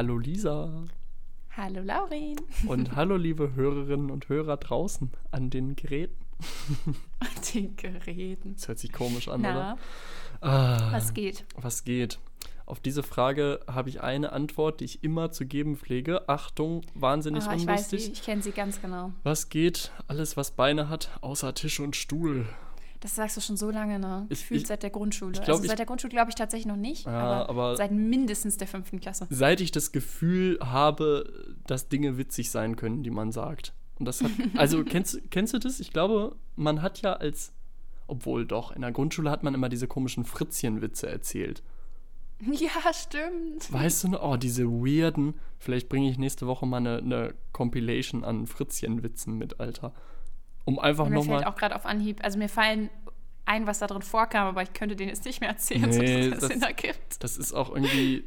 Hallo 0.00 0.16
Lisa. 0.16 0.86
Hallo 1.54 1.82
Laurin. 1.82 2.36
Und 2.66 2.96
hallo 2.96 3.18
liebe 3.18 3.54
Hörerinnen 3.54 4.10
und 4.10 4.30
Hörer 4.30 4.56
draußen 4.56 5.10
an 5.30 5.50
den 5.50 5.76
Geräten. 5.76 6.16
An 7.20 7.28
den 7.54 7.76
Geräten. 7.76 8.54
Das 8.54 8.66
hört 8.68 8.78
sich 8.78 8.94
komisch 8.94 9.28
an, 9.28 9.42
Na, 9.42 9.50
oder? 9.50 9.78
Ah, 10.40 10.90
was 10.90 11.12
geht? 11.12 11.44
was 11.54 11.84
geht? 11.84 12.18
Auf 12.64 12.80
diese 12.80 13.02
Frage 13.02 13.60
habe 13.66 13.90
ich 13.90 14.00
eine 14.00 14.32
Antwort, 14.32 14.80
die 14.80 14.86
ich 14.86 15.04
immer 15.04 15.32
zu 15.32 15.44
geben 15.44 15.76
pflege. 15.76 16.30
Achtung, 16.30 16.80
wahnsinnig 16.94 17.44
Ah, 17.44 17.54
ich 17.54 17.66
weiß, 17.66 17.80
unlustig. 17.92 18.04
sie, 18.06 18.12
ich 18.12 18.22
kenne 18.22 18.40
sie 18.40 18.52
ganz 18.52 18.80
genau. 18.80 19.12
Was 19.22 19.50
geht? 19.50 19.92
Alles, 20.08 20.34
was 20.38 20.52
Beine 20.52 20.88
hat, 20.88 21.10
außer 21.20 21.52
Tisch 21.52 21.78
und 21.78 21.94
Stuhl. 21.94 22.46
Das 23.00 23.14
sagst 23.14 23.36
du 23.36 23.40
schon 23.40 23.56
so 23.56 23.70
lange, 23.70 23.98
ne? 23.98 24.26
Ich- 24.28 24.40
Gefühlt 24.40 24.66
seit 24.66 24.82
der 24.82 24.90
Grundschule. 24.90 25.32
ich 25.32 25.42
glaub, 25.42 25.56
also 25.56 25.68
seit 25.68 25.78
der 25.78 25.86
Grundschule 25.86 26.10
glaube 26.10 26.28
ich 26.30 26.34
tatsächlich 26.34 26.66
noch 26.66 26.76
nicht, 26.76 27.06
Ja, 27.06 27.12
aber, 27.12 27.48
aber- 27.48 27.76
seit 27.76 27.92
mindestens 27.92 28.58
der 28.58 28.66
fünften 28.68 29.00
Klasse. 29.00 29.26
Seit 29.30 29.60
ich 29.62 29.72
das 29.72 29.90
Gefühl 29.92 30.58
habe, 30.60 31.54
dass 31.66 31.88
Dinge 31.88 32.18
witzig 32.18 32.50
sein 32.50 32.76
können, 32.76 33.02
die 33.02 33.10
man 33.10 33.32
sagt. 33.32 33.72
Und 33.98 34.04
das 34.06 34.22
hat, 34.22 34.30
also 34.56 34.84
kennst, 34.84 35.18
kennst 35.30 35.54
du 35.54 35.58
das? 35.58 35.80
Ich 35.80 35.92
glaube, 35.92 36.36
man 36.56 36.82
hat 36.82 37.00
ja 37.02 37.14
als, 37.14 37.52
obwohl 38.06 38.44
doch, 38.46 38.70
in 38.72 38.82
der 38.82 38.92
Grundschule 38.92 39.30
hat 39.30 39.42
man 39.42 39.54
immer 39.54 39.68
diese 39.70 39.86
komischen 39.88 40.24
Fritzchenwitze 40.24 41.08
erzählt. 41.08 41.62
Ja, 42.52 42.70
stimmt. 42.94 43.70
Weißt 43.70 44.04
du 44.04 44.08
noch? 44.08 44.22
Oh, 44.22 44.36
diese 44.38 44.64
weirden. 44.66 45.34
Vielleicht 45.58 45.90
bringe 45.90 46.08
ich 46.08 46.16
nächste 46.16 46.46
Woche 46.46 46.64
mal 46.64 46.78
eine, 46.78 46.96
eine 46.96 47.34
Compilation 47.52 48.24
an 48.24 48.46
Fritzchenwitzen 48.46 49.36
mit, 49.36 49.60
Alter. 49.60 49.92
Um 50.70 50.78
einfach 50.78 51.08
mir 51.08 51.16
fällt 51.16 51.26
nochmal. 51.28 51.44
auch 51.44 51.56
gerade 51.56 51.74
auf 51.76 51.86
Anhieb, 51.86 52.22
also 52.24 52.38
mir 52.38 52.48
fallen 52.48 52.88
ein, 53.44 53.66
was 53.66 53.80
da 53.80 53.86
drin 53.86 54.02
vorkam, 54.02 54.46
aber 54.46 54.62
ich 54.62 54.72
könnte 54.72 54.94
den 54.96 55.08
jetzt 55.08 55.24
nicht 55.24 55.40
mehr 55.40 55.50
erzählen, 55.50 55.88
Nee, 55.90 56.24
sodass 56.24 56.34
es 56.34 56.38
das- 56.40 56.48
Sinn 56.50 56.62
ergibt. 56.62 57.22
Das 57.24 57.36
ist 57.36 57.52
auch 57.52 57.70
irgendwie. 57.74 58.24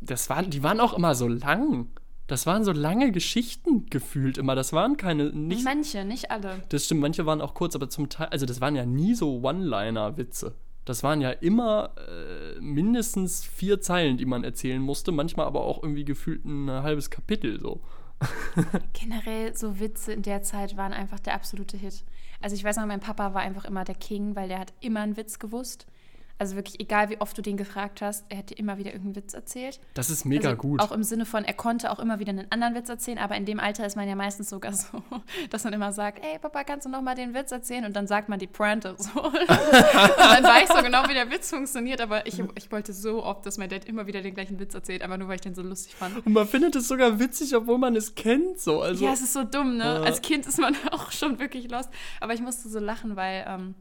Das 0.00 0.28
waren, 0.30 0.50
die 0.50 0.62
waren 0.62 0.80
auch 0.80 0.92
immer 0.94 1.14
so 1.14 1.26
lang. 1.26 1.88
Das 2.26 2.44
waren 2.46 2.62
so 2.62 2.72
lange 2.72 3.10
Geschichten 3.10 3.86
gefühlt 3.86 4.36
immer. 4.36 4.54
Das 4.54 4.72
waren 4.74 4.96
keine. 4.98 5.30
Nicht, 5.32 5.64
Manche, 5.64 6.04
nicht 6.04 6.30
alle. 6.30 6.62
Das 6.68 6.84
stimmt, 6.84 7.00
manche 7.00 7.24
waren 7.24 7.40
auch 7.40 7.54
kurz, 7.54 7.74
aber 7.74 7.88
zum 7.88 8.10
Teil, 8.10 8.26
also 8.28 8.44
das 8.44 8.60
waren 8.60 8.76
ja 8.76 8.84
nie 8.84 9.14
so 9.14 9.40
One-Liner-Witze. 9.42 10.54
Das 10.84 11.02
waren 11.02 11.20
ja 11.20 11.30
immer 11.30 11.92
äh, 11.96 12.60
mindestens 12.60 13.44
vier 13.44 13.80
Zeilen, 13.80 14.16
die 14.18 14.24
man 14.26 14.44
erzählen 14.44 14.80
musste, 14.80 15.12
manchmal 15.12 15.46
aber 15.46 15.62
auch 15.62 15.82
irgendwie 15.82 16.04
gefühlt 16.04 16.44
ein 16.44 16.70
halbes 16.70 17.10
Kapitel 17.10 17.60
so. 17.60 17.80
Generell 18.92 19.56
so 19.56 19.78
Witze 19.78 20.12
in 20.12 20.22
der 20.22 20.42
Zeit 20.42 20.76
waren 20.76 20.92
einfach 20.92 21.20
der 21.20 21.34
absolute 21.34 21.76
Hit. 21.76 22.04
Also 22.40 22.54
ich 22.54 22.64
weiß 22.64 22.76
noch, 22.76 22.86
mein 22.86 23.00
Papa 23.00 23.34
war 23.34 23.42
einfach 23.42 23.64
immer 23.64 23.84
der 23.84 23.94
King, 23.94 24.36
weil 24.36 24.48
der 24.48 24.58
hat 24.58 24.72
immer 24.80 25.00
einen 25.00 25.16
Witz 25.16 25.38
gewusst. 25.38 25.86
Also 26.40 26.54
wirklich, 26.54 26.78
egal 26.78 27.10
wie 27.10 27.20
oft 27.20 27.36
du 27.36 27.42
den 27.42 27.56
gefragt 27.56 28.00
hast, 28.00 28.24
er 28.28 28.38
hat 28.38 28.50
dir 28.50 28.58
immer 28.58 28.78
wieder 28.78 28.92
irgendeinen 28.92 29.16
Witz 29.16 29.34
erzählt. 29.34 29.80
Das 29.94 30.08
ist 30.08 30.24
mega 30.24 30.50
also 30.50 30.60
gut. 30.60 30.80
Auch 30.80 30.92
im 30.92 31.02
Sinne 31.02 31.26
von, 31.26 31.44
er 31.44 31.54
konnte 31.54 31.90
auch 31.90 31.98
immer 31.98 32.20
wieder 32.20 32.30
einen 32.30 32.46
anderen 32.50 32.76
Witz 32.76 32.88
erzählen, 32.88 33.18
aber 33.18 33.34
in 33.34 33.44
dem 33.44 33.58
Alter 33.58 33.84
ist 33.84 33.96
man 33.96 34.08
ja 34.08 34.14
meistens 34.14 34.48
sogar 34.48 34.72
so, 34.74 35.02
dass 35.50 35.64
man 35.64 35.72
immer 35.72 35.92
sagt, 35.92 36.24
ey 36.24 36.38
Papa, 36.38 36.62
kannst 36.62 36.86
du 36.86 36.90
noch 36.90 37.02
mal 37.02 37.16
den 37.16 37.34
Witz 37.34 37.50
erzählen? 37.50 37.84
Und 37.84 37.96
dann 37.96 38.06
sagt 38.06 38.28
man 38.28 38.38
die 38.38 38.46
Pointe 38.46 38.94
so. 38.98 39.20
und 39.22 39.48
dann 39.48 40.44
weiß 40.44 40.68
ich 40.68 40.76
so 40.76 40.82
genau, 40.82 41.08
wie 41.08 41.14
der 41.14 41.30
Witz 41.30 41.50
funktioniert, 41.50 42.00
aber 42.00 42.26
ich, 42.26 42.40
ich 42.54 42.70
wollte 42.70 42.92
so 42.92 43.24
oft, 43.24 43.44
dass 43.44 43.58
mein 43.58 43.68
Dad 43.68 43.84
immer 43.86 44.06
wieder 44.06 44.22
den 44.22 44.34
gleichen 44.34 44.60
Witz 44.60 44.74
erzählt, 44.74 45.02
einfach 45.02 45.18
nur, 45.18 45.28
weil 45.28 45.36
ich 45.36 45.40
den 45.40 45.56
so 45.56 45.62
lustig 45.62 45.96
fand. 45.96 46.24
Und 46.24 46.32
man 46.32 46.46
findet 46.46 46.76
es 46.76 46.86
sogar 46.86 47.18
witzig, 47.18 47.56
obwohl 47.56 47.78
man 47.78 47.96
es 47.96 48.14
kennt 48.14 48.60
so. 48.60 48.80
Also, 48.80 49.04
ja, 49.04 49.12
es 49.12 49.22
ist 49.22 49.32
so 49.32 49.42
dumm, 49.42 49.76
ne? 49.76 49.84
Ja. 49.84 50.02
Als 50.02 50.22
Kind 50.22 50.46
ist 50.46 50.58
man 50.58 50.76
auch 50.92 51.10
schon 51.10 51.38
wirklich 51.38 51.70
lost. 51.70 51.90
Aber 52.20 52.34
ich 52.34 52.40
musste 52.40 52.68
so 52.68 52.78
lachen, 52.78 53.16
weil 53.16 53.44
ähm, 53.48 53.74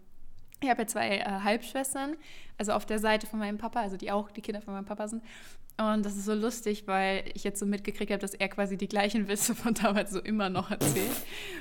ich 0.62 0.70
habe 0.70 0.82
ja 0.82 0.88
zwei 0.88 1.18
äh, 1.18 1.24
Halbschwestern, 1.44 2.16
also 2.58 2.72
auf 2.74 2.86
der 2.86 3.00
Seite 3.00 3.28
von 3.28 3.40
meinem 3.40 3.58
Papa, 3.58 3.82
also 3.82 3.98
die 3.98 4.12
auch 4.12 4.32
die 4.32 4.42
Kinder 4.42 4.62
von 4.62 4.74
meinem 4.74 4.86
Papa 4.86 5.08
sind. 5.08 5.24
Und 5.80 6.04
das 6.04 6.16
ist 6.16 6.26
so 6.26 6.34
lustig, 6.34 6.88
weil 6.88 7.24
ich 7.36 7.44
jetzt 7.44 7.60
so 7.60 7.68
mitgekriegt 7.68 8.12
habe, 8.12 8.20
dass 8.20 8.34
er 8.34 8.50
quasi 8.50 8.78
die 8.78 8.88
gleichen 8.88 9.28
Witze 9.28 9.54
von 9.54 9.76
damals 9.76 10.10
so 10.10 10.20
immer 10.20 10.50
noch 10.50 10.72
erzählt. 10.72 11.12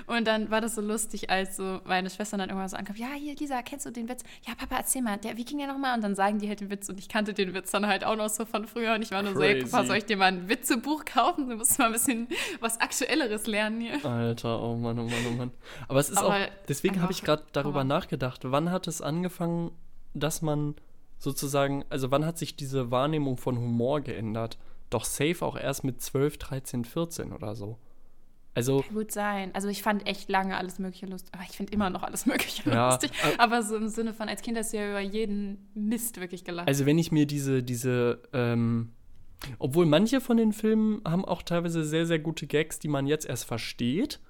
Und 0.07 0.27
dann 0.27 0.51
war 0.51 0.63
das 0.63 0.75
so 0.75 0.81
lustig, 0.81 1.29
als 1.29 1.57
so 1.57 1.81
meine 1.85 2.09
Schwestern 2.09 2.39
dann 2.39 2.49
irgendwann 2.49 2.71
so 2.71 2.79
ankam, 2.79 2.97
ja, 2.97 3.09
hier, 3.15 3.35
Lisa, 3.37 3.61
kennst 3.61 3.85
du 3.85 3.91
den 3.91 4.09
Witz? 4.09 4.25
Ja, 4.47 4.55
Papa, 4.55 4.77
erzähl 4.77 5.03
mal, 5.03 5.19
der, 5.19 5.37
wie 5.37 5.45
ging 5.45 5.59
der 5.59 5.67
nochmal? 5.67 5.95
Und 5.95 6.03
dann 6.03 6.15
sagen 6.15 6.39
die 6.39 6.49
halt 6.49 6.61
den 6.61 6.71
Witz 6.71 6.89
und 6.89 6.99
ich 6.99 7.11
kannte 7.11 7.35
den 7.35 7.53
Witz 7.53 7.71
dann 7.73 7.87
halt 7.87 8.05
auch 8.05 8.17
noch 8.17 8.31
so 8.31 8.47
von 8.47 8.67
früher 8.67 8.95
und 8.95 9.03
ich 9.03 9.11
war 9.11 9.23
nur 9.23 9.35
so, 9.35 9.43
ey, 9.43 9.63
Papa, 9.63 9.77
Crazy. 9.77 9.87
soll 9.87 9.97
ich 9.99 10.07
dir 10.07 10.17
mal 10.17 10.27
ein 10.27 10.49
Witzebuch 10.49 11.05
kaufen? 11.05 11.51
Du 11.51 11.57
musst 11.57 11.79
mal 11.79 11.87
ein 11.87 11.93
bisschen 11.93 12.29
was 12.61 12.81
Aktuelleres 12.81 13.47
lernen 13.47 13.83
hier. 13.83 14.03
Alter, 14.03 14.63
oh 14.63 14.77
Mann, 14.77 14.99
oh 14.99 15.05
Mann, 15.05 15.27
oh 15.29 15.33
Mann. 15.33 15.51
Aber 15.89 16.01
es 16.01 16.09
ist 16.09 16.17
Aber 16.17 16.29
auch, 16.29 16.49
deswegen 16.69 17.03
habe 17.03 17.13
ich 17.13 17.23
gerade 17.23 17.43
darüber 17.53 17.85
nachgedacht, 17.85 18.41
wann 18.45 18.71
hat 18.71 18.87
es 18.87 19.03
angefangen, 19.03 19.73
dass 20.15 20.41
man 20.41 20.75
sozusagen, 21.19 21.85
also 21.91 22.11
wann 22.11 22.25
hat 22.27 22.39
sich 22.39 22.57
diese 22.57 22.91
Wahrnehmung 22.91 23.37
von 23.37 23.59
Humor 23.59 24.01
geändert? 24.01 24.59
Doch 24.91 25.05
safe 25.05 25.45
auch 25.45 25.57
erst 25.57 25.85
mit 25.85 26.01
12, 26.01 26.39
13, 26.39 26.85
14 26.85 27.33
oder 27.33 27.55
so. 27.57 27.79
Also, 28.55 28.81
Kann 28.83 28.95
gut 28.95 29.13
sein. 29.13 29.51
Also 29.55 29.69
ich 29.69 29.83
fand 29.83 30.07
echt 30.07 30.31
lange 30.31 30.57
alles 30.57 30.79
Mögliche 30.79 31.05
lustig. 31.07 31.29
Aber 31.35 31.43
ich 31.43 31.55
finde 31.57 31.75
immer 31.75 31.91
noch 31.91 32.03
alles 32.03 32.25
Mögliche 32.25 32.71
Ja, 32.71 32.89
lustig. 32.91 33.11
äh, 33.23 33.37
Aber 33.39 33.63
so 33.63 33.77
im 33.77 33.89
Sinne 33.89 34.15
von, 34.15 34.29
als 34.31 34.41
Kind 34.41 34.57
hast 34.57 34.73
du 34.73 34.79
ja 34.79 34.89
über 34.89 35.01
jeden 35.01 35.69
Mist 35.75 36.19
wirklich 36.21 36.43
gelacht. 36.45 36.67
also 36.69 36.87
wenn 36.87 36.99
ich 36.99 37.13
mir 37.13 37.27
diese, 37.27 37.63
diese, 37.63 38.23
ähm, 38.33 38.93
obwohl 39.59 39.85
manche 39.85 40.23
von 40.23 40.39
den 40.39 40.53
Filmen 40.55 41.03
haben 41.07 41.25
auch 41.27 41.43
teilweise 41.43 41.85
sehr, 41.85 42.07
sehr 42.07 42.19
gute 42.19 42.47
Gags, 42.47 42.79
die 42.79 42.89
man 42.89 43.07
jetzt 43.07 43.27
erst 43.27 43.45
versteht. 43.45 44.21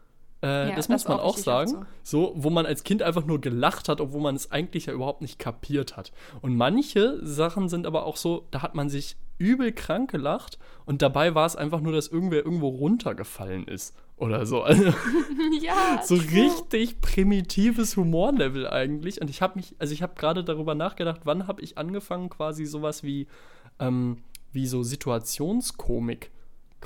Äh, 0.43 0.69
Ja, 0.71 0.77
das 0.77 0.87
das 0.87 0.89
muss 0.89 1.09
man 1.09 1.19
auch 1.19 1.23
auch 1.25 1.29
oft 1.35 1.39
sagen. 1.41 1.87
So, 2.03 2.33
wo 2.37 2.51
man 2.51 2.67
als 2.67 2.85
Kind 2.85 3.03
einfach 3.03 3.25
nur 3.25 3.41
gelacht 3.41 3.89
hat, 3.89 4.01
obwohl 4.01 4.21
man 4.21 4.37
es 4.37 4.51
eigentlich 4.53 4.87
ja 4.87 4.93
überhaupt 4.93 5.23
nicht 5.23 5.39
kapiert 5.39 5.97
hat. 5.97 6.13
Und 6.43 6.57
manche 6.57 7.19
Sachen 7.25 7.69
sind 7.69 7.87
aber 7.87 8.05
auch 8.07 8.17
so, 8.17 8.47
da 8.51 8.63
hat 8.63 8.75
man 8.75 8.89
sich 8.91 9.17
übel 9.39 9.73
krank 9.73 10.11
gelacht 10.11 10.59
und 10.87 11.03
dabei 11.03 11.35
war 11.35 11.45
es 11.47 11.57
einfach 11.57 11.81
nur, 11.81 11.93
dass 11.93 12.09
irgendwer 12.09 12.45
irgendwo 12.45 12.69
runtergefallen 12.69 13.67
ist. 13.69 13.95
Oder 14.17 14.47
so. 14.47 14.63
Also, 14.63 14.85
ja, 15.63 16.01
so 16.03 16.17
true. 16.17 16.27
richtig 16.31 17.01
primitives 17.03 17.97
Humorlevel 17.99 18.67
eigentlich. 18.67 19.21
Und 19.21 19.29
ich 19.29 19.43
habe 19.43 19.57
mich, 19.57 19.75
also 19.79 19.93
ich 19.93 20.03
habe 20.03 20.15
gerade 20.17 20.43
darüber 20.43 20.75
nachgedacht, 20.75 21.23
wann 21.25 21.47
habe 21.47 21.61
ich 21.61 21.77
angefangen, 21.77 22.31
quasi 22.31 22.65
sowas 22.65 23.03
wie, 23.03 23.27
ähm, 23.79 24.23
wie 24.53 24.67
so 24.67 24.83
Situationskomik 24.83 26.31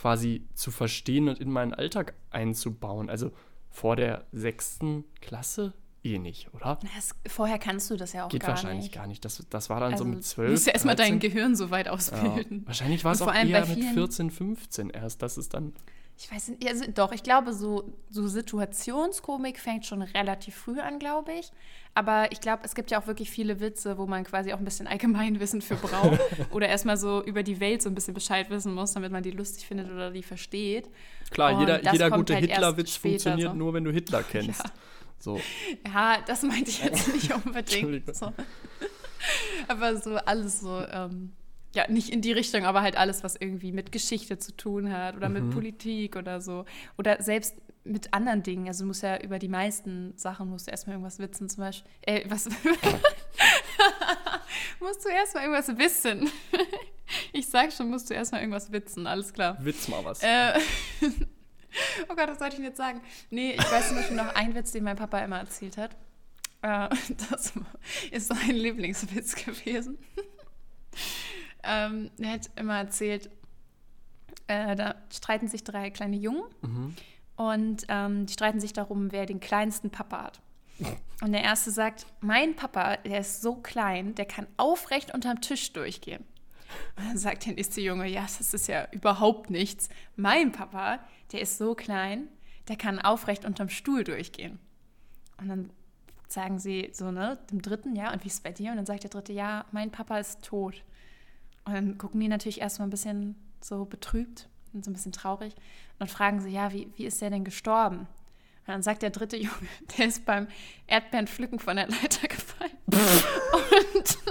quasi 0.00 0.46
zu 0.54 0.70
verstehen 0.70 1.28
und 1.28 1.38
in 1.38 1.50
meinen 1.50 1.74
Alltag 1.74 2.14
einzubauen. 2.30 3.10
Also 3.10 3.32
vor 3.68 3.96
der 3.96 4.24
sechsten 4.32 5.04
Klasse 5.20 5.74
eh 6.02 6.18
nicht, 6.18 6.52
oder? 6.54 6.78
Das, 6.96 7.14
vorher 7.26 7.58
kannst 7.58 7.90
du 7.90 7.96
das 7.96 8.14
ja 8.14 8.24
auch 8.24 8.30
Geht 8.30 8.40
gar 8.40 8.50
wahrscheinlich 8.50 8.84
nicht. 8.86 8.94
gar 8.94 9.06
nicht. 9.06 9.22
Das, 9.26 9.44
das 9.50 9.68
war 9.68 9.78
dann 9.80 9.92
Also, 9.92 10.04
so 10.04 10.10
mit 10.10 10.24
zwölf. 10.24 10.46
Du 10.48 10.52
musst 10.52 10.66
ja 10.66 10.72
erstmal 10.72 10.96
dein 10.96 11.20
13. 11.20 11.30
Gehirn 11.30 11.54
so 11.54 11.70
weit 11.70 11.84
ja. 11.86 11.92
ausbilden. 11.92 12.62
Wahrscheinlich 12.66 13.04
war 13.04 13.12
es 13.12 13.20
auch 13.20 13.32
eher 13.34 13.66
mit 13.66 13.76
vielen- 13.78 13.92
14, 13.92 14.30
15 14.30 14.88
erst. 14.90 15.20
Das 15.20 15.36
ist 15.36 15.52
dann. 15.52 15.74
Ich 16.22 16.31
weiß 16.31 16.48
nicht, 16.48 16.69
also 16.69 16.84
doch, 16.94 17.12
ich 17.12 17.22
glaube, 17.22 17.54
so, 17.54 17.94
so 18.10 18.28
Situationskomik 18.28 19.58
fängt 19.58 19.86
schon 19.86 20.03
relativ 20.03 20.54
früh 20.54 20.78
an, 20.78 20.98
glaube 20.98 21.32
ich. 21.32 21.50
Aber 21.94 22.31
ich 22.31 22.42
glaube, 22.42 22.60
es 22.64 22.75
gibt 22.75 22.91
ja 22.91 23.00
auch 23.00 23.06
wirklich 23.06 23.31
viele 23.31 23.58
Witze, 23.60 23.97
wo 23.97 24.06
man 24.06 24.22
quasi 24.25 24.53
auch 24.53 24.59
ein 24.59 24.64
bisschen 24.66 24.86
Allgemeinwissen 24.86 25.62
für 25.62 25.76
braucht. 25.76 26.20
oder 26.50 26.69
erstmal 26.69 26.98
so 26.98 27.25
über 27.25 27.42
die 27.42 27.59
Welt 27.59 27.80
so 27.80 27.88
ein 27.88 27.94
bisschen 27.94 28.12
Bescheid 28.12 28.50
wissen 28.50 28.75
muss, 28.75 28.92
damit 28.92 29.12
man 29.12 29.22
die 29.22 29.30
lustig 29.30 29.66
findet 29.66 29.91
oder 29.91 30.10
die 30.10 30.22
versteht. 30.22 30.91
Klar, 31.30 31.54
Und 31.54 31.60
jeder, 31.60 31.91
jeder 31.91 32.10
gute 32.10 32.34
halt 32.34 32.44
Hitlerwitz 32.44 32.97
funktioniert 32.97 33.53
so. 33.53 33.56
nur, 33.56 33.72
wenn 33.72 33.84
du 33.84 33.91
Hitler 33.91 34.22
kennst. 34.30 34.62
Ja. 34.62 34.70
So. 35.19 35.41
Ja, 35.86 36.19
das 36.26 36.42
meinte 36.42 36.69
ich 36.69 36.84
jetzt 36.84 37.14
nicht 37.14 37.32
unbedingt. 37.47 38.14
So. 38.14 38.30
Aber 39.69 39.97
so 39.97 40.16
alles 40.16 40.60
so, 40.60 40.84
ähm, 40.92 41.32
ja, 41.75 41.88
nicht 41.88 42.10
in 42.10 42.20
die 42.20 42.32
Richtung, 42.32 42.64
aber 42.64 42.82
halt 42.82 42.97
alles, 42.97 43.22
was 43.22 43.36
irgendwie 43.36 43.72
mit 43.72 43.92
Geschichte 43.92 44.38
zu 44.38 44.56
tun 44.56 44.92
hat 44.92 45.16
oder 45.16 45.28
Mhm. 45.28 45.34
mit 45.34 45.50
Politik 45.54 46.16
oder 46.16 46.41
so. 46.41 46.64
Oder 46.98 47.22
selbst 47.22 47.54
mit 47.84 48.12
anderen 48.12 48.42
Dingen. 48.42 48.68
Also 48.68 48.84
du 48.84 48.89
musst 48.89 49.03
ja 49.03 49.18
über 49.21 49.39
die 49.39 49.48
meisten 49.48 50.12
Sachen 50.16 50.48
musst 50.50 50.66
du 50.66 50.71
erstmal 50.71 50.94
irgendwas 50.97 51.18
wissen, 51.18 51.48
zum 51.48 51.65
Beispiel. 51.65 51.91
Äh, 52.03 52.24
was. 52.28 52.48
musst 54.80 55.04
du 55.04 55.09
erstmal 55.09 55.44
irgendwas 55.44 55.77
wissen. 55.78 56.30
ich 57.33 57.47
sag 57.47 57.72
schon, 57.72 57.91
musst 57.91 58.10
du 58.10 58.15
erstmal 58.15 58.41
irgendwas 58.42 58.71
witzen, 58.72 59.06
alles 59.06 59.33
klar. 59.33 59.56
Witz 59.65 59.89
mal 59.89 60.04
was. 60.04 60.22
Äh, 60.22 60.59
oh 62.09 62.15
Gott, 62.15 62.28
was 62.28 62.39
sollte 62.39 62.54
ich 62.54 62.56
denn 62.56 62.65
jetzt 62.65 62.78
sagen? 62.78 63.00
Nee, 63.30 63.53
ich 63.53 63.72
weiß 63.72 63.89
zum 63.89 63.97
Beispiel 63.97 64.16
noch 64.16 64.34
einen 64.34 64.54
Witz, 64.54 64.72
den 64.72 64.84
mein 64.84 64.97
Papa 64.97 65.21
immer 65.21 65.39
erzählt 65.39 65.77
hat. 65.77 65.92
Äh, 66.62 66.89
das 67.30 67.53
ist 68.10 68.28
so 68.28 68.34
ein 68.34 68.56
Lieblingswitz 68.56 69.34
gewesen. 69.36 69.98
Ähm, 71.62 72.10
er 72.18 72.33
hat 72.33 72.51
immer 72.57 72.78
erzählt, 72.78 73.30
äh, 74.47 74.74
da 74.77 74.95
streiten 75.12 75.48
sich 75.48 75.65
drei 75.65 75.91
kleine 75.91 76.16
Jungen 76.16 76.42
Mhm. 76.62 76.97
und 77.36 77.84
ähm, 77.89 78.27
die 78.27 78.33
streiten 78.33 78.60
sich 78.60 78.72
darum, 78.72 79.12
wer 79.12 79.27
den 79.27 79.41
kleinsten 79.41 79.91
Papa 79.91 80.24
hat. 80.24 80.41
Und 81.22 81.33
der 81.33 81.42
erste 81.42 81.71
sagt, 81.71 82.07
mein 82.21 82.57
Papa, 82.57 82.97
der 82.98 83.21
ist 83.21 83.42
so 83.42 83.54
klein, 83.57 84.15
der 84.15 84.24
kann 84.24 84.47
aufrecht 84.57 85.12
unterm 85.12 85.41
Tisch 85.42 85.72
durchgehen. 85.74 86.24
Und 86.97 87.04
dann 87.07 87.18
sagt 87.18 87.45
der 87.47 87.53
nächste 87.54 87.80
Junge, 87.83 88.06
ja, 88.09 88.22
das 88.22 88.54
ist 88.54 88.66
ja 88.68 88.89
überhaupt 88.92 89.51
nichts. 89.51 89.89
Mein 90.16 90.53
Papa, 90.53 91.01
der 91.33 91.42
ist 91.42 91.59
so 91.59 91.74
klein, 91.74 92.28
der 92.68 92.77
kann 92.77 92.98
aufrecht 92.98 93.45
unterm 93.45 93.68
Stuhl 93.68 94.04
durchgehen. 94.04 94.59
Und 95.39 95.48
dann 95.48 95.71
sagen 96.28 96.59
sie 96.59 96.91
so, 96.95 97.10
ne, 97.10 97.39
dem 97.51 97.60
dritten, 97.60 97.95
ja, 97.97 98.13
und 98.13 98.22
wie 98.24 98.28
ist 98.28 98.34
es 98.34 98.41
bei 98.41 98.53
dir? 98.53 98.71
Und 98.71 98.77
dann 98.78 98.86
sagt 98.86 99.03
der 99.03 99.10
dritte, 99.10 99.33
ja, 99.33 99.66
mein 99.72 99.91
Papa 99.91 100.18
ist 100.18 100.42
tot. 100.42 100.83
Und 101.70 101.76
dann 101.76 101.98
gucken 101.98 102.20
die 102.20 102.26
natürlich 102.26 102.60
erstmal 102.60 102.88
ein 102.88 102.90
bisschen 102.90 103.36
so 103.60 103.84
betrübt. 103.84 104.48
und 104.72 104.84
so 104.84 104.90
ein 104.90 104.94
bisschen 104.94 105.12
traurig. 105.12 105.54
Und 105.54 106.00
dann 106.00 106.08
fragen 106.08 106.40
sie, 106.40 106.50
ja, 106.50 106.72
wie, 106.72 106.88
wie 106.96 107.04
ist 107.04 107.20
der 107.20 107.30
denn 107.30 107.44
gestorben? 107.44 108.00
Und 108.00 108.66
dann 108.66 108.82
sagt 108.82 109.02
der 109.02 109.10
dritte 109.10 109.36
Junge, 109.40 109.68
der 109.96 110.06
ist 110.06 110.24
beim 110.24 110.48
Erdbeerenpflücken 110.88 111.60
von 111.60 111.76
der 111.76 111.86
Leiter 111.88 112.26
gefallen. 112.26 112.72
und 112.86 114.18
und 114.26 114.29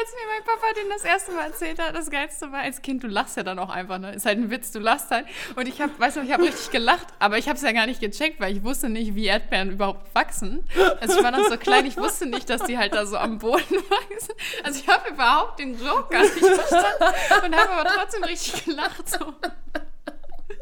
als 0.00 0.14
mir 0.14 0.26
mein 0.32 0.44
Papa 0.44 0.72
den 0.74 0.88
das 0.88 1.04
erste 1.04 1.32
Mal 1.32 1.46
erzählt 1.46 1.78
hat, 1.78 1.94
das 1.94 2.10
Geilste 2.10 2.50
war, 2.52 2.60
als 2.60 2.80
Kind, 2.82 3.02
du 3.02 3.08
lachst 3.08 3.36
ja 3.36 3.42
dann 3.42 3.58
auch 3.58 3.68
einfach, 3.68 3.98
ne? 3.98 4.14
Ist 4.14 4.26
halt 4.26 4.38
ein 4.38 4.50
Witz, 4.50 4.72
du 4.72 4.78
lachst 4.78 5.10
halt. 5.10 5.26
Und 5.56 5.68
ich 5.68 5.80
habe, 5.80 5.92
weißt 5.98 6.16
du, 6.16 6.20
ich 6.22 6.32
habe 6.32 6.44
richtig 6.44 6.70
gelacht, 6.70 7.06
aber 7.18 7.38
ich 7.38 7.48
habe 7.48 7.56
es 7.56 7.62
ja 7.62 7.72
gar 7.72 7.86
nicht 7.86 8.00
gecheckt, 8.00 8.40
weil 8.40 8.56
ich 8.56 8.62
wusste 8.62 8.88
nicht, 8.88 9.14
wie 9.14 9.26
Erdbeeren 9.26 9.72
überhaupt 9.72 10.14
wachsen. 10.14 10.64
Also 11.00 11.18
ich 11.18 11.24
war 11.24 11.30
noch 11.30 11.48
so 11.48 11.56
klein, 11.56 11.86
ich 11.86 11.96
wusste 11.96 12.26
nicht, 12.26 12.48
dass 12.48 12.62
die 12.62 12.78
halt 12.78 12.94
da 12.94 13.06
so 13.06 13.16
am 13.16 13.38
Boden 13.38 13.60
wachsen. 13.60 14.34
Also 14.64 14.80
ich 14.80 14.88
habe 14.88 15.10
überhaupt 15.10 15.58
den 15.58 15.78
Joke 15.78 16.08
gar 16.10 16.22
nicht 16.22 16.32
verstanden 16.32 17.46
und 17.46 17.56
habe 17.56 17.70
aber 17.70 17.90
trotzdem 17.90 18.24
richtig 18.24 18.64
gelacht. 18.64 19.08
So. 19.08 19.34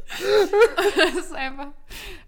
das 0.96 1.14
ist 1.26 1.32
einfach, 1.32 1.68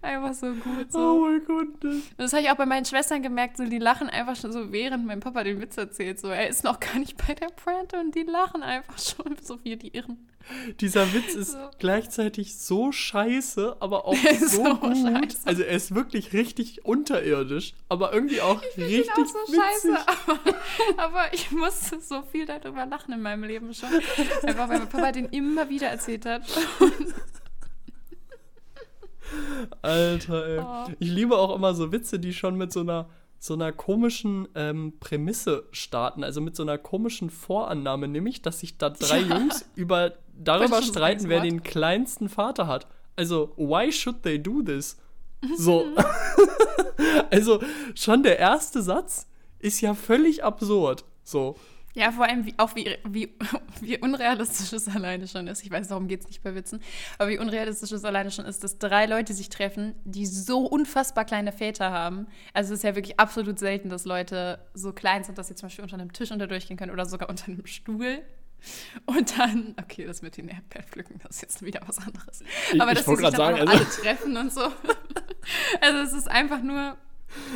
einfach 0.01 0.33
so 0.33 0.53
gut. 0.53 0.91
So. 0.91 0.99
Oh 0.99 1.25
mein 1.27 1.43
Gott. 1.45 1.93
Das 2.17 2.31
habe 2.33 2.43
ich 2.43 2.49
auch 2.51 2.55
bei 2.55 2.65
meinen 2.65 2.85
Schwestern 2.85 3.21
gemerkt, 3.23 3.57
so, 3.57 3.65
die 3.65 3.79
lachen 3.79 4.09
einfach 4.09 4.35
schon 4.35 4.51
so, 4.51 4.71
während 4.71 5.05
mein 5.05 5.19
Papa 5.19 5.43
den 5.43 5.59
Witz 5.61 5.77
erzählt. 5.77 6.19
So, 6.19 6.27
er 6.29 6.47
ist 6.47 6.63
noch 6.63 6.79
gar 6.79 6.97
nicht 6.99 7.17
bei 7.27 7.33
der 7.33 7.47
Pointe 7.47 7.97
und 7.99 8.13
die 8.15 8.23
lachen 8.23 8.63
einfach 8.63 8.97
schon 8.99 9.35
so 9.41 9.59
wie 9.63 9.75
die 9.77 9.89
Irren. 9.95 10.27
Dieser 10.79 11.13
Witz 11.13 11.35
ist 11.35 11.51
So. 11.51 11.57
gleichzeitig 11.77 12.57
so 12.57 12.91
scheiße, 12.91 13.77
aber 13.79 14.05
auch 14.05 14.15
so, 14.39 14.63
So 14.63 14.75
gut. 14.75 14.97
scheiße. 14.97 15.37
Also 15.45 15.61
er 15.63 15.75
ist 15.75 15.93
wirklich 15.93 16.33
richtig 16.33 16.83
unterirdisch, 16.83 17.73
aber 17.89 18.11
irgendwie 18.13 18.41
auch 18.41 18.61
Ich 18.75 18.77
richtig 18.83 19.13
bin 19.13 19.23
auch 19.23 19.27
so 19.27 19.53
witzig. 19.53 19.55
scheiße, 19.61 19.97
aber, 20.27 20.39
aber 20.97 21.33
ich 21.33 21.51
musste 21.51 21.99
so 22.01 22.21
viel 22.23 22.45
darüber 22.47 22.85
lachen 22.85 23.13
in 23.13 23.21
meinem 23.21 23.43
Leben 23.43 23.73
schon. 23.73 23.89
Einfach 24.43 24.67
weil 24.69 24.79
mein 24.79 24.89
Papa 24.89 25.11
den 25.11 25.25
immer 25.29 25.69
wieder 25.69 25.87
erzählt 25.89 26.25
hat. 26.25 26.41
Alter, 29.81 30.47
ey. 30.47 30.59
Oh. 30.59 30.93
Ich 30.99 31.09
liebe 31.09 31.37
auch 31.37 31.55
immer 31.55 31.73
so 31.73 31.91
Witze, 31.91 32.19
die 32.19 32.33
schon 32.33 32.55
mit 32.55 32.71
so 32.71 32.81
einer 32.81 33.09
so 33.43 33.55
einer 33.55 33.71
komischen 33.71 34.47
ähm, 34.53 34.93
Prämisse 34.99 35.67
starten, 35.71 36.23
also 36.23 36.41
mit 36.41 36.55
so 36.55 36.61
einer 36.61 36.77
komischen 36.77 37.31
Vorannahme, 37.31 38.07
nämlich, 38.07 38.43
dass 38.43 38.59
sich 38.59 38.77
da 38.77 38.91
drei 38.91 39.21
Ja. 39.21 39.39
Jungs 39.39 39.65
über 39.73 40.13
darüber 40.37 40.83
streiten, 40.83 41.27
wer 41.27 41.41
den 41.41 41.63
kleinsten 41.63 42.29
Vater 42.29 42.67
hat. 42.67 42.85
Also, 43.15 43.51
why 43.57 43.91
should 43.91 44.21
they 44.21 44.41
do 44.41 44.61
this? 44.61 44.95
So. 45.57 45.87
also, 47.31 47.59
schon 47.95 48.21
der 48.21 48.37
erste 48.37 48.83
Satz 48.83 49.27
ist 49.57 49.81
ja 49.81 49.95
völlig 49.95 50.43
absurd. 50.43 51.03
So. 51.23 51.55
Ja, 51.93 52.11
vor 52.11 52.25
allem 52.25 52.45
wie, 52.45 52.53
auch 52.57 52.73
wie, 52.75 52.95
wie, 53.05 53.33
wie 53.81 53.97
unrealistisch 53.97 54.71
es 54.73 54.87
alleine 54.87 55.27
schon 55.27 55.47
ist. 55.47 55.63
Ich 55.63 55.71
weiß, 55.71 55.89
darum 55.89 56.07
geht 56.07 56.21
es 56.21 56.27
nicht 56.27 56.41
bei 56.43 56.55
Witzen. 56.55 56.81
Aber 57.17 57.29
wie 57.29 57.37
unrealistisch 57.39 57.91
es 57.91 58.05
alleine 58.05 58.31
schon 58.31 58.45
ist, 58.45 58.63
dass 58.63 58.77
drei 58.77 59.05
Leute 59.05 59.33
sich 59.33 59.49
treffen, 59.49 59.93
die 60.05 60.25
so 60.25 60.59
unfassbar 60.65 61.25
kleine 61.25 61.51
Väter 61.51 61.91
haben. 61.91 62.27
Also 62.53 62.73
es 62.73 62.79
ist 62.79 62.83
ja 62.83 62.95
wirklich 62.95 63.19
absolut 63.19 63.59
selten, 63.59 63.89
dass 63.89 64.05
Leute 64.05 64.59
so 64.73 64.93
klein 64.93 65.23
sind, 65.23 65.37
dass 65.37 65.49
sie 65.49 65.55
zum 65.55 65.67
Beispiel 65.67 65.83
unter 65.83 65.95
einem 65.95 66.13
Tisch 66.13 66.31
unter 66.31 66.47
durchgehen 66.47 66.77
können 66.77 66.91
oder 66.91 67.05
sogar 67.05 67.29
unter 67.29 67.47
einem 67.47 67.65
Stuhl. 67.65 68.21
Und 69.07 69.37
dann, 69.39 69.75
okay, 69.81 70.05
das 70.05 70.21
mit 70.21 70.37
den 70.37 70.47
Erdbeerpflücken, 70.47 71.19
das 71.23 71.37
ist 71.37 71.41
jetzt 71.41 71.65
wieder 71.65 71.81
was 71.87 71.97
anderes. 71.97 72.43
Ich- 72.71 72.79
Aber 72.81 72.91
ich 72.91 72.97
dass 72.99 73.05
sie 73.05 73.11
wollte 73.11 73.21
sich 73.23 73.31
dann 73.31 73.55
sagen, 73.55 73.59
auch 73.61 73.65
noch 73.65 73.71
also- 73.73 73.83
alle 73.85 74.01
treffen 74.03 74.37
und 74.37 74.53
so. 74.53 74.61
Also 75.81 75.97
es 75.99 76.13
ist 76.13 76.29
einfach 76.29 76.61
nur, 76.61 76.95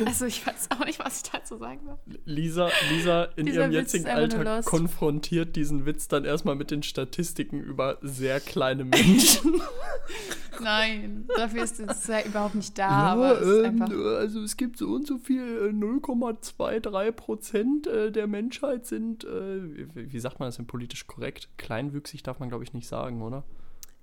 also 0.04 0.26
ich 0.26 0.46
weiß 0.46 0.70
auch 0.70 0.84
nicht, 0.84 0.98
was 0.98 1.22
ich 1.22 1.30
dazu 1.30 1.56
sagen 1.56 1.80
soll. 1.84 1.98
Lisa, 2.24 2.70
Lisa 2.90 3.24
in 3.36 3.46
Dieser 3.46 3.62
ihrem 3.62 3.72
Witz 3.72 3.92
jetzigen 3.92 4.06
Alter 4.06 4.62
konfrontiert 4.62 5.56
diesen 5.56 5.86
Witz 5.86 6.08
dann 6.08 6.24
erstmal 6.24 6.54
mit 6.54 6.70
den 6.70 6.82
Statistiken 6.82 7.60
über 7.60 7.98
sehr 8.02 8.40
kleine 8.40 8.84
Menschen. 8.84 9.60
Nein, 10.60 11.28
dafür 11.36 11.64
ist 11.64 11.80
es 11.80 12.06
ja 12.06 12.22
überhaupt 12.22 12.54
nicht 12.54 12.78
da, 12.78 12.88
aber 12.88 13.40
es 13.40 13.46
ist 13.46 13.64
einfach. 13.64 13.90
also 13.90 14.42
es 14.42 14.56
gibt 14.56 14.78
so 14.78 14.86
und 14.86 15.06
so 15.06 15.18
viel, 15.18 15.42
äh, 15.42 15.70
0,23 15.70 17.12
Prozent 17.12 17.86
äh, 17.86 18.10
der 18.10 18.26
Menschheit 18.26 18.86
sind, 18.86 19.24
äh, 19.24 19.86
wie, 19.94 20.18
sagt 20.18 20.40
man 20.40 20.48
das 20.48 20.56
denn 20.56 20.66
politisch 20.66 21.06
korrekt? 21.06 21.48
Kleinwüchsig 21.58 22.22
darf 22.22 22.38
man, 22.38 22.48
glaube 22.48 22.64
ich, 22.64 22.72
nicht 22.72 22.88
sagen, 22.88 23.22
oder? 23.22 23.44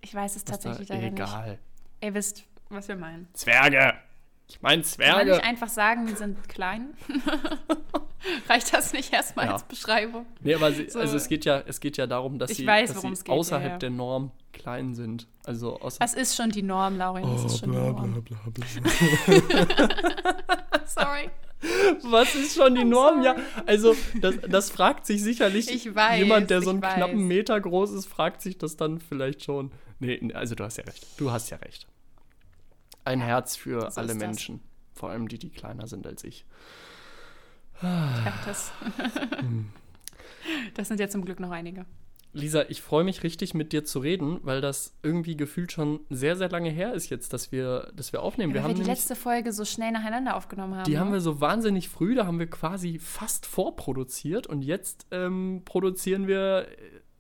Ich 0.01 0.13
weiß 0.13 0.35
es 0.35 0.45
Das 0.45 0.57
ist 0.57 0.65
da 0.65 0.69
tatsächlich 0.69 0.89
leider 0.89 1.11
nicht. 1.11 1.21
egal. 1.23 1.59
Ihr 2.01 2.13
wisst, 2.13 2.43
was 2.69 2.87
wir 2.87 2.95
meinen. 2.95 3.27
Zwerge! 3.33 3.93
Ich 4.47 4.61
meine 4.61 4.81
Kann 4.81 4.81
man 4.81 4.83
Zwerge! 4.83 5.31
nicht 5.31 5.43
einfach 5.43 5.69
sagen, 5.69 6.07
wir 6.07 6.15
sind 6.15 6.47
klein? 6.49 6.93
Reicht 8.47 8.73
das 8.73 8.93
nicht 8.93 9.11
erstmal 9.11 9.47
Ja. 9.47 9.53
als 9.53 9.63
Beschreibung? 9.63 10.25
Nee, 10.41 10.53
aber 10.55 10.71
sie, 10.71 10.89
So. 10.89 10.99
also 10.99 11.17
es 11.17 11.27
geht 11.27 11.43
ja, 11.45 11.61
es 11.65 11.79
geht 11.79 11.97
ja 11.97 12.07
darum, 12.07 12.39
dass 12.39 12.51
Ich 12.51 12.57
sie, 12.57 12.65
weiß, 12.67 12.93
dass 12.93 13.01
sie 13.01 13.09
geht, 13.09 13.27
ja, 13.27 13.33
außerhalb 13.33 13.71
ja. 13.73 13.77
der 13.79 13.89
Norm 13.89 14.31
klein 14.53 14.95
sind. 14.95 15.27
Also 15.43 15.77
Das 15.99 16.13
ist 16.13 16.35
schon 16.35 16.49
die 16.51 16.61
Norm, 16.61 16.97
Laurin. 16.97 17.23
Das 17.23 17.41
Oh, 17.43 17.45
ist 17.47 17.59
schon 17.59 17.71
die 17.71 17.77
Norm. 17.77 18.23
bla, 18.23 18.37
bla. 18.45 19.97
Sorry. 20.85 21.29
Was 22.03 22.35
ist 22.35 22.55
schon 22.55 22.75
die 22.75 22.81
I'm 22.81 22.85
Norm? 22.89 23.23
Ja, 23.23 23.35
also 23.65 23.95
das, 24.19 24.35
das 24.49 24.69
fragt 24.69 25.05
sich 25.05 25.21
sicherlich 25.23 25.69
Ich 25.73 25.93
weiß, 25.95 26.19
jemand, 26.19 26.49
der 26.49 26.61
so 26.61 26.69
einen 26.71 26.81
weiß. 26.81 26.95
knappen 26.95 27.25
Meter 27.27 27.59
groß 27.59 27.91
ist, 27.91 28.05
fragt 28.05 28.41
sich 28.41 28.57
das 28.57 28.75
dann 28.77 28.99
vielleicht 28.99 29.43
schon. 29.43 29.71
Nee, 29.99 30.31
also 30.33 30.55
du 30.55 30.63
hast 30.63 30.77
ja 30.77 30.83
recht. 30.83 31.05
Du 31.17 31.31
hast 31.31 31.49
ja 31.49 31.57
recht. 31.57 31.87
Ein 33.05 33.21
Herz 33.21 33.55
für 33.55 33.91
so 33.91 34.01
alle. 34.01 34.15
Menschen. 34.15 34.61
Vor 34.93 35.09
allem 35.09 35.27
die, 35.27 35.39
die 35.39 35.49
kleiner 35.49 35.87
sind 35.87 36.05
als 36.05 36.23
ich. 36.23 36.45
Ja, 37.81 38.33
das, 38.45 38.71
das 40.75 40.87
sind 40.87 40.99
ja 40.99 41.09
zum 41.09 41.25
Glück 41.25 41.39
noch 41.39 41.51
einige. 41.51 41.85
Lisa, 42.35 42.63
ich 42.67 42.81
freue 42.81 43.03
mich 43.03 43.21
richtig 43.21 43.53
mit 43.53 43.73
dir 43.73 43.85
zu 43.85 43.99
reden, 43.99 44.39
weil 44.41 44.59
das 44.59 44.95
irgendwie 45.03 45.37
gefühlt 45.37 45.71
schon 45.71 45.99
sehr, 46.09 46.35
sehr 46.35 46.49
lange 46.49 46.71
her 46.71 46.93
ist 46.93 47.11
jetzt, 47.11 47.31
dass 47.31 47.51
wir, 47.51 47.91
dass 47.95 48.11
wir 48.11 48.23
aufnehmen. 48.23 48.51
Ja, 48.51 48.55
wir 48.55 48.63
haben 48.63 48.69
wir 48.71 48.75
die 48.75 48.81
nämlich- 48.81 48.97
letzte 48.97 49.15
Folge 49.15 49.53
so 49.53 49.65
schnell 49.65 49.91
nacheinander 49.91 50.35
aufgenommen 50.35 50.75
haben. 50.75 50.85
Die 50.85 50.97
haben 50.97 51.09
ne? 51.09 51.13
wir 51.13 51.21
so 51.21 51.41
wahnsinnig 51.41 51.89
früh, 51.89 52.15
da 52.15 52.25
haben 52.25 52.39
wir 52.39 52.49
quasi 52.49 52.97
fast 52.97 53.45
vorproduziert 53.45 54.47
und 54.47 54.63
jetzt 54.63 55.05
ähm, 55.11 55.61
produzieren 55.63 56.25
wir, 56.27 56.67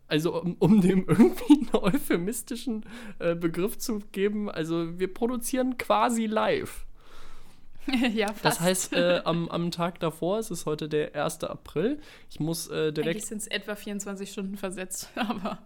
also 0.07 0.41
um, 0.41 0.55
um 0.59 0.81
dem 0.81 0.99
irgendwie 1.07 1.53
einen 1.53 1.69
euphemistischen 1.73 2.85
äh, 3.19 3.35
Begriff 3.35 3.77
zu 3.77 3.99
geben, 4.11 4.49
also 4.49 4.99
wir 4.99 5.13
produzieren 5.13 5.77
quasi 5.77 6.25
live. 6.25 6.85
ja, 8.13 8.27
fast. 8.27 8.45
Das 8.45 8.59
heißt, 8.59 8.93
äh, 8.93 9.21
am, 9.25 9.49
am 9.49 9.71
Tag 9.71 9.99
davor, 9.99 10.39
es 10.39 10.51
ist 10.51 10.65
heute 10.65 10.87
der 10.87 11.15
1. 11.15 11.43
April, 11.43 11.99
ich 12.29 12.39
muss 12.39 12.67
äh, 12.67 12.73
Eigentlich 12.73 12.93
direkt... 12.93 13.25
sind 13.25 13.41
es 13.41 13.47
etwa 13.47 13.75
24 13.75 14.31
Stunden 14.31 14.57
versetzt, 14.57 15.09
aber 15.15 15.59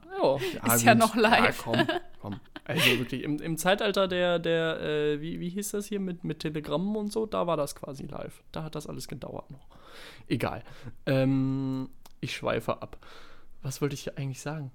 Ja, 0.63 0.73
Ist 0.73 0.83
ja 0.83 0.95
noch 0.95 1.15
live. 1.15 1.65
Ja, 1.65 1.85
komm, 1.85 1.87
komm. 2.21 2.39
Also 2.65 2.99
wirklich, 2.99 3.23
im, 3.23 3.39
im 3.39 3.57
Zeitalter 3.57 4.07
der, 4.07 4.39
der 4.39 4.81
äh, 4.81 5.21
wie, 5.21 5.39
wie 5.39 5.49
hieß 5.49 5.71
das 5.71 5.85
hier, 5.85 5.99
mit, 5.99 6.23
mit 6.23 6.39
Telegrammen 6.39 6.95
und 6.95 7.11
so, 7.11 7.25
da 7.25 7.47
war 7.47 7.55
das 7.55 7.75
quasi 7.75 8.05
live. 8.05 8.43
Da 8.51 8.63
hat 8.63 8.75
das 8.75 8.87
alles 8.87 9.07
gedauert 9.07 9.49
noch. 9.51 9.67
Egal. 10.27 10.63
Ähm, 11.05 11.89
ich 12.19 12.35
schweife 12.35 12.81
ab. 12.81 12.97
Was 13.67 13.81
wollte 13.81 13.95
ich 13.95 14.03
hier 14.03 14.17
eigentlich 14.17 14.39
sagen? 14.39 14.71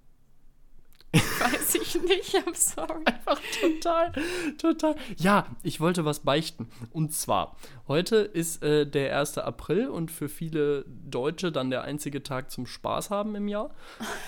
weiß 1.14 1.76
ich 1.76 1.94
nicht. 2.02 2.34
I'm 2.34 2.54
sorry. 2.54 3.02
Einfach 3.06 3.40
total, 3.58 4.12
total. 4.58 4.96
Ja, 5.16 5.46
ich 5.62 5.80
wollte 5.80 6.04
was 6.04 6.20
beichten. 6.20 6.68
Und 6.90 7.14
zwar, 7.14 7.56
heute 7.92 8.16
ist 8.16 8.62
äh, 8.62 8.86
der 8.86 9.18
1. 9.18 9.36
April 9.36 9.88
und 9.88 10.10
für 10.10 10.30
viele 10.30 10.86
Deutsche 11.04 11.52
dann 11.52 11.68
der 11.68 11.82
einzige 11.82 12.22
Tag 12.22 12.50
zum 12.50 12.64
Spaß 12.66 13.10
haben 13.10 13.34
im 13.34 13.48
Jahr. 13.48 13.74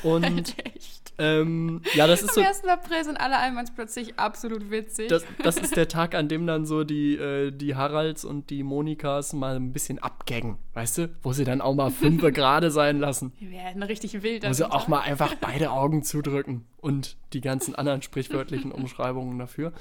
Und 0.02 0.54
Echt. 0.76 1.14
ähm, 1.16 1.80
ja, 1.94 2.06
das 2.06 2.20
ist 2.20 2.28
Am 2.28 2.34
so. 2.34 2.40
1. 2.42 2.64
April 2.66 3.02
sind 3.04 3.16
alle 3.16 3.38
Almans 3.38 3.74
plötzlich 3.74 4.18
absolut 4.18 4.70
witzig. 4.70 5.08
Das, 5.08 5.24
das 5.42 5.56
ist 5.56 5.76
der 5.76 5.88
Tag, 5.96 6.14
an 6.14 6.28
dem 6.28 6.46
dann 6.46 6.66
so 6.66 6.84
die, 6.84 7.16
äh, 7.16 7.52
die 7.52 7.74
Haralds 7.74 8.26
und 8.26 8.50
die 8.50 8.62
Monikas 8.62 9.32
mal 9.32 9.56
ein 9.56 9.72
bisschen 9.72 9.98
abgaggen, 9.98 10.58
weißt 10.74 10.98
du? 10.98 11.08
Wo 11.22 11.32
sie 11.32 11.44
dann 11.44 11.62
auch 11.62 11.74
mal 11.74 11.90
fünfe 11.90 12.32
gerade 12.32 12.70
sein 12.70 13.00
lassen. 13.00 13.32
Wir 13.38 13.50
werden 13.50 13.82
richtig 13.82 14.22
wild. 14.22 14.46
Wo 14.46 14.52
sie 14.52 14.70
auch 14.70 14.88
mal 14.88 15.00
einfach 15.00 15.34
beide 15.40 15.70
Augen 15.70 16.02
zudrücken 16.02 16.66
und 16.82 17.16
die 17.32 17.40
ganzen 17.40 17.74
anderen 17.74 18.02
sprichwörtlichen 18.02 18.72
Umschreibungen 18.72 19.38
dafür. 19.38 19.72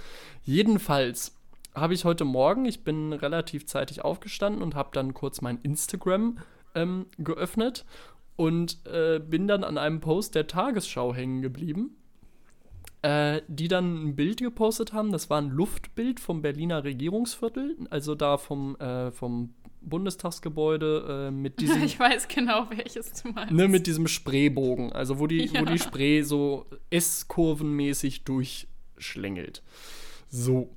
Jedenfalls 0.45 1.35
habe 1.75 1.93
ich 1.93 2.05
heute 2.05 2.25
Morgen, 2.25 2.65
ich 2.65 2.83
bin 2.83 3.13
relativ 3.13 3.65
zeitig 3.65 4.03
aufgestanden 4.03 4.61
und 4.61 4.75
habe 4.75 4.89
dann 4.93 5.13
kurz 5.13 5.41
mein 5.41 5.59
Instagram 5.63 6.37
ähm, 6.75 7.07
geöffnet 7.17 7.85
und 8.35 8.77
äh, 8.85 9.19
bin 9.19 9.47
dann 9.47 9.63
an 9.63 9.77
einem 9.77 9.99
Post 9.99 10.35
der 10.35 10.47
Tagesschau 10.47 11.13
hängen 11.13 11.41
geblieben 11.41 11.95
äh, 13.03 13.41
die 13.49 13.67
dann 13.67 14.01
ein 14.05 14.15
Bild 14.15 14.39
gepostet 14.39 14.93
haben. 14.93 15.11
Das 15.11 15.29
war 15.29 15.39
ein 15.41 15.49
Luftbild 15.49 16.21
vom 16.21 16.41
Berliner 16.41 16.85
Regierungsviertel, 16.85 17.75
also 17.89 18.15
da 18.15 18.37
vom, 18.37 18.77
äh, 18.77 19.11
vom 19.11 19.53
Bundestagsgebäude 19.81 21.27
äh, 21.27 21.31
mit 21.31 21.59
diesem 21.59 21.83
Ich 21.83 21.99
weiß 21.99 22.29
genau, 22.29 22.67
welches 22.69 23.21
du 23.21 23.29
meinst. 23.29 23.51
ne, 23.53 23.67
mit 23.67 23.87
diesem 23.87 24.07
Spreebogen, 24.07 24.93
also 24.93 25.19
wo 25.19 25.27
die, 25.27 25.51
wo 25.51 25.55
Ja. 25.57 25.65
die 25.65 25.79
Spray 25.79 26.23
so 26.23 26.65
S-kurvenmäßig 26.89 28.23
durchschlängelt. 28.23 29.63
So. 30.29 30.69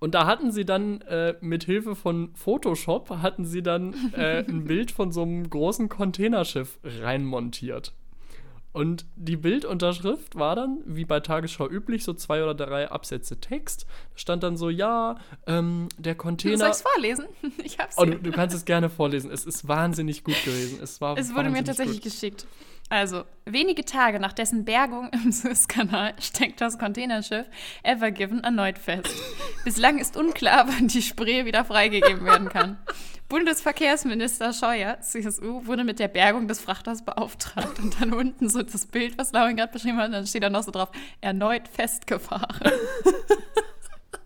Und 0.00 0.14
da 0.14 0.26
hatten 0.26 0.52
sie 0.52 0.64
dann 0.64 1.00
äh, 1.02 1.34
mit 1.40 1.64
Hilfe 1.64 1.96
von 1.96 2.30
Photoshop 2.34 3.10
hatten 3.10 3.44
sie 3.44 3.62
dann 3.62 3.94
äh, 4.14 4.44
ein 4.48 4.64
Bild 4.64 4.90
von 4.90 5.10
so 5.12 5.22
einem 5.22 5.48
großen 5.50 5.88
Containerschiff 5.88 6.78
reinmontiert. 6.84 7.92
Und 8.72 9.06
die 9.16 9.36
Bildunterschrift 9.36 10.36
war 10.36 10.54
dann, 10.54 10.82
wie 10.84 11.04
bei 11.04 11.18
Tagesschau 11.20 11.68
üblich, 11.68 12.04
so 12.04 12.12
zwei 12.12 12.44
oder 12.44 12.54
drei 12.54 12.88
Absätze 12.90 13.40
Text. 13.40 13.86
Da 14.12 14.18
stand 14.18 14.42
dann 14.44 14.56
so, 14.56 14.68
ja, 14.70 15.16
ähm, 15.46 15.88
der 15.98 16.14
Container. 16.14 16.58
Soll 16.58 16.70
ich 16.70 16.76
vorlesen? 16.76 17.24
Ich 17.64 17.78
hab's 17.78 17.96
Oh, 17.98 18.04
hier. 18.04 18.14
du, 18.16 18.22
du 18.24 18.30
kannst 18.30 18.54
es 18.54 18.64
gerne 18.66 18.90
vorlesen. 18.90 19.30
Es 19.32 19.46
ist 19.46 19.66
wahnsinnig 19.66 20.22
gut 20.22 20.36
gewesen. 20.44 20.78
Es, 20.82 21.00
war 21.00 21.16
Es 21.18 21.34
wurde 21.34 21.50
mir 21.50 21.64
tatsächlich 21.64 22.02
gut. 22.02 22.12
geschickt. 22.12 22.46
Also, 22.90 23.24
wenige 23.44 23.84
Tage 23.84 24.18
nach 24.18 24.32
dessen 24.32 24.64
Bergung 24.64 25.10
im 25.10 25.30
Suezkanal 25.32 26.14
steckt 26.20 26.60
das 26.60 26.78
Containerschiff 26.78 27.46
Ever 27.82 28.10
Given 28.10 28.42
erneut 28.42 28.78
fest. 28.78 29.14
Bislang 29.64 29.98
ist 29.98 30.16
unklar, 30.16 30.66
wann 30.68 30.88
die 30.88 31.02
Spree 31.02 31.44
wieder 31.44 31.64
freigegeben 31.64 32.24
werden 32.24 32.48
kann. 32.48 32.78
Bundesverkehrsminister 33.28 34.54
Scheuer, 34.54 35.00
CSU, 35.00 35.66
wurde 35.66 35.84
mit 35.84 35.98
der 35.98 36.08
Bergung 36.08 36.48
des 36.48 36.60
Frachters 36.60 37.04
beauftragt. 37.04 37.78
Und 37.78 38.00
dann 38.00 38.14
unten 38.14 38.48
so 38.48 38.62
das 38.62 38.86
Bild, 38.86 39.18
was 39.18 39.32
Laurin 39.32 39.56
gerade 39.56 39.72
beschrieben 39.72 39.98
hat, 39.98 40.14
dann 40.14 40.26
steht 40.26 40.42
da 40.42 40.48
noch 40.48 40.62
so 40.62 40.70
drauf, 40.70 40.88
erneut 41.20 41.68
festgefahren. 41.68 42.72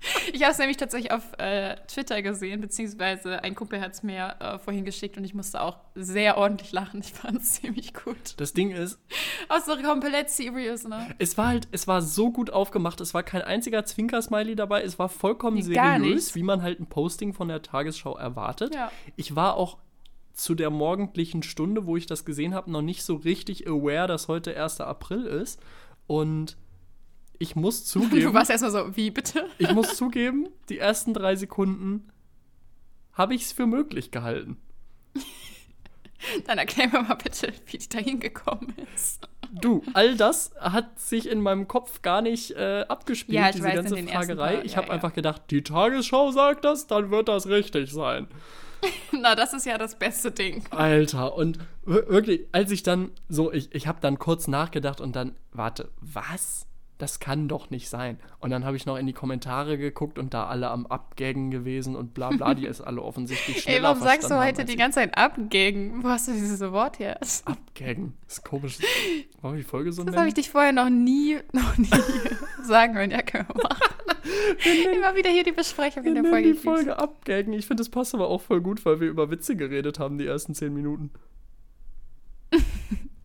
Ich 0.32 0.42
habe 0.42 0.52
es 0.52 0.58
nämlich 0.58 0.76
tatsächlich 0.76 1.12
auf 1.12 1.22
äh, 1.38 1.76
Twitter 1.86 2.22
gesehen, 2.22 2.60
beziehungsweise 2.60 3.42
ein 3.42 3.54
Kumpel 3.54 3.80
hat 3.80 3.92
es 3.92 4.02
mir 4.02 4.36
äh, 4.40 4.58
vorhin 4.58 4.84
geschickt 4.84 5.16
und 5.16 5.24
ich 5.24 5.34
musste 5.34 5.60
auch 5.60 5.78
sehr 5.94 6.36
ordentlich 6.38 6.72
lachen. 6.72 7.00
Ich 7.00 7.12
fand 7.12 7.42
es 7.42 7.52
ziemlich 7.60 7.94
gut. 7.94 8.34
Das 8.36 8.52
Ding 8.52 8.70
ist, 8.70 8.98
Auch 9.48 9.60
so 9.60 9.76
komplett 9.76 10.30
serious, 10.30 10.84
ne? 10.84 11.14
es 11.18 11.36
war 11.38 11.48
halt, 11.48 11.68
es 11.72 11.86
war 11.86 12.02
so 12.02 12.30
gut 12.30 12.50
aufgemacht. 12.50 13.00
Es 13.00 13.14
war 13.14 13.22
kein 13.22 13.42
einziger 13.42 13.84
Zwinker-Smiley 13.84 14.56
dabei. 14.56 14.82
Es 14.82 14.98
war 14.98 15.08
vollkommen 15.08 15.56
Nee, 15.56 15.62
seriös, 15.62 16.34
wie 16.34 16.42
man 16.42 16.62
halt 16.62 16.80
ein 16.80 16.86
Posting 16.86 17.32
von 17.32 17.48
der 17.48 17.62
Tagesschau 17.62 18.16
erwartet. 18.16 18.74
Ja. 18.74 18.90
Ich 19.16 19.36
war 19.36 19.56
auch 19.56 19.78
zu 20.32 20.54
der 20.54 20.70
morgendlichen 20.70 21.42
Stunde, 21.42 21.86
wo 21.86 21.96
ich 21.96 22.06
das 22.06 22.24
gesehen 22.24 22.54
habe, 22.54 22.70
noch 22.70 22.82
nicht 22.82 23.02
so 23.02 23.16
richtig 23.16 23.68
aware, 23.68 24.08
dass 24.08 24.28
heute 24.28 24.56
1. 24.56 24.80
April 24.80 25.26
ist. 25.26 25.60
Und 26.06 26.56
ich 27.42 27.56
muss 27.56 27.84
Du 27.92 28.00
zugeben, 28.00 28.32
warst 28.34 28.50
erstmal 28.50 28.70
so, 28.72 28.96
wie 28.96 29.10
bitte? 29.10 29.48
ich 29.58 29.72
muss 29.72 29.96
zugeben, 29.96 30.48
die 30.68 30.78
ersten 30.78 31.12
drei 31.14 31.36
Sekunden 31.36 32.08
habe 33.12 33.34
ich 33.34 33.42
es 33.42 33.52
für 33.52 33.66
möglich 33.66 34.10
gehalten. 34.10 34.56
Dann 36.46 36.58
erklär 36.58 36.88
mir 36.88 37.02
mal 37.02 37.14
bitte, 37.16 37.52
wie 37.66 37.78
die 37.78 37.88
da 37.88 37.98
hingekommen 37.98 38.72
ist. 38.94 39.28
Du, 39.52 39.82
all 39.92 40.16
das 40.16 40.52
hat 40.58 40.98
sich 40.98 41.28
in 41.28 41.40
meinem 41.42 41.68
Kopf 41.68 42.00
gar 42.00 42.22
nicht 42.22 42.52
äh, 42.52 42.86
abgespielt, 42.88 43.36
Ja, 43.36 43.48
ich 43.48 43.56
diese 43.56 43.66
weiß, 43.66 43.74
ganze 43.74 43.96
Fragerei. 44.06 44.54
paar- 44.56 44.64
ich 44.64 44.72
ja, 44.72 44.76
habe 44.78 44.86
ja. 44.86 44.92
einfach 44.94 45.12
gedacht, 45.12 45.42
die 45.50 45.62
Tagesschau 45.62 46.30
sagt 46.30 46.64
das, 46.64 46.86
dann 46.86 47.10
wird 47.10 47.28
das 47.28 47.48
richtig 47.48 47.90
sein. 47.92 48.28
Na, 49.12 49.34
das 49.34 49.52
ist 49.52 49.66
ja 49.66 49.76
das 49.78 49.98
beste 49.98 50.30
Ding. 50.30 50.64
Alter, 50.70 51.34
und 51.34 51.58
wir- 51.84 52.08
wirklich, 52.08 52.46
als 52.52 52.70
ich 52.70 52.82
dann 52.82 53.10
so, 53.28 53.52
ich, 53.52 53.74
ich 53.74 53.86
habe 53.88 53.98
dann 54.00 54.18
kurz 54.18 54.48
nachgedacht 54.48 55.00
und 55.00 55.14
dann, 55.16 55.34
warte, 55.52 55.90
was? 56.00 56.66
Das 57.02 57.18
kann 57.18 57.48
doch 57.48 57.68
nicht 57.68 57.88
sein. 57.88 58.20
Und 58.38 58.50
dann 58.50 58.64
habe 58.64 58.76
ich 58.76 58.86
noch 58.86 58.96
in 58.96 59.08
die 59.08 59.12
Kommentare 59.12 59.76
geguckt 59.76 60.20
und 60.20 60.34
da 60.34 60.46
alle 60.46 60.70
am 60.70 60.86
Abgaggen 60.86 61.50
gewesen 61.50 61.96
und 61.96 62.14
bla 62.14 62.30
bla, 62.30 62.54
die 62.54 62.64
es 62.64 62.80
alle 62.80 63.02
offensichtlich 63.02 63.60
schneller 63.62 63.76
Ey, 63.78 63.82
warum 63.82 64.00
sagst 64.00 64.30
du 64.30 64.38
heute 64.38 64.64
die 64.64 64.76
ganze 64.76 65.00
Zeit 65.00 65.18
abgegen? 65.18 66.04
Wo 66.04 66.10
hast 66.10 66.28
du 66.28 66.32
dieses 66.32 66.60
Wort 66.60 67.00
her? 67.00 67.16
Das 67.18 67.44
Abgaggen. 67.44 68.14
ist 68.28 68.44
komisch. 68.44 68.78
Wir 68.78 69.52
die 69.54 69.64
Folge 69.64 69.92
so 69.92 70.02
habe 70.02 70.10
ich 70.12 70.16
nennen? 70.16 70.34
dich 70.34 70.50
vorher 70.50 70.70
noch 70.70 70.90
nie, 70.90 71.38
noch 71.52 71.76
nie 71.76 71.90
sagen 72.62 72.94
hören. 72.94 73.10
Ja, 73.10 73.22
können 73.22 73.48
wir 73.52 73.64
machen. 73.64 74.94
Immer 74.94 75.16
wieder 75.16 75.30
hier 75.30 75.42
die 75.42 75.50
Besprechung 75.50 76.04
in 76.04 76.14
der 76.14 76.22
nennen 76.22 76.32
Folge. 76.32 76.52
die 76.52 76.56
Folge 76.56 76.98
abgaggen. 77.00 77.52
Ich 77.52 77.66
finde, 77.66 77.80
das 77.80 77.88
passt 77.88 78.14
aber 78.14 78.28
auch 78.28 78.42
voll 78.42 78.60
gut, 78.60 78.84
weil 78.84 79.00
wir 79.00 79.08
über 79.08 79.28
Witze 79.28 79.56
geredet 79.56 79.98
haben, 79.98 80.18
die 80.18 80.26
ersten 80.26 80.54
zehn 80.54 80.72
Minuten. 80.72 81.10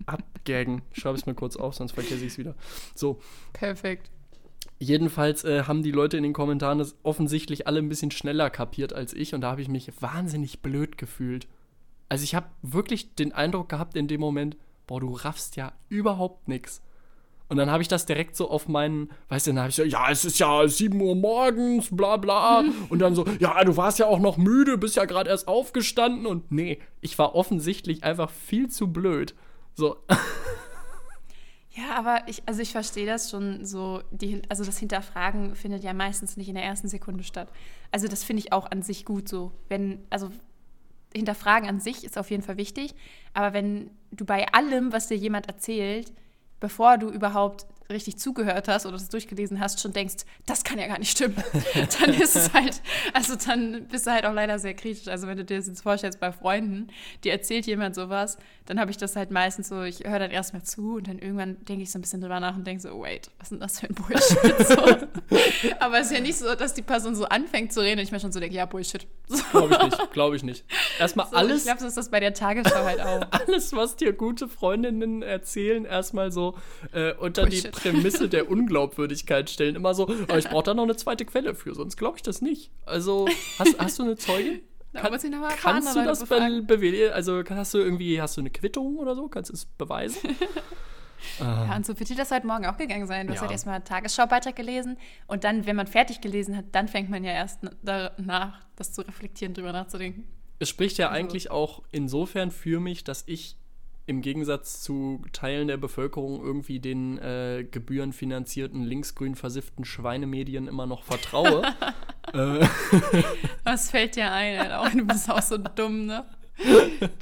Abgaggen. 0.07 0.81
Schreibe 0.93 1.17
es 1.17 1.25
mir 1.25 1.35
kurz 1.35 1.55
auf, 1.55 1.75
sonst 1.75 1.91
vergesse 1.91 2.25
ich 2.25 2.33
es 2.33 2.37
wieder. 2.37 2.55
So, 2.95 3.19
Perfekt. 3.53 4.09
jedenfalls 4.79 5.43
äh, 5.43 5.63
haben 5.63 5.83
die 5.83 5.91
Leute 5.91 6.17
in 6.17 6.23
den 6.23 6.33
Kommentaren 6.33 6.79
das 6.79 6.95
offensichtlich 7.03 7.67
alle 7.67 7.79
ein 7.79 7.89
bisschen 7.89 8.11
schneller 8.11 8.49
kapiert 8.49 8.93
als 8.93 9.13
ich 9.13 9.35
und 9.35 9.41
da 9.41 9.51
habe 9.51 9.61
ich 9.61 9.69
mich 9.69 9.91
wahnsinnig 10.01 10.61
blöd 10.61 10.97
gefühlt. 10.97 11.47
Also 12.09 12.23
ich 12.23 12.35
habe 12.35 12.47
wirklich 12.61 13.15
den 13.15 13.33
Eindruck 13.33 13.69
gehabt 13.69 13.95
in 13.95 14.07
dem 14.07 14.21
Moment, 14.21 14.57
boah, 14.87 14.99
du 14.99 15.13
raffst 15.13 15.57
ja 15.57 15.73
überhaupt 15.89 16.47
nichts. 16.47 16.81
Und 17.49 17.57
dann 17.57 17.71
habe 17.71 17.81
ich 17.81 17.87
das 17.87 18.05
direkt 18.05 18.35
so 18.35 18.49
auf 18.49 18.67
meinen, 18.67 19.09
weißt 19.29 19.47
du, 19.47 19.51
dann 19.51 19.59
habe 19.59 19.69
ich 19.69 19.75
so, 19.75 19.83
ja, 19.83 20.11
es 20.11 20.25
ist 20.25 20.37
ja 20.37 20.67
7 20.67 20.99
Uhr 20.99 21.15
morgens, 21.15 21.87
bla 21.95 22.17
bla. 22.17 22.63
Und 22.89 22.99
dann 22.99 23.15
so, 23.15 23.25
ja, 23.39 23.63
du 23.63 23.77
warst 23.77 23.99
ja 23.99 24.05
auch 24.05 24.19
noch 24.19 24.35
müde, 24.37 24.77
bist 24.77 24.97
ja 24.97 25.05
gerade 25.05 25.29
erst 25.29 25.47
aufgestanden. 25.47 26.25
Und 26.25 26.51
nee, 26.51 26.79
ich 26.99 27.17
war 27.17 27.35
offensichtlich 27.35 28.03
einfach 28.03 28.29
viel 28.29 28.69
zu 28.69 28.91
blöd. 28.91 29.33
So, 29.77 29.95
Ja, 31.77 31.95
aber 31.95 32.23
ich, 32.25 32.41
also 32.47 32.59
ich 32.63 32.71
verstehe 32.71 33.05
das 33.05 33.29
schon 33.29 33.63
so, 33.63 34.01
die, 34.09 34.41
also 34.49 34.65
das 34.65 34.79
Hinterfragen 34.79 35.55
findet 35.55 35.83
ja 35.83 35.93
meistens 35.93 36.35
nicht 36.35 36.49
in 36.49 36.55
der 36.55 36.63
ersten 36.63 36.87
Sekunde 36.87 37.23
statt. 37.23 37.49
Also 37.91 38.07
das 38.07 38.23
finde 38.23 38.41
ich 38.41 38.51
auch 38.51 38.65
an 38.71 38.81
sich 38.81 39.05
gut 39.05 39.29
so. 39.29 39.51
Wenn, 39.69 40.03
also 40.09 40.31
Hinterfragen 41.15 41.69
an 41.69 41.79
sich 41.79 42.03
ist 42.03 42.17
auf 42.17 42.31
jeden 42.31 42.41
Fall 42.41 42.57
wichtig, 42.57 42.95
aber 43.35 43.53
wenn 43.53 43.91
du 44.09 44.25
bei 44.25 44.47
allem, 44.53 44.91
was 44.91 45.07
dir 45.07 45.17
jemand 45.17 45.47
erzählt, 45.47 46.11
bevor 46.59 46.97
du 46.97 47.09
überhaupt 47.09 47.67
richtig 47.89 48.17
zugehört 48.17 48.67
hast 48.67 48.85
oder 48.85 48.97
das 48.97 49.09
durchgelesen 49.09 49.59
hast, 49.59 49.81
schon 49.81 49.93
denkst, 49.93 50.25
das 50.45 50.63
kann 50.63 50.79
ja 50.79 50.87
gar 50.87 50.99
nicht 50.99 51.11
stimmen, 51.11 51.43
dann 51.99 52.13
ist 52.13 52.35
es 52.35 52.53
halt, 52.53 52.81
also 53.13 53.35
dann 53.35 53.87
bist 53.87 54.07
du 54.07 54.11
halt 54.11 54.25
auch 54.25 54.33
leider 54.33 54.59
sehr 54.59 54.73
kritisch. 54.73 55.07
Also 55.07 55.27
wenn 55.27 55.37
du 55.37 55.45
dir 55.45 55.57
das 55.57 55.67
jetzt 55.67 55.81
vorstellst 55.81 56.19
bei 56.19 56.31
Freunden, 56.31 56.87
dir 57.23 57.31
erzählt 57.31 57.65
jemand 57.65 57.95
sowas, 57.95 58.37
dann 58.67 58.79
habe 58.79 58.91
ich 58.91 58.97
das 58.97 59.15
halt 59.15 59.31
meistens 59.31 59.69
so, 59.69 59.81
ich 59.83 60.03
höre 60.05 60.19
dann 60.19 60.31
erstmal 60.31 60.61
zu 60.63 60.95
und 60.95 61.07
dann 61.07 61.19
irgendwann 61.19 61.63
denke 61.65 61.83
ich 61.83 61.91
so 61.91 61.97
ein 61.97 62.01
bisschen 62.01 62.21
drüber 62.21 62.39
nach 62.39 62.55
und 62.55 62.67
denke 62.67 62.81
so, 62.81 62.89
wait, 63.01 63.31
was 63.39 63.45
ist 63.45 63.51
denn 63.51 63.59
das 63.59 63.79
für 63.79 63.87
ein 63.87 63.95
Bullshit? 63.95 64.67
So. 64.67 65.07
Aber 65.79 65.99
es 65.99 66.07
ist 66.07 66.13
ja 66.13 66.19
nicht 66.19 66.37
so, 66.37 66.53
dass 66.53 66.73
die 66.73 66.81
Person 66.81 67.15
so 67.15 67.25
anfängt 67.25 67.71
zu 67.71 67.79
reden 67.79 67.99
und 67.99 68.03
ich 68.03 68.11
mir 68.11 68.19
schon 68.19 68.31
so 68.31 68.39
denke, 68.39 68.55
ja, 68.55 68.65
Bullshit. 68.65 69.07
So. 69.27 69.43
glaube 69.51 69.73
ich 69.73 69.83
nicht, 69.83 70.11
glaube 70.11 70.35
ich 70.35 70.43
nicht. 70.43 70.65
Erstmal 70.99 71.27
So, 71.27 71.35
alles, 71.35 71.59
Ich 71.59 71.65
glaube, 71.65 71.79
so 71.79 71.87
ist 71.87 71.97
das 71.97 72.09
bei 72.09 72.19
der 72.19 72.33
Tagesschau 72.33 72.83
halt 72.83 73.01
auch. 73.01 73.21
alles, 73.31 73.73
was 73.73 73.95
dir 73.95 74.13
gute 74.13 74.47
Freundinnen 74.49 75.21
erzählen, 75.21 75.85
erstmal 75.85 76.31
so 76.31 76.57
äh, 76.91 77.13
unter 77.13 77.45
die 77.45 77.61
Bullshit. 77.61 77.76
Prämisse 77.81 78.29
der 78.29 78.49
Unglaubwürdigkeit 78.49 79.49
stellen. 79.49 79.75
Immer 79.75 79.93
so, 79.93 80.07
oh, 80.07 80.35
ich 80.35 80.47
brauche 80.49 80.63
da 80.63 80.73
noch 80.73 80.83
eine 80.83 80.95
zweite 80.95 81.25
Quelle 81.25 81.55
für, 81.55 81.73
sonst 81.73 81.97
glaube 81.97 82.17
ich 82.17 82.23
das 82.23 82.41
nicht. 82.41 82.71
Also, 82.85 83.27
hast, 83.59 83.77
hast 83.79 83.99
du 83.99 84.03
eine 84.03 84.15
Zeugin? 84.17 84.61
Da 84.93 85.09
muss 85.11 85.23
ich 85.23 85.29
noch 85.29 85.39
mal 85.41 85.49
ein 85.49 85.57
paar 85.57 85.73
kannst 85.73 85.95
du 85.95 85.99
andere 85.99 86.15
das 86.15 86.27
be 86.27 86.61
bewegen? 86.65 87.11
Also, 87.11 87.43
hast 87.49 87.73
du 87.73 87.77
irgendwie, 87.77 88.19
hast 88.21 88.37
du 88.37 88.41
eine 88.41 88.49
Quittung 88.49 88.95
oder 88.97 89.15
so? 89.15 89.27
Kannst 89.27 89.49
du 89.49 89.53
es 89.53 89.65
beweisen? 89.65 90.35
Ja, 91.39 91.75
und 91.75 91.85
so 91.85 91.97
wird 91.99 92.09
dir 92.09 92.15
das 92.15 92.31
heute 92.31 92.45
Morgen 92.45 92.65
auch 92.67 92.77
gegangen 92.77 93.07
sein. 93.07 93.25
Du 93.27 93.31
hast 93.33 93.37
Ja. 93.37 93.41
halt 93.41 93.51
erstmal 93.51 93.75
einen 93.75 93.83
Tagesschaubeitrag 93.85 94.55
gelesen 94.55 94.97
und 95.25 95.43
dann, 95.43 95.65
wenn 95.65 95.75
man 95.75 95.87
fertig 95.87 96.21
gelesen 96.21 96.55
hat, 96.55 96.65
dann 96.73 96.87
fängt 96.87 97.09
man 97.09 97.23
ja 97.23 97.31
erst 97.31 97.59
danach, 97.81 98.61
das 98.75 98.93
zu 98.93 99.01
reflektieren, 99.01 99.53
drüber 99.55 99.71
nachzudenken. 99.71 100.27
Es 100.59 100.69
spricht 100.69 100.97
ja 100.99 101.09
Also- 101.09 101.19
eigentlich 101.19 101.51
auch 101.51 101.81
insofern 101.91 102.51
für 102.51 102.79
mich, 102.79 103.03
dass 103.03 103.23
ich 103.27 103.57
im 104.07 104.21
Gegensatz 104.21 104.81
zu 104.81 105.21
Teilen 105.33 105.67
der 105.67 105.77
Bevölkerung 105.77 106.41
irgendwie 106.43 106.79
den 106.79 107.17
äh, 107.19 107.65
gebührenfinanzierten, 107.69 108.83
linksgrün 108.83 109.35
versifften 109.35 109.83
Schweinemedien 109.83 110.67
immer 110.67 110.85
noch 110.85 111.03
vertraue. 111.03 111.61
äh, 112.33 112.65
Was 113.65 113.91
fällt 113.91 114.15
dir 114.15 114.31
ein, 114.31 114.59
Alter? 114.59 114.97
Du 114.97 115.05
bist 115.05 115.29
auch 115.29 115.41
so 115.41 115.57
dumm, 115.57 116.05
ne? 116.05 116.25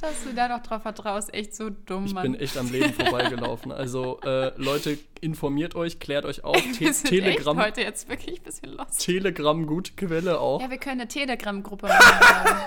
Dass 0.00 0.24
du 0.24 0.32
da 0.34 0.48
noch 0.48 0.62
drauf 0.62 0.82
vertraust, 0.82 1.34
echt 1.34 1.54
so 1.54 1.68
dumm, 1.68 2.06
ich 2.06 2.14
Mann. 2.14 2.22
bin 2.22 2.34
echt 2.36 2.56
am 2.56 2.70
Leben 2.70 2.92
vorbeigelaufen. 2.94 3.70
Also 3.70 4.20
äh, 4.22 4.52
Leute, 4.56 4.96
informiert 5.20 5.74
euch, 5.74 5.98
klärt 5.98 6.24
euch 6.24 6.42
auf. 6.44 6.56
Te 6.78 6.90
Telegram, 6.90 7.60
heute 7.60 7.82
jetzt 7.82 8.08
wirklich 8.08 8.38
ein 8.40 8.44
bisschen 8.44 8.70
lost. 8.70 9.04
Telegram, 9.04 9.66
gute 9.66 9.92
Quelle 9.92 10.40
auch. 10.40 10.62
Ja, 10.62 10.70
wir 10.70 10.78
können 10.78 11.00
eine 11.00 11.08
Telegram-Gruppe 11.08 11.86
machen. 11.88 12.60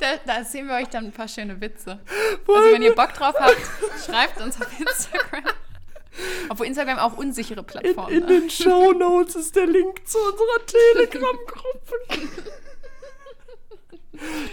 Da, 0.00 0.06
da 0.26 0.36
erzählen 0.38 0.66
wir 0.68 0.74
euch 0.76 0.88
dann 0.88 1.06
ein 1.06 1.12
paar 1.12 1.28
schöne 1.28 1.60
Witze. 1.60 2.00
Also 2.46 2.72
wenn 2.72 2.82
ihr 2.82 2.94
Bock 2.94 3.12
drauf 3.14 3.34
habt, 3.38 3.56
schreibt 4.06 4.40
uns 4.40 4.60
auf 4.60 4.68
Instagram. 4.78 5.44
Obwohl 6.48 6.66
Instagram 6.66 6.98
auch 6.98 7.16
unsichere 7.16 7.60
In, 7.60 7.66
Plattform. 7.66 8.08
in 8.12 8.20
ne? 8.20 8.26
den 8.26 8.50
Show 8.50 8.92
Notes 8.92 9.34
ist 9.34 9.56
der 9.56 9.66
Link 9.66 10.06
zu 10.06 10.16
unserer 10.18 10.66
Telegram-Gruppe. 10.66 12.28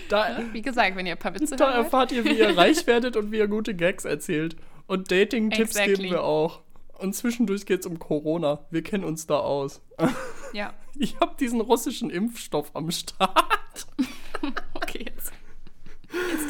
da, 0.10 0.40
Wie 0.52 0.62
gesagt, 0.62 0.96
wenn 0.96 1.06
ihr 1.06 1.14
ein 1.14 1.20
paar 1.20 1.34
Witze 1.36 1.56
da 1.56 1.66
wollt. 1.68 1.76
erfahrt 1.86 2.12
ihr, 2.12 2.26
wie 2.26 2.38
ihr 2.40 2.58
reich 2.58 2.88
werdet 2.88 3.16
und 3.16 3.32
wie 3.32 3.38
ihr 3.38 3.48
gute 3.48 3.76
Gags 3.76 4.06
erzählt. 4.06 4.56
Und 4.88 5.12
Dating-Tipps 5.12 5.72
Exactly. 5.76 5.96
geben 5.96 6.10
wir 6.10 6.24
auch. 6.24 6.62
Und 6.98 7.16
zwischendurch 7.16 7.66
geht's 7.66 7.86
um 7.86 8.00
Corona. 8.00 8.66
Wir 8.72 8.84
kennen 8.84 9.04
uns 9.04 9.28
da 9.28 9.40
aus. 9.40 9.82
Ja, 10.54 10.74
Ich 11.00 11.20
habe 11.20 11.36
diesen 11.40 11.62
russischen 11.62 12.10
Impfstoff 12.10 12.72
am 12.76 12.92
Start. 12.92 13.88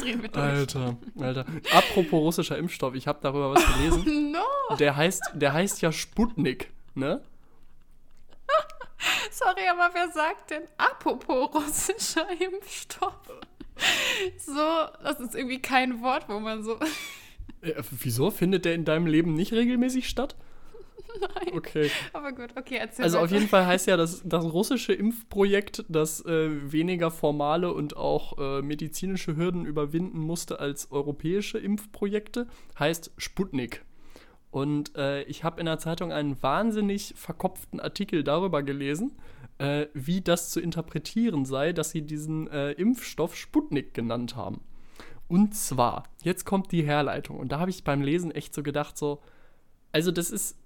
Drehen 0.02 0.22
wir 0.22 0.28
durch. 0.28 0.44
Alter, 0.44 0.96
Alter. 1.20 1.46
Apropos 1.72 2.12
russischer 2.20 2.58
Impfstoff, 2.58 2.94
ich 2.94 3.06
habe 3.06 3.18
darüber 3.22 3.52
was 3.54 3.64
gelesen. 3.74 4.32
No, 4.32 4.76
Der 4.76 4.96
heißt, 4.96 5.22
der 5.34 5.52
heißt 5.52 5.82
ja 5.82 5.92
Sputnik, 5.92 6.70
ne? 6.94 7.22
sorry, 9.30 9.68
aber 9.70 9.90
wer 9.94 10.10
sagt 10.10 10.50
denn 10.50 10.62
apropos 10.78 11.54
russischer 11.54 12.26
Impfstoff? 12.40 13.14
so, 14.38 14.86
das 15.02 15.20
ist 15.20 15.34
irgendwie 15.34 15.60
kein 15.60 16.02
Wort, 16.02 16.28
wo 16.28 16.38
man 16.40 16.62
so. 16.62 16.78
Äh, 17.60 17.74
wieso? 17.90 18.30
Findet 18.30 18.64
der 18.64 18.74
in 18.74 18.84
deinem 18.84 19.06
Leben 19.06 19.34
nicht 19.34 19.52
regelmäßig 19.52 20.08
statt? 20.08 20.36
Nein. 21.20 21.54
Okay. 21.56 21.90
Aber 22.12 22.32
gut, 22.32 22.50
okay, 22.56 22.76
erzähl 22.80 23.04
Also 23.04 23.18
auf 23.18 23.24
weiter. 23.24 23.34
jeden 23.34 23.48
Fall 23.48 23.66
heißt 23.66 23.86
ja 23.86 23.96
das, 23.98 24.22
das 24.24 24.44
russische 24.44 24.92
Impfprojekt, 24.92 25.84
das 25.88 26.24
äh, 26.24 26.72
weniger 26.72 27.10
formale 27.10 27.72
und 27.72 27.96
auch 27.96 28.38
äh, 28.38 28.62
medizinische 28.62 29.36
Hürden 29.36 29.64
überwinden 29.66 30.18
musste 30.18 30.60
als 30.60 30.90
europäische 30.90 31.58
Impfprojekte, 31.58 32.46
heißt 32.78 33.12
Sputnik. 33.16 33.84
Und 34.50 34.94
äh, 34.96 35.22
ich 35.24 35.44
habe 35.44 35.60
in 35.60 35.66
der 35.66 35.78
Zeitung 35.78 36.12
einen 36.12 36.40
wahnsinnig 36.42 37.14
verkopften 37.16 37.80
Artikel 37.80 38.22
darüber 38.22 38.62
gelesen, 38.62 39.12
äh, 39.58 39.86
wie 39.94 40.20
das 40.20 40.50
zu 40.50 40.60
interpretieren 40.60 41.46
sei, 41.46 41.72
dass 41.72 41.90
sie 41.90 42.02
diesen 42.02 42.48
äh, 42.48 42.72
Impfstoff 42.72 43.34
Sputnik 43.34 43.94
genannt 43.94 44.36
haben. 44.36 44.60
Und 45.26 45.54
zwar, 45.54 46.04
jetzt 46.22 46.44
kommt 46.44 46.72
die 46.72 46.82
Herleitung. 46.82 47.38
Und 47.38 47.52
da 47.52 47.58
habe 47.58 47.70
ich 47.70 47.84
beim 47.84 48.02
Lesen 48.02 48.30
echt 48.30 48.54
so 48.54 48.62
gedacht, 48.62 48.98
so, 48.98 49.22
also 49.90 50.10
das 50.10 50.30
ist 50.30 50.58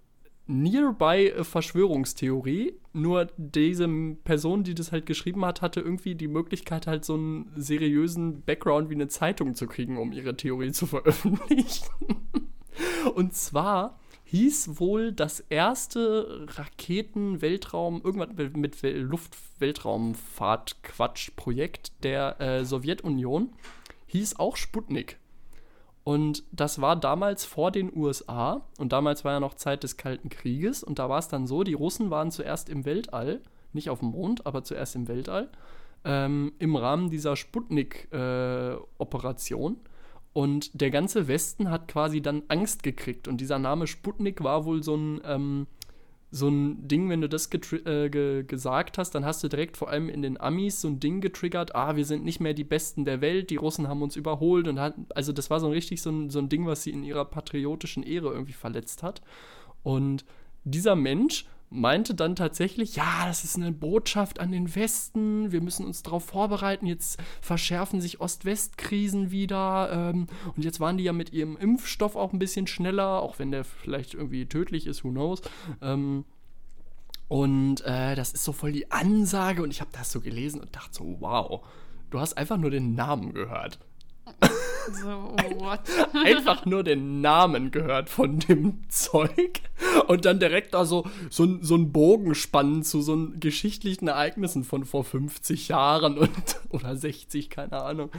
nearby 0.46 1.28
äh, 1.28 1.44
Verschwörungstheorie, 1.44 2.74
nur 2.92 3.26
diese 3.36 3.88
Person, 4.24 4.64
die 4.64 4.74
das 4.74 4.92
halt 4.92 5.06
geschrieben 5.06 5.44
hat, 5.44 5.60
hatte 5.62 5.80
irgendwie 5.80 6.14
die 6.14 6.28
Möglichkeit, 6.28 6.86
halt 6.86 7.04
so 7.04 7.14
einen 7.14 7.50
seriösen 7.56 8.42
Background 8.42 8.88
wie 8.90 8.94
eine 8.94 9.08
Zeitung 9.08 9.54
zu 9.54 9.66
kriegen, 9.66 9.98
um 9.98 10.12
ihre 10.12 10.36
Theorie 10.36 10.72
zu 10.72 10.86
veröffentlichen. 10.86 11.86
Und 13.14 13.34
zwar 13.34 13.98
hieß 14.24 14.80
wohl 14.80 15.12
das 15.12 15.40
erste 15.50 16.46
Raketen-Weltraum, 16.56 18.00
irgendwas 18.02 18.30
mit- 18.36 18.56
mit 18.56 18.76
Wel- 18.82 19.00
Luft-Weltraumfahrt-Quatsch-Projekt 19.02 21.92
der 22.02 22.40
äh, 22.40 22.64
Sowjetunion, 22.64 23.50
hieß 24.06 24.38
auch 24.38 24.56
Sputnik. 24.56 25.18
Und 26.06 26.44
das 26.52 26.80
war 26.80 26.94
damals 26.94 27.44
vor 27.44 27.72
den 27.72 27.92
USA 27.92 28.62
und 28.78 28.92
damals 28.92 29.24
war 29.24 29.32
ja 29.32 29.40
noch 29.40 29.54
Zeit 29.54 29.82
des 29.82 29.96
Kalten 29.96 30.28
Krieges. 30.28 30.84
Und 30.84 31.00
da 31.00 31.08
war 31.08 31.18
es 31.18 31.26
dann 31.26 31.48
so, 31.48 31.64
die 31.64 31.74
Russen 31.74 32.10
waren 32.10 32.30
zuerst 32.30 32.68
im 32.68 32.84
Weltall, 32.84 33.40
nicht 33.72 33.90
auf 33.90 33.98
dem 33.98 34.10
Mond, 34.10 34.46
aber 34.46 34.62
zuerst 34.62 34.94
im 34.94 35.08
Weltall, 35.08 35.48
ähm, 36.04 36.52
im 36.60 36.76
Rahmen 36.76 37.10
dieser 37.10 37.34
Sputnik-Operation. 37.34 39.80
und 40.32 40.80
der 40.80 40.92
ganze 40.92 41.26
Westen 41.26 41.70
hat 41.70 41.88
quasi 41.88 42.22
dann 42.22 42.44
Angst 42.46 42.84
gekriegt. 42.84 43.26
Und 43.26 43.40
dieser 43.40 43.58
Name 43.58 43.88
Sputnik 43.88 44.44
war 44.44 44.64
wohl 44.64 44.84
so 44.84 44.94
ein, 44.94 45.20
ähm, 45.24 45.66
so 46.36 46.48
ein 46.48 46.86
Ding, 46.86 47.08
wenn 47.08 47.20
du 47.20 47.28
das 47.28 47.50
äh, 47.52 48.10
ge 48.10 48.44
gesagt 48.44 48.98
hast, 48.98 49.14
dann 49.14 49.24
hast 49.24 49.42
du 49.42 49.48
direkt 49.48 49.76
vor 49.76 49.88
allem 49.88 50.08
in 50.08 50.22
den 50.22 50.38
Amis 50.40 50.80
so 50.80 50.88
ein 50.88 51.00
Ding 51.00 51.20
getriggert, 51.20 51.74
ah, 51.74 51.96
wir 51.96 52.04
sind 52.04 52.24
nicht 52.24 52.40
mehr 52.40 52.54
die 52.54 52.64
Besten 52.64 53.04
der 53.04 53.20
Welt, 53.20 53.50
die 53.50 53.56
Russen 53.56 53.88
haben 53.88 54.02
uns 54.02 54.16
überholt 54.16 54.68
und 54.68 54.78
hat, 54.78 54.94
also 55.14 55.32
das 55.32 55.50
war 55.50 55.60
so 55.60 55.66
ein 55.66 55.72
richtig 55.72 56.02
so 56.02 56.10
ein, 56.10 56.30
so 56.30 56.38
ein 56.38 56.48
Ding, 56.48 56.66
was 56.66 56.82
sie 56.82 56.90
in 56.90 57.04
ihrer 57.04 57.24
patriotischen 57.24 58.02
Ehre 58.02 58.32
irgendwie 58.32 58.52
verletzt 58.52 59.02
hat. 59.02 59.22
Und 59.82 60.24
dieser 60.64 60.94
Mensch 60.96 61.46
meinte 61.70 62.14
dann 62.14 62.36
tatsächlich, 62.36 62.96
ja, 62.96 63.26
das 63.26 63.44
ist 63.44 63.56
eine 63.56 63.72
Botschaft 63.72 64.40
an 64.40 64.52
den 64.52 64.74
Westen, 64.74 65.52
wir 65.52 65.60
müssen 65.60 65.84
uns 65.84 66.02
darauf 66.02 66.24
vorbereiten, 66.24 66.86
jetzt 66.86 67.20
verschärfen 67.40 68.00
sich 68.00 68.20
Ost-West-Krisen 68.20 69.30
wieder 69.30 69.90
ähm, 69.92 70.26
und 70.54 70.64
jetzt 70.64 70.80
waren 70.80 70.96
die 70.96 71.04
ja 71.04 71.12
mit 71.12 71.32
ihrem 71.32 71.56
Impfstoff 71.56 72.16
auch 72.16 72.32
ein 72.32 72.38
bisschen 72.38 72.66
schneller, 72.66 73.22
auch 73.22 73.38
wenn 73.38 73.50
der 73.50 73.64
vielleicht 73.64 74.14
irgendwie 74.14 74.46
tödlich 74.46 74.86
ist, 74.86 75.04
who 75.04 75.10
knows. 75.10 75.42
Ähm, 75.82 76.24
und 77.28 77.80
äh, 77.84 78.14
das 78.14 78.32
ist 78.32 78.44
so 78.44 78.52
voll 78.52 78.72
die 78.72 78.90
Ansage 78.92 79.62
und 79.62 79.70
ich 79.70 79.80
habe 79.80 79.90
das 79.92 80.12
so 80.12 80.20
gelesen 80.20 80.60
und 80.60 80.76
dachte 80.76 80.94
so, 80.94 81.16
wow, 81.20 81.66
du 82.10 82.20
hast 82.20 82.38
einfach 82.38 82.56
nur 82.56 82.70
den 82.70 82.94
Namen 82.94 83.34
gehört. 83.34 83.80
So, 85.02 85.08
what? 85.58 85.80
Einfach 86.24 86.64
nur 86.64 86.84
den 86.84 87.20
Namen 87.20 87.70
gehört 87.72 88.08
von 88.08 88.38
dem 88.38 88.88
Zeug 88.88 89.60
und 90.06 90.24
dann 90.24 90.38
direkt 90.38 90.74
da 90.74 90.84
so, 90.84 91.04
so, 91.28 91.44
ein- 91.44 91.58
so 91.62 91.74
einen 91.74 91.90
Bogen 91.92 92.34
spannen 92.36 92.82
zu 92.84 93.02
so 93.02 93.12
einen 93.14 93.40
geschichtlichen 93.40 94.06
Ereignissen 94.08 94.62
von 94.64 94.84
vor 94.84 95.02
50 95.04 95.68
Jahren 95.68 96.16
und, 96.18 96.30
oder 96.70 96.96
60, 96.96 97.50
keine 97.50 97.82
Ahnung. 97.82 98.10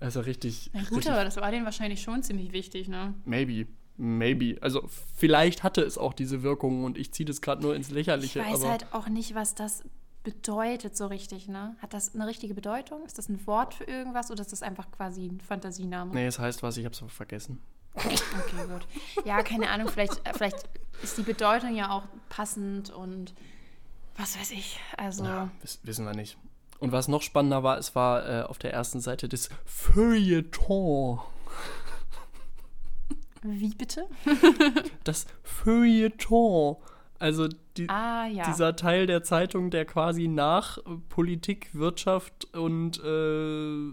Also 0.00 0.20
richtig. 0.20 0.70
Na 0.72 0.80
gut, 0.82 0.98
richtig 0.98 1.12
aber 1.12 1.24
das 1.24 1.36
war 1.36 1.50
denen 1.50 1.64
wahrscheinlich 1.64 2.02
schon 2.02 2.22
ziemlich 2.22 2.52
wichtig, 2.52 2.88
ne? 2.88 3.14
Maybe. 3.24 3.66
Maybe. 3.96 4.56
Also 4.62 4.88
vielleicht 5.16 5.62
hatte 5.64 5.82
es 5.82 5.98
auch 5.98 6.14
diese 6.14 6.42
Wirkung 6.42 6.84
und 6.84 6.96
ich 6.96 7.12
ziehe 7.12 7.26
das 7.26 7.40
gerade 7.42 7.62
nur 7.62 7.74
ins 7.76 7.88
Ich 7.88 7.94
Lächerliche. 7.94 8.40
weiß 8.40 8.60
aber 8.62 8.70
halt 8.70 8.86
auch 8.92 9.08
nicht, 9.08 9.34
was 9.34 9.54
das 9.54 9.84
bedeutet 10.22 10.96
so 10.96 11.06
richtig, 11.06 11.48
ne? 11.48 11.76
Hat 11.80 11.94
das 11.94 12.14
eine 12.14 12.26
richtige 12.26 12.54
Bedeutung? 12.54 13.04
Ist 13.04 13.18
das 13.18 13.28
ein 13.28 13.44
Wort 13.46 13.74
für 13.74 13.84
irgendwas 13.84 14.30
oder 14.30 14.42
ist 14.42 14.52
das 14.52 14.62
einfach 14.62 14.90
quasi 14.92 15.26
ein 15.26 15.40
Fantasiename? 15.40 16.14
Nee, 16.14 16.26
es 16.26 16.38
heißt 16.38 16.62
was, 16.62 16.76
ich 16.76 16.84
hab's 16.86 17.00
aber 17.02 17.10
vergessen. 17.10 17.60
Okay, 17.94 18.66
gut. 18.68 18.86
Ja, 19.26 19.42
keine 19.42 19.68
Ahnung, 19.68 19.88
vielleicht, 19.88 20.26
äh, 20.26 20.32
vielleicht 20.32 20.68
ist 21.02 21.18
die 21.18 21.22
Bedeutung 21.22 21.74
ja 21.74 21.90
auch 21.90 22.04
passend 22.30 22.90
und 22.90 23.34
was 24.16 24.38
weiß 24.38 24.52
ich. 24.52 24.78
Also, 24.96 25.24
Ja, 25.24 25.50
wiss, 25.60 25.80
wissen 25.82 26.06
wir 26.06 26.14
nicht. 26.14 26.38
Und 26.78 26.92
was 26.92 27.06
noch 27.08 27.22
spannender 27.22 27.62
war, 27.62 27.78
es 27.78 27.94
war 27.94 28.28
äh, 28.28 28.42
auf 28.42 28.58
der 28.58 28.72
ersten 28.72 29.00
Seite 29.00 29.28
des 29.28 29.50
Feuilleton. 29.64 31.20
wie 33.42 33.74
bitte? 33.74 34.06
Das 35.04 35.26
Feuilleton. 35.42 36.76
Also 37.22 37.46
die, 37.76 37.88
Ah, 37.88 38.26
ja. 38.26 38.44
dieser 38.50 38.74
Teil 38.74 39.06
der 39.06 39.22
Zeitung, 39.22 39.70
der 39.70 39.84
quasi 39.84 40.26
nach 40.26 40.78
Politik, 41.08 41.68
Wirtschaft 41.72 42.52
und 42.52 42.98
äh, 42.98 43.92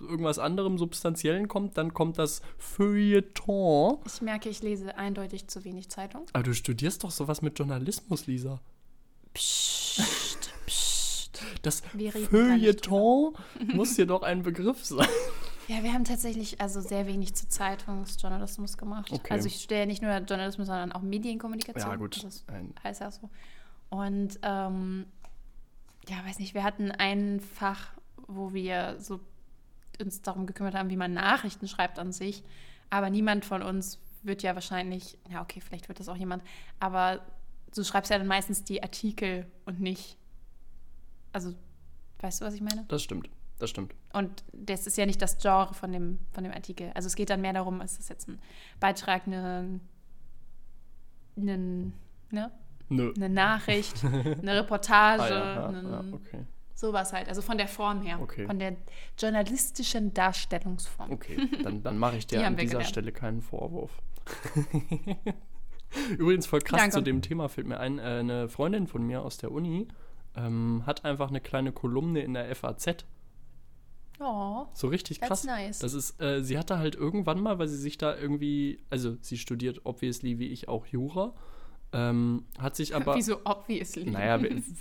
irgendwas 0.00 0.38
anderem 0.38 0.76
Substanziellen 0.76 1.48
kommt, 1.48 1.78
dann 1.78 1.94
kommt 1.94 2.18
das 2.18 2.42
Feuilleton. 2.58 3.98
Ich 4.04 4.20
merke, 4.20 4.50
ich 4.50 4.62
lese 4.62 4.98
eindeutig 4.98 5.46
zu 5.48 5.64
wenig 5.64 5.88
Zeitung. 5.88 6.26
Aber 6.34 6.42
du 6.42 6.52
studierst 6.52 7.04
doch 7.04 7.10
sowas 7.10 7.40
mit 7.40 7.58
Journalismus, 7.58 8.26
Lisa. 8.26 8.60
Psst, 9.32 10.52
psst. 10.66 11.40
Das 11.62 11.80
Feuilleton 12.30 13.34
muss 13.74 13.94
dir 13.94 14.04
doch 14.04 14.22
ein 14.22 14.42
Begriff 14.42 14.84
sein. 14.84 15.08
Ja, 15.70 15.84
wir 15.84 15.92
haben 15.92 16.02
tatsächlich 16.02 16.60
also 16.60 16.80
sehr 16.80 17.06
wenig 17.06 17.36
zu 17.36 17.46
Zeitungsjournalismus 17.46 18.76
gemacht. 18.76 19.12
Okay. 19.12 19.32
Also 19.32 19.46
ich 19.46 19.62
studiere 19.62 19.86
nicht 19.86 20.02
nur 20.02 20.10
Journalismus, 20.16 20.66
sondern 20.66 20.90
auch 20.90 21.00
Medienkommunikation. 21.00 21.92
Ja, 21.92 21.96
gut. 21.96 22.24
Das 22.24 22.44
heißt 22.82 23.00
ja 23.00 23.10
so. 23.12 23.30
Und 23.88 24.40
ähm, 24.42 25.06
ja, 26.08 26.16
weiß 26.26 26.40
nicht, 26.40 26.54
wir 26.54 26.64
hatten 26.64 26.90
ein 26.90 27.38
Fach, 27.38 27.92
wo 28.26 28.52
wir 28.52 28.96
so 28.98 29.20
uns 30.00 30.22
darum 30.22 30.46
gekümmert 30.46 30.74
haben, 30.74 30.90
wie 30.90 30.96
man 30.96 31.12
Nachrichten 31.12 31.68
schreibt 31.68 32.00
an 32.00 32.10
sich. 32.10 32.42
Aber 32.88 33.08
niemand 33.08 33.44
von 33.44 33.62
uns 33.62 34.00
wird 34.24 34.42
ja 34.42 34.56
wahrscheinlich, 34.56 35.18
ja 35.30 35.40
okay, 35.40 35.60
vielleicht 35.60 35.86
wird 35.86 36.00
das 36.00 36.08
auch 36.08 36.16
jemand, 36.16 36.42
aber 36.80 37.20
du 37.72 37.84
schreibst 37.84 38.10
ja 38.10 38.18
dann 38.18 38.26
meistens 38.26 38.64
die 38.64 38.82
Artikel 38.82 39.46
und 39.66 39.80
nicht, 39.80 40.16
also 41.32 41.54
weißt 42.18 42.40
du, 42.40 42.44
was 42.44 42.54
ich 42.54 42.60
meine? 42.60 42.86
Das 42.88 43.04
stimmt. 43.04 43.30
Das 43.60 43.70
stimmt. 43.70 43.94
Und 44.12 44.42
das 44.52 44.86
ist 44.88 44.96
ja 44.98 45.06
nicht 45.06 45.22
das 45.22 45.38
Genre 45.38 45.72
von 45.74 45.92
dem, 45.92 46.18
von 46.32 46.42
dem 46.44 46.52
Artikel. 46.52 46.90
Also 46.94 47.06
es 47.06 47.14
geht 47.14 47.30
dann 47.30 47.40
mehr 47.42 47.52
darum, 47.52 47.80
ist 47.82 47.98
das 47.98 48.08
jetzt 48.08 48.26
ein 48.28 48.40
Beitrag, 48.80 49.26
eine, 49.26 49.78
eine, 51.36 51.92
ne? 52.30 52.50
Nö. 52.88 53.12
eine 53.14 53.28
Nachricht, 53.28 54.02
eine 54.04 54.56
Reportage, 54.62 55.22
Ah, 55.22 55.28
ja, 55.54 55.66
einen- 55.68 55.90
ja, 55.92 56.04
okay. 56.12 56.44
sowas 56.74 57.12
halt. 57.12 57.28
Also 57.28 57.40
von 57.42 57.56
der 57.58 57.68
Form 57.68 58.02
her, 58.02 58.18
Okay. 58.20 58.46
von 58.46 58.58
der 58.58 58.76
journalistischen 59.18 60.12
Darstellungsform. 60.12 61.12
Okay, 61.12 61.36
dann, 61.62 61.82
dann 61.84 61.98
mache 61.98 62.16
ich 62.16 62.26
dir 62.26 62.38
Die 62.40 62.44
an 62.44 62.56
dieser 62.56 62.70
gelernt. 62.72 62.88
Stelle 62.88 63.12
keinen 63.12 63.42
Vorwurf. 63.42 63.92
Übrigens 66.18 66.46
voll 66.46 66.60
krass 66.60 66.80
Danke. 66.80 66.94
zu 66.96 67.00
dem 67.02 67.20
Thema 67.22 67.48
fällt 67.48 67.66
mir 67.66 67.78
ein, 67.80 67.98
äh, 67.98 68.02
eine 68.02 68.48
Freundin 68.48 68.86
von 68.86 69.02
mir 69.06 69.22
aus 69.22 69.38
der 69.38 69.50
Uni 69.52 69.88
ähm, 70.36 70.84
hat 70.86 71.04
einfach 71.04 71.28
eine 71.28 71.40
kleine 71.40 71.72
Kolumne 71.72 72.20
in 72.22 72.34
der 72.34 72.54
FAZ. 72.54 73.04
Oh, 74.20 74.66
So 74.74 74.88
richtig 74.88 75.20
krass. 75.20 75.44
nice. 75.44 75.78
Das 75.78 75.94
ist, 75.94 76.20
äh, 76.20 76.42
sie 76.44 76.58
hatte 76.58 76.78
halt 76.78 76.94
irgendwann 76.94 77.40
mal, 77.40 77.58
weil 77.58 77.68
sie 77.68 77.78
sich 77.78 77.96
da 77.96 78.16
irgendwie, 78.16 78.78
also 78.90 79.16
sie 79.22 79.38
studiert 79.38 79.80
obviously 79.84 80.38
wie 80.38 80.48
ich 80.48 80.68
auch 80.68 80.84
Jura, 80.86 81.32
ähm, 81.92 82.44
hat 82.58 82.76
sich 82.76 82.94
aber. 82.96 83.16
wieso 83.16 83.38
obviously? 83.44 84.04
Naja, 84.10 84.38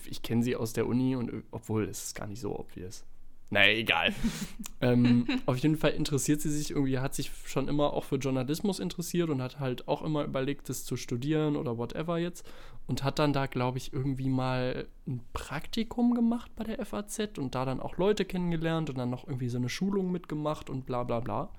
ich 0.09 0.21
kenne 0.21 0.43
sie 0.43 0.55
aus 0.57 0.73
der 0.73 0.85
Uni 0.87 1.15
und 1.15 1.43
obwohl 1.51 1.85
es 1.85 2.03
ist 2.07 2.15
gar 2.15 2.27
nicht 2.27 2.41
so 2.41 2.59
obvious. 2.59 3.05
Naja, 3.51 3.77
egal. 3.77 4.13
ähm, 4.81 5.27
auf 5.45 5.57
jeden 5.57 5.77
Fall 5.77 5.91
interessiert 5.91 6.41
sie 6.41 6.51
sich 6.51 6.71
irgendwie, 6.71 6.99
hat 6.99 7.15
sich 7.15 7.31
schon 7.45 7.67
immer 7.67 7.93
auch 7.93 8.03
für 8.03 8.17
Journalismus 8.17 8.79
interessiert 8.79 9.29
und 9.29 9.41
hat 9.41 9.59
halt 9.59 9.87
auch 9.87 10.03
immer 10.03 10.23
überlegt, 10.23 10.69
das 10.69 10.85
zu 10.85 10.97
studieren 10.97 11.55
oder 11.55 11.77
whatever 11.77 12.17
jetzt. 12.17 12.45
Und 12.85 13.03
hat 13.03 13.19
dann 13.19 13.33
da, 13.33 13.45
glaube 13.45 13.77
ich, 13.77 13.93
irgendwie 13.93 14.29
mal 14.29 14.87
ein 15.07 15.21
Praktikum 15.33 16.15
gemacht 16.15 16.51
bei 16.55 16.63
der 16.63 16.83
FAZ 16.83 17.37
und 17.37 17.53
da 17.53 17.63
dann 17.65 17.79
auch 17.79 17.97
Leute 17.97 18.25
kennengelernt 18.25 18.89
und 18.89 18.97
dann 18.97 19.11
noch 19.11 19.27
irgendwie 19.27 19.49
so 19.49 19.57
eine 19.57 19.69
Schulung 19.69 20.11
mitgemacht 20.11 20.69
und 20.69 20.87
bla 20.87 21.03
bla 21.03 21.19
bla. 21.19 21.49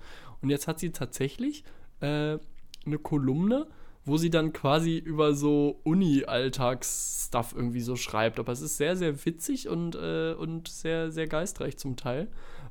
Und 0.42 0.50
jetzt 0.50 0.66
hat 0.66 0.80
sie 0.80 0.90
tatsächlich 0.90 1.62
äh, 2.00 2.38
eine 2.86 2.98
Kolumne, 3.00 3.66
wo 4.04 4.16
sie 4.16 4.30
dann 4.30 4.52
quasi 4.52 4.98
über 4.98 5.34
so 5.34 5.80
Uni-Alltags-Stuff 5.84 7.54
irgendwie 7.54 7.80
so 7.80 7.96
schreibt. 7.96 8.38
Aber 8.38 8.52
es 8.52 8.62
ist 8.62 8.76
sehr, 8.76 8.96
sehr 8.96 9.24
witzig 9.24 9.68
und, 9.68 9.94
äh, 9.94 10.34
und 10.34 10.68
sehr, 10.68 11.10
sehr 11.10 11.26
geistreich 11.26 11.76
zum 11.76 11.96
Teil. 11.96 12.28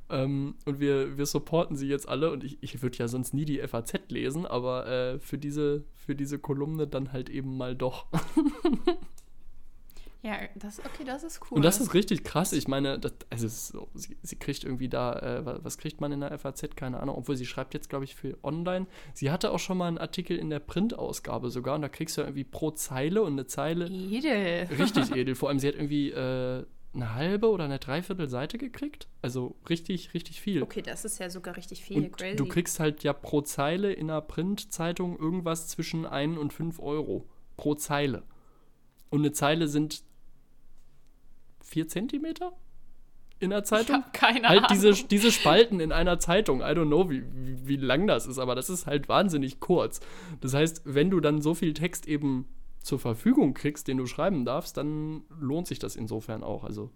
Ähm, 0.09 0.55
und 0.65 0.79
wir, 0.79 1.17
wir 1.17 1.25
supporten 1.25 1.75
sie 1.75 1.87
jetzt 1.87 2.09
alle 2.09 2.31
und 2.31 2.43
ich, 2.43 2.57
ich 2.61 2.81
würde 2.81 2.97
ja 2.97 3.07
sonst 3.07 3.33
nie 3.33 3.45
die 3.45 3.59
FAZ 3.59 3.93
lesen, 4.09 4.45
aber 4.45 4.87
äh, 4.87 5.19
für, 5.19 5.37
diese, 5.37 5.83
für 5.95 6.15
diese 6.15 6.39
Kolumne 6.39 6.87
dann 6.87 7.13
halt 7.13 7.29
eben 7.29 7.57
mal 7.57 7.75
doch. 7.75 8.07
Ja, 10.21 10.37
das, 10.55 10.79
okay, 10.79 11.05
das 11.05 11.23
ist 11.23 11.39
cool. 11.43 11.57
Und 11.57 11.61
das 11.63 11.79
ist 11.79 11.93
richtig 11.93 12.25
krass. 12.25 12.51
Ich 12.51 12.67
meine, 12.67 12.99
das, 12.99 13.13
also 13.29 13.47
so, 13.47 13.87
sie, 13.93 14.17
sie, 14.21 14.35
kriegt 14.35 14.65
irgendwie 14.65 14.89
da, 14.89 15.13
äh, 15.13 15.63
was 15.63 15.77
kriegt 15.77 16.01
man 16.01 16.11
in 16.11 16.19
der 16.19 16.37
FAZ? 16.37 16.75
Keine 16.75 16.99
Ahnung. 16.99 17.15
Obwohl 17.15 17.37
sie 17.37 17.45
schreibt 17.45 17.73
jetzt, 17.73 17.89
glaube 17.89 18.03
ich, 18.03 18.15
für 18.15 18.37
online. 18.43 18.85
Sie 19.13 19.31
hatte 19.31 19.51
auch 19.51 19.59
schon 19.59 19.77
mal 19.77 19.87
einen 19.87 19.97
Artikel 19.97 20.37
in 20.37 20.49
der 20.49 20.59
Printausgabe 20.59 21.49
sogar 21.49 21.75
und 21.75 21.83
da 21.83 21.89
kriegst 21.89 22.17
du 22.17 22.21
ja 22.21 22.27
irgendwie 22.27 22.43
pro 22.43 22.71
Zeile 22.71 23.21
und 23.21 23.33
eine 23.33 23.45
Zeile. 23.45 23.87
Edel. 23.87 24.67
Richtig 24.77 25.11
edel. 25.15 25.35
Vor 25.35 25.47
allem, 25.47 25.59
sie 25.59 25.69
hat 25.69 25.75
irgendwie 25.75 26.09
äh, 26.09 26.65
eine 26.93 27.15
halbe 27.15 27.49
oder 27.49 27.63
eine 27.63 27.79
Dreiviertel 27.79 28.27
Seite 28.27 28.57
gekriegt. 28.57 29.07
Also 29.21 29.55
richtig, 29.69 30.13
richtig 30.13 30.41
viel. 30.41 30.63
Okay, 30.63 30.81
das 30.81 31.05
ist 31.05 31.19
ja 31.19 31.29
sogar 31.29 31.55
richtig 31.55 31.81
viel. 31.81 31.97
Und 31.97 32.17
Crazy. 32.17 32.35
du 32.35 32.45
kriegst 32.45 32.81
halt 32.81 33.03
ja 33.03 33.13
pro 33.13 33.39
Zeile 33.39 33.93
in 33.93 34.09
einer 34.09 34.21
Printzeitung 34.21 35.17
irgendwas 35.17 35.69
zwischen 35.69 36.05
1 36.05 36.37
und 36.37 36.51
5 36.51 36.79
Euro. 36.79 37.25
Pro 37.55 37.75
Zeile. 37.75 38.23
Und 39.09 39.19
eine 39.19 39.31
Zeile 39.31 39.67
sind 39.67 40.03
vier 41.69 41.87
Zentimeter 41.87 42.51
in 43.39 43.51
der 43.51 43.63
Zeitung. 43.63 43.97
Ich 43.97 44.01
habe 44.03 44.11
keine 44.11 44.49
halt 44.49 44.65
Ahnung. 44.65 44.69
Diese, 44.73 45.07
diese 45.07 45.31
Spalten 45.31 45.79
in 45.79 45.91
einer 45.91 46.19
Zeitung. 46.19 46.59
I 46.59 46.65
don't 46.65 46.87
know, 46.87 47.09
wie, 47.09 47.23
wie, 47.33 47.67
wie 47.67 47.75
lang 47.77 48.07
das 48.07 48.27
ist, 48.27 48.37
aber 48.37 48.55
das 48.55 48.69
ist 48.69 48.85
halt 48.85 49.07
wahnsinnig 49.07 49.59
kurz. 49.59 50.01
Das 50.41 50.53
heißt, 50.53 50.81
wenn 50.85 51.09
du 51.09 51.19
dann 51.19 51.41
so 51.41 51.53
viel 51.53 51.73
Text 51.73 52.07
eben 52.07 52.47
zur 52.79 52.99
Verfügung 52.99 53.53
kriegst, 53.53 53.87
den 53.87 53.97
du 53.97 54.05
schreiben 54.05 54.45
darfst, 54.45 54.77
dann 54.77 55.23
lohnt 55.39 55.67
sich 55.67 55.79
das 55.79 55.95
insofern 55.95 56.43
auch. 56.43 56.63
Also 56.63 56.91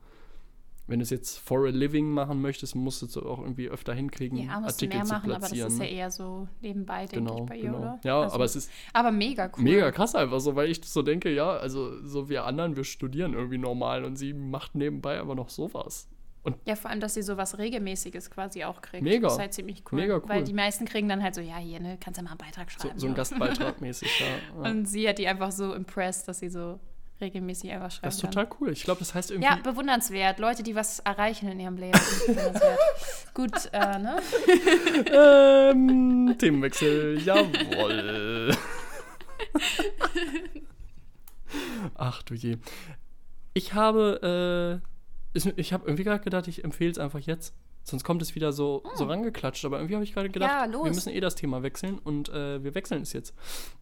wenn 0.86 1.00
du 1.00 1.04
es 1.04 1.10
jetzt 1.10 1.38
for 1.40 1.66
a 1.66 1.70
living 1.70 2.10
machen 2.10 2.42
möchtest, 2.42 2.76
musst 2.76 3.02
du 3.02 3.06
es 3.06 3.18
auch 3.18 3.40
irgendwie 3.40 3.70
öfter 3.70 3.94
hinkriegen, 3.94 4.38
ja, 4.38 4.60
musst 4.60 4.76
Artikel 4.76 4.92
du 4.92 4.98
mehr 4.98 5.06
zu 5.06 5.14
machen, 5.14 5.30
platzieren. 5.30 5.62
aber 5.62 5.70
das 5.70 5.74
ist 5.74 5.80
ja 5.80 5.98
eher 5.98 6.12
so 6.12 6.48
nebenbei, 6.62 7.06
denke 7.06 7.26
genau, 7.26 7.44
ich, 7.44 7.46
bei 7.46 7.56
ihr, 7.56 7.64
genau. 7.64 7.78
oder? 7.78 8.00
Ja, 8.04 8.22
also, 8.22 8.36
aber 8.36 8.44
es 8.44 8.56
ist 8.56 8.72
aber 8.92 9.12
mega 9.12 9.50
cool. 9.58 9.64
mega 9.64 9.92
krass 9.92 10.14
einfach 10.14 10.40
so, 10.42 10.56
weil 10.56 10.70
ich 10.70 10.84
so 10.84 11.02
denke, 11.02 11.34
ja, 11.34 11.52
also 11.52 12.06
so 12.06 12.28
wir 12.28 12.46
anderen, 12.46 12.76
wir 12.76 12.84
studieren 12.84 13.34
irgendwie 13.34 13.58
normal 13.58 14.04
und 14.04 14.18
sie 14.18 14.34
macht 14.34 14.76
nebenbei 14.76 15.20
aber 15.20 15.36
noch 15.36 15.50
sowas. 15.50 16.10
Und 16.44 16.58
ja, 16.66 16.76
vor 16.76 16.92
allem, 16.92 17.00
dass 17.00 17.14
sie 17.14 17.22
sowas 17.22 17.58
Regelmäßiges 17.58 18.30
quasi 18.30 18.66
auch 18.66 18.82
kriegt. 18.82 19.02
Mega. 19.02 19.28
Das 19.28 19.34
ist 19.36 19.40
halt 19.40 19.54
ziemlich 19.54 19.82
cool. 19.90 20.02
Mega 20.02 20.18
cool. 20.18 20.28
Weil 20.28 20.44
die 20.44 20.54
meisten 20.54 20.84
kriegen 20.84 21.08
dann 21.08 21.24
halt 21.24 21.36
so, 21.36 21.40
ja, 21.42 21.56
hier, 21.56 21.80
ne, 21.80 21.98
kannst 21.98 22.20
du 22.20 22.24
mal 22.24 22.32
einen 22.32 22.38
Beitrag 22.38 22.70
so, 22.70 22.82
schreiben. 22.82 23.00
so 23.00 23.08
ein 23.08 23.12
ne? 23.12 23.16
Gastbeitrag 23.16 23.80
mäßig, 23.80 24.20
ja. 24.20 24.26
ja. 24.64 24.70
Und 24.70 24.86
sie 24.86 25.08
hat 25.08 25.20
die 25.20 25.28
einfach 25.28 25.54
so 25.54 25.74
impressed, 25.74 26.28
dass 26.28 26.40
sie 26.40 26.50
so 26.50 26.82
regelmäßig 27.22 27.72
einfach 27.72 27.92
schreibt. 27.92 28.06
Das 28.06 28.16
ist 28.16 28.22
total 28.22 28.48
cool. 28.60 28.72
Ich 28.72 28.84
glaube, 28.84 29.00
das 29.00 29.14
heißt 29.14 29.32
irgendwie. 29.32 29.50
Ja, 29.50 29.58
bewundernswert. 29.58 30.40
Leute, 30.40 30.64
die 30.64 30.76
was 30.76 31.00
erreichen 31.00 31.50
in 31.50 31.60
ihrem 31.60 31.78
Leben. 31.78 32.00
bewundernswert. 32.28 32.80
Gut, 33.34 33.70
äh, 33.72 34.00
ne? 34.00 34.22
ähm, 35.72 36.36
Themenwechsel, 36.38 37.22
jawoll. 37.22 38.56
Ach 41.96 42.24
du 42.24 42.34
je. 42.34 42.58
Ich 43.54 43.74
habe, 43.74 44.82
äh, 45.36 45.40
ich 45.56 45.74
habe 45.74 45.86
irgendwie 45.86 46.04
gerade 46.04 46.24
gedacht, 46.24 46.48
ich 46.48 46.64
empfehle 46.64 46.92
es 46.92 46.98
einfach 46.98 47.20
jetzt. 47.20 47.54
Sonst 47.84 48.04
kommt 48.04 48.22
es 48.22 48.34
wieder 48.34 48.54
so, 48.54 48.84
so 48.96 49.06
rangeklatscht. 49.06 49.66
Aber 49.66 49.78
irgendwie 49.78 49.96
habe 49.96 50.04
ich 50.06 50.14
gerade 50.14 50.30
gedacht, 50.30 50.50
Ja, 50.50 50.72
wir 50.72 50.92
müssen 50.92 51.12
eh 51.12 51.20
das 51.20 51.36
Thema 51.36 51.64
wechseln 51.64 52.00
und 52.00 52.30
äh, 52.30 52.64
wir 52.64 52.76
wechseln 52.76 53.02
es 53.02 53.14
jetzt. 53.14 53.34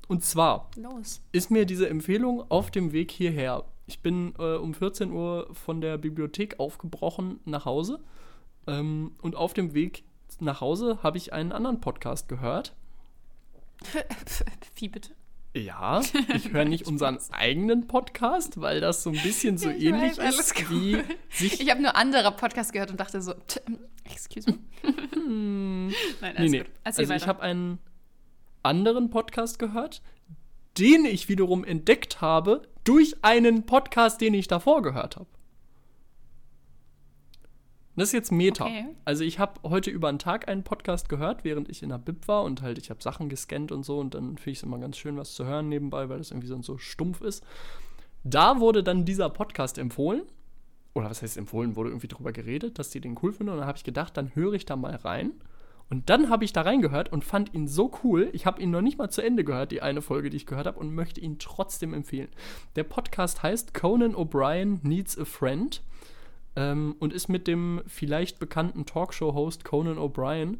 Und 0.07 0.23
zwar 0.23 0.69
Los. 0.75 1.21
ist 1.31 1.51
mir 1.51 1.65
diese 1.65 1.87
Empfehlung 1.87 2.43
auf 2.49 2.71
dem 2.71 2.91
Weg 2.93 3.11
hierher. 3.11 3.63
Ich 3.85 4.01
bin 4.01 4.33
äh, 4.39 4.55
um 4.55 4.73
14 4.73 5.11
Uhr 5.11 5.47
von 5.53 5.81
der 5.81 5.97
Bibliothek 5.97 6.59
aufgebrochen 6.59 7.39
nach 7.45 7.65
Hause. 7.65 7.99
Ähm, 8.67 9.11
und 9.21 9.35
auf 9.35 9.53
dem 9.53 9.73
Weg 9.73 10.03
nach 10.39 10.61
Hause 10.61 10.99
habe 11.03 11.17
ich 11.17 11.33
einen 11.33 11.51
anderen 11.51 11.79
Podcast 11.79 12.27
gehört. 12.27 12.73
Wie 14.75 14.89
bitte? 14.89 15.11
Ja, 15.53 16.01
ich 16.35 16.51
höre 16.53 16.65
nicht 16.65 16.87
unseren 16.87 17.17
eigenen 17.31 17.87
Podcast, 17.87 18.61
weil 18.61 18.79
das 18.79 19.03
so 19.03 19.09
ein 19.09 19.21
bisschen 19.21 19.57
so 19.57 19.69
ich 19.69 19.83
ähnlich 19.83 20.17
weiß, 20.17 20.39
ist 20.39 20.69
wie 20.69 20.97
sich. 21.29 21.59
Ich 21.59 21.69
habe 21.69 21.81
nur 21.81 21.95
andere 21.95 22.31
Podcasts 22.31 22.71
gehört 22.71 22.89
und 22.91 22.99
dachte 22.99 23.21
so, 23.21 23.33
t- 23.33 23.59
excuse 24.05 24.49
me. 24.49 24.59
Nein, 25.13 25.93
Nee, 26.21 26.27
alles 26.37 26.51
nee. 26.51 26.57
gut. 26.59 26.67
Erzähl 26.83 27.01
Also 27.01 27.01
ich 27.01 27.09
weiter. 27.09 27.27
habe 27.27 27.41
einen 27.41 27.79
anderen 28.63 29.09
Podcast 29.09 29.59
gehört, 29.59 30.01
den 30.77 31.03
ich 31.05 31.27
wiederum 31.27 31.63
entdeckt 31.65 32.21
habe 32.21 32.61
durch 32.85 33.15
einen 33.23 33.65
Podcast, 33.65 34.21
den 34.21 34.33
ich 34.33 34.47
davor 34.47 34.81
gehört 34.81 35.17
habe. 35.17 35.27
Das 37.95 38.09
ist 38.09 38.13
jetzt 38.13 38.31
Meta. 38.31 38.65
Okay. 38.65 38.85
Also 39.03 39.23
ich 39.23 39.37
habe 39.37 39.59
heute 39.69 39.91
über 39.91 40.07
einen 40.07 40.19
Tag 40.19 40.47
einen 40.47 40.63
Podcast 40.63 41.09
gehört, 41.09 41.43
während 41.43 41.69
ich 41.69 41.83
in 41.83 41.89
der 41.89 41.97
Bib 41.97 42.27
war 42.27 42.43
und 42.43 42.61
halt 42.61 42.77
ich 42.77 42.89
habe 42.89 43.03
Sachen 43.03 43.27
gescannt 43.27 43.71
und 43.71 43.83
so 43.83 43.99
und 43.99 44.15
dann 44.15 44.37
finde 44.37 44.51
ich 44.51 44.57
es 44.59 44.63
immer 44.63 44.79
ganz 44.79 44.97
schön, 44.97 45.17
was 45.17 45.33
zu 45.33 45.45
hören 45.45 45.67
nebenbei, 45.67 46.07
weil 46.07 46.19
das 46.19 46.31
irgendwie 46.31 46.47
sonst 46.47 46.67
so 46.67 46.77
stumpf 46.77 47.21
ist. 47.21 47.43
Da 48.23 48.59
wurde 48.59 48.83
dann 48.83 49.05
dieser 49.05 49.29
Podcast 49.29 49.77
empfohlen. 49.77 50.23
Oder 50.93 51.09
was 51.09 51.21
heißt 51.21 51.37
empfohlen, 51.37 51.75
wurde 51.75 51.89
irgendwie 51.89 52.09
drüber 52.09 52.33
geredet, 52.33 52.77
dass 52.77 52.89
die 52.89 52.99
den 52.99 53.17
cool 53.21 53.31
finden. 53.31 53.53
Und 53.53 53.59
dann 53.59 53.67
habe 53.67 53.77
ich 53.77 53.83
gedacht, 53.83 54.15
dann 54.17 54.35
höre 54.35 54.53
ich 54.53 54.65
da 54.65 54.75
mal 54.75 54.95
rein. 54.95 55.31
Und 55.89 56.09
dann 56.09 56.29
habe 56.29 56.45
ich 56.45 56.53
da 56.53 56.61
reingehört 56.61 57.11
und 57.11 57.25
fand 57.25 57.53
ihn 57.53 57.67
so 57.67 57.91
cool. 58.03 58.29
Ich 58.33 58.45
habe 58.45 58.61
ihn 58.61 58.71
noch 58.71 58.81
nicht 58.81 58.97
mal 58.97 59.09
zu 59.09 59.21
Ende 59.21 59.43
gehört, 59.43 59.71
die 59.71 59.81
eine 59.81 60.01
Folge, 60.01 60.29
die 60.29 60.37
ich 60.37 60.45
gehört 60.45 60.67
habe, 60.67 60.79
und 60.79 60.93
möchte 60.93 61.19
ihn 61.19 61.39
trotzdem 61.39 61.93
empfehlen. 61.93 62.29
Der 62.75 62.83
Podcast 62.83 63.43
heißt 63.43 63.73
Conan 63.73 64.15
O'Brien 64.15 64.79
Needs 64.83 65.17
a 65.17 65.25
Friend 65.25 65.81
ähm, 66.55 66.95
und 66.99 67.13
ist 67.13 67.29
mit 67.29 67.47
dem 67.47 67.81
vielleicht 67.87 68.37
bekannten 68.39 68.85
Talkshow-Host 68.85 69.63
Conan 69.63 69.97
O'Brien, 69.97 70.59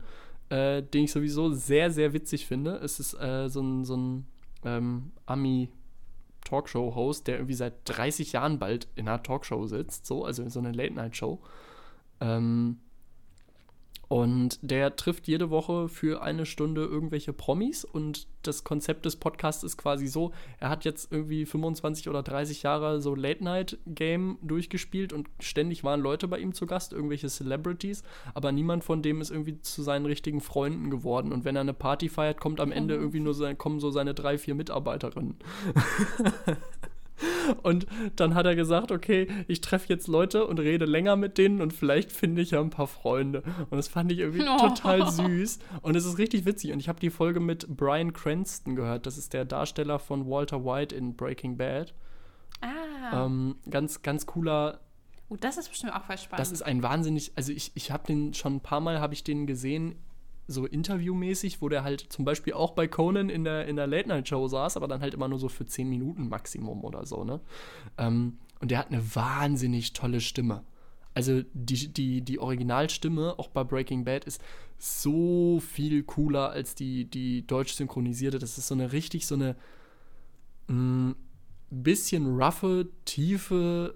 äh, 0.50 0.82
den 0.84 1.04
ich 1.06 1.12
sowieso 1.12 1.52
sehr, 1.52 1.90
sehr 1.92 2.14
witzig 2.14 2.46
finde. 2.46 2.76
Es 2.78 3.00
ist 3.00 3.14
äh, 3.16 3.50
so 3.50 3.62
ein, 3.62 3.84
so 3.86 3.98
ein 3.98 4.28
ähm, 4.64 5.12
Ami-Talkshow-Host, 5.26 7.28
der 7.28 7.38
irgendwie 7.38 7.56
seit 7.56 7.74
30 7.86 8.34
Jahren 8.34 8.60
bald 8.60 8.88
in 8.96 9.08
einer 9.08 9.24
Talkshow 9.24 9.66
sitzt, 9.68 10.06
so, 10.06 10.26
also 10.26 10.44
in 10.44 10.50
so 10.50 10.60
einer 10.60 10.74
Late-Night-Show. 10.74 11.40
Ähm, 12.22 12.78
und 14.12 14.60
der 14.62 14.98
trifft 14.98 15.26
jede 15.30 15.52
Woche 15.52 15.88
für 15.88 16.22
eine 16.22 16.46
Stunde 16.46 16.84
irgendwelche 16.84 17.32
Promis. 17.32 17.86
Und 17.86 18.28
das 18.42 18.66
Konzept 18.66 19.06
des 19.06 19.16
Podcasts 19.16 19.64
ist 19.64 19.78
quasi 19.78 20.08
so, 20.08 20.34
er 20.60 20.68
hat 20.68 20.84
jetzt 20.84 21.14
irgendwie 21.14 21.46
25 21.46 22.10
oder 22.10 22.22
30 22.22 22.62
Jahre 22.62 23.00
so 23.00 23.16
Late-Night-Game 23.16 24.38
durchgespielt 24.42 25.14
und 25.14 25.30
ständig 25.40 25.86
waren 25.86 26.02
Leute 26.02 26.28
bei 26.28 26.40
ihm 26.40 26.54
zu 26.54 26.66
Gast, 26.66 26.92
irgendwelche 26.92 27.30
Celebrities, 27.30 28.04
aber 28.34 28.52
niemand 28.52 28.84
von 28.84 29.02
dem 29.02 29.22
ist 29.22 29.32
irgendwie 29.32 29.62
zu 29.62 29.82
seinen 29.82 30.06
richtigen 30.06 30.42
Freunden 30.42 30.90
geworden. 30.90 31.32
Und 31.32 31.46
wenn 31.46 31.56
er 31.56 31.62
eine 31.62 31.74
Party 31.74 32.10
feiert, 32.10 32.42
kommt 32.42 32.60
am 32.60 32.74
Ende 32.74 32.96
irgendwie 32.96 33.22
nur 33.22 33.34
sein, 33.34 33.58
kommen 33.58 33.80
so 33.80 33.92
seine 33.92 34.14
drei, 34.14 34.38
vier 34.38 34.56
Mitarbeiterinnen. 34.56 35.38
Und 37.64 37.86
dann 38.16 38.36
hat 38.36 38.46
er 38.46 38.56
gesagt, 38.56 38.92
okay, 38.92 39.28
ich 39.48 39.62
treffe 39.62 39.88
jetzt 39.90 40.08
Leute 40.08 40.46
und 40.48 40.60
rede 40.60 40.86
länger 40.86 41.16
mit 41.16 41.38
denen 41.38 41.62
und 41.62 41.74
vielleicht 41.74 42.12
finde 42.12 42.42
ich 42.42 42.52
ja 42.52 42.62
ein 42.62 42.70
paar 42.70 42.88
Freunde. 42.88 43.44
Und 43.70 43.78
das 43.78 43.88
fand 43.88 44.12
ich 44.12 44.20
irgendwie 44.20 44.46
Oh. 44.48 44.58
total 44.68 45.10
süß. 45.10 45.60
Und 45.82 45.96
es 45.96 46.06
ist 46.06 46.18
richtig 46.18 46.46
witzig. 46.46 46.72
Und 46.72 46.80
ich 46.80 46.90
habe 46.90 47.00
die 47.00 47.10
Folge 47.10 47.40
mit 47.40 47.68
Brian 47.76 48.14
Cranston 48.14 48.76
gehört. 48.76 49.06
Das 49.06 49.18
ist 49.18 49.34
der 49.34 49.46
Darsteller 49.46 50.00
von 50.00 50.28
Walter 50.30 50.64
White 50.66 50.96
in 50.96 51.16
Breaking 51.16 51.58
Bad. 51.58 51.94
Ah, 52.62 53.26
Ähm, 53.26 53.56
ganz, 53.70 54.02
ganz 54.02 54.26
cooler 54.26 54.80
oh, 55.30 55.36
das 55.40 55.58
ist 55.58 55.70
bestimmt 55.70 55.94
auch 55.96 56.04
voll 56.04 56.18
spannend. 56.18 56.40
das 56.40 56.52
ist 56.52 56.62
ein 56.62 56.84
wahnsinnig, 56.84 57.32
also 57.36 57.52
ich, 57.52 57.72
ich 57.76 57.90
habe 57.92 58.06
den 58.06 58.34
schon 58.34 58.56
ein 58.58 58.60
paar 58.62 58.82
Mal, 58.82 59.00
habe 59.00 59.14
ich 59.14 59.24
den 59.24 59.48
gesehen, 59.48 59.96
so 60.52 60.66
interviewmäßig, 60.66 61.62
wo 61.62 61.70
der 61.70 61.84
halt 61.84 62.02
zum 62.10 62.26
Beispiel 62.26 62.54
auch 62.54 62.72
bei 62.72 62.88
Conan 62.88 63.30
in 63.30 63.44
der, 63.44 63.68
in 63.68 63.76
der 63.76 63.88
Late-Night-Show 63.88 64.48
saß, 64.48 64.78
aber 64.78 64.88
dann 64.88 65.02
halt 65.02 65.14
immer 65.14 65.28
nur 65.28 65.40
so 65.40 65.50
für 65.50 65.66
10 65.66 65.90
Minuten 65.90 66.30
Maximum 66.30 66.84
oder 66.84 67.06
so, 67.06 67.24
ne? 67.24 67.40
Ähm, 67.98 68.38
und 68.60 68.70
der 68.72 68.78
hat 68.78 68.92
eine 68.92 69.16
wahnsinnig 69.16 69.94
tolle 69.94 70.22
Stimme. 70.22 70.64
Also 71.14 71.42
die, 71.54 71.92
die, 71.92 72.22
die 72.22 72.40
Originalstimme, 72.40 73.38
auch 73.38 73.50
bei 73.50 73.64
Breaking 73.64 74.06
Bad, 74.06 74.26
ist 74.26 74.42
so 74.78 75.60
viel 75.60 76.04
cooler 76.04 76.52
als 76.52 76.76
die, 76.76 77.06
die 77.06 77.46
deutsch 77.46 77.74
synchronisierte. 77.74 78.40
Das 78.40 78.58
ist 78.58 78.68
so 78.68 78.76
eine 78.76 78.92
richtig, 78.94 79.28
so 79.28 79.36
eine 79.36 79.56
mh, 80.68 81.16
bisschen 81.70 82.40
roughe, 82.40 82.88
tiefe, 83.06 83.96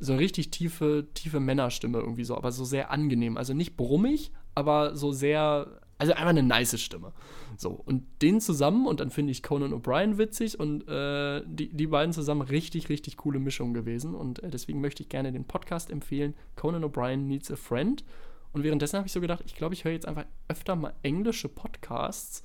so 0.00 0.12
eine 0.12 0.20
richtig 0.20 0.50
tiefe, 0.50 1.06
tiefe 1.14 1.40
Männerstimme 1.40 1.98
irgendwie 1.98 2.24
so, 2.24 2.36
aber 2.36 2.52
so 2.52 2.64
sehr 2.64 2.90
angenehm. 2.90 3.36
Also 3.36 3.52
nicht 3.54 3.76
brummig, 3.76 4.32
aber 4.54 4.96
so 4.96 5.12
sehr, 5.12 5.80
also 5.98 6.12
einfach 6.12 6.30
eine 6.30 6.42
nice 6.42 6.80
Stimme. 6.80 7.12
So, 7.56 7.70
und 7.70 8.04
den 8.22 8.40
zusammen, 8.40 8.86
und 8.86 9.00
dann 9.00 9.10
finde 9.10 9.32
ich 9.32 9.42
Conan 9.42 9.72
O'Brien 9.72 10.18
witzig 10.18 10.58
und 10.58 10.88
äh, 10.88 11.42
die, 11.46 11.72
die 11.72 11.86
beiden 11.86 12.12
zusammen 12.12 12.42
richtig, 12.42 12.88
richtig 12.88 13.16
coole 13.16 13.38
Mischung 13.38 13.74
gewesen. 13.74 14.14
Und 14.14 14.42
äh, 14.42 14.50
deswegen 14.50 14.80
möchte 14.80 15.02
ich 15.02 15.08
gerne 15.08 15.32
den 15.32 15.44
Podcast 15.44 15.90
empfehlen. 15.90 16.34
Conan 16.56 16.84
O'Brien 16.84 17.26
Needs 17.26 17.50
a 17.50 17.56
Friend. 17.56 18.04
Und 18.52 18.64
währenddessen 18.64 18.96
habe 18.96 19.06
ich 19.06 19.12
so 19.12 19.20
gedacht, 19.20 19.42
ich 19.46 19.54
glaube, 19.54 19.74
ich 19.74 19.84
höre 19.84 19.92
jetzt 19.92 20.06
einfach 20.06 20.26
öfter 20.48 20.76
mal 20.76 20.94
englische 21.02 21.48
Podcasts, 21.48 22.42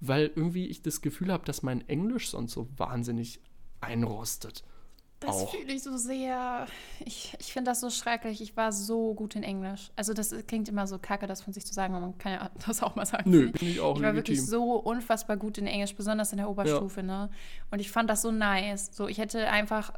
weil 0.00 0.30
irgendwie 0.34 0.66
ich 0.66 0.82
das 0.82 1.00
Gefühl 1.00 1.32
habe, 1.32 1.44
dass 1.44 1.62
mein 1.62 1.86
Englisch 1.88 2.30
sonst 2.30 2.52
so 2.52 2.68
wahnsinnig 2.76 3.40
einrostet. 3.80 4.64
Das 5.20 5.50
fühle 5.50 5.72
ich 5.72 5.82
so 5.82 5.96
sehr. 5.98 6.66
Ich, 7.04 7.36
ich 7.38 7.52
finde 7.52 7.70
das 7.70 7.80
so 7.80 7.90
schrecklich. 7.90 8.40
Ich 8.40 8.56
war 8.56 8.72
so 8.72 9.12
gut 9.12 9.36
in 9.36 9.42
Englisch. 9.42 9.90
Also 9.94 10.14
das 10.14 10.34
klingt 10.46 10.68
immer 10.68 10.86
so 10.86 10.98
kacke, 10.98 11.26
das 11.26 11.42
von 11.42 11.52
sich 11.52 11.66
zu 11.66 11.74
sagen, 11.74 11.94
aber 11.94 12.06
man 12.06 12.18
kann 12.18 12.32
ja 12.32 12.50
das 12.66 12.82
auch 12.82 12.96
mal 12.96 13.04
sagen. 13.04 13.30
Nö, 13.30 13.50
bin 13.50 13.68
ich 13.68 13.80
auch 13.80 13.96
Ich 13.96 14.02
war 14.02 14.12
legitim. 14.12 14.36
wirklich 14.36 14.46
so 14.46 14.76
unfassbar 14.76 15.36
gut 15.36 15.58
in 15.58 15.66
Englisch, 15.66 15.94
besonders 15.94 16.32
in 16.32 16.38
der 16.38 16.48
Oberstufe, 16.48 17.02
ne? 17.02 17.28
Und 17.70 17.80
ich 17.80 17.90
fand 17.90 18.08
das 18.08 18.22
so 18.22 18.30
nice. 18.30 18.90
So, 18.92 19.08
ich 19.08 19.18
hätte 19.18 19.48
einfach 19.48 19.92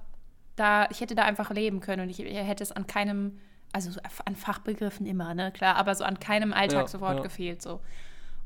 da, 0.57 0.89
ich 0.91 1.01
hätte 1.01 1.15
da 1.15 1.23
einfach 1.23 1.51
leben 1.51 1.81
können 1.81 2.03
und 2.03 2.11
ich 2.11 2.19
hätte 2.19 2.63
es 2.63 2.73
an 2.73 2.87
keinem, 2.87 3.39
also 3.73 3.91
so 3.91 4.01
an 4.25 4.37
Fachbegriffen 4.37 5.07
immer, 5.07 5.35
ne, 5.35 5.53
klar, 5.53 5.77
aber 5.77 5.95
so 5.95 6.05
an 6.05 6.21
keinem 6.21 6.53
Alltagswort 6.53 7.17
ja. 7.17 7.23
gefehlt, 7.23 7.63
so. 7.63 7.81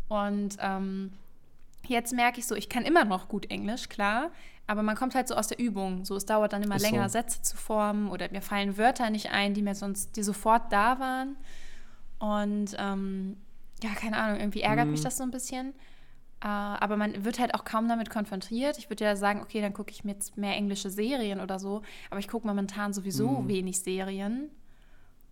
Und 0.09 0.57
ähm, 0.61 1.12
jetzt 1.89 2.12
merke 2.12 2.39
ich 2.39 2.47
so, 2.47 2.55
ich 2.55 2.69
kann 2.69 2.85
immer 2.85 3.05
noch 3.05 3.29
gut 3.29 3.51
Englisch, 3.51 3.89
klar, 3.89 4.31
aber 4.67 4.83
man 4.83 4.97
kommt 4.97 5.15
halt 5.15 5.29
so 5.29 5.35
aus 5.35 5.49
der 5.49 5.59
Übung. 5.59 6.05
So, 6.05 6.17
es 6.17 6.27
dauert 6.27 6.53
dann 6.53 6.63
immer 6.63 6.77
Ist 6.77 6.83
länger, 6.83 7.09
so. 7.09 7.13
Sätze 7.13 7.43
zu 7.43 7.57
formen 7.57 8.09
oder 8.11 8.29
mir 8.31 8.43
fallen 8.43 8.77
Wörter 8.77 9.11
nicht 9.11 9.31
ein, 9.31 9.55
die 9.55 9.63
mir 9.63 9.75
sonst, 9.75 10.17
die 10.17 10.23
sofort 10.23 10.73
da 10.73 10.99
waren. 10.99 11.37
Und 12.19 12.75
ähm, 12.79 13.37
ja, 13.83 13.91
keine 13.91 14.17
Ahnung, 14.19 14.39
irgendwie 14.41 14.63
ärgert 14.63 14.89
mich 14.89 15.01
Mhm. 15.01 15.05
das 15.05 15.17
so 15.19 15.23
ein 15.23 15.31
bisschen. 15.31 15.75
Äh, 16.43 16.47
aber 16.49 16.97
man 16.97 17.25
wird 17.25 17.39
halt 17.39 17.55
auch 17.55 17.65
kaum 17.65 17.89
damit 17.89 18.11
konfrontiert. 18.11 18.79
Ich 18.79 18.91
würde 18.91 19.05
ja 19.05 19.17
sagen, 19.17 19.41
okay, 19.43 19.61
dann 19.61 19.73
gucke 19.73 19.91
ich 19.91 20.05
mir 20.05 20.13
jetzt 20.13 20.37
mehr 20.37 20.55
englische 20.55 20.91
Serien 20.91 21.41
oder 21.41 21.59
so. 21.59 21.83
Aber 22.11 22.19
ich 22.21 22.29
gucke 22.29 22.47
momentan 22.47 22.93
sowieso 22.93 23.43
Mhm. 23.43 23.49
wenig 23.49 23.81
Serien. 23.81 24.51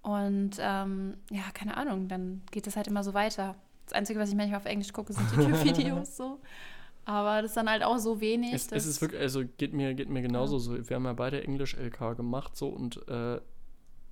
Und 0.03 0.53
ähm, 0.61 1.17
ja, 1.31 1.43
keine 1.55 1.77
Ahnung, 1.77 2.09
dann 2.09 2.43
geht 2.51 2.67
das 2.67 2.77
halt 2.77 2.87
immer 2.89 3.03
so 3.03 3.15
weiter. 3.15 3.55
Das 3.87 3.95
Einzige, 3.95 4.21
was 4.21 4.29
ich 4.29 4.35
manchmal 4.35 4.59
auf 4.61 4.67
Englisch 4.67 4.93
gucke, 4.93 5.13
sind 5.13 5.31
YouTube-Videos 5.33 6.17
so. 6.17 6.41
Aber 7.07 7.43
das 7.43 7.51
ist 7.51 7.57
dann 7.57 7.69
halt 7.69 7.83
auch 7.83 7.99
so 7.99 8.21
wenig. 8.21 8.53
Es, 8.53 8.73
es 8.73 8.87
ist 8.87 9.01
wirklich, 9.01 9.21
also 9.21 9.43
geht 9.59 9.73
mir, 9.73 9.95
geht 9.95 10.09
mir 10.09 10.23
genauso 10.23 10.59
so. 10.59 10.89
Wir 10.89 10.97
haben 10.97 11.05
ja 11.05 11.13
beide 11.13 11.43
Englisch-LK 11.43 12.17
gemacht 12.17 12.57
so 12.57 12.69
und 12.69 13.07
äh, 13.09 13.41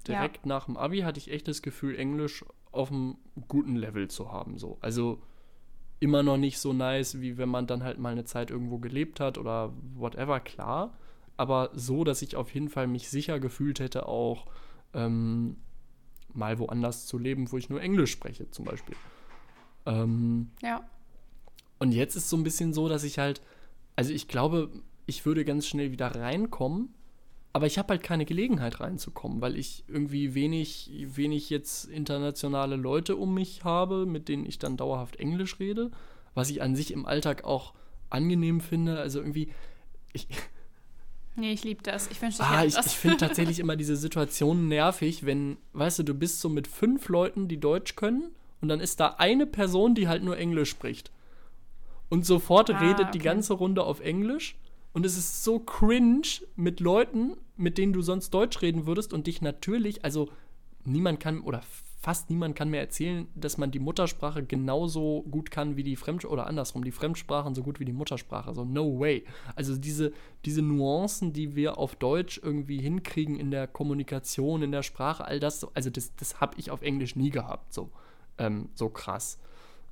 direkt 0.07 0.47
nach 0.47 0.67
dem 0.67 0.77
Abi 0.77 1.01
hatte 1.01 1.19
ich 1.19 1.31
echt 1.31 1.49
das 1.49 1.63
Gefühl, 1.63 1.97
Englisch 1.97 2.45
auf 2.71 2.91
einem 2.91 3.17
guten 3.49 3.77
Level 3.77 4.09
zu 4.09 4.31
haben. 4.33 4.59
So. 4.59 4.79
Also 4.81 5.23
immer 6.01 6.23
noch 6.23 6.37
nicht 6.37 6.59
so 6.59 6.73
nice, 6.73 7.21
wie 7.21 7.39
wenn 7.39 7.49
man 7.49 7.67
dann 7.67 7.83
halt 7.85 7.99
mal 7.99 8.13
eine 8.13 8.25
Zeit 8.25 8.51
irgendwo 8.51 8.79
gelebt 8.79 9.21
hat 9.21 9.39
oder 9.39 9.73
whatever, 9.95 10.41
klar. 10.41 10.99
Aber 11.37 11.71
so, 11.75 12.05
dass 12.05 12.23
ich 12.23 12.37
auf 12.37 12.53
jeden 12.53 12.69
Fall 12.69 12.87
mich 12.87 13.09
sicher 13.09 13.41
gefühlt 13.41 13.81
hätte, 13.81 14.07
auch 14.07 14.47
ähm, 14.95 15.57
mal 16.35 16.59
woanders 16.59 17.07
zu 17.07 17.19
leben, 17.19 17.51
wo 17.53 17.57
ich 17.57 17.71
nur 17.71 17.81
Englisch 17.81 18.11
spreche, 18.11 18.51
zum 18.51 18.65
Beispiel. 18.65 18.97
Ähm, 19.87 20.51
ja. 20.61 20.85
Und 21.83 21.91
jetzt 21.91 22.15
ist 22.15 22.31
so 22.31 22.37
ein 22.37 22.45
bisschen 22.45 22.73
so, 22.73 22.89
dass 22.89 23.03
ich 23.03 23.19
halt, 23.19 23.43
also 23.97 24.13
ich 24.13 24.29
glaube, 24.29 24.71
ich 25.07 25.27
würde 25.27 25.45
ganz 25.45 25.67
schnell 25.67 25.91
wieder 25.91 26.15
reinkommen, 26.15 26.95
aber 27.53 27.67
ich 27.67 27.77
habe 27.77 27.89
halt 27.89 28.05
keine 28.05 28.25
Gelegenheit 28.25 28.79
reinzukommen, 28.79 29.41
weil 29.41 29.57
ich 29.57 29.83
irgendwie 29.89 30.37
wenig, 30.37 30.93
wenig 31.17 31.51
jetzt 31.51 31.87
internationale 31.87 32.77
Leute 32.77 33.17
um 33.17 33.35
mich 33.35 33.65
habe, 33.65 34.07
mit 34.07 34.29
denen 34.29 34.47
ich 34.47 34.61
dann 34.61 34.77
dauerhaft 34.77 35.17
Englisch 35.17 35.59
rede, 35.59 35.91
was 36.35 36.51
ich 36.51 36.63
an 36.63 36.77
sich 36.77 36.93
im 36.93 37.05
Alltag 37.05 37.43
auch 37.43 37.75
angenehm 38.11 38.61
finde. 38.61 39.01
Also 39.01 39.19
irgendwie, 39.19 39.49
ich, 40.13 40.29
Nee, 41.35 41.53
ich 41.53 41.65
liebe 41.65 41.83
das. 41.83 42.09
Ich 42.13 42.23
wünschte, 42.23 42.43
ich 42.43 42.49
ah, 42.49 42.65
ich, 42.65 42.79
ich 42.79 42.93
finde 42.93 43.17
tatsächlich 43.17 43.59
immer 43.59 43.75
diese 43.75 43.97
Situation 43.97 44.69
nervig, 44.69 45.27
wenn, 45.27 45.57
weißt 45.73 45.99
du, 45.99 46.03
du 46.05 46.15
bist 46.15 46.41
so 46.41 46.49
mit 46.49 46.69
fünf 46.69 47.09
Leuten, 47.09 47.49
die 47.49 47.59
Deutsch 47.59 47.97
können, 47.97 48.31
und 48.61 48.69
dann 48.69 48.79
ist 48.79 49.01
da 49.01 49.17
eine 49.19 49.47
Person, 49.47 49.97
die 49.97 50.07
halt 50.07 50.23
nur 50.23 50.39
Englisch 50.39 50.71
spricht. 50.71 51.11
Und 52.13 52.27
sofort 52.27 52.69
Ah, 52.69 52.79
redet 52.79 53.15
die 53.15 53.21
okay. 53.21 53.25
ganze 53.25 53.55
Runde 53.55 53.85
auf 53.85 54.01
Englisch. 54.01 54.59
Und 54.93 55.07
es 55.07 55.17
ist 55.17 55.45
so 55.45 55.59
cringe 55.59 56.43
mit 56.57 56.79
Leuten, 56.81 57.39
mit 57.57 57.79
denen 57.79 57.95
du 57.95 58.03
sonst 58.03 58.35
Deutsch 58.35 58.61
reden 58.61 58.85
würdest 58.85 59.15
und 59.15 59.27
dich 59.27 59.41
natürlich, 59.41 60.05
also 60.05 60.29
niemand 60.85 61.21
kann 61.21 61.41
oder 61.41 61.63
fast 62.03 62.29
niemand 62.29 62.55
kann 62.55 62.69
mir 62.69 62.81
erzählen, 62.81 63.29
dass 63.35 63.57
man 63.57 63.71
die 63.71 63.79
Muttersprache 63.79 64.45
genauso 64.45 65.23
gut 65.31 65.51
kann 65.51 65.79
wie 65.79 65.85
die 65.85 65.97
Fremdsprache 65.97 66.31
oder 66.35 66.47
andersrum, 66.49 66.85
die 66.85 66.93
Fremdsprachen 66.93 67.55
so 67.55 67.63
gut 67.63 67.81
wie 67.81 67.87
die 67.87 67.95
Muttersprache. 67.95 68.53
So, 68.53 68.67
no 68.67 69.01
way. 69.01 69.25
Also 69.57 69.75
diese, 69.75 70.13
diese 70.45 70.61
Nuancen, 70.61 71.33
die 71.33 71.57
wir 71.57 71.79
auf 71.79 71.95
Deutsch 71.95 72.39
irgendwie 72.43 72.79
hinkriegen 72.79 73.41
in 73.41 73.51
der 73.51 73.67
Kommunikation, 73.67 74.63
in 74.63 74.73
der 74.73 74.83
Sprache, 74.83 75.25
all 75.25 75.41
das, 75.41 75.61
so, 75.61 75.71
also 75.73 75.89
das, 75.89 76.15
das 76.17 76.43
habe 76.43 76.57
ich 76.59 76.71
auf 76.71 76.83
Englisch 76.83 77.17
nie 77.17 77.31
gehabt, 77.31 77.73
so, 77.73 77.89
ähm, 78.37 78.69
so 78.75 78.91
krass. 78.91 79.39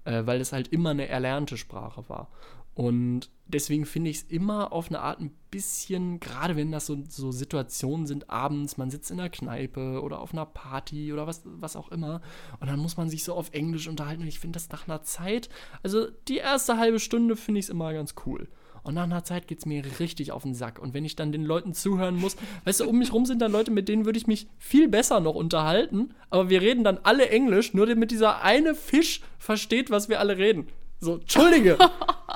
Äh, 0.05 0.27
weil 0.27 0.41
es 0.41 0.53
halt 0.53 0.69
immer 0.69 0.91
eine 0.91 1.09
erlernte 1.09 1.57
Sprache 1.57 2.09
war. 2.09 2.31
Und 2.75 3.31
deswegen 3.47 3.85
finde 3.85 4.11
ich 4.11 4.19
es 4.19 4.23
immer 4.23 4.73
auf 4.73 4.89
eine 4.89 5.01
Art 5.01 5.21
ein 5.21 5.37
bisschen, 5.51 6.21
gerade 6.21 6.57
wenn 6.57 6.73
das 6.73 6.87
so, 6.87 6.97
so 7.07 7.31
Situationen 7.33 8.07
sind, 8.07 8.31
abends, 8.31 8.79
man 8.79 8.91
sitzt 8.91 9.11
in 9.11 9.19
der 9.19 9.29
Kneipe 9.29 10.01
oder 10.01 10.21
auf 10.21 10.33
einer 10.33 10.47
Party 10.47 11.13
oder 11.13 11.27
was, 11.27 11.43
was 11.45 11.77
auch 11.77 11.91
immer, 11.91 12.23
und 12.61 12.69
dann 12.69 12.79
muss 12.79 12.97
man 12.97 13.11
sich 13.11 13.25
so 13.25 13.35
auf 13.35 13.51
Englisch 13.53 13.89
unterhalten. 13.89 14.23
Und 14.23 14.29
ich 14.29 14.39
finde 14.39 14.57
das 14.57 14.71
nach 14.71 14.89
einer 14.89 15.03
Zeit, 15.03 15.51
also 15.83 16.07
die 16.29 16.39
erste 16.39 16.79
halbe 16.79 17.01
Stunde 17.01 17.37
finde 17.37 17.59
ich 17.59 17.67
es 17.67 17.71
immer 17.71 17.93
ganz 17.93 18.15
cool. 18.25 18.49
Und 18.83 18.95
nach 18.95 19.05
einer 19.05 19.25
Zeit 19.25 19.47
geht 19.47 19.59
es 19.59 19.67
mir 19.67 19.83
richtig 20.01 20.33
auf 20.33 20.43
den 20.43 20.55
Sack. 20.55 20.79
Und 20.79 20.95
wenn 20.95 21.05
ich 21.05 21.17
dann 21.17 21.33
den 21.33 21.45
Leuten 21.45 21.75
zuhören 21.75 22.17
muss, 22.17 22.37
weißt 22.65 22.81
du, 22.81 22.89
um 22.89 22.99
mich 22.99 23.13
rum 23.13 23.27
sind 23.27 23.41
dann 23.41 23.53
Leute, 23.53 23.71
mit 23.71 23.89
denen 23.89 24.05
würde 24.05 24.19
ich 24.19 24.27
mich 24.27 24.47
viel 24.59 24.89
besser 24.89 25.21
noch 25.21 25.35
unterhalten, 25.35 26.15
aber 26.31 26.49
wir 26.49 26.61
reden 26.61 26.85
dann 26.85 26.99
alle 27.03 27.29
Englisch, 27.29 27.75
nur 27.75 27.87
damit 27.87 28.11
dieser 28.11 28.43
eine 28.43 28.75
Fisch 28.75 29.21
versteht, 29.39 29.91
was 29.91 30.09
wir 30.09 30.21
alle 30.21 30.39
reden. 30.39 30.69
So, 31.01 31.17
Entschuldige. 31.17 31.79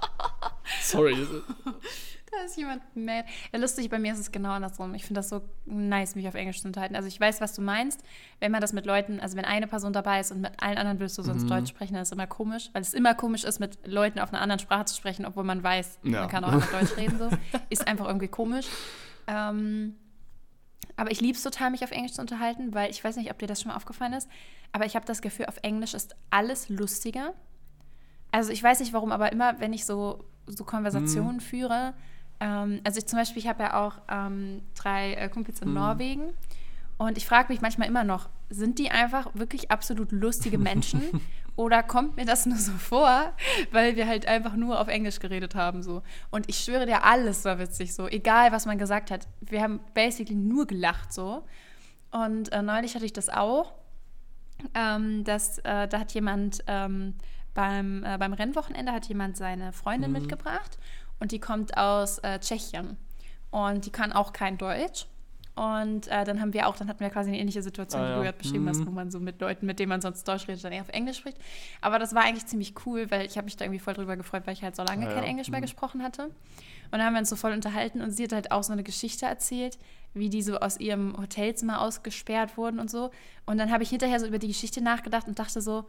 Sorry. 0.82 1.16
Da 2.38 2.44
ist 2.44 2.56
jemand 2.56 2.82
mad. 2.96 3.24
Ja, 3.52 3.58
lustig, 3.58 3.88
bei 3.90 3.98
mir 3.98 4.12
ist 4.12 4.18
es 4.18 4.32
genau 4.32 4.50
andersrum. 4.50 4.94
Ich 4.94 5.04
finde 5.04 5.18
das 5.20 5.28
so 5.28 5.42
nice, 5.66 6.14
mich 6.14 6.26
auf 6.28 6.34
Englisch 6.34 6.60
zu 6.60 6.66
unterhalten. 6.68 6.96
Also 6.96 7.06
ich 7.08 7.20
weiß, 7.20 7.40
was 7.40 7.54
du 7.54 7.62
meinst. 7.62 8.02
Wenn 8.40 8.50
man 8.52 8.60
das 8.60 8.72
mit 8.72 8.86
Leuten, 8.86 9.20
also 9.20 9.36
wenn 9.36 9.44
eine 9.44 9.66
Person 9.66 9.92
dabei 9.92 10.20
ist 10.20 10.32
und 10.32 10.40
mit 10.40 10.52
allen 10.62 10.78
anderen 10.78 10.98
willst 11.00 11.16
du 11.18 11.22
sonst 11.22 11.48
Deutsch 11.48 11.68
sprechen, 11.70 11.94
dann 11.94 12.02
ist 12.02 12.08
es 12.08 12.12
immer 12.12 12.26
komisch, 12.26 12.70
weil 12.72 12.82
es 12.82 12.94
immer 12.94 13.14
komisch 13.14 13.44
ist, 13.44 13.60
mit 13.60 13.86
Leuten 13.86 14.18
auf 14.18 14.32
einer 14.32 14.40
anderen 14.42 14.58
Sprache 14.58 14.86
zu 14.86 14.96
sprechen, 14.96 15.24
obwohl 15.26 15.44
man 15.44 15.62
weiß, 15.62 15.98
Ja. 16.02 16.20
man 16.20 16.28
kann 16.28 16.44
auch 16.44 16.52
einfach 16.52 16.80
Deutsch 16.80 16.96
reden. 16.96 17.18
So. 17.18 17.30
Ist 17.70 17.86
einfach 17.86 18.06
irgendwie 18.06 18.28
komisch. 18.28 18.66
Ähm, 19.26 19.94
aber 20.96 21.10
ich 21.10 21.20
liebe 21.20 21.36
es 21.36 21.42
total, 21.42 21.70
mich 21.70 21.82
auf 21.82 21.90
Englisch 21.90 22.12
zu 22.12 22.20
unterhalten, 22.20 22.74
weil 22.74 22.90
ich 22.90 23.02
weiß 23.02 23.16
nicht, 23.16 23.30
ob 23.30 23.38
dir 23.38 23.46
das 23.46 23.60
schon 23.62 23.70
mal 23.70 23.76
aufgefallen 23.76 24.12
ist, 24.12 24.28
aber 24.72 24.86
ich 24.86 24.94
habe 24.96 25.06
das 25.06 25.22
Gefühl, 25.22 25.46
auf 25.46 25.56
Englisch 25.62 25.94
ist 25.94 26.14
alles 26.30 26.68
lustiger. 26.68 27.32
Also 28.30 28.50
ich 28.52 28.62
weiß 28.62 28.80
nicht 28.80 28.92
warum, 28.92 29.12
aber 29.12 29.32
immer, 29.32 29.60
wenn 29.60 29.72
ich 29.72 29.86
so, 29.86 30.24
so 30.46 30.64
Konversationen 30.64 31.40
führe, 31.40 31.94
ähm, 32.40 32.80
also 32.84 32.98
ich 32.98 33.06
zum 33.06 33.18
Beispiel, 33.18 33.42
ich 33.42 33.48
habe 33.48 33.62
ja 33.62 33.84
auch 33.84 33.94
ähm, 34.10 34.62
drei 34.74 35.14
äh, 35.14 35.28
Kumpels 35.28 35.60
in 35.60 35.72
Norwegen 35.72 36.32
und 36.96 37.16
ich 37.18 37.26
frage 37.26 37.52
mich 37.52 37.60
manchmal 37.60 37.88
immer 37.88 38.04
noch, 38.04 38.28
sind 38.50 38.78
die 38.78 38.90
einfach 38.90 39.30
wirklich 39.34 39.70
absolut 39.70 40.12
lustige 40.12 40.58
Menschen 40.58 41.02
oder 41.56 41.82
kommt 41.82 42.16
mir 42.16 42.24
das 42.24 42.46
nur 42.46 42.58
so 42.58 42.72
vor, 42.72 43.32
weil 43.72 43.96
wir 43.96 44.06
halt 44.06 44.26
einfach 44.26 44.54
nur 44.54 44.80
auf 44.80 44.88
Englisch 44.88 45.18
geredet 45.18 45.54
haben 45.54 45.82
so. 45.82 46.02
Und 46.30 46.48
ich 46.48 46.58
schwöre 46.58 46.86
dir, 46.86 47.04
alles 47.04 47.44
war 47.44 47.58
witzig 47.58 47.94
so, 47.94 48.06
egal 48.08 48.52
was 48.52 48.66
man 48.66 48.78
gesagt 48.78 49.10
hat. 49.10 49.26
Wir 49.40 49.62
haben 49.62 49.80
basically 49.94 50.36
nur 50.36 50.66
gelacht 50.66 51.12
so. 51.12 51.44
Und 52.10 52.52
äh, 52.52 52.62
neulich 52.62 52.94
hatte 52.94 53.04
ich 53.04 53.12
das 53.12 53.28
auch, 53.28 53.74
ähm, 54.74 55.24
dass 55.24 55.58
äh, 55.58 55.88
da 55.88 55.98
hat 55.98 56.12
jemand 56.14 56.62
ähm, 56.68 57.14
beim, 57.54 58.04
äh, 58.04 58.18
beim 58.18 58.32
Rennwochenende 58.32 58.92
hat 58.92 59.06
jemand 59.06 59.36
seine 59.36 59.72
Freundin 59.72 60.12
mitgebracht 60.12 60.78
und 61.20 61.32
die 61.32 61.38
kommt 61.40 61.76
aus 61.76 62.18
äh, 62.20 62.38
Tschechien 62.38 62.96
und 63.50 63.86
die 63.86 63.90
kann 63.90 64.12
auch 64.12 64.32
kein 64.32 64.58
Deutsch. 64.58 65.06
Und 65.56 66.08
äh, 66.08 66.24
dann 66.24 66.40
haben 66.40 66.52
wir 66.52 66.66
auch, 66.66 66.74
dann 66.74 66.88
hatten 66.88 66.98
wir 66.98 67.10
quasi 67.10 67.28
eine 67.30 67.38
ähnliche 67.38 67.62
Situation, 67.62 68.02
Ah, 68.02 68.06
wie 68.06 68.10
ja. 68.10 68.16
du 68.16 68.22
gerade 68.24 68.38
beschrieben 68.38 68.68
hast, 68.68 68.80
Mhm. 68.80 68.86
wo 68.88 68.90
man 68.90 69.12
so 69.12 69.20
mit 69.20 69.40
Leuten, 69.40 69.66
mit 69.66 69.78
denen 69.78 69.88
man 69.88 70.00
sonst 70.00 70.26
Deutsch 70.26 70.48
redet, 70.48 70.64
dann 70.64 70.72
eher 70.72 70.80
auf 70.82 70.88
Englisch 70.88 71.18
spricht. 71.18 71.38
Aber 71.80 72.00
das 72.00 72.12
war 72.12 72.24
eigentlich 72.24 72.46
ziemlich 72.46 72.74
cool, 72.84 73.08
weil 73.12 73.24
ich 73.24 73.36
habe 73.36 73.44
mich 73.44 73.56
da 73.56 73.64
irgendwie 73.64 73.78
voll 73.78 73.94
drüber 73.94 74.16
gefreut, 74.16 74.42
weil 74.46 74.54
ich 74.54 74.64
halt 74.64 74.74
so 74.74 74.82
lange 74.82 75.06
Ah, 75.06 75.12
kein 75.14 75.22
ja. 75.22 75.28
Englisch 75.28 75.50
mehr 75.50 75.60
Mhm. 75.60 75.66
gesprochen 75.66 76.02
hatte. 76.02 76.24
Und 76.24 76.32
dann 76.90 77.04
haben 77.04 77.12
wir 77.12 77.20
uns 77.20 77.28
so 77.30 77.36
voll 77.36 77.52
unterhalten 77.52 78.00
und 78.02 78.10
sie 78.10 78.24
hat 78.24 78.32
halt 78.32 78.50
auch 78.50 78.64
so 78.64 78.72
eine 78.72 78.82
Geschichte 78.82 79.26
erzählt, 79.26 79.78
wie 80.12 80.28
die 80.28 80.42
so 80.42 80.58
aus 80.58 80.80
ihrem 80.80 81.16
Hotelzimmer 81.16 81.80
ausgesperrt 81.82 82.56
wurden 82.56 82.80
und 82.80 82.90
so. 82.90 83.12
Und 83.46 83.56
dann 83.58 83.70
habe 83.70 83.84
ich 83.84 83.90
hinterher 83.90 84.18
so 84.18 84.26
über 84.26 84.40
die 84.40 84.48
Geschichte 84.48 84.80
nachgedacht 84.82 85.28
und 85.28 85.38
dachte 85.38 85.60
so, 85.60 85.84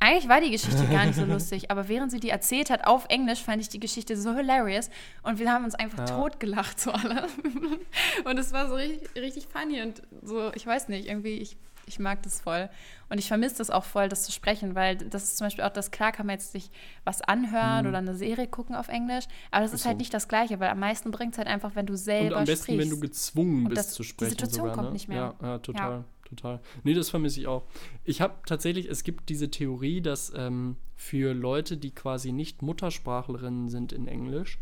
eigentlich 0.00 0.28
war 0.28 0.40
die 0.40 0.50
Geschichte 0.50 0.86
gar 0.86 1.04
nicht 1.06 1.16
so 1.16 1.24
lustig, 1.26 1.70
aber 1.70 1.88
während 1.88 2.10
sie 2.10 2.20
die 2.20 2.30
erzählt 2.30 2.70
hat 2.70 2.86
auf 2.86 3.06
Englisch, 3.08 3.42
fand 3.42 3.60
ich 3.60 3.68
die 3.68 3.80
Geschichte 3.80 4.16
so 4.16 4.34
hilarious 4.34 4.90
und 5.22 5.38
wir 5.38 5.52
haben 5.52 5.64
uns 5.64 5.74
einfach 5.74 5.98
Ja. 5.98 6.04
totgelacht, 6.06 6.78
so 6.80 6.92
alle. 6.92 7.26
und 8.24 8.38
es 8.38 8.52
war 8.52 8.68
so 8.68 8.74
richtig, 8.74 9.08
richtig 9.16 9.46
funny 9.48 9.82
und 9.82 10.02
so, 10.22 10.52
ich 10.54 10.66
weiß 10.66 10.88
nicht, 10.88 11.08
irgendwie, 11.08 11.38
ich, 11.38 11.56
ich 11.86 11.98
mag 11.98 12.22
das 12.22 12.40
voll. 12.40 12.68
Und 13.10 13.16
ich 13.18 13.26
vermisse 13.28 13.56
das 13.56 13.70
auch 13.70 13.84
voll, 13.84 14.10
das 14.10 14.24
zu 14.24 14.32
sprechen, 14.32 14.74
weil 14.74 14.96
das 14.96 15.24
ist 15.24 15.38
zum 15.38 15.46
Beispiel 15.46 15.64
auch 15.64 15.70
das, 15.72 15.90
klar 15.90 16.12
kann 16.12 16.26
man 16.26 16.34
jetzt 16.34 16.52
sich 16.52 16.70
was 17.04 17.22
anhören 17.22 17.86
oder 17.86 17.96
eine 17.98 18.14
Serie 18.14 18.46
gucken 18.46 18.74
auf 18.76 18.88
Englisch, 18.88 19.24
aber 19.50 19.62
das 19.62 19.72
ist, 19.72 19.84
Mhm. 19.84 19.88
Halt 19.88 19.94
so. 19.96 19.98
nicht 20.00 20.12
das 20.14 20.28
Gleiche, 20.28 20.60
weil 20.60 20.68
am 20.68 20.78
meisten 20.80 21.10
bringt 21.10 21.32
es 21.32 21.38
halt 21.38 21.48
einfach, 21.48 21.74
wenn 21.74 21.86
du 21.86 21.96
selber 21.96 22.34
Und 22.36 22.40
am 22.40 22.44
besten, 22.44 22.64
sprichst. 22.74 22.82
wenn 22.82 22.90
du 22.90 23.00
gezwungen 23.00 23.62
Und 23.64 23.70
bist 23.70 23.78
das- 23.88 23.94
zu 23.94 24.02
die 24.02 24.08
sprechen. 24.10 24.30
Situation 24.30 24.60
sogar, 24.64 24.74
kommt 24.74 24.88
ne? 24.88 24.92
nicht 24.92 25.08
mehr. 25.08 25.34
Ja, 25.40 25.46
ja 25.48 25.58
total, 25.58 25.90
Ja. 25.92 26.04
Total. 26.28 26.60
Nee, 26.84 26.94
das 26.94 27.10
vermisse 27.10 27.40
ich 27.40 27.46
auch. 27.46 27.64
Ich 28.04 28.20
habe 28.20 28.34
tatsächlich, 28.46 28.86
es 28.86 29.04
gibt 29.04 29.28
diese 29.28 29.50
Theorie, 29.50 30.00
dass 30.00 30.32
ähm, 30.34 30.76
für 30.94 31.34
Leute, 31.34 31.76
die 31.76 31.90
quasi 31.90 32.32
nicht 32.32 32.62
Muttersprachlerinnen 32.62 33.68
sind 33.68 33.92
in 33.92 34.06
Englisch, 34.08 34.58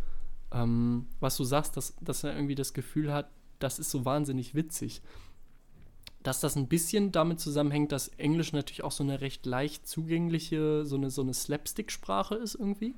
ähm, 0.53 1.07
was 1.21 1.37
du 1.37 1.45
sagst, 1.45 1.77
dass, 1.77 1.95
dass 2.01 2.25
er 2.25 2.35
irgendwie 2.35 2.55
das 2.55 2.73
Gefühl 2.73 3.13
hat, 3.13 3.31
das 3.59 3.79
ist 3.79 3.91
so 3.91 4.05
wahnsinnig 4.05 4.55
witzig. 4.55 5.03
Dass 6.23 6.41
das 6.41 6.57
ein 6.57 6.69
bisschen 6.69 7.13
damit 7.13 7.41
zusammenhängt, 7.41 7.93
dass 7.93 8.09
Englisch 8.09 8.53
natürlich 8.53 8.83
auch 8.83 8.93
so 8.93 9.05
eine 9.05 9.21
recht 9.21 9.47
leicht 9.47 9.87
zugängliche, 9.87 10.85
so 10.85 10.97
eine, 10.97 11.11
so 11.11 11.23
eine 11.23 11.35
Slapstick-Sprache 11.35 12.35
ist 12.35 12.55
irgendwie. 12.55 12.95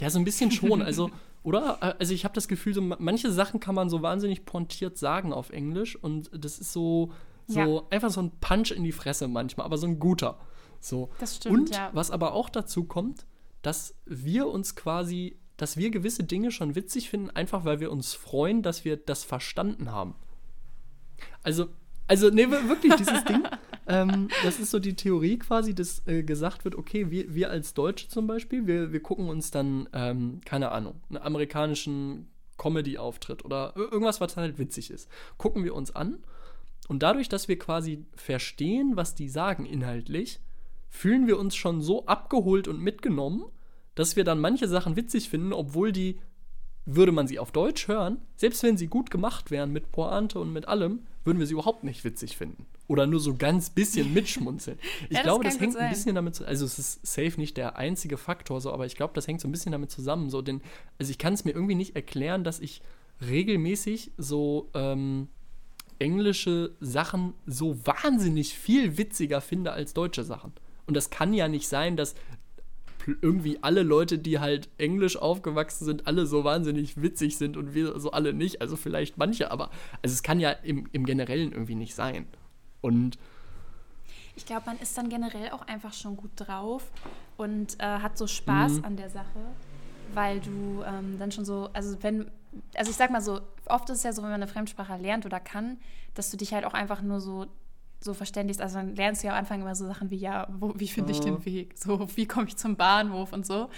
Ja, 0.00 0.10
so 0.10 0.18
ein 0.18 0.24
bisschen 0.24 0.50
schon. 0.50 0.82
Also, 0.82 1.10
oder? 1.42 1.82
Also 2.00 2.12
ich 2.12 2.24
habe 2.24 2.34
das 2.34 2.48
Gefühl, 2.48 2.74
so 2.74 2.82
manche 2.82 3.30
Sachen 3.32 3.60
kann 3.60 3.74
man 3.74 3.88
so 3.88 4.02
wahnsinnig 4.02 4.44
pointiert 4.44 4.98
sagen 4.98 5.32
auf 5.32 5.50
Englisch 5.50 5.96
und 5.96 6.30
das 6.32 6.58
ist 6.58 6.72
so, 6.72 7.12
so 7.46 7.60
ja. 7.60 7.82
einfach 7.90 8.10
so 8.10 8.22
ein 8.22 8.32
Punch 8.40 8.70
in 8.70 8.84
die 8.84 8.92
Fresse 8.92 9.28
manchmal, 9.28 9.66
aber 9.66 9.78
so 9.78 9.86
ein 9.86 9.98
guter. 9.98 10.38
So. 10.80 11.10
Das 11.18 11.36
stimmt, 11.36 11.54
und 11.54 11.70
ja. 11.70 11.90
was 11.92 12.10
aber 12.10 12.32
auch 12.32 12.48
dazu 12.48 12.84
kommt, 12.84 13.26
dass 13.62 13.94
wir 14.04 14.48
uns 14.48 14.76
quasi, 14.76 15.38
dass 15.56 15.76
wir 15.76 15.90
gewisse 15.90 16.24
Dinge 16.24 16.50
schon 16.50 16.74
witzig 16.74 17.10
finden, 17.10 17.30
einfach 17.30 17.64
weil 17.64 17.80
wir 17.80 17.90
uns 17.90 18.12
freuen, 18.14 18.62
dass 18.62 18.84
wir 18.84 18.96
das 18.96 19.24
verstanden 19.24 19.90
haben. 19.90 20.14
Also, 21.42 21.68
also, 22.06 22.28
nee, 22.28 22.50
wirklich, 22.50 22.94
dieses 22.96 23.24
Ding, 23.24 23.44
ähm, 23.88 24.28
das 24.42 24.60
ist 24.60 24.70
so 24.70 24.78
die 24.78 24.94
Theorie 24.94 25.38
quasi, 25.38 25.74
dass 25.74 26.06
äh, 26.06 26.22
gesagt 26.22 26.66
wird, 26.66 26.74
okay, 26.74 27.10
wir, 27.10 27.34
wir 27.34 27.50
als 27.50 27.72
Deutsche 27.72 28.08
zum 28.08 28.26
Beispiel, 28.26 28.66
wir, 28.66 28.92
wir 28.92 29.00
gucken 29.02 29.28
uns 29.28 29.50
dann, 29.50 29.88
ähm, 29.94 30.40
keine 30.44 30.70
Ahnung, 30.70 31.00
einen 31.08 31.22
amerikanischen 31.22 32.28
Comedy-Auftritt 32.58 33.44
oder 33.44 33.74
irgendwas, 33.76 34.20
was 34.20 34.36
halt 34.36 34.58
witzig 34.58 34.90
ist, 34.90 35.08
gucken 35.38 35.64
wir 35.64 35.74
uns 35.74 35.94
an 35.96 36.18
und 36.88 37.02
dadurch, 37.02 37.28
dass 37.28 37.48
wir 37.48 37.58
quasi 37.58 38.04
verstehen, 38.14 38.92
was 38.94 39.14
die 39.14 39.28
sagen 39.28 39.66
inhaltlich, 39.66 40.40
fühlen 40.88 41.26
wir 41.26 41.38
uns 41.38 41.56
schon 41.56 41.80
so 41.80 42.06
abgeholt 42.06 42.68
und 42.68 42.80
mitgenommen, 42.80 43.44
dass 43.94 44.16
wir 44.16 44.24
dann 44.24 44.40
manche 44.40 44.68
Sachen 44.68 44.96
witzig 44.96 45.28
finden, 45.28 45.52
obwohl 45.52 45.92
die, 45.92 46.20
würde 46.84 47.12
man 47.12 47.26
sie 47.26 47.38
auf 47.38 47.52
Deutsch 47.52 47.88
hören, 47.88 48.18
selbst 48.36 48.62
wenn 48.62 48.76
sie 48.76 48.88
gut 48.88 49.10
gemacht 49.10 49.50
wären 49.50 49.72
mit 49.72 49.92
Pointe 49.92 50.38
und 50.38 50.52
mit 50.52 50.68
allem, 50.68 51.00
würden 51.24 51.38
wir 51.38 51.46
sie 51.46 51.54
überhaupt 51.54 51.84
nicht 51.84 52.04
witzig 52.04 52.36
finden. 52.36 52.66
Oder 52.86 53.06
nur 53.06 53.18
so 53.18 53.34
ganz 53.34 53.70
bisschen 53.70 54.12
mitschmunzeln. 54.12 54.78
Ich 55.08 55.16
ja, 55.16 55.22
glaube, 55.22 55.44
das, 55.44 55.54
das 55.54 55.62
hängt 55.62 55.76
ein 55.76 55.90
bisschen 55.90 56.14
damit 56.14 56.34
zusammen. 56.34 56.50
Also, 56.50 56.66
es 56.66 56.78
ist 56.78 57.06
safe 57.06 57.40
nicht 57.40 57.56
der 57.56 57.76
einzige 57.76 58.18
Faktor, 58.18 58.60
so, 58.60 58.72
aber 58.72 58.84
ich 58.84 58.94
glaube, 58.94 59.14
das 59.14 59.26
hängt 59.26 59.40
so 59.40 59.48
ein 59.48 59.52
bisschen 59.52 59.72
damit 59.72 59.90
zusammen. 59.90 60.28
So, 60.28 60.42
denn, 60.42 60.60
also, 60.98 61.10
ich 61.10 61.18
kann 61.18 61.32
es 61.32 61.44
mir 61.46 61.52
irgendwie 61.52 61.74
nicht 61.74 61.96
erklären, 61.96 62.44
dass 62.44 62.60
ich 62.60 62.82
regelmäßig 63.22 64.12
so 64.18 64.70
ähm, 64.74 65.28
englische 65.98 66.72
Sachen 66.80 67.34
so 67.46 67.78
wahnsinnig 67.86 68.54
viel 68.54 68.98
witziger 68.98 69.40
finde 69.40 69.72
als 69.72 69.94
deutsche 69.94 70.24
Sachen. 70.24 70.52
Und 70.86 70.94
das 70.94 71.10
kann 71.10 71.32
ja 71.32 71.48
nicht 71.48 71.68
sein, 71.68 71.96
dass 71.96 72.14
irgendwie 73.20 73.58
alle 73.62 73.82
Leute, 73.82 74.18
die 74.18 74.38
halt 74.38 74.68
englisch 74.78 75.16
aufgewachsen 75.16 75.84
sind, 75.84 76.06
alle 76.06 76.26
so 76.26 76.44
wahnsinnig 76.44 77.00
witzig 77.00 77.36
sind 77.36 77.56
und 77.56 77.74
wir 77.74 77.98
so 78.00 78.12
alle 78.12 78.32
nicht. 78.32 78.60
Also 78.60 78.76
vielleicht 78.76 79.18
manche, 79.18 79.50
aber 79.50 79.70
also 80.02 80.12
es 80.14 80.22
kann 80.22 80.40
ja 80.40 80.50
im, 80.50 80.88
im 80.92 81.04
Generellen 81.04 81.52
irgendwie 81.52 81.74
nicht 81.74 81.94
sein. 81.94 82.26
Und 82.80 83.18
ich 84.36 84.46
glaube, 84.46 84.62
man 84.66 84.78
ist 84.78 84.96
dann 84.98 85.08
generell 85.08 85.50
auch 85.50 85.62
einfach 85.62 85.92
schon 85.92 86.16
gut 86.16 86.30
drauf 86.36 86.90
und 87.36 87.78
äh, 87.78 87.84
hat 87.84 88.18
so 88.18 88.26
Spaß 88.26 88.78
mhm. 88.78 88.84
an 88.84 88.96
der 88.96 89.10
Sache, 89.10 89.38
weil 90.12 90.40
du 90.40 90.82
ähm, 90.86 91.18
dann 91.18 91.30
schon 91.30 91.44
so, 91.44 91.70
also 91.72 91.96
wenn, 92.02 92.30
also 92.74 92.90
ich 92.90 92.96
sag 92.96 93.10
mal 93.10 93.20
so, 93.20 93.40
oft 93.66 93.88
ist 93.90 93.98
es 93.98 94.02
ja 94.02 94.12
so, 94.12 94.22
wenn 94.22 94.30
man 94.30 94.42
eine 94.42 94.50
Fremdsprache 94.50 94.96
lernt 94.96 95.26
oder 95.26 95.40
kann, 95.40 95.78
dass 96.14 96.30
du 96.30 96.36
dich 96.36 96.54
halt 96.54 96.64
auch 96.64 96.74
einfach 96.74 97.02
nur 97.02 97.20
so 97.20 97.46
so 98.04 98.12
verständigst. 98.14 98.60
Also 98.60 98.76
dann 98.76 98.94
lernst 98.94 99.22
du 99.22 99.28
ja 99.28 99.32
am 99.32 99.38
Anfang 99.38 99.62
immer 99.62 99.74
so 99.74 99.86
Sachen 99.86 100.10
wie, 100.10 100.16
ja, 100.16 100.46
wo, 100.50 100.74
wie 100.76 100.88
finde 100.88 101.12
ich 101.12 101.20
den 101.20 101.44
Weg? 101.44 101.74
So, 101.76 102.06
wie 102.16 102.26
komme 102.26 102.46
ich 102.48 102.56
zum 102.56 102.76
Bahnhof 102.76 103.32
und 103.32 103.46
so. 103.46 103.70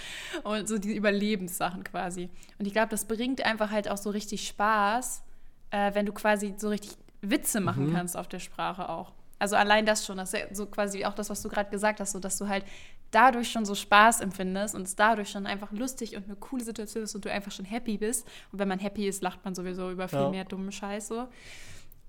Und 0.43 0.67
so 0.67 0.77
die 0.77 0.95
Überlebenssachen 0.95 1.83
quasi. 1.83 2.29
Und 2.59 2.65
ich 2.65 2.73
glaube, 2.73 2.89
das 2.89 3.05
bringt 3.05 3.45
einfach 3.45 3.71
halt 3.71 3.89
auch 3.89 3.97
so 3.97 4.09
richtig 4.09 4.45
Spaß, 4.47 5.23
äh, 5.71 5.93
wenn 5.93 6.05
du 6.05 6.11
quasi 6.11 6.53
so 6.57 6.69
richtig 6.69 6.97
Witze 7.21 7.61
machen 7.61 7.87
mhm. 7.87 7.93
kannst 7.93 8.17
auf 8.17 8.27
der 8.27 8.39
Sprache 8.39 8.89
auch. 8.89 9.13
Also 9.39 9.55
allein 9.55 9.85
das 9.85 10.05
schon, 10.05 10.17
das 10.17 10.33
ist 10.33 10.39
ja 10.39 10.53
so 10.53 10.65
quasi 10.65 11.05
auch 11.05 11.13
das, 11.13 11.29
was 11.29 11.41
du 11.41 11.49
gerade 11.49 11.69
gesagt 11.69 11.99
hast, 11.99 12.11
so 12.11 12.19
dass 12.19 12.37
du 12.37 12.47
halt 12.47 12.65
dadurch 13.11 13.51
schon 13.51 13.65
so 13.65 13.75
Spaß 13.75 14.21
empfindest 14.21 14.75
und 14.75 14.83
es 14.83 14.95
dadurch 14.95 15.29
schon 15.29 15.45
einfach 15.45 15.71
lustig 15.71 16.15
und 16.15 16.25
eine 16.25 16.35
coole 16.35 16.63
Situation 16.63 17.03
ist 17.03 17.15
und 17.15 17.25
du 17.25 17.31
einfach 17.31 17.51
schon 17.51 17.65
happy 17.65 17.97
bist. 17.97 18.27
Und 18.51 18.59
wenn 18.59 18.67
man 18.67 18.79
happy 18.79 19.07
ist, 19.07 19.21
lacht 19.21 19.43
man 19.45 19.55
sowieso 19.55 19.91
über 19.91 20.07
viel 20.07 20.19
ja. 20.19 20.29
mehr 20.29 20.45
dummen 20.45 20.71
Scheiß 20.71 21.07
so. 21.07 21.27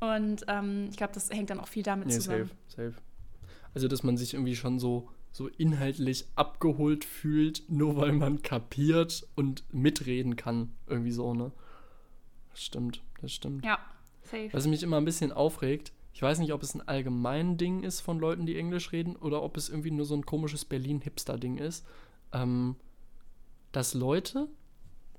Und 0.00 0.44
ähm, 0.48 0.88
ich 0.90 0.96
glaube, 0.96 1.12
das 1.12 1.30
hängt 1.30 1.50
dann 1.50 1.60
auch 1.60 1.68
viel 1.68 1.82
damit 1.82 2.08
nee, 2.08 2.14
zusammen. 2.14 2.50
Safe, 2.68 2.92
safe. 2.92 2.94
Also, 3.74 3.88
dass 3.88 4.02
man 4.02 4.16
sich 4.16 4.34
irgendwie 4.34 4.56
schon 4.56 4.78
so, 4.78 5.08
so 5.32 5.48
inhaltlich 5.48 6.26
abgeholt 6.36 7.04
fühlt, 7.04 7.62
nur 7.68 7.96
weil 7.96 8.12
man 8.12 8.42
kapiert 8.42 9.26
und 9.34 9.64
mitreden 9.72 10.36
kann. 10.36 10.74
Irgendwie 10.86 11.10
so, 11.10 11.34
ne? 11.34 11.52
Das 12.50 12.64
stimmt, 12.64 13.02
das 13.20 13.32
stimmt. 13.32 13.64
Ja, 13.64 13.78
safe. 14.22 14.48
Was 14.52 14.66
mich 14.66 14.82
immer 14.82 14.96
ein 14.96 15.04
bisschen 15.04 15.32
aufregt, 15.32 15.92
ich 16.18 16.22
weiß 16.22 16.40
nicht, 16.40 16.52
ob 16.52 16.64
es 16.64 16.74
ein 16.74 16.80
allgemein 16.88 17.58
Ding 17.58 17.84
ist 17.84 18.00
von 18.00 18.18
Leuten, 18.18 18.44
die 18.44 18.58
Englisch 18.58 18.90
reden, 18.90 19.14
oder 19.14 19.40
ob 19.40 19.56
es 19.56 19.68
irgendwie 19.68 19.92
nur 19.92 20.04
so 20.04 20.16
ein 20.16 20.26
komisches 20.26 20.64
Berlin-Hipster-Ding 20.64 21.58
ist, 21.58 21.86
ähm, 22.32 22.74
dass 23.70 23.94
Leute, 23.94 24.48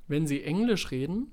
wenn 0.10 0.28
sie 0.28 0.44
Englisch 0.44 0.92
reden, 0.92 1.32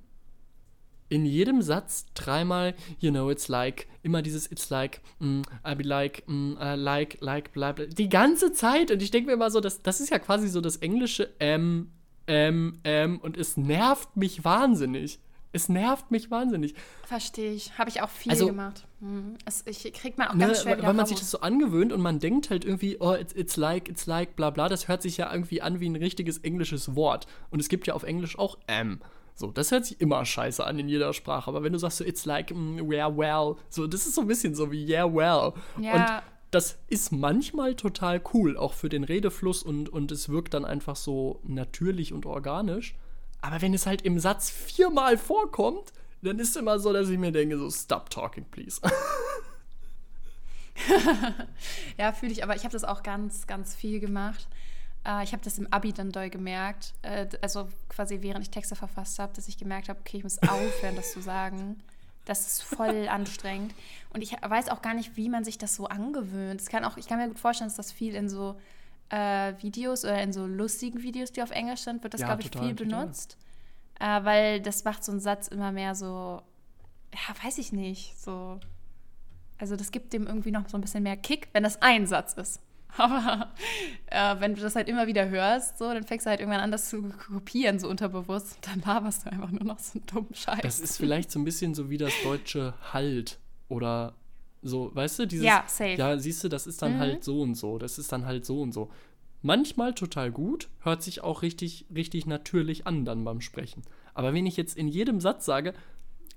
in 1.08 1.26
jedem 1.26 1.62
Satz 1.62 2.06
dreimal, 2.14 2.76
you 3.00 3.10
know, 3.10 3.28
it's 3.28 3.48
like, 3.48 3.88
immer 4.04 4.22
dieses 4.22 4.48
it's 4.52 4.70
like, 4.70 5.00
mm, 5.18 5.42
I 5.66 5.74
be 5.74 5.82
like, 5.82 6.22
mm, 6.28 6.52
uh, 6.58 6.76
like, 6.76 7.18
like, 7.20 7.52
bla, 7.52 7.72
bla, 7.72 7.86
die 7.86 8.08
ganze 8.08 8.52
Zeit. 8.52 8.92
Und 8.92 9.02
ich 9.02 9.10
denke 9.10 9.26
mir 9.26 9.32
immer 9.32 9.50
so, 9.50 9.58
das, 9.58 9.82
das 9.82 10.00
ist 10.00 10.10
ja 10.10 10.20
quasi 10.20 10.46
so 10.46 10.60
das 10.60 10.76
englische 10.76 11.40
M, 11.40 11.90
M, 12.26 12.78
M 12.84 13.18
und 13.18 13.36
es 13.36 13.56
nervt 13.56 14.16
mich 14.16 14.44
wahnsinnig. 14.44 15.18
Es 15.56 15.68
nervt 15.68 16.10
mich 16.10 16.30
wahnsinnig. 16.30 16.74
Verstehe 17.04 17.52
ich. 17.52 17.76
Habe 17.78 17.88
ich 17.88 18.02
auch 18.02 18.10
viel 18.10 18.32
also, 18.32 18.46
gemacht. 18.46 18.86
Mhm. 19.00 19.36
Es, 19.44 19.64
ich 19.66 19.92
kriegt 19.94 20.18
man 20.18 20.28
auch 20.28 20.34
ne, 20.34 20.46
ganz 20.46 20.62
schwer 20.62 20.82
Weil 20.82 20.94
man 20.94 21.06
sich 21.06 21.18
das 21.18 21.30
so 21.30 21.40
angewöhnt 21.40 21.92
und 21.92 22.00
man 22.00 22.18
denkt 22.18 22.50
halt 22.50 22.64
irgendwie, 22.64 22.98
oh, 23.00 23.14
it's, 23.14 23.34
it's 23.34 23.56
like, 23.56 23.88
it's 23.88 24.06
like, 24.06 24.36
bla 24.36 24.50
bla. 24.50 24.68
Das 24.68 24.86
hört 24.86 25.02
sich 25.02 25.16
ja 25.16 25.32
irgendwie 25.32 25.62
an 25.62 25.80
wie 25.80 25.88
ein 25.88 25.96
richtiges 25.96 26.38
englisches 26.38 26.94
Wort. 26.94 27.26
Und 27.50 27.60
es 27.60 27.68
gibt 27.68 27.86
ja 27.86 27.94
auf 27.94 28.02
Englisch 28.02 28.38
auch 28.38 28.58
M. 28.66 29.00
So, 29.34 29.50
das 29.50 29.70
hört 29.70 29.86
sich 29.86 30.00
immer 30.00 30.24
scheiße 30.24 30.64
an 30.64 30.78
in 30.78 30.88
jeder 30.88 31.12
Sprache. 31.12 31.48
Aber 31.48 31.62
wenn 31.62 31.72
du 31.72 31.78
sagst 31.78 31.98
so, 31.98 32.04
it's 32.04 32.24
like, 32.24 32.54
mm, 32.54 32.90
yeah, 32.90 33.14
well, 33.14 33.56
so, 33.68 33.86
das 33.86 34.06
ist 34.06 34.14
so 34.14 34.20
ein 34.22 34.26
bisschen 34.26 34.54
so 34.54 34.70
wie, 34.70 34.86
yeah, 34.86 35.12
well. 35.12 35.52
Ja. 35.80 35.92
Und 35.94 36.22
das 36.50 36.78
ist 36.88 37.12
manchmal 37.12 37.74
total 37.74 38.20
cool, 38.32 38.56
auch 38.56 38.72
für 38.72 38.88
den 38.88 39.04
Redefluss 39.04 39.62
und, 39.62 39.88
und 39.88 40.12
es 40.12 40.28
wirkt 40.28 40.54
dann 40.54 40.64
einfach 40.64 40.96
so 40.96 41.40
natürlich 41.44 42.12
und 42.12 42.24
organisch. 42.24 42.94
Aber 43.40 43.62
wenn 43.62 43.74
es 43.74 43.86
halt 43.86 44.02
im 44.02 44.18
Satz 44.18 44.50
viermal 44.50 45.18
vorkommt, 45.18 45.92
dann 46.22 46.38
ist 46.38 46.50
es 46.50 46.56
immer 46.56 46.78
so, 46.78 46.92
dass 46.92 47.08
ich 47.08 47.18
mir 47.18 47.32
denke, 47.32 47.58
so, 47.58 47.70
stop 47.70 48.10
talking, 48.10 48.44
please. 48.50 48.80
ja, 51.98 52.12
fühle 52.12 52.32
ich, 52.32 52.42
aber 52.42 52.56
ich 52.56 52.64
habe 52.64 52.72
das 52.72 52.84
auch 52.84 53.02
ganz, 53.02 53.46
ganz 53.46 53.74
viel 53.74 54.00
gemacht. 54.00 54.46
Äh, 55.04 55.24
ich 55.24 55.32
habe 55.32 55.42
das 55.42 55.58
im 55.58 55.72
Abi 55.72 55.92
dann 55.92 56.12
doll 56.12 56.30
gemerkt, 56.30 56.94
äh, 57.02 57.26
also 57.40 57.68
quasi 57.88 58.22
während 58.22 58.44
ich 58.44 58.50
Texte 58.50 58.76
verfasst 58.76 59.18
habe, 59.18 59.32
dass 59.34 59.48
ich 59.48 59.58
gemerkt 59.58 59.88
habe, 59.88 60.00
okay, 60.00 60.18
ich 60.18 60.22
muss 60.22 60.38
aufhören, 60.38 60.96
das 60.96 61.12
zu 61.12 61.20
sagen. 61.20 61.82
Das 62.24 62.46
ist 62.46 62.62
voll 62.62 63.08
anstrengend. 63.10 63.74
Und 64.10 64.22
ich 64.22 64.32
weiß 64.32 64.68
auch 64.68 64.82
gar 64.82 64.94
nicht, 64.94 65.16
wie 65.16 65.28
man 65.28 65.44
sich 65.44 65.58
das 65.58 65.76
so 65.76 65.86
angewöhnt. 65.86 66.60
Es 66.60 66.68
kann 66.68 66.84
auch, 66.84 66.96
ich 66.96 67.06
kann 67.06 67.18
mir 67.18 67.28
gut 67.28 67.38
vorstellen, 67.38 67.70
dass 67.70 67.76
das 67.76 67.92
viel 67.92 68.14
in 68.14 68.28
so 68.28 68.56
äh, 69.10 69.54
Videos 69.60 70.04
oder 70.04 70.20
in 70.22 70.32
so 70.32 70.46
lustigen 70.46 71.02
Videos, 71.02 71.32
die 71.32 71.42
auf 71.42 71.50
Englisch 71.50 71.80
sind, 71.80 72.02
wird 72.02 72.14
das, 72.14 72.20
ja, 72.20 72.26
glaube 72.26 72.42
ich, 72.42 72.50
total, 72.50 72.68
viel 72.68 72.76
total. 72.76 73.00
benutzt. 73.02 73.36
Äh, 74.00 74.24
weil 74.24 74.60
das 74.60 74.84
macht 74.84 75.04
so 75.04 75.12
einen 75.12 75.20
Satz 75.20 75.48
immer 75.48 75.72
mehr 75.72 75.94
so, 75.94 76.42
ja, 77.12 77.44
weiß 77.44 77.58
ich 77.58 77.72
nicht, 77.72 78.18
so. 78.18 78.60
Also 79.58 79.74
das 79.74 79.90
gibt 79.90 80.12
dem 80.12 80.26
irgendwie 80.26 80.50
noch 80.50 80.68
so 80.68 80.76
ein 80.76 80.82
bisschen 80.82 81.02
mehr 81.02 81.16
Kick, 81.16 81.48
wenn 81.52 81.62
das 81.62 81.80
ein 81.80 82.06
Satz 82.06 82.34
ist. 82.34 82.60
Aber 82.98 83.52
äh, 84.06 84.36
wenn 84.38 84.54
du 84.54 84.60
das 84.60 84.76
halt 84.76 84.88
immer 84.88 85.06
wieder 85.06 85.28
hörst, 85.28 85.78
so, 85.78 85.92
dann 85.92 86.04
fängst 86.04 86.26
du 86.26 86.30
halt 86.30 86.40
irgendwann 86.40 86.60
an, 86.60 86.70
das 86.70 86.88
zu 86.88 87.02
kopieren, 87.02 87.78
so 87.78 87.88
unterbewusst. 87.88 88.58
Dann 88.62 88.82
laberst 88.84 89.24
du 89.24 89.32
einfach 89.32 89.50
nur 89.50 89.64
noch 89.64 89.78
so 89.78 89.98
einen 89.98 90.06
dummen 90.06 90.34
Scheiß. 90.34 90.60
Das 90.62 90.80
ist 90.80 90.96
vielleicht 90.98 91.30
so 91.30 91.38
ein 91.38 91.44
bisschen 91.44 91.74
so 91.74 91.90
wie 91.90 91.98
das 91.98 92.12
deutsche 92.22 92.74
Halt 92.92 93.38
oder 93.68 94.14
so, 94.62 94.94
weißt 94.94 95.20
du, 95.20 95.26
dieses. 95.26 95.44
Ja, 95.44 95.64
safe. 95.66 95.94
Ja, 95.94 96.18
siehst 96.18 96.42
du, 96.44 96.48
das 96.48 96.66
ist 96.66 96.82
dann 96.82 96.94
mhm. 96.94 96.98
halt 96.98 97.24
so 97.24 97.40
und 97.40 97.54
so. 97.54 97.78
Das 97.78 97.98
ist 97.98 98.10
dann 98.12 98.26
halt 98.26 98.44
so 98.44 98.60
und 98.60 98.72
so. 98.72 98.90
Manchmal 99.42 99.94
total 99.94 100.32
gut, 100.32 100.68
hört 100.80 101.02
sich 101.02 101.22
auch 101.22 101.42
richtig, 101.42 101.86
richtig 101.94 102.26
natürlich 102.26 102.86
an 102.86 103.04
dann 103.04 103.24
beim 103.24 103.40
Sprechen. 103.40 103.82
Aber 104.14 104.34
wenn 104.34 104.46
ich 104.46 104.56
jetzt 104.56 104.76
in 104.76 104.88
jedem 104.88 105.20
Satz 105.20 105.44
sage, 105.44 105.74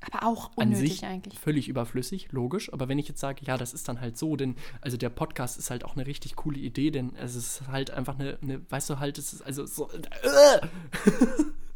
aber 0.01 0.25
auch 0.25 0.51
unnötig 0.55 1.03
eigentlich. 1.03 1.37
Völlig 1.39 1.67
überflüssig, 1.67 2.31
logisch. 2.31 2.71
Aber 2.71 2.87
wenn 2.87 2.99
ich 2.99 3.07
jetzt 3.07 3.19
sage, 3.19 3.43
ja, 3.45 3.57
das 3.57 3.73
ist 3.73 3.87
dann 3.87 3.99
halt 3.99 4.17
so, 4.17 4.35
denn 4.35 4.55
also 4.81 4.95
der 4.95 5.09
Podcast 5.09 5.57
ist 5.57 5.71
halt 5.71 5.83
auch 5.83 5.95
eine 5.95 6.07
richtig 6.07 6.35
coole 6.35 6.59
Idee, 6.59 6.91
denn 6.91 7.15
es 7.15 7.35
ist 7.35 7.67
halt 7.67 7.91
einfach 7.91 8.17
eine, 8.17 8.37
eine 8.41 8.61
weißt 8.69 8.89
du 8.89 8.99
halt, 8.99 9.17
es 9.17 9.33
ist 9.33 9.41
also 9.41 9.65
so. 9.65 9.89
Äh. 9.91 10.59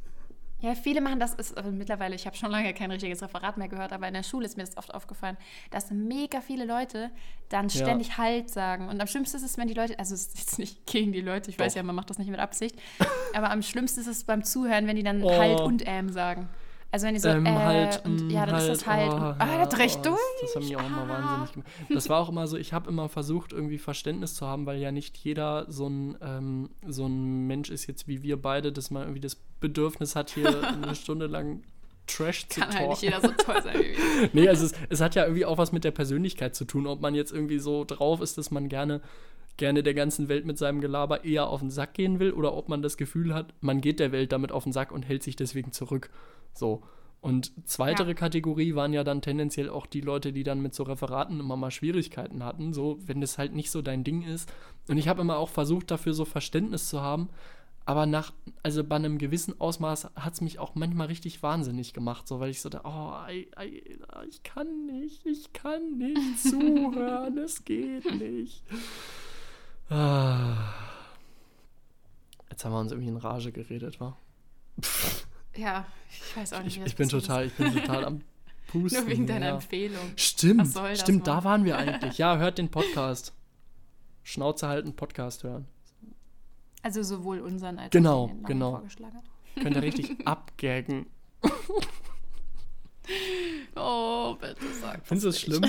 Ja, 0.63 0.75
viele 0.75 1.01
machen 1.01 1.19
das, 1.19 1.33
ist, 1.33 1.57
also 1.57 1.71
mittlerweile, 1.71 2.15
ich 2.15 2.25
habe 2.25 2.37
schon 2.37 2.49
lange 2.49 2.73
kein 2.73 2.89
richtiges 2.89 3.21
Referat 3.21 3.57
mehr 3.57 3.67
gehört, 3.67 3.91
aber 3.91 4.07
in 4.07 4.13
der 4.13 4.23
Schule 4.23 4.45
ist 4.45 4.55
mir 4.55 4.63
das 4.63 4.77
oft 4.77 4.93
aufgefallen, 4.93 5.35
dass 5.71 5.91
mega 5.91 6.39
viele 6.39 6.63
Leute 6.63 7.11
dann 7.49 7.69
ständig 7.69 8.07
ja. 8.07 8.17
Halt 8.19 8.49
sagen. 8.49 8.87
Und 8.87 9.01
am 9.01 9.07
schlimmsten 9.07 9.35
ist 9.35 9.43
es, 9.43 9.57
wenn 9.57 9.67
die 9.67 9.73
Leute, 9.73 9.99
also 9.99 10.13
es 10.13 10.27
ist 10.27 10.39
jetzt 10.39 10.59
nicht 10.59 10.85
gegen 10.85 11.11
die 11.11 11.19
Leute, 11.19 11.49
ich 11.49 11.57
Doch. 11.57 11.65
weiß 11.65 11.75
ja, 11.75 11.83
man 11.83 11.95
macht 11.95 12.09
das 12.09 12.17
nicht 12.17 12.31
mit 12.31 12.39
Absicht, 12.39 12.77
aber 13.33 13.51
am 13.51 13.61
schlimmsten 13.61 13.99
ist 13.99 14.07
es 14.07 14.23
beim 14.23 14.45
Zuhören, 14.45 14.87
wenn 14.87 14.95
die 14.95 15.03
dann 15.03 15.21
oh. 15.21 15.37
Halt 15.37 15.59
und 15.59 15.83
Ähm 15.85 16.09
sagen. 16.13 16.47
Also 16.93 17.07
wenn 17.07 17.15
die 17.15 17.19
so, 17.19 17.29
Ähm, 17.29 17.47
äh, 17.47 17.49
halt, 17.49 18.05
und 18.05 18.29
ja, 18.29 18.45
dann 18.45 18.55
halt, 18.55 18.71
ist 18.71 18.81
das 18.81 18.87
halt, 18.87 19.11
oh, 19.11 19.15
und, 19.15 19.23
ah, 19.23 19.65
das 19.65 19.79
recht 19.79 19.97
oh, 20.01 20.09
durch. 20.09 20.19
Das, 20.41 20.53
das 20.53 20.55
hat 20.55 20.63
mich 20.63 20.77
auch 20.77 20.85
immer 20.85 21.05
ah. 21.05 21.09
wahnsinnig 21.09 21.51
gemacht. 21.53 21.67
Das 21.89 22.07
war 22.07 22.21
auch 22.21 22.29
immer 22.29 22.45
so, 22.45 22.55
ich 22.55 22.71
habe 22.71 22.87
immer 22.87 23.09
versucht, 23.09 23.51
irgendwie 23.51 23.79
Verständnis 23.79 24.35
zu 24.35 24.45
haben, 24.45 24.67
weil 24.67 24.77
ja 24.77 24.91
nicht 24.91 25.17
jeder 25.17 25.65
so 25.69 25.87
ein, 25.87 26.15
ähm, 26.21 26.69
so 26.87 27.07
ein 27.07 27.47
Mensch 27.47 27.71
ist 27.71 27.87
jetzt 27.87 28.07
wie 28.07 28.21
wir 28.21 28.39
beide, 28.39 28.71
dass 28.71 28.91
man 28.91 29.03
irgendwie 29.03 29.21
das 29.21 29.37
Bedürfnis 29.59 30.15
hat, 30.15 30.29
hier 30.29 30.63
eine 30.83 30.93
Stunde 30.93 31.25
lang 31.25 31.63
Trash 32.05 32.47
zu 32.47 32.59
Kann 32.59 32.75
halt 32.75 32.89
nicht 32.89 33.01
jeder 33.01 33.21
so 33.21 33.29
toll 33.29 33.63
sein 33.63 33.79
wie 33.79 33.97
wir. 33.97 34.29
nee, 34.33 34.47
also 34.47 34.63
es, 34.63 34.73
es 34.89 35.01
hat 35.01 35.15
ja 35.15 35.23
irgendwie 35.23 35.45
auch 35.45 35.57
was 35.57 35.71
mit 35.71 35.83
der 35.83 35.91
Persönlichkeit 35.91 36.53
zu 36.53 36.65
tun, 36.65 36.85
ob 36.85 37.01
man 37.01 37.15
jetzt 37.15 37.31
irgendwie 37.31 37.57
so 37.57 37.85
drauf 37.85 38.21
ist, 38.21 38.37
dass 38.37 38.51
man 38.51 38.69
gerne, 38.69 39.01
gerne 39.57 39.83
der 39.83 39.93
ganzen 39.93 40.29
Welt 40.29 40.45
mit 40.45 40.57
seinem 40.57 40.81
Gelaber 40.81 41.23
eher 41.23 41.47
auf 41.47 41.59
den 41.59 41.69
Sack 41.69 41.93
gehen 41.93 42.19
will 42.19 42.31
oder 42.31 42.53
ob 42.55 42.69
man 42.69 42.81
das 42.81 42.97
Gefühl 42.97 43.33
hat, 43.33 43.53
man 43.61 43.81
geht 43.81 43.99
der 43.99 44.11
Welt 44.11 44.31
damit 44.31 44.51
auf 44.51 44.63
den 44.63 44.73
Sack 44.73 44.91
und 44.91 45.03
hält 45.03 45.23
sich 45.23 45.35
deswegen 45.35 45.71
zurück. 45.71 46.09
So. 46.53 46.83
Und 47.21 47.53
zweitere 47.65 48.09
Ja. 48.09 48.13
Kategorie 48.15 48.75
waren 48.75 48.91
ja 48.91 49.05
dann 49.05 49.21
tendenziell 49.21 49.69
auch 49.69 49.85
die 49.85 50.01
Leute, 50.01 50.33
die 50.33 50.43
dann 50.43 50.61
mit 50.61 50.75
so 50.75 50.83
Referaten 50.83 51.39
immer 51.39 51.55
mal 51.55 51.71
Schwierigkeiten 51.71 52.43
hatten, 52.43 52.73
so 52.73 52.97
wenn 53.05 53.21
das 53.21 53.37
halt 53.37 53.53
nicht 53.53 53.71
so 53.71 53.81
dein 53.81 54.03
Ding 54.03 54.23
ist. 54.23 54.51
Und 54.89 54.97
ich 54.97 55.07
habe 55.07 55.21
immer 55.21 55.37
auch 55.37 55.47
versucht, 55.49 55.89
dafür 55.89 56.13
so 56.13 56.25
Verständnis 56.25 56.89
zu 56.89 57.01
haben, 57.01 57.29
aber 57.85 58.05
nach, 58.05 58.33
also 58.61 58.83
bei 58.83 58.95
einem 58.95 59.17
gewissen 59.17 59.59
Ausmaß 59.59 60.11
hat 60.15 60.33
es 60.33 60.41
mich 60.41 60.59
auch 60.59 60.75
manchmal 60.75 61.07
richtig 61.07 61.43
wahnsinnig 61.43 61.93
gemacht, 61.93 62.27
so 62.27 62.39
weil 62.39 62.49
ich 62.49 62.61
so 62.61 62.69
da, 62.69 62.81
oh, 62.83 63.25
ei, 63.25 63.47
ei, 63.55 63.81
ich 64.29 64.43
kann 64.43 64.85
nicht, 64.85 65.25
ich 65.25 65.51
kann 65.53 65.97
nicht 65.97 66.39
zuhören, 66.43 67.37
es 67.37 67.63
geht 67.65 68.05
nicht. 68.19 68.63
Ah. 69.89 70.73
Jetzt 72.49 72.65
haben 72.65 72.71
wir 72.71 72.79
uns 72.79 72.91
irgendwie 72.91 73.09
in 73.09 73.17
Rage 73.17 73.51
geredet, 73.51 73.99
wa? 73.99 74.17
Ja, 75.55 75.85
ich 76.09 76.37
weiß 76.37 76.53
auch 76.53 76.63
nicht. 76.63 76.77
Ich, 76.77 76.85
ich 76.85 76.95
bin 76.95 77.09
total, 77.09 77.47
ich 77.47 77.53
bin 77.53 77.73
total 77.73 78.05
am. 78.05 78.21
Pusten. 78.67 79.01
Nur 79.01 79.09
wegen 79.11 79.27
deiner 79.27 79.47
ja. 79.47 79.53
Empfehlung. 79.55 80.13
Stimmt, 80.15 80.61
Was 80.61 80.73
soll 80.73 80.89
das, 80.89 81.01
stimmt, 81.01 81.27
da 81.27 81.43
waren 81.43 81.63
wir 81.63 81.77
eigentlich. 81.77 82.17
Ja, 82.17 82.37
hört 82.37 82.57
den 82.57 82.69
Podcast. 82.69 83.33
Schnauze 84.23 84.67
halten, 84.67 84.95
Podcast 84.95 85.43
hören. 85.43 85.67
Also 86.81 87.03
sowohl 87.03 87.39
unseren 87.39 87.77
als 87.77 87.91
Genau, 87.91 88.23
auch 88.23 88.27
den, 88.29 88.43
genau. 88.43 88.71
vorgeschlagen 88.71 89.17
hat. 89.17 89.25
Könnt 89.61 89.75
ihr 89.75 89.81
richtig 89.81 90.15
abgaggen. 90.27 91.05
Oh, 93.75 94.35
bitte 94.39 94.73
sag 94.81 94.99
das 94.99 95.07
Findest 95.07 95.25
du 95.25 95.29
es 95.29 95.41
schlimm? 95.41 95.61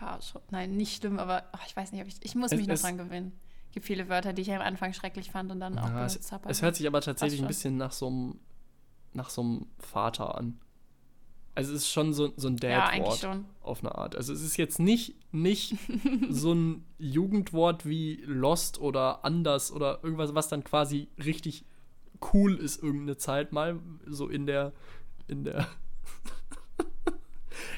Ja, 0.00 0.20
schon. 0.20 0.42
Nein, 0.50 0.76
nicht 0.76 1.00
schlimm, 1.00 1.18
aber 1.18 1.44
ach, 1.52 1.66
ich 1.66 1.76
weiß 1.76 1.92
nicht, 1.92 2.02
ob 2.02 2.08
ich. 2.08 2.16
Ich 2.20 2.34
muss 2.34 2.52
Es- 2.52 2.58
mich 2.58 2.66
noch 2.68 2.78
dran 2.78 2.98
gewöhnen. 2.98 3.32
Es 3.68 3.72
gibt 3.72 3.86
viele 3.86 4.08
Wörter, 4.08 4.32
die 4.32 4.42
ich 4.42 4.52
am 4.52 4.60
Anfang 4.62 4.92
schrecklich 4.94 5.30
fand 5.30 5.50
und 5.50 5.60
dann 5.60 5.78
auch 5.78 5.88
Ja, 5.88 6.06
es, 6.06 6.14
benutzt 6.14 6.32
habe. 6.32 6.48
es 6.48 6.62
hört 6.62 6.76
sich 6.76 6.86
aber 6.86 7.00
tatsächlich 7.00 7.40
ein 7.42 7.46
bisschen 7.48 7.76
nach 7.76 7.92
so 7.92 8.06
einem 8.08 8.40
nach 9.12 9.30
so 9.30 9.40
einem 9.42 9.66
Vater 9.78 10.34
an. 10.36 10.60
Also 11.54 11.72
es 11.72 11.82
ist 11.82 11.88
schon 11.90 12.12
so, 12.12 12.34
so 12.36 12.48
ein 12.48 12.58
Ja, 12.62 12.84
eigentlich 12.88 12.98
Dad-Wort 13.04 13.18
schon. 13.18 13.44
auf 13.62 13.80
eine 13.80 13.94
Art. 13.94 14.14
Also 14.14 14.34
es 14.34 14.42
ist 14.42 14.58
jetzt 14.58 14.78
nicht, 14.78 15.14
nicht 15.32 15.74
so 16.28 16.52
ein 16.52 16.84
Jugendwort 16.98 17.86
wie 17.86 18.16
Lost 18.26 18.78
oder 18.78 19.24
anders 19.24 19.72
oder 19.72 20.00
irgendwas, 20.04 20.34
was 20.34 20.48
dann 20.48 20.64
quasi 20.64 21.08
richtig 21.22 21.64
cool 22.34 22.54
ist 22.56 22.82
irgendeine 22.82 23.16
Zeit 23.16 23.52
mal, 23.52 23.80
so 24.06 24.28
in 24.28 24.44
der 24.46 24.72
in 25.28 25.44
der 25.44 25.66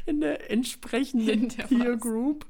in 0.08 0.20
der 0.20 0.50
entsprechenden 0.50 1.28
In 1.28 1.48
der 1.48 1.64
Peer? 1.64 1.96
Group. 1.96 2.46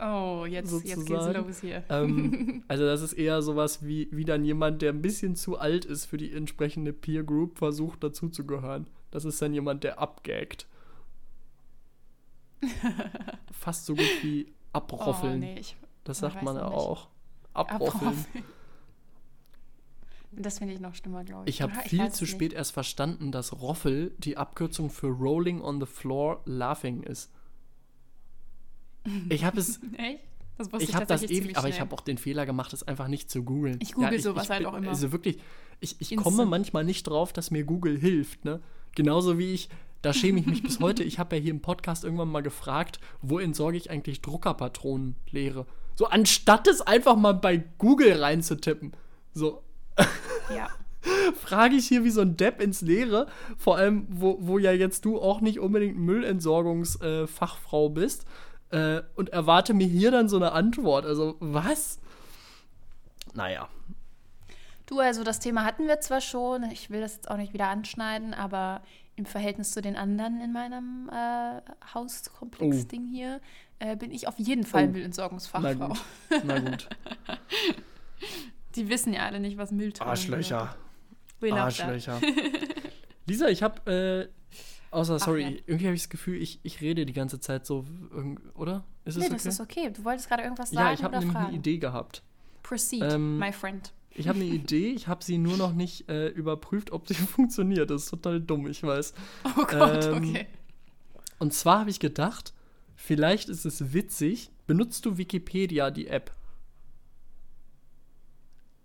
Oh, 0.00 0.46
jetzt, 0.48 0.72
jetzt 0.72 0.84
geht's 0.84 0.94
Sozusagen. 0.96 1.46
los 1.46 1.60
hier. 1.60 1.84
Ähm, 1.88 2.64
also 2.68 2.84
das 2.84 3.02
ist 3.02 3.12
eher 3.12 3.40
sowas 3.42 3.84
wie, 3.86 4.08
wie 4.10 4.24
dann 4.24 4.44
jemand, 4.44 4.82
der 4.82 4.92
ein 4.92 5.02
bisschen 5.02 5.36
zu 5.36 5.58
alt 5.58 5.84
ist 5.84 6.06
für 6.06 6.16
die 6.16 6.32
entsprechende 6.32 6.92
Peer 6.92 7.22
Group, 7.22 7.58
versucht 7.58 8.02
dazuzugehören. 8.02 8.86
Das 9.10 9.24
ist 9.24 9.40
dann 9.40 9.52
jemand, 9.54 9.84
der 9.84 10.00
abgaggt. 10.00 10.66
Fast 13.52 13.86
so 13.86 13.94
gut 13.94 14.22
wie 14.22 14.52
abroffeln. 14.72 15.34
Oh, 15.34 15.38
nee, 15.38 15.58
ich, 15.60 15.76
das 16.04 16.18
sagt 16.18 16.42
man 16.42 16.56
ja 16.56 16.66
auch. 16.66 17.08
Abroffeln. 17.52 18.08
abroffeln. 18.08 18.44
Das 20.32 20.58
finde 20.58 20.74
ich 20.74 20.80
noch 20.80 20.94
schlimmer, 20.94 21.24
glaube 21.24 21.48
ich. 21.48 21.56
Ich 21.56 21.62
habe 21.62 21.72
viel 21.86 22.10
zu 22.10 22.24
nicht. 22.24 22.32
spät 22.32 22.52
erst 22.52 22.72
verstanden, 22.72 23.32
dass 23.32 23.60
Roffel 23.60 24.14
die 24.18 24.36
Abkürzung 24.36 24.90
für 24.90 25.08
Rolling 25.08 25.60
on 25.60 25.80
the 25.80 25.86
Floor 25.86 26.40
Laughing 26.46 27.02
ist. 27.02 27.30
Ich 29.28 29.44
habe 29.44 29.60
es 29.60 29.80
Echt? 29.96 30.20
Das 30.58 30.72
wusste 30.72 30.84
ich 30.84 30.94
habe 30.94 31.06
das 31.06 31.22
ewig, 31.22 31.56
aber 31.56 31.68
ich 31.68 31.80
habe 31.80 31.94
auch 31.94 32.02
den 32.02 32.18
Fehler 32.18 32.46
gemacht, 32.46 32.72
es 32.72 32.82
einfach 32.82 33.08
nicht 33.08 33.30
zu 33.30 33.42
googeln. 33.42 33.78
Ich 33.80 33.94
google 33.94 34.20
sowas 34.20 34.50
halt 34.50 34.66
auch 34.66 34.74
immer. 34.74 34.90
Also 34.90 35.10
wirklich, 35.10 35.38
ich, 35.80 35.96
ich 35.98 36.12
Instant. 36.12 36.36
komme 36.36 36.46
manchmal 36.46 36.84
nicht 36.84 37.04
drauf, 37.04 37.32
dass 37.32 37.50
mir 37.50 37.64
Google 37.64 37.98
hilft. 37.98 38.44
Ne? 38.44 38.60
Genauso 38.94 39.38
wie 39.38 39.54
ich, 39.54 39.70
da 40.02 40.12
schäme 40.12 40.40
ich 40.40 40.46
mich 40.46 40.62
bis 40.62 40.78
heute, 40.80 41.04
ich 41.04 41.18
habe 41.18 41.36
ja 41.36 41.42
hier 41.42 41.50
im 41.50 41.62
Podcast 41.62 42.04
irgendwann 42.04 42.28
mal 42.28 42.42
gefragt, 42.42 43.00
wo 43.22 43.38
entsorge 43.38 43.76
ich 43.78 43.90
eigentlich 43.90 44.20
Druckerpatronenleere? 44.20 45.66
So, 45.94 46.06
anstatt 46.06 46.66
es 46.68 46.80
einfach 46.80 47.16
mal 47.16 47.32
bei 47.32 47.64
Google 47.78 48.22
reinzutippen. 48.22 48.92
So, 49.32 49.62
Ja. 50.54 50.68
frage 51.34 51.76
ich 51.76 51.88
hier 51.88 52.04
wie 52.04 52.10
so 52.10 52.20
ein 52.20 52.36
Depp 52.36 52.60
ins 52.60 52.82
Leere, 52.82 53.26
vor 53.56 53.76
allem, 53.76 54.06
wo, 54.08 54.36
wo 54.40 54.58
ja 54.58 54.72
jetzt 54.72 55.04
du 55.04 55.20
auch 55.20 55.40
nicht 55.40 55.58
unbedingt 55.58 55.96
Müllentsorgungsfachfrau 55.96 57.86
äh, 57.86 57.90
bist, 57.90 58.26
äh, 58.72 59.02
und 59.14 59.28
erwarte 59.28 59.74
mir 59.74 59.86
hier 59.86 60.10
dann 60.10 60.28
so 60.28 60.36
eine 60.36 60.52
Antwort. 60.52 61.04
Also, 61.06 61.36
was? 61.40 61.98
Naja. 63.34 63.68
Du, 64.86 64.98
also 64.98 65.24
das 65.24 65.38
Thema 65.38 65.64
hatten 65.64 65.86
wir 65.86 66.00
zwar 66.00 66.20
schon, 66.20 66.64
ich 66.70 66.90
will 66.90 67.00
das 67.00 67.14
jetzt 67.14 67.30
auch 67.30 67.36
nicht 67.36 67.54
wieder 67.54 67.68
anschneiden, 67.68 68.34
aber 68.34 68.82
im 69.14 69.26
Verhältnis 69.26 69.72
zu 69.72 69.80
den 69.80 69.96
anderen 69.96 70.40
in 70.40 70.52
meinem 70.52 71.10
äh, 71.10 71.60
Hauskomplex-Ding 71.94 73.06
hier 73.06 73.40
äh, 73.78 73.96
bin 73.96 74.10
ich 74.10 74.26
auf 74.26 74.38
jeden 74.38 74.64
Fall 74.64 74.84
Oh. 74.84 74.86
Na 74.86 74.92
Müllentsorgungsfachfrau. 74.92 75.88
gut. 75.88 76.00
Na 76.44 76.58
gut. 76.58 76.88
Die 78.76 78.88
wissen 78.88 79.12
ja 79.12 79.26
alle 79.26 79.40
nicht, 79.40 79.56
was 79.58 79.70
Mülltrennung 79.70 80.10
Arschlöcher. 80.10 80.76
That. 81.40 81.52
Arschlöcher. 81.52 82.20
Lisa, 83.26 83.48
ich 83.48 83.62
habe, 83.62 83.90
äh, 83.90 84.54
außer, 84.90 85.16
Ach, 85.16 85.24
sorry, 85.24 85.42
ja. 85.42 85.50
irgendwie 85.66 85.86
habe 85.86 85.94
ich 85.94 86.02
das 86.02 86.08
Gefühl, 86.10 86.40
ich, 86.40 86.60
ich 86.62 86.80
rede 86.80 87.04
die 87.06 87.12
ganze 87.12 87.40
Zeit 87.40 87.66
so, 87.66 87.84
oder? 88.54 88.84
Ist 89.04 89.16
es 89.16 89.20
Nee, 89.20 89.26
okay? 89.26 89.34
das 89.34 89.46
ist 89.46 89.60
okay. 89.60 89.90
Du 89.90 90.04
wolltest 90.04 90.28
gerade 90.28 90.42
irgendwas 90.42 90.70
sagen 90.70 90.86
ja, 90.86 90.92
ich 90.92 91.02
habe 91.02 91.18
nämlich 91.18 91.36
eine 91.36 91.52
Idee 91.52 91.78
gehabt. 91.78 92.22
Proceed, 92.62 93.02
Ähm, 93.02 93.38
my 93.38 93.52
friend. 93.52 93.92
Ich 94.10 94.28
habe 94.28 94.38
eine 94.38 94.48
Idee, 94.54 94.90
ich 94.90 95.08
habe 95.08 95.24
sie 95.24 95.38
nur 95.38 95.56
noch 95.56 95.72
nicht 95.72 96.08
äh, 96.08 96.28
überprüft, 96.28 96.92
ob 96.92 97.08
sie 97.08 97.14
funktioniert. 97.36 97.90
Das 97.90 98.04
ist 98.04 98.10
total 98.10 98.40
dumm, 98.40 98.66
ich 98.68 98.82
weiß. 98.82 99.14
Oh 99.44 99.64
Gott, 99.66 100.04
ähm, 100.06 100.14
okay. 100.16 100.46
Und 101.38 101.52
zwar 101.54 101.80
habe 101.80 101.90
ich 101.90 101.98
gedacht, 101.98 102.52
vielleicht 102.94 103.48
ist 103.48 103.64
es 103.64 103.92
witzig. 103.92 104.50
Benutzt 104.66 105.04
du 105.06 105.18
Wikipedia, 105.18 105.90
die 105.90 106.06
App? 106.06 106.32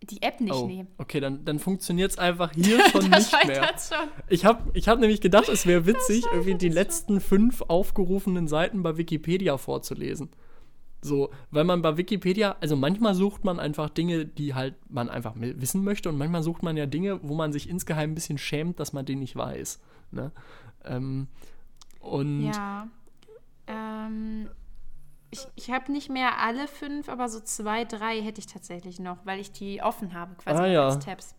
Die 0.10 0.22
App 0.22 0.40
nicht, 0.40 0.54
oh, 0.54 0.68
nee. 0.68 0.86
okay, 0.98 1.20
dann, 1.20 1.44
dann 1.46 1.60
funktioniert 1.60 2.12
es 2.12 2.18
einfach 2.18 2.52
hier 2.56 2.80
schon 2.90 3.10
nicht 3.10 3.32
mehr. 3.46 3.64
schon. 3.78 4.08
Ich 4.30 4.46
habe 4.46 4.72
ich 4.74 4.88
hab 4.88 5.00
nämlich 5.00 5.22
gedacht, 5.22 5.50
es 5.50 5.66
wäre 5.66 5.86
witzig, 5.86 6.26
irgendwie 6.32 6.56
die 6.56 6.70
letzten 6.70 7.20
fünf 7.20 7.62
aufgerufenen 7.68 8.48
Seiten 8.48 8.84
bei 8.84 8.98
Wikipedia 8.98 9.58
vorzulesen. 9.58 10.30
So, 11.02 11.30
weil 11.52 11.64
man 11.64 11.82
bei 11.82 11.98
Wikipedia, 11.98 12.56
also 12.60 12.76
manchmal 12.76 13.14
sucht 13.14 13.44
man 13.44 13.60
einfach 13.60 13.90
Dinge, 13.90 14.26
die 14.26 14.56
halt 14.56 14.76
man 14.90 15.10
einfach 15.10 15.34
wissen 15.36 15.84
möchte 15.84 16.10
und 16.10 16.18
manchmal 16.18 16.42
sucht 16.42 16.64
man 16.64 16.76
ja 16.76 16.86
Dinge, 16.86 17.20
wo 17.22 17.36
man 17.36 17.54
sich 17.54 17.70
insgeheim 17.70 18.12
ein 18.12 18.16
bisschen 18.16 18.38
schämt, 18.38 18.80
dass 18.80 18.94
man 18.94 19.06
die 19.06 19.16
nicht 19.16 19.36
weiß. 19.36 19.80
Ne? 20.12 20.32
Ähm, 20.86 21.28
und 22.00 22.46
Ja. 22.46 22.88
Ähm, 23.68 24.50
ich 25.32 25.46
ich 25.56 25.72
habe 25.72 25.92
nicht 25.92 26.10
mehr 26.10 26.40
alle 26.40 26.68
fünf, 26.68 27.10
aber 27.10 27.28
so 27.30 27.40
zwei, 27.40 27.84
drei 27.86 28.22
hätte 28.22 28.40
ich 28.40 28.48
tatsächlich 28.48 29.00
noch, 29.00 29.26
weil 29.26 29.40
ich 29.40 29.52
die 29.52 29.82
offen 29.82 30.14
habe, 30.14 30.36
quasi 30.36 30.62
Ah, 30.62 30.68
ja. 30.68 30.86
als 30.88 31.00
Tabs. 31.04 31.36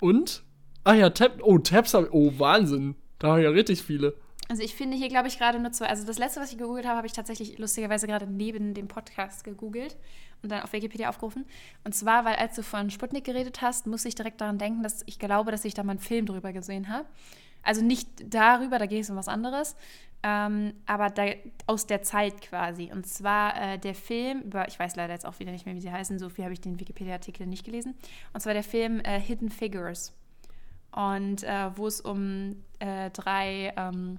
Und? 0.00 0.44
Ah 0.84 0.94
ja, 0.94 1.10
Tab. 1.10 1.40
Oh, 1.42 1.58
Tabs 1.58 1.94
habe 1.94 2.08
Oh, 2.12 2.32
Wahnsinn. 2.38 2.94
Da 3.18 3.28
habe 3.28 3.40
ich 3.40 3.44
ja 3.44 3.50
richtig 3.50 3.82
viele. 3.82 4.14
Also 4.50 4.62
ich 4.62 4.74
finde 4.74 4.96
hier, 4.96 5.08
glaube 5.08 5.28
ich, 5.28 5.38
gerade 5.38 5.58
nur 5.58 5.72
zwei. 5.72 5.86
Also 5.88 6.06
das 6.06 6.18
letzte, 6.18 6.40
was 6.40 6.52
ich 6.52 6.56
gegoogelt 6.58 6.86
habe, 6.86 6.96
habe 6.96 7.06
ich 7.06 7.12
tatsächlich 7.12 7.58
lustigerweise 7.58 8.06
gerade 8.06 8.26
neben 8.26 8.72
dem 8.72 8.88
Podcast 8.88 9.44
gegoogelt 9.44 9.96
und 10.42 10.50
dann 10.50 10.62
auf 10.62 10.72
Wikipedia 10.72 11.08
aufgerufen. 11.10 11.44
Und 11.84 11.94
zwar, 11.94 12.24
weil 12.24 12.36
als 12.36 12.54
du 12.56 12.62
von 12.62 12.88
Sputnik 12.90 13.24
geredet 13.24 13.60
hast, 13.60 13.86
musste 13.86 14.08
ich 14.08 14.14
direkt 14.14 14.40
daran 14.40 14.56
denken, 14.56 14.82
dass 14.82 15.02
ich 15.06 15.18
glaube, 15.18 15.50
dass 15.50 15.64
ich 15.66 15.74
da 15.74 15.82
mal 15.82 15.92
einen 15.92 16.00
Film 16.00 16.24
drüber 16.24 16.52
gesehen 16.54 16.88
habe. 16.88 17.06
Also 17.62 17.82
nicht 17.82 18.08
darüber, 18.32 18.78
da 18.78 18.86
geht 18.86 19.02
es 19.02 19.10
um 19.10 19.16
was 19.16 19.28
anderes, 19.28 19.76
ähm, 20.22 20.74
aber 20.86 21.10
da, 21.10 21.26
aus 21.66 21.86
der 21.86 22.02
Zeit 22.02 22.40
quasi. 22.40 22.90
Und 22.92 23.06
zwar 23.06 23.60
äh, 23.60 23.78
der 23.78 23.94
Film 23.94 24.40
über, 24.42 24.66
ich 24.68 24.78
weiß 24.78 24.96
leider 24.96 25.12
jetzt 25.12 25.26
auch 25.26 25.38
wieder 25.38 25.52
nicht 25.52 25.66
mehr, 25.66 25.74
wie 25.74 25.80
sie 25.80 25.92
heißen, 25.92 26.18
so 26.18 26.28
viel 26.28 26.44
habe 26.44 26.54
ich 26.54 26.60
den 26.60 26.80
Wikipedia-Artikel 26.80 27.46
nicht 27.46 27.64
gelesen. 27.64 27.94
Und 28.32 28.40
zwar 28.40 28.54
der 28.54 28.64
Film 28.64 29.00
äh, 29.00 29.20
Hidden 29.20 29.50
Figures. 29.50 30.12
Und 30.90 31.44
äh, 31.44 31.70
wo 31.76 31.86
es 31.86 32.00
um 32.00 32.56
äh, 32.80 33.10
drei 33.10 33.72
ähm, 33.76 34.18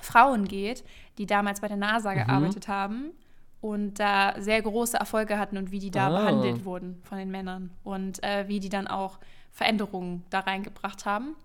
Frauen 0.00 0.48
geht, 0.48 0.84
die 1.18 1.26
damals 1.26 1.60
bei 1.60 1.68
der 1.68 1.76
NASA 1.76 2.14
gearbeitet 2.14 2.66
haben 2.68 3.12
und 3.60 4.00
da 4.00 4.34
sehr 4.38 4.60
große 4.62 4.96
Erfolge 4.96 5.38
hatten 5.38 5.56
und 5.56 5.70
wie 5.70 5.78
die 5.78 5.90
da 5.92 6.08
Ah. 6.08 6.20
behandelt 6.20 6.64
wurden 6.64 7.00
von 7.04 7.18
den 7.18 7.30
Männern 7.30 7.70
und 7.84 8.22
äh, 8.24 8.48
wie 8.48 8.58
die 8.58 8.70
dann 8.70 8.88
auch 8.88 9.18
Veränderungen 9.52 10.24
da 10.30 10.40
reingebracht 10.40 11.04
haben. 11.06 11.36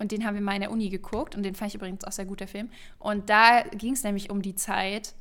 Und 0.00 0.12
den 0.12 0.24
haben 0.24 0.34
wir 0.34 0.40
mal 0.40 0.54
in 0.54 0.62
der 0.62 0.70
Uni 0.70 0.88
geguckt 0.88 1.36
und 1.36 1.42
den 1.42 1.54
fand 1.54 1.68
ich 1.68 1.74
übrigens 1.74 2.04
auch 2.04 2.12
sehr 2.12 2.24
gut, 2.24 2.40
der 2.40 2.48
Film. 2.48 2.70
Und 2.98 3.28
da 3.28 3.62
ging 3.62 3.92
es 3.92 4.02
nämlich 4.02 4.30
um 4.30 4.40
die 4.40 4.54
Zeit, 4.54 5.14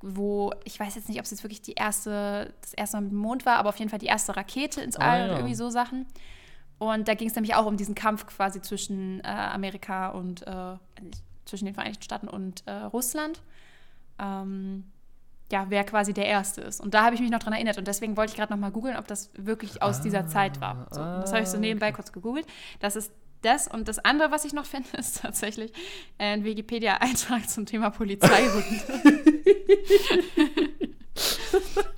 wo, 0.00 0.52
ich 0.64 0.80
weiß 0.80 0.94
jetzt 0.94 1.08
nicht, 1.08 1.18
ob 1.18 1.24
es 1.24 1.30
jetzt 1.30 1.44
wirklich 1.44 1.60
die 1.62 1.74
erste, 1.74 2.52
das 2.62 2.72
erste 2.72 2.96
Mal 2.96 3.02
mit 3.02 3.12
dem 3.12 3.18
Mond 3.18 3.46
war, 3.46 3.58
aber 3.58 3.68
auf 3.68 3.76
jeden 3.76 3.90
Fall 3.90 3.98
die 3.98 4.06
erste 4.06 4.34
Rakete 4.34 4.80
ins 4.80 4.96
All 4.96 5.20
Ah, 5.20 5.24
und 5.24 5.30
ja. 5.30 5.36
irgendwie 5.36 5.54
so 5.54 5.68
Sachen. 5.68 6.06
Und 6.78 7.06
da 7.08 7.14
ging 7.14 7.28
es 7.28 7.34
nämlich 7.36 7.54
auch 7.54 7.66
um 7.66 7.76
diesen 7.76 7.94
Kampf 7.94 8.26
quasi 8.26 8.60
zwischen 8.62 9.20
äh, 9.20 9.28
Amerika 9.28 10.08
und 10.08 10.46
äh, 10.46 10.76
zwischen 11.44 11.66
den 11.66 11.74
Vereinigten 11.74 12.02
Staaten 12.02 12.26
und 12.26 12.66
äh, 12.66 12.72
Russland. 12.72 13.42
Ähm, 14.18 14.84
ja, 15.52 15.66
wer 15.68 15.84
quasi 15.84 16.14
der 16.14 16.26
Erste 16.26 16.62
ist. 16.62 16.80
Und 16.80 16.94
da 16.94 17.04
habe 17.04 17.14
ich 17.14 17.20
mich 17.20 17.30
noch 17.30 17.38
dran 17.38 17.52
erinnert. 17.52 17.76
Und 17.76 17.86
deswegen 17.86 18.16
wollte 18.16 18.30
ich 18.32 18.36
gerade 18.36 18.52
noch 18.52 18.58
mal 18.58 18.70
googeln, 18.70 18.96
ob 18.96 19.06
das 19.06 19.30
wirklich 19.36 19.82
aus 19.82 20.00
dieser 20.00 20.26
Zeit 20.26 20.60
war. 20.62 20.88
So, 20.90 21.00
ah, 21.00 21.20
das 21.20 21.32
habe 21.32 21.42
ich 21.42 21.48
so 21.48 21.58
nebenbei 21.58 21.92
kurz 21.92 22.10
gegoogelt. 22.10 22.46
Das 22.80 22.96
ist 22.96 23.12
das. 23.44 23.68
Und 23.68 23.88
das 23.88 23.98
andere, 23.98 24.30
was 24.30 24.44
ich 24.44 24.52
noch 24.52 24.66
finde, 24.72 24.88
ist 24.98 25.20
tatsächlich 25.22 25.72
ein 26.18 26.44
Wikipedia-Eintrag 26.44 27.48
zum 27.48 27.66
Thema 27.66 27.90
Polizeihunde. 27.90 28.64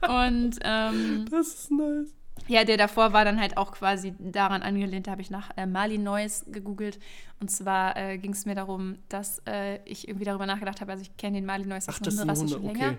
und 0.09 0.59
ähm, 0.62 1.26
Das 1.30 1.49
ist 1.49 1.70
nice. 1.70 2.09
ja, 2.49 2.64
der 2.64 2.76
davor 2.76 3.12
war 3.12 3.24
dann 3.24 3.40
halt 3.40 3.57
auch 3.57 3.72
quasi 3.72 4.14
daran 4.18 4.62
angelehnt, 4.62 5.07
da 5.07 5.12
habe 5.12 5.22
ich 5.22 5.30
nach 5.30 5.51
äh, 5.57 5.66
Mali 5.66 5.99
Neues 5.99 6.45
gegoogelt. 6.49 6.99
Und 7.40 7.51
zwar 7.51 7.97
äh, 7.97 8.18
ging 8.18 8.32
es 8.32 8.47
mir 8.47 8.55
darum, 8.55 8.99
dass 9.09 9.40
äh, 9.47 9.78
ich 9.84 10.09
irgendwie 10.09 10.24
darüber 10.24 10.47
nachgedacht 10.47 10.80
habe, 10.80 10.92
also 10.92 11.03
ich 11.03 11.16
kenne 11.16 11.38
den 11.38 11.47
Mali 11.47 11.64
Ach, 11.68 11.74
als 11.74 12.01
Hunderasse 12.01 12.49
schon 12.49 12.62
länger. 12.64 12.90
okay. 12.90 12.99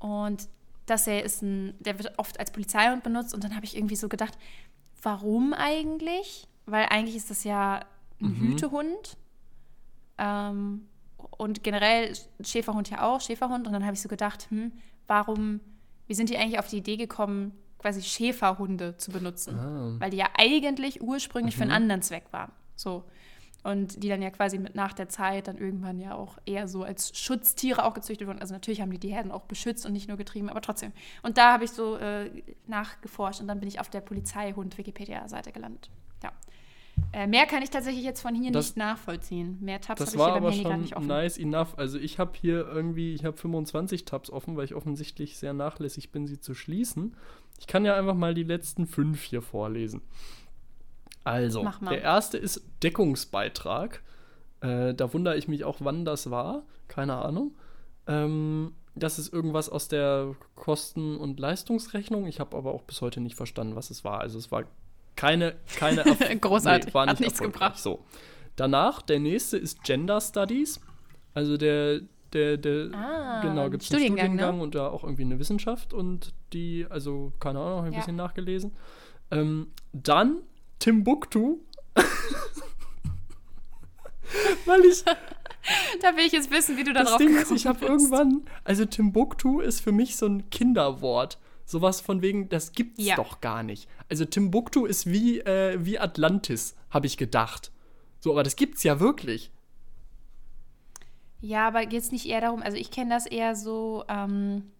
Und 0.00 0.48
dass 0.86 1.06
er 1.06 1.22
ist 1.24 1.42
ein, 1.42 1.74
der 1.80 1.98
wird 1.98 2.18
oft 2.18 2.38
als 2.38 2.50
Polizeihund 2.50 3.02
benutzt. 3.02 3.34
Und 3.34 3.42
dann 3.44 3.54
habe 3.54 3.64
ich 3.64 3.76
irgendwie 3.76 3.96
so 3.96 4.08
gedacht, 4.08 4.36
warum 5.02 5.54
eigentlich? 5.54 6.46
Weil 6.66 6.86
eigentlich 6.86 7.16
ist 7.16 7.30
das 7.30 7.44
ja 7.44 7.80
ein 8.20 8.28
Mhm. 8.28 8.36
Hütehund. 8.52 9.16
Ähm, 10.18 10.88
und 11.36 11.62
generell 11.64 12.12
Schäferhund 12.42 12.90
ja 12.90 13.02
auch, 13.02 13.20
Schäferhund. 13.20 13.66
Und 13.66 13.72
dann 13.72 13.84
habe 13.84 13.94
ich 13.94 14.00
so 14.02 14.08
gedacht, 14.08 14.46
hm, 14.50 14.72
warum, 15.06 15.60
wie 16.06 16.14
sind 16.14 16.30
die 16.30 16.36
eigentlich 16.38 16.58
auf 16.58 16.68
die 16.68 16.78
Idee 16.78 16.96
gekommen, 16.96 17.52
quasi 17.78 18.02
Schäferhunde 18.02 18.96
zu 18.96 19.10
benutzen? 19.10 19.58
Ah. 19.58 19.96
Weil 19.98 20.10
die 20.10 20.16
ja 20.18 20.28
eigentlich 20.38 21.02
ursprünglich 21.02 21.56
für 21.56 21.62
einen 21.62 21.70
Mhm. 21.70 21.76
anderen 21.76 22.02
Zweck 22.02 22.24
waren. 22.32 22.52
So. 22.76 23.04
Und 23.62 24.02
die 24.02 24.08
dann 24.10 24.20
ja 24.20 24.28
quasi 24.30 24.58
mit 24.58 24.74
nach 24.74 24.92
der 24.92 25.08
Zeit 25.08 25.48
dann 25.48 25.56
irgendwann 25.56 25.98
ja 25.98 26.14
auch 26.14 26.36
eher 26.44 26.68
so 26.68 26.82
als 26.84 27.18
Schutztiere 27.18 27.84
auch 27.86 27.94
gezüchtet 27.94 28.28
wurden. 28.28 28.38
Also 28.40 28.52
natürlich 28.52 28.82
haben 28.82 28.90
die 28.90 28.98
die 28.98 29.12
Herden 29.12 29.32
auch 29.32 29.44
beschützt 29.44 29.86
und 29.86 29.94
nicht 29.94 30.06
nur 30.06 30.18
getrieben, 30.18 30.50
aber 30.50 30.60
trotzdem. 30.60 30.92
Und 31.22 31.38
da 31.38 31.54
habe 31.54 31.64
ich 31.64 31.70
so 31.70 31.96
äh, 31.96 32.30
nachgeforscht 32.66 33.40
und 33.40 33.48
dann 33.48 33.60
bin 33.60 33.68
ich 33.68 33.80
auf 33.80 33.88
der 33.88 34.02
Polizeihund-Wikipedia-Seite 34.02 35.50
gelandet. 35.50 35.90
Ja. 36.22 36.30
Äh, 37.14 37.26
mehr 37.28 37.46
kann 37.46 37.62
ich 37.62 37.70
tatsächlich 37.70 38.04
jetzt 38.04 38.20
von 38.22 38.34
hier 38.34 38.50
Das- 38.50 38.66
nicht 38.66 38.76
nachvollziehen. 38.76 39.58
Mehr 39.60 39.80
Tabs 39.80 40.00
habe 40.00 40.10
ich 40.10 40.16
hier 40.16 40.24
aber 40.34 40.52
schon 40.52 40.80
nicht 40.80 40.96
offen. 40.96 41.06
nice 41.06 41.38
enough. 41.38 41.78
Also 41.78 41.98
ich 41.98 42.18
habe 42.18 42.32
hier 42.40 42.66
irgendwie, 42.66 43.14
ich 43.14 43.24
habe 43.24 43.36
25 43.36 44.04
Tabs 44.04 44.30
offen, 44.30 44.56
weil 44.56 44.64
ich 44.64 44.74
offensichtlich 44.74 45.38
sehr 45.38 45.52
nachlässig 45.52 46.10
bin, 46.10 46.26
sie 46.26 46.40
zu 46.40 46.54
schließen. 46.54 47.14
Ich 47.60 47.66
kann 47.68 47.84
ja 47.84 47.94
einfach 47.96 48.14
mal 48.14 48.34
die 48.34 48.42
letzten 48.42 48.86
fünf 48.86 49.22
hier 49.22 49.42
vorlesen. 49.42 50.02
Also, 51.22 51.66
der 51.88 52.02
erste 52.02 52.36
ist 52.36 52.62
Deckungsbeitrag. 52.82 54.02
Äh, 54.60 54.92
da 54.94 55.12
wundere 55.14 55.36
ich 55.36 55.48
mich 55.48 55.64
auch, 55.64 55.78
wann 55.80 56.04
das 56.04 56.30
war. 56.30 56.64
Keine 56.88 57.16
Ahnung. 57.16 57.54
Ähm, 58.06 58.72
das 58.94 59.18
ist 59.18 59.32
irgendwas 59.32 59.68
aus 59.70 59.88
der 59.88 60.34
Kosten- 60.54 61.16
und 61.16 61.40
Leistungsrechnung. 61.40 62.26
Ich 62.26 62.40
habe 62.40 62.56
aber 62.56 62.72
auch 62.74 62.82
bis 62.82 63.00
heute 63.00 63.20
nicht 63.20 63.36
verstanden, 63.36 63.74
was 63.74 63.90
es 63.90 64.04
war. 64.04 64.20
Also 64.20 64.38
es 64.38 64.52
war 64.52 64.64
keine, 65.16 65.54
keine 65.76 66.02
Großartig, 66.40 66.92
war 66.94 67.02
hat 67.06 67.10
nicht 67.14 67.20
nichts 67.20 67.40
erfolgreich. 67.40 67.60
gebracht. 67.74 67.78
So. 67.78 68.04
Danach, 68.56 69.02
der 69.02 69.18
nächste 69.20 69.56
ist 69.58 69.82
Gender 69.84 70.20
Studies. 70.20 70.80
Also 71.34 71.56
der, 71.56 72.00
der, 72.32 72.56
der, 72.56 72.90
Ah, 72.94 73.40
genau, 73.42 73.68
gibt 73.70 73.82
es 73.82 73.90
einen 73.92 74.00
Studiengang, 74.06 74.36
ne? 74.36 74.52
Und 74.62 74.74
da 74.74 74.88
auch 74.88 75.02
irgendwie 75.04 75.22
eine 75.22 75.38
Wissenschaft 75.38 75.92
und 75.92 76.32
die, 76.52 76.86
also 76.88 77.32
keine 77.40 77.58
Ahnung, 77.60 77.84
ein 77.86 77.92
Ja. 77.92 77.98
bisschen 77.98 78.16
nachgelesen. 78.16 78.72
Ähm, 79.30 79.68
dann 79.92 80.38
Timbuktu. 80.78 81.58
Weil 84.66 84.80
ich, 84.84 85.04
Da 86.02 86.14
will 86.16 86.24
ich 86.26 86.32
jetzt 86.32 86.50
wissen, 86.50 86.76
wie 86.76 86.84
du 86.84 86.92
da 86.92 87.04
drauf 87.04 87.16
Ding 87.16 87.30
ist, 87.30 87.38
gekommen 87.38 87.56
ich 87.56 87.66
habe 87.66 87.84
irgendwann, 87.86 88.42
also 88.64 88.84
Timbuktu 88.84 89.60
ist 89.60 89.80
für 89.80 89.92
mich 89.92 90.16
so 90.16 90.26
ein 90.26 90.50
Kinderwort. 90.50 91.38
Sowas 91.66 92.00
von 92.00 92.20
wegen, 92.22 92.48
das 92.48 92.72
gibt's 92.72 93.02
Ja. 93.04 93.16
doch 93.16 93.40
gar 93.40 93.62
nicht. 93.62 93.88
Also 94.10 94.24
Timbuktu 94.24 94.84
ist 94.86 95.06
wie, 95.06 95.40
äh, 95.40 95.78
wie 95.84 95.98
Atlantis, 95.98 96.76
habe 96.90 97.06
ich 97.06 97.16
gedacht. 97.16 97.72
So, 98.20 98.32
aber 98.32 98.42
das 98.42 98.56
gibt's 98.56 98.82
ja 98.82 99.00
wirklich. 99.00 99.50
Ja, 101.40 101.68
aber 101.68 101.84
geht 101.86 102.02
es 102.02 102.12
nicht 102.12 102.26
eher 102.26 102.40
darum, 102.40 102.62
also 102.62 102.76
ich 102.76 102.90
kenne 102.90 103.10
das 103.10 103.26
eher 103.26 103.54
so, 103.54 104.04
ähm, 104.08 104.70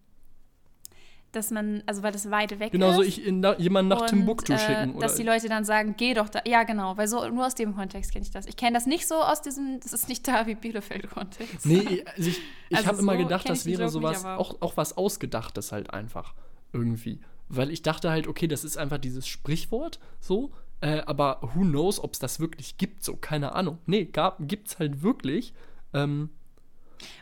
dass 1.31 1.51
man, 1.51 1.83
also 1.85 2.01
weil 2.01 2.11
das 2.11 2.31
weit 2.31 2.59
weg 2.59 2.71
Genauso 2.71 3.01
ist. 3.01 3.09
ich 3.09 3.25
in, 3.27 3.41
na, 3.41 3.57
jemanden 3.59 3.89
nach 3.89 4.01
und, 4.01 4.07
Timbuktu 4.07 4.53
äh, 4.53 4.57
schicken. 4.57 4.91
Oder 4.95 5.01
Dass 5.07 5.15
die 5.15 5.23
Leute 5.23 5.49
dann 5.49 5.65
sagen, 5.65 5.95
geh 5.97 6.13
doch 6.13 6.29
da. 6.29 6.41
Ja, 6.45 6.63
genau, 6.63 6.95
weil 6.97 7.07
so 7.07 7.27
nur 7.27 7.45
aus 7.45 7.55
dem 7.55 7.75
Kontext 7.75 8.11
kenne 8.13 8.23
ich 8.23 8.31
das. 8.31 8.45
Ich 8.47 8.55
kenne 8.55 8.73
das 8.73 8.85
nicht 8.85 9.07
so 9.07 9.15
aus 9.15 9.41
diesem, 9.41 9.79
das 9.81 9.91
ist 9.93 10.07
nicht 10.07 10.27
da 10.27 10.47
wie 10.47 10.55
Bielefeld-Kontext. 10.55 11.65
Nee, 11.65 12.03
also 12.15 12.29
ich, 12.29 12.41
ich 12.69 12.77
Also 12.77 12.87
habe 12.87 12.99
immer 12.99 13.13
so 13.17 13.23
gedacht, 13.23 13.45
kenn 13.45 13.53
ich 13.53 13.59
das 13.59 13.65
wäre 13.67 13.83
nicht, 13.83 13.91
sowas, 13.91 14.23
auch, 14.25 14.61
auch 14.61 14.77
was 14.77 14.97
Ausgedachtes 14.97 15.71
halt 15.71 15.91
einfach. 15.93 16.33
Irgendwie. 16.75 17.21
Weil 17.47 17.71
ich 17.71 17.81
dachte 17.81 18.09
halt, 18.09 18.27
okay, 18.27 18.47
das 18.47 18.63
ist 18.63 18.77
einfach 18.77 18.97
dieses 18.97 19.27
Sprichwort, 19.27 19.99
so, 20.19 20.51
äh, 20.81 21.01
aber 21.05 21.39
who 21.41 21.61
knows, 21.61 22.03
ob 22.03 22.13
es 22.13 22.19
das 22.19 22.39
wirklich 22.39 22.77
gibt, 22.77 23.03
so, 23.03 23.15
keine 23.15 23.53
Ahnung. 23.53 23.77
Nee, 23.85 24.05
gab, 24.05 24.37
gibt's 24.47 24.77
halt 24.77 25.01
wirklich. 25.01 25.53
Ähm, 25.93 26.31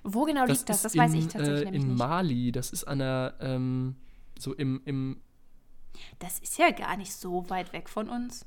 Wo 0.04 0.24
genau 0.24 0.46
liegt 0.46 0.68
das? 0.70 0.82
Das 0.82 0.96
in, 0.96 1.02
weiß 1.02 1.14
ich 1.14 1.28
tatsächlich 1.28 1.62
äh, 1.62 1.66
nämlich 1.66 1.84
in 1.84 1.90
nicht. 1.90 1.98
Mali, 1.98 2.52
das 2.52 2.72
ist 2.72 2.86
an 2.86 3.00
der, 3.00 3.36
ähm, 3.42 3.96
so 4.40 4.54
im, 4.54 4.82
im, 4.86 5.22
Das 6.20 6.40
ist 6.40 6.58
ja 6.58 6.72
gar 6.72 6.98
nicht 6.98 7.14
so 7.14 7.50
weit 7.50 7.74
weg 7.74 7.90
von 7.90 8.10
uns. 8.10 8.46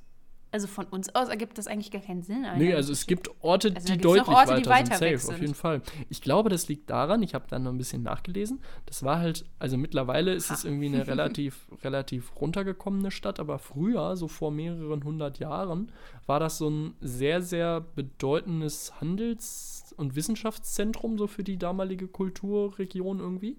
Also 0.53 0.68
von 0.68 0.86
uns 0.86 1.14
aus 1.14 1.28
ergibt 1.28 1.59
das 1.59 1.66
eigentlich 1.66 1.90
gar 1.90 2.01
keinen 2.01 2.22
Sinn. 2.22 2.42
Nee, 2.42 2.49
eigentlich. 2.49 2.74
also 2.76 2.92
es 2.92 3.07
gibt 3.07 3.28
Orte, 3.42 3.72
Also 3.74 3.92
die 3.92 3.99
deutlich 3.99 4.28
Orte, 4.28 4.53
weiter, 4.53 4.61
die 4.61 4.66
weiter 4.66 4.97
sind, 4.97 5.18
safe, 5.18 5.34
auf 5.34 5.40
jeden 5.40 5.55
Fall. 5.55 5.82
Ich 6.09 6.22
glaube, 6.22 6.49
das 6.49 6.68
liegt 6.68 6.88
daran, 6.88 7.22
ich 7.22 7.34
habe 7.34 7.44
dann 7.49 7.64
noch 7.64 7.72
ein 7.72 7.78
bisschen 7.78 8.03
nachgelesen, 8.03 8.61
das 8.86 9.03
war 9.03 9.18
halt, 9.18 9.44
also 9.59 9.76
mittlerweile 9.76 10.32
ist 10.32 10.51
es 10.51 10.62
Ha. 10.64 10.68
irgendwie 10.68 10.86
eine 10.86 11.07
relativ, 11.09 11.66
relativ 11.82 12.32
runtergekommene 12.40 13.11
Stadt, 13.11 13.40
aber 13.40 13.59
früher, 13.59 14.16
so 14.16 14.28
vor 14.28 14.51
mehreren 14.51 15.05
hundert 15.05 15.38
Jahren, 15.40 15.92
war 16.26 16.40
das 16.40 16.59
so 16.59 16.70
ein 16.70 16.94
sehr, 17.01 17.42
sehr 17.42 17.80
bedeutendes 17.80 19.01
Handels- 19.01 19.94
und 19.97 20.14
Wissenschaftszentrum 20.14 21.18
so 21.18 21.26
für 21.26 21.44
die 21.44 21.59
damalige 21.59 22.07
Kulturregion 22.09 23.18
irgendwie. 23.18 23.57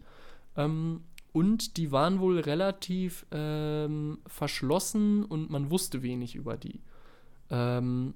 Ähm, 0.55 1.01
und 1.37 1.77
die 1.77 1.91
waren 1.91 2.19
wohl 2.19 2.39
relativ 2.39 3.27
ähm, 3.31 4.17
verschlossen 4.25 5.23
und 5.23 5.51
man 5.51 5.69
wusste 5.69 6.01
wenig 6.01 6.33
über 6.33 6.57
die. 6.57 6.81
Ähm, 7.51 8.15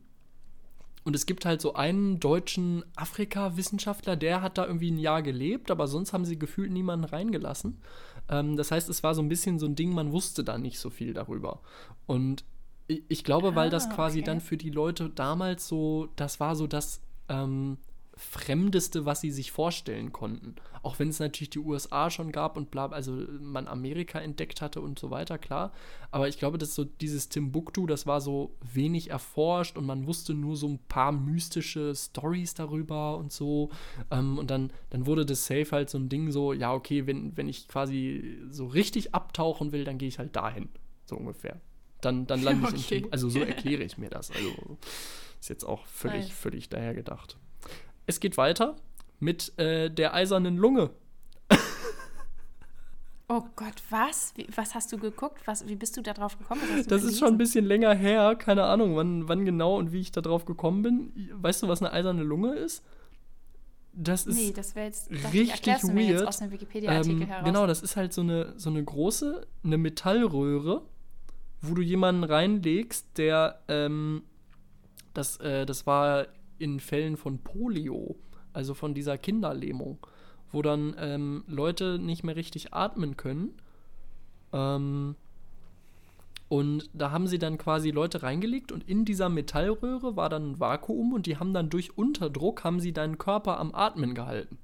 und 1.03 1.15
es 1.15 1.27
gibt 1.27 1.45
halt 1.45 1.61
so 1.61 1.75
einen 1.75 2.19
deutschen 2.19 2.83
Afrika-Wissenschaftler, 2.95 4.15
der 4.15 4.41
hat 4.41 4.57
da 4.57 4.65
irgendwie 4.65 4.89
ein 4.89 4.97
Jahr 4.97 5.21
gelebt, 5.21 5.69
aber 5.69 5.87
sonst 5.87 6.13
haben 6.13 6.25
sie 6.25 6.39
gefühlt 6.39 6.71
niemanden 6.71 7.05
reingelassen. 7.05 7.77
Ähm, 8.27 8.57
das 8.57 8.71
heißt, 8.71 8.89
es 8.89 9.03
war 9.03 9.13
so 9.13 9.21
ein 9.21 9.29
bisschen 9.29 9.59
so 9.59 9.67
ein 9.67 9.75
Ding, 9.75 9.93
man 9.93 10.11
wusste 10.11 10.43
da 10.43 10.57
nicht 10.57 10.79
so 10.79 10.89
viel 10.89 11.13
darüber. 11.13 11.59
Und 12.07 12.43
ich, 12.87 13.03
ich 13.07 13.23
glaube, 13.23 13.53
weil 13.53 13.69
das 13.69 13.85
Ah, 13.85 13.93
quasi 13.93 14.21
okay. 14.21 14.25
dann 14.25 14.41
für 14.41 14.57
die 14.57 14.71
Leute 14.71 15.09
damals 15.09 15.67
so, 15.67 16.09
das 16.15 16.39
war 16.39 16.55
so 16.55 16.65
das 16.65 17.01
ähm, 17.29 17.77
Fremdeste, 18.23 19.05
was 19.05 19.21
sie 19.21 19.31
sich 19.31 19.51
vorstellen 19.51 20.11
konnten. 20.11 20.55
Auch 20.83 20.99
wenn 20.99 21.09
es 21.09 21.19
natürlich 21.19 21.49
die 21.49 21.59
USA 21.59 22.09
schon 22.11 22.31
gab 22.31 22.55
und 22.55 22.69
bla, 22.69 22.85
also 22.87 23.13
man 23.39 23.67
Amerika 23.67 24.19
entdeckt 24.19 24.61
hatte 24.61 24.79
und 24.79 24.99
so 24.99 25.09
weiter, 25.09 25.39
klar. 25.39 25.73
Aber 26.11 26.27
ich 26.27 26.37
glaube, 26.37 26.57
dass 26.59 26.75
so 26.75 26.83
dieses 26.83 27.29
Timbuktu, 27.29 27.87
das 27.87 28.05
war 28.05 28.21
so 28.21 28.55
wenig 28.61 29.09
erforscht 29.09 29.75
und 29.75 29.85
man 29.87 30.05
wusste 30.05 30.35
nur 30.35 30.55
so 30.55 30.67
ein 30.67 30.79
paar 30.87 31.11
mystische 31.11 31.95
Stories 31.95 32.53
darüber 32.53 33.17
und 33.17 33.31
so. 33.31 33.69
Ähm, 34.11 34.37
und 34.37 34.51
dann, 34.51 34.71
dann 34.91 35.07
wurde 35.07 35.25
das 35.25 35.47
Safe 35.47 35.67
halt 35.71 35.89
so 35.89 35.97
ein 35.97 36.07
Ding 36.07 36.31
so, 36.31 36.53
ja, 36.53 36.73
okay, 36.73 37.07
wenn, 37.07 37.35
wenn 37.35 37.49
ich 37.49 37.67
quasi 37.67 38.37
so 38.49 38.67
richtig 38.67 39.15
abtauchen 39.15 39.71
will, 39.71 39.83
dann 39.83 39.97
gehe 39.97 40.07
ich 40.07 40.19
halt 40.19 40.35
dahin. 40.35 40.69
So 41.05 41.17
ungefähr. 41.17 41.59
Dann, 42.01 42.27
dann 42.27 42.43
lande 42.43 42.67
ich 42.67 42.73
in 42.73 42.77
Okay. 42.79 42.87
Timbuktu. 42.87 43.13
Also 43.13 43.29
so 43.29 43.39
erkläre 43.39 43.83
ich 43.83 43.97
mir 43.97 44.09
das. 44.09 44.29
Also 44.31 44.77
ist 45.39 45.49
jetzt 45.49 45.63
auch 45.63 45.85
völlig, 45.87 46.25
Nice. 46.25 46.31
völlig 46.31 46.69
dahergedacht. 46.69 47.37
Es 48.05 48.19
geht 48.19 48.37
weiter 48.37 48.75
mit 49.19 49.57
äh, 49.57 49.89
der 49.89 50.13
eisernen 50.13 50.57
Lunge. 50.57 50.91
Oh 53.33 53.43
Gott, 53.55 53.75
was? 53.89 54.33
Wie, 54.35 54.45
was 54.53 54.75
hast 54.75 54.91
du 54.91 54.97
geguckt? 54.97 55.39
Was, 55.45 55.65
wie 55.65 55.77
bist 55.77 55.95
du 55.95 56.01
da 56.01 56.11
drauf 56.11 56.37
gekommen? 56.37 56.61
Das 56.89 57.01
ist 57.01 57.17
schon 57.17 57.29
ein 57.29 57.37
bisschen 57.37 57.63
länger 57.63 57.93
her. 57.93 58.35
Keine 58.35 58.65
Ahnung, 58.65 58.97
wann, 58.97 59.29
wann 59.29 59.45
genau 59.45 59.77
und 59.77 59.93
wie 59.93 60.01
ich 60.01 60.11
da 60.11 60.19
drauf 60.19 60.43
gekommen 60.43 60.81
bin. 60.81 61.29
Weißt 61.41 61.63
du, 61.63 61.69
was 61.69 61.81
eine 61.81 61.93
eiserne 61.93 62.23
Lunge 62.23 62.55
ist? 62.55 62.83
Das 63.93 64.25
ist. 64.25 64.35
Nee, 64.35 64.51
das 64.51 64.75
wäre 64.75 64.87
jetzt. 64.87 65.09
ich, 65.09 65.33
richtig 65.33 65.77
du 65.79 65.91
mir 65.91 66.07
jetzt 66.07 66.19
weird. 66.19 66.27
aus 66.27 66.41
einem 66.41 66.51
Wikipedia-Artikel 66.51 67.21
ähm, 67.21 67.27
heraus. 67.27 67.45
genau, 67.45 67.67
das 67.67 67.81
ist 67.81 67.95
halt 67.95 68.11
so 68.11 68.19
eine, 68.19 68.53
so 68.59 68.69
eine 68.69 68.83
große, 68.83 69.47
eine 69.63 69.77
Metallröhre, 69.77 70.81
wo 71.61 71.73
du 71.73 71.81
jemanden 71.81 72.25
reinlegst, 72.25 73.17
der, 73.17 73.61
ähm, 73.69 74.23
das, 75.13 75.37
äh, 75.37 75.65
das 75.65 75.87
war 75.87 76.27
in 76.61 76.79
Fällen 76.79 77.17
von 77.17 77.39
Polio, 77.39 78.15
also 78.53 78.73
von 78.73 78.93
dieser 78.93 79.17
Kinderlähmung, 79.17 80.05
wo 80.51 80.61
dann 80.61 80.95
ähm, 80.97 81.43
Leute 81.47 81.99
nicht 81.99 82.23
mehr 82.23 82.35
richtig 82.35 82.73
atmen 82.73 83.17
können. 83.17 83.53
Ähm, 84.53 85.15
und 86.49 86.89
da 86.93 87.11
haben 87.11 87.27
sie 87.27 87.39
dann 87.39 87.57
quasi 87.57 87.91
Leute 87.91 88.23
reingelegt 88.23 88.73
und 88.73 88.87
in 88.87 89.05
dieser 89.05 89.29
Metallröhre 89.29 90.17
war 90.17 90.27
dann 90.27 90.51
ein 90.51 90.59
Vakuum 90.59 91.13
und 91.13 91.25
die 91.25 91.37
haben 91.37 91.53
dann 91.53 91.69
durch 91.69 91.97
Unterdruck 91.97 92.65
haben 92.65 92.81
sie 92.81 92.91
deinen 92.91 93.17
Körper 93.17 93.57
am 93.57 93.73
Atmen 93.73 94.13
gehalten. 94.15 94.57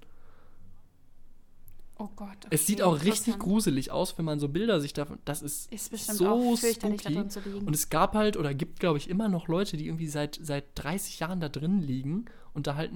Oh 2.00 2.10
Gott. 2.16 2.30
Okay, 2.46 2.48
es 2.52 2.68
sieht 2.68 2.82
auch 2.82 3.04
richtig 3.04 3.40
gruselig 3.40 3.92
aus, 3.92 4.18
wenn 4.18 4.26
man 4.26 4.40
so 4.40 4.50
Bilder 4.50 4.80
sich 4.80 4.94
davon. 4.94 5.18
Das 5.26 5.42
ist, 5.42 5.72
ist 5.72 5.90
bestimmt 5.90 6.18
so 6.18 6.28
auch 6.28 6.56
fürchterlich, 6.56 7.02
da 7.02 7.10
spooky. 7.10 7.22
drin 7.22 7.30
zu 7.32 7.40
liegen. 7.42 7.68
Und 7.68 7.74
es 7.74 7.90
gab 7.90 8.14
halt 8.14 8.38
oder 8.38 8.54
gibt, 8.54 8.80
glaube 8.80 8.98
ich, 9.00 9.10
immer 9.10 9.30
noch 9.30 9.48
Leute, 9.48 9.78
die 9.78 9.88
irgendwie 9.88 10.08
seit, 10.08 10.40
seit 10.42 10.66
30 10.76 11.20
Jahren 11.20 11.40
da 11.40 11.50
drin 11.50 11.82
liegen 11.82 12.26
und 12.54 12.68
da 12.68 12.76
halt 12.76 12.92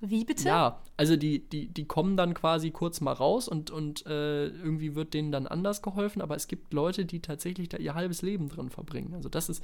Wie 0.00 0.24
bitte? 0.24 0.48
ja, 0.48 0.80
also 0.96 1.16
die, 1.16 1.46
die, 1.48 1.68
die 1.68 1.84
kommen 1.84 2.16
dann 2.16 2.32
quasi 2.32 2.70
kurz 2.70 3.02
mal 3.02 3.12
raus 3.12 3.46
und, 3.46 3.70
und 3.70 4.06
äh, 4.06 4.46
irgendwie 4.46 4.94
wird 4.94 5.12
denen 5.12 5.30
dann 5.30 5.46
anders 5.46 5.82
geholfen, 5.82 6.22
aber 6.22 6.34
es 6.34 6.48
gibt 6.48 6.72
Leute, 6.72 7.04
die 7.04 7.20
tatsächlich 7.20 7.68
da 7.68 7.76
ihr 7.76 7.94
halbes 7.94 8.22
Leben 8.22 8.48
drin 8.48 8.70
verbringen. 8.70 9.12
Also 9.14 9.28
das 9.28 9.50
ist 9.50 9.62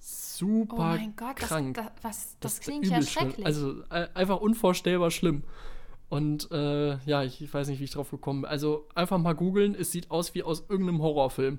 super 0.00 0.76
Oh 0.76 0.78
mein 0.78 1.14
Gott, 1.16 1.40
das, 1.40 1.48
krank. 1.48 1.76
das, 1.76 1.86
was, 2.02 2.36
das, 2.40 2.54
ist 2.54 2.60
klingt 2.62 2.86
ja 2.86 2.98
übel 2.98 3.06
schlimm. 3.06 3.26
schrecklich. 3.28 3.46
Also 3.46 3.82
äh, 3.90 4.08
einfach 4.14 4.40
unvorstellbar 4.40 5.10
schlimm. 5.10 5.42
Und 6.08 6.50
äh, 6.52 6.98
ja, 7.04 7.24
ich, 7.24 7.42
ich 7.42 7.52
weiß 7.52 7.68
nicht, 7.68 7.80
wie 7.80 7.84
ich 7.84 7.90
drauf 7.90 8.10
gekommen 8.10 8.42
bin. 8.42 8.50
Also 8.50 8.86
einfach 8.94 9.18
mal 9.18 9.34
googeln, 9.34 9.74
es 9.74 9.90
sieht 9.90 10.10
aus 10.10 10.34
wie 10.34 10.42
aus 10.42 10.64
irgendeinem 10.68 11.02
Horrorfilm. 11.02 11.58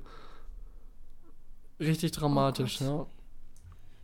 Richtig 1.79 2.11
dramatisch, 2.11 2.81
Oh 2.81 2.85
ja. 2.85 3.05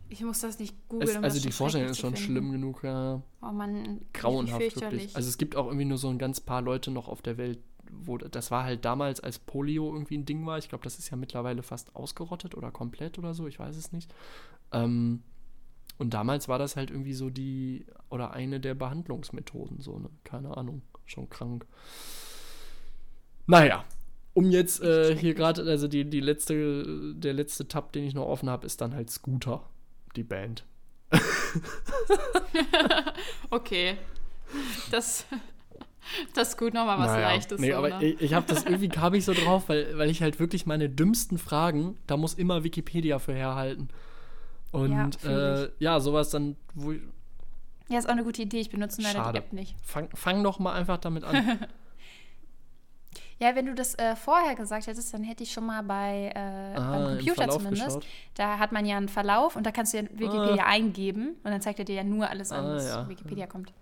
ich 0.08 0.22
muss 0.22 0.40
das 0.40 0.58
nicht 0.58 0.76
googeln. 0.88 1.10
Es, 1.10 1.16
um 1.16 1.24
also 1.24 1.40
die 1.40 1.50
Vorstellung 1.50 1.88
ist 1.88 1.98
schon 1.98 2.16
schlimm 2.16 2.52
genug, 2.52 2.84
ja. 2.84 3.20
Oh 3.42 3.52
Mann, 3.52 4.02
grauenhaft 4.12 4.80
wirklich. 4.80 5.16
Also 5.16 5.28
es 5.28 5.38
gibt 5.38 5.56
auch 5.56 5.66
irgendwie 5.66 5.86
nur 5.86 5.98
so 5.98 6.08
ein 6.08 6.18
ganz 6.18 6.40
paar 6.40 6.62
Leute 6.62 6.90
noch 6.90 7.08
auf 7.08 7.20
der 7.22 7.36
Welt, 7.36 7.58
wo 7.90 8.18
das 8.18 8.50
war 8.50 8.64
halt 8.64 8.84
damals, 8.84 9.20
als 9.20 9.38
Polio 9.38 9.92
irgendwie 9.92 10.18
ein 10.18 10.24
Ding 10.26 10.46
war. 10.46 10.58
Ich 10.58 10.68
glaube, 10.68 10.84
das 10.84 10.98
ist 10.98 11.10
ja 11.10 11.16
mittlerweile 11.16 11.62
fast 11.62 11.96
ausgerottet 11.96 12.54
oder 12.54 12.70
komplett 12.70 13.18
oder 13.18 13.34
so, 13.34 13.46
ich 13.46 13.58
weiß 13.58 13.76
es 13.76 13.92
nicht. 13.92 14.14
Ähm, 14.72 15.22
und 15.98 16.14
damals 16.14 16.48
war 16.48 16.58
das 16.58 16.76
halt 16.76 16.90
irgendwie 16.90 17.14
so 17.14 17.30
die 17.30 17.86
oder 18.10 18.32
eine 18.32 18.60
der 18.60 18.74
Behandlungsmethoden, 18.74 19.80
so, 19.80 19.98
ne? 19.98 20.10
Keine 20.24 20.56
Ahnung, 20.56 20.82
schon 21.06 21.28
krank. 21.30 21.66
Naja, 23.46 23.84
um 24.32 24.50
jetzt 24.50 24.82
äh, 24.82 25.16
hier 25.16 25.34
gerade, 25.34 25.62
also 25.62 25.86
die, 25.86 26.04
die 26.08 26.20
letzte, 26.20 27.14
der 27.14 27.32
letzte 27.32 27.68
Tab, 27.68 27.92
den 27.92 28.04
ich 28.04 28.14
noch 28.14 28.26
offen 28.26 28.50
habe, 28.50 28.66
ist 28.66 28.80
dann 28.80 28.94
halt 28.94 29.10
Scooter, 29.10 29.68
die 30.16 30.24
Band. 30.24 30.64
okay. 33.50 33.96
Das, 34.90 35.26
das 36.34 36.50
ist 36.50 36.58
gut, 36.58 36.74
nochmal 36.74 36.98
was 36.98 37.06
Naja, 37.06 37.28
Leichtes. 37.28 37.60
Nee, 37.60 37.70
so, 37.70 37.76
aber 37.76 37.90
ne? 37.90 38.04
ich, 38.04 38.20
ich 38.20 38.34
habe 38.34 38.46
das 38.46 38.64
irgendwie 38.64 38.88
kam 38.88 39.14
ich 39.14 39.24
so 39.24 39.34
drauf, 39.34 39.68
weil, 39.68 39.96
weil 39.96 40.10
ich 40.10 40.22
halt 40.22 40.40
wirklich 40.40 40.66
meine 40.66 40.88
dümmsten 40.88 41.38
Fragen, 41.38 41.96
da 42.06 42.16
muss 42.16 42.34
immer 42.34 42.64
Wikipedia 42.64 43.20
für 43.20 43.34
herhalten. 43.34 43.88
Und 44.74 44.90
Ja, 45.22 45.62
äh, 45.62 45.70
ja 45.78 46.00
sowas 46.00 46.30
dann, 46.30 46.56
wo 46.74 46.92
ich, 46.92 47.00
Ja, 47.88 47.98
ist 47.98 48.06
auch 48.06 48.12
eine 48.12 48.24
gute 48.24 48.42
Idee. 48.42 48.60
Ich 48.60 48.70
benutze 48.70 49.00
leider 49.02 49.18
Schade. 49.20 49.32
die 49.40 49.44
App 49.46 49.52
nicht. 49.52 49.76
fang, 49.82 50.08
fang 50.14 50.42
doch 50.42 50.58
mal 50.58 50.72
einfach 50.74 50.98
damit 50.98 51.24
an. 51.24 51.58
Ja, 53.40 53.56
wenn 53.56 53.66
du 53.66 53.74
das 53.74 53.96
äh, 53.98 54.14
vorher 54.14 54.54
gesagt 54.54 54.86
hättest, 54.86 55.12
dann 55.12 55.24
hätte 55.24 55.42
ich 55.42 55.52
schon 55.52 55.66
mal 55.66 55.82
bei 55.82 56.30
äh, 56.34 56.38
Ah, 56.78 56.92
beim 56.92 57.02
im 57.02 57.16
Computer 57.18 57.48
zumindest. 57.48 57.86
geschaut. 57.86 58.06
Da 58.34 58.58
hat 58.58 58.70
man 58.70 58.86
ja 58.86 58.96
einen 58.96 59.08
Verlauf 59.08 59.56
und 59.56 59.66
da 59.66 59.72
kannst 59.72 59.92
du 59.92 59.98
ja 59.98 60.04
Wikipedia 60.04 60.64
eingeben 60.66 61.30
und 61.42 61.50
dann 61.50 61.60
zeigt 61.60 61.80
er 61.80 61.84
dir 61.84 61.96
ja 61.96 62.04
nur 62.04 62.30
alles 62.30 62.52
an, 62.52 62.64
Ah, 62.64 62.74
was 62.76 62.86
ja. 62.86 63.08
Wikipedia 63.08 63.46
kommt. 63.48 63.72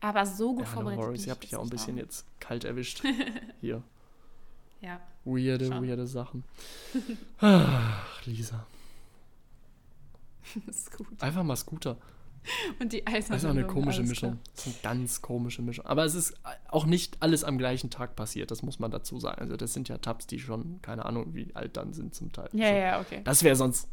Aber 0.00 0.24
so 0.24 0.52
gut 0.54 0.60
ja, 0.66 0.66
vorbereitet. 0.66 1.04
Horace, 1.04 1.18
bin 1.18 1.26
ihr 1.26 1.30
habt 1.32 1.42
dich 1.42 1.50
ja 1.50 1.58
auch 1.58 1.64
ein 1.64 1.68
bisschen 1.70 1.94
nicht 1.96 2.04
jetzt 2.04 2.26
kalt 2.38 2.64
erwischt. 2.64 3.02
Hier. 3.60 3.82
Ja. 4.80 5.00
weirde, 5.24 5.66
Schon. 5.66 5.84
weirde 5.86 6.06
Sachen. 6.06 6.44
Ach, 7.40 8.24
Lisa. 8.24 8.66
Das 10.66 10.76
ist 10.76 10.96
gut. 10.96 11.06
Einfach 11.20 11.42
mal 11.42 11.56
Scooter. 11.56 11.96
Und 12.80 12.92
die 12.92 13.06
Eisern. 13.06 13.32
Das 13.32 13.42
ist 13.42 13.46
auch 13.46 13.50
eine 13.50 13.66
komische 13.66 14.02
Mischung. 14.02 14.40
Das 14.56 14.66
ist 14.66 14.74
eine 14.84 14.96
ganz 14.96 15.22
komische 15.22 15.62
Mischung. 15.62 15.86
Aber 15.86 16.04
es 16.04 16.14
ist 16.16 16.34
auch 16.68 16.86
nicht 16.86 17.16
alles 17.20 17.44
am 17.44 17.56
gleichen 17.56 17.88
Tag 17.88 18.16
passiert, 18.16 18.50
das 18.50 18.62
muss 18.62 18.80
man 18.80 18.90
dazu 18.90 19.20
sagen. 19.20 19.40
Also 19.40 19.56
das 19.56 19.72
sind 19.72 19.88
ja 19.88 19.98
Tabs, 19.98 20.26
die 20.26 20.40
schon, 20.40 20.80
keine 20.82 21.04
Ahnung, 21.04 21.34
wie 21.34 21.54
alt 21.54 21.76
dann 21.76 21.92
sind 21.92 22.14
zum 22.16 22.32
Teil. 22.32 22.48
Ja, 22.52 22.68
So. 22.68 22.74
ja, 22.74 23.00
okay. 23.00 23.20
Das 23.24 23.44
wäre 23.44 23.54
sonst. 23.54 23.88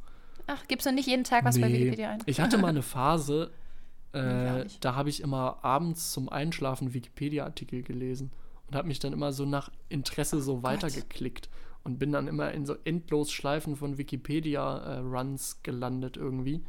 Ach, 0.48 0.66
gibst 0.68 0.88
du 0.88 0.92
nicht 0.92 1.06
jeden 1.08 1.24
Tag 1.24 1.46
was 1.46 1.62
bei 1.62 1.68
Nee. 1.68 1.76
Wikipedia 1.80 2.10
ein? 2.10 2.24
Ich 2.26 2.40
hatte 2.42 2.58
mal 2.58 2.70
eine 2.70 2.82
Phase, 2.82 3.52
äh, 4.14 4.66
da 4.80 4.96
habe 4.96 5.10
ich 5.10 5.22
immer 5.22 5.64
abends 5.64 6.12
zum 6.12 6.28
Einschlafen 6.30 6.96
Wikipedia-Artikel 6.96 7.84
gelesen 7.84 8.32
und 8.68 8.76
habe 8.76 8.88
mich 8.88 8.98
dann 8.98 9.14
immer 9.14 9.32
so 9.32 9.46
nach 9.46 9.70
Interesse 9.90 10.42
so 10.42 10.64
weitergeklickt 10.64 11.50
und 11.84 11.98
bin 12.00 12.12
dann 12.12 12.28
immer 12.28 12.52
in 12.52 12.66
so 12.66 12.76
endlos 12.84 13.32
Schleifen 13.32 13.76
von 13.76 13.98
Wikipedia-Runs 13.98 15.62
gelandet 15.64 16.18
irgendwie. 16.18 16.64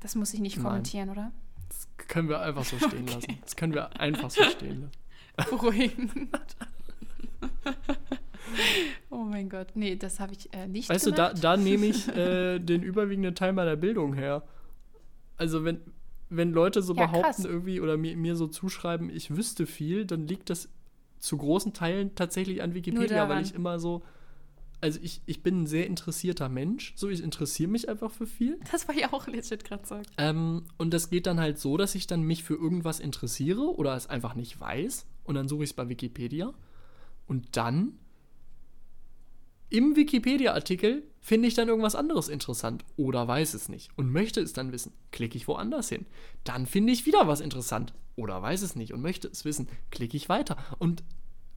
Das 0.00 0.14
muss 0.14 0.34
ich 0.34 0.40
nicht 0.40 0.56
Nein. 0.56 0.64
kommentieren, 0.66 1.10
oder? 1.10 1.32
Das 1.68 1.88
können 2.08 2.28
wir 2.28 2.40
einfach 2.40 2.64
so 2.64 2.76
stehen 2.78 3.06
lassen. 3.12 3.38
Das 3.42 3.56
können 3.56 3.74
wir 3.74 3.98
einfach 4.00 4.30
so 4.30 4.42
stehen 4.44 4.82
lassen. 4.82 4.92
Beruhigend. 5.50 6.12
oh 9.10 9.24
mein 9.24 9.48
Gott. 9.48 9.68
Nee, 9.74 9.96
das 9.96 10.20
habe 10.20 10.32
ich 10.32 10.52
äh, 10.54 10.66
nicht 10.66 10.88
Weißt 10.88 11.06
du, 11.06 11.10
da, 11.10 11.28
gemacht. 11.28 11.44
da 11.44 11.56
nehme 11.56 11.86
ich 11.86 12.08
äh, 12.08 12.58
den 12.58 12.82
überwiegenden 12.82 13.34
Teil 13.34 13.52
meiner 13.52 13.76
Bildung 13.76 14.14
her. 14.14 14.42
Also 15.36 15.64
wenn, 15.64 15.80
wenn 16.30 16.52
Leute 16.52 16.82
so 16.82 16.94
Ja, 16.94 17.06
behaupten 17.06 17.22
krass. 17.42 17.44
irgendwie 17.44 17.80
oder 17.80 17.96
mir, 17.96 18.16
mir 18.16 18.36
so 18.36 18.46
zuschreiben, 18.46 19.10
ich 19.10 19.36
wüsste 19.36 19.66
viel, 19.66 20.06
dann 20.06 20.26
liegt 20.26 20.48
das 20.50 20.68
zu 21.26 21.36
großen 21.36 21.72
Teilen 21.72 22.14
tatsächlich 22.14 22.62
an 22.62 22.74
Wikipedia, 22.74 23.28
weil 23.28 23.42
ich 23.42 23.54
immer 23.54 23.78
so, 23.80 24.02
also 24.80 25.00
ich, 25.02 25.20
ich 25.26 25.42
bin 25.42 25.62
ein 25.62 25.66
sehr 25.66 25.86
interessierter 25.86 26.48
Mensch, 26.48 26.92
so 26.96 27.08
ich 27.08 27.22
interessiere 27.22 27.68
mich 27.68 27.88
einfach 27.88 28.12
für 28.12 28.26
viel. 28.26 28.58
Das 28.70 28.86
war 28.88 28.94
ja 28.94 29.12
auch 29.12 29.26
legit 29.26 29.64
gerade 29.64 29.86
sagen. 29.86 30.06
Ähm, 30.18 30.64
und 30.78 30.94
das 30.94 31.10
geht 31.10 31.26
dann 31.26 31.40
halt 31.40 31.58
so, 31.58 31.76
dass 31.76 31.94
ich 31.94 32.06
dann 32.06 32.22
mich 32.22 32.44
für 32.44 32.54
irgendwas 32.54 33.00
interessiere 33.00 33.76
oder 33.76 33.96
es 33.96 34.08
einfach 34.08 34.34
nicht 34.34 34.60
weiß 34.60 35.06
und 35.24 35.34
dann 35.34 35.48
suche 35.48 35.64
ich 35.64 35.70
es 35.70 35.74
bei 35.74 35.88
Wikipedia 35.88 36.54
und 37.26 37.56
dann 37.56 37.98
im 39.68 39.96
Wikipedia-Artikel 39.96 41.02
finde 41.20 41.48
ich 41.48 41.54
dann 41.54 41.66
irgendwas 41.66 41.96
anderes 41.96 42.28
interessant 42.28 42.84
oder 42.96 43.26
weiß 43.26 43.54
es 43.54 43.68
nicht 43.68 43.90
und 43.96 44.12
möchte 44.12 44.40
es 44.40 44.52
dann 44.52 44.70
wissen. 44.70 44.92
Klicke 45.10 45.36
ich 45.36 45.48
woanders 45.48 45.88
hin. 45.88 46.06
Dann 46.44 46.66
finde 46.66 46.92
ich 46.92 47.04
wieder 47.04 47.26
was 47.26 47.40
interessant 47.40 47.92
oder 48.16 48.40
weiß 48.42 48.62
es 48.62 48.74
nicht 48.74 48.92
und 48.92 49.02
möchte 49.02 49.28
es 49.28 49.44
wissen. 49.44 49.68
Klicke 49.90 50.16
ich 50.16 50.28
weiter. 50.28 50.56
Und 50.78 51.04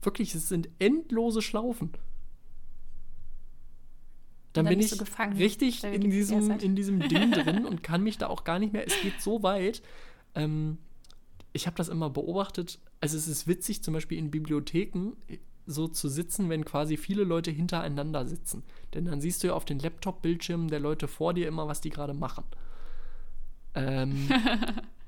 wirklich, 0.02 0.34
es 0.34 0.48
sind 0.48 0.68
endlose 0.78 1.42
Schlaufen. 1.42 1.90
Dann, 4.52 4.64
dann 4.64 4.76
bin 4.76 4.80
ich 4.80 5.00
richtig 5.38 5.84
in 5.84 6.10
diesem, 6.10 6.50
in 6.58 6.74
diesem 6.74 7.08
Ding 7.08 7.30
drin 7.32 7.64
und 7.64 7.82
kann 7.82 8.02
mich 8.02 8.18
da 8.18 8.26
auch 8.26 8.44
gar 8.44 8.58
nicht 8.58 8.72
mehr. 8.72 8.86
Es 8.86 9.00
geht 9.00 9.20
so 9.20 9.42
weit. 9.42 9.82
Ähm, 10.34 10.78
ich 11.52 11.66
habe 11.66 11.76
das 11.76 11.88
immer 11.88 12.10
beobachtet. 12.10 12.78
Also 13.00 13.16
es 13.16 13.28
ist 13.28 13.46
witzig, 13.46 13.82
zum 13.82 13.94
Beispiel 13.94 14.18
in 14.18 14.30
Bibliotheken 14.30 15.12
äh, 15.28 15.38
so 15.66 15.86
zu 15.86 16.08
sitzen, 16.08 16.48
wenn 16.48 16.64
quasi 16.64 16.96
viele 16.96 17.22
Leute 17.22 17.52
hintereinander 17.52 18.26
sitzen. 18.26 18.64
Denn 18.92 19.04
dann 19.04 19.20
siehst 19.20 19.42
du 19.42 19.48
ja 19.48 19.54
auf 19.54 19.64
den 19.64 19.78
Laptop-Bildschirmen 19.78 20.68
der 20.68 20.80
Leute 20.80 21.06
vor 21.06 21.32
dir 21.32 21.46
immer, 21.46 21.68
was 21.68 21.80
die 21.80 21.90
gerade 21.90 22.14
machen. 22.14 22.44
Ähm, 23.74 24.28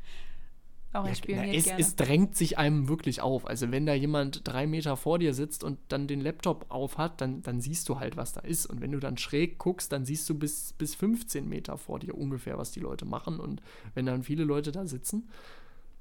Auch 0.95 1.07
ja, 1.07 1.13
na, 1.37 1.47
es, 1.47 1.67
es 1.79 1.97
drängt 1.97 2.37
sich 2.37 2.59
einem 2.59 2.89
wirklich 2.89 3.23
auf. 3.23 3.47
Also 3.47 3.71
wenn 3.71 3.87
da 3.87 3.95
jemand 3.95 4.47
drei 4.47 4.67
Meter 4.67 4.97
vor 4.97 5.19
dir 5.19 5.33
sitzt 5.33 5.65
und 5.65 5.79
dann 5.89 6.07
den 6.07 6.21
Laptop 6.21 6.67
auf 6.69 6.99
hat, 6.99 7.21
dann, 7.21 7.43
dann 7.43 7.61
siehst 7.63 7.89
du 7.89 7.99
halt, 7.99 8.17
was 8.17 8.35
da 8.35 8.41
ist. 8.41 8.67
Und 8.67 8.81
wenn 8.83 8.93
du 8.93 8.99
dann 9.01 9.17
schräg 9.17 9.59
guckst, 9.59 9.91
dann 9.93 10.05
siehst 10.05 10.29
du 10.29 10.39
bis, 10.39 10.75
bis 10.75 10.95
15 10.95 11.49
Meter 11.49 11.79
vor 11.79 11.99
dir 11.99 12.17
ungefähr, 12.17 12.59
was 12.59 12.73
die 12.73 12.81
Leute 12.81 13.07
machen. 13.07 13.41
Und 13.41 13.63
wenn 13.95 14.05
dann 14.05 14.23
viele 14.23 14.45
Leute 14.45 14.71
da 14.71 14.87
sitzen, 14.87 15.29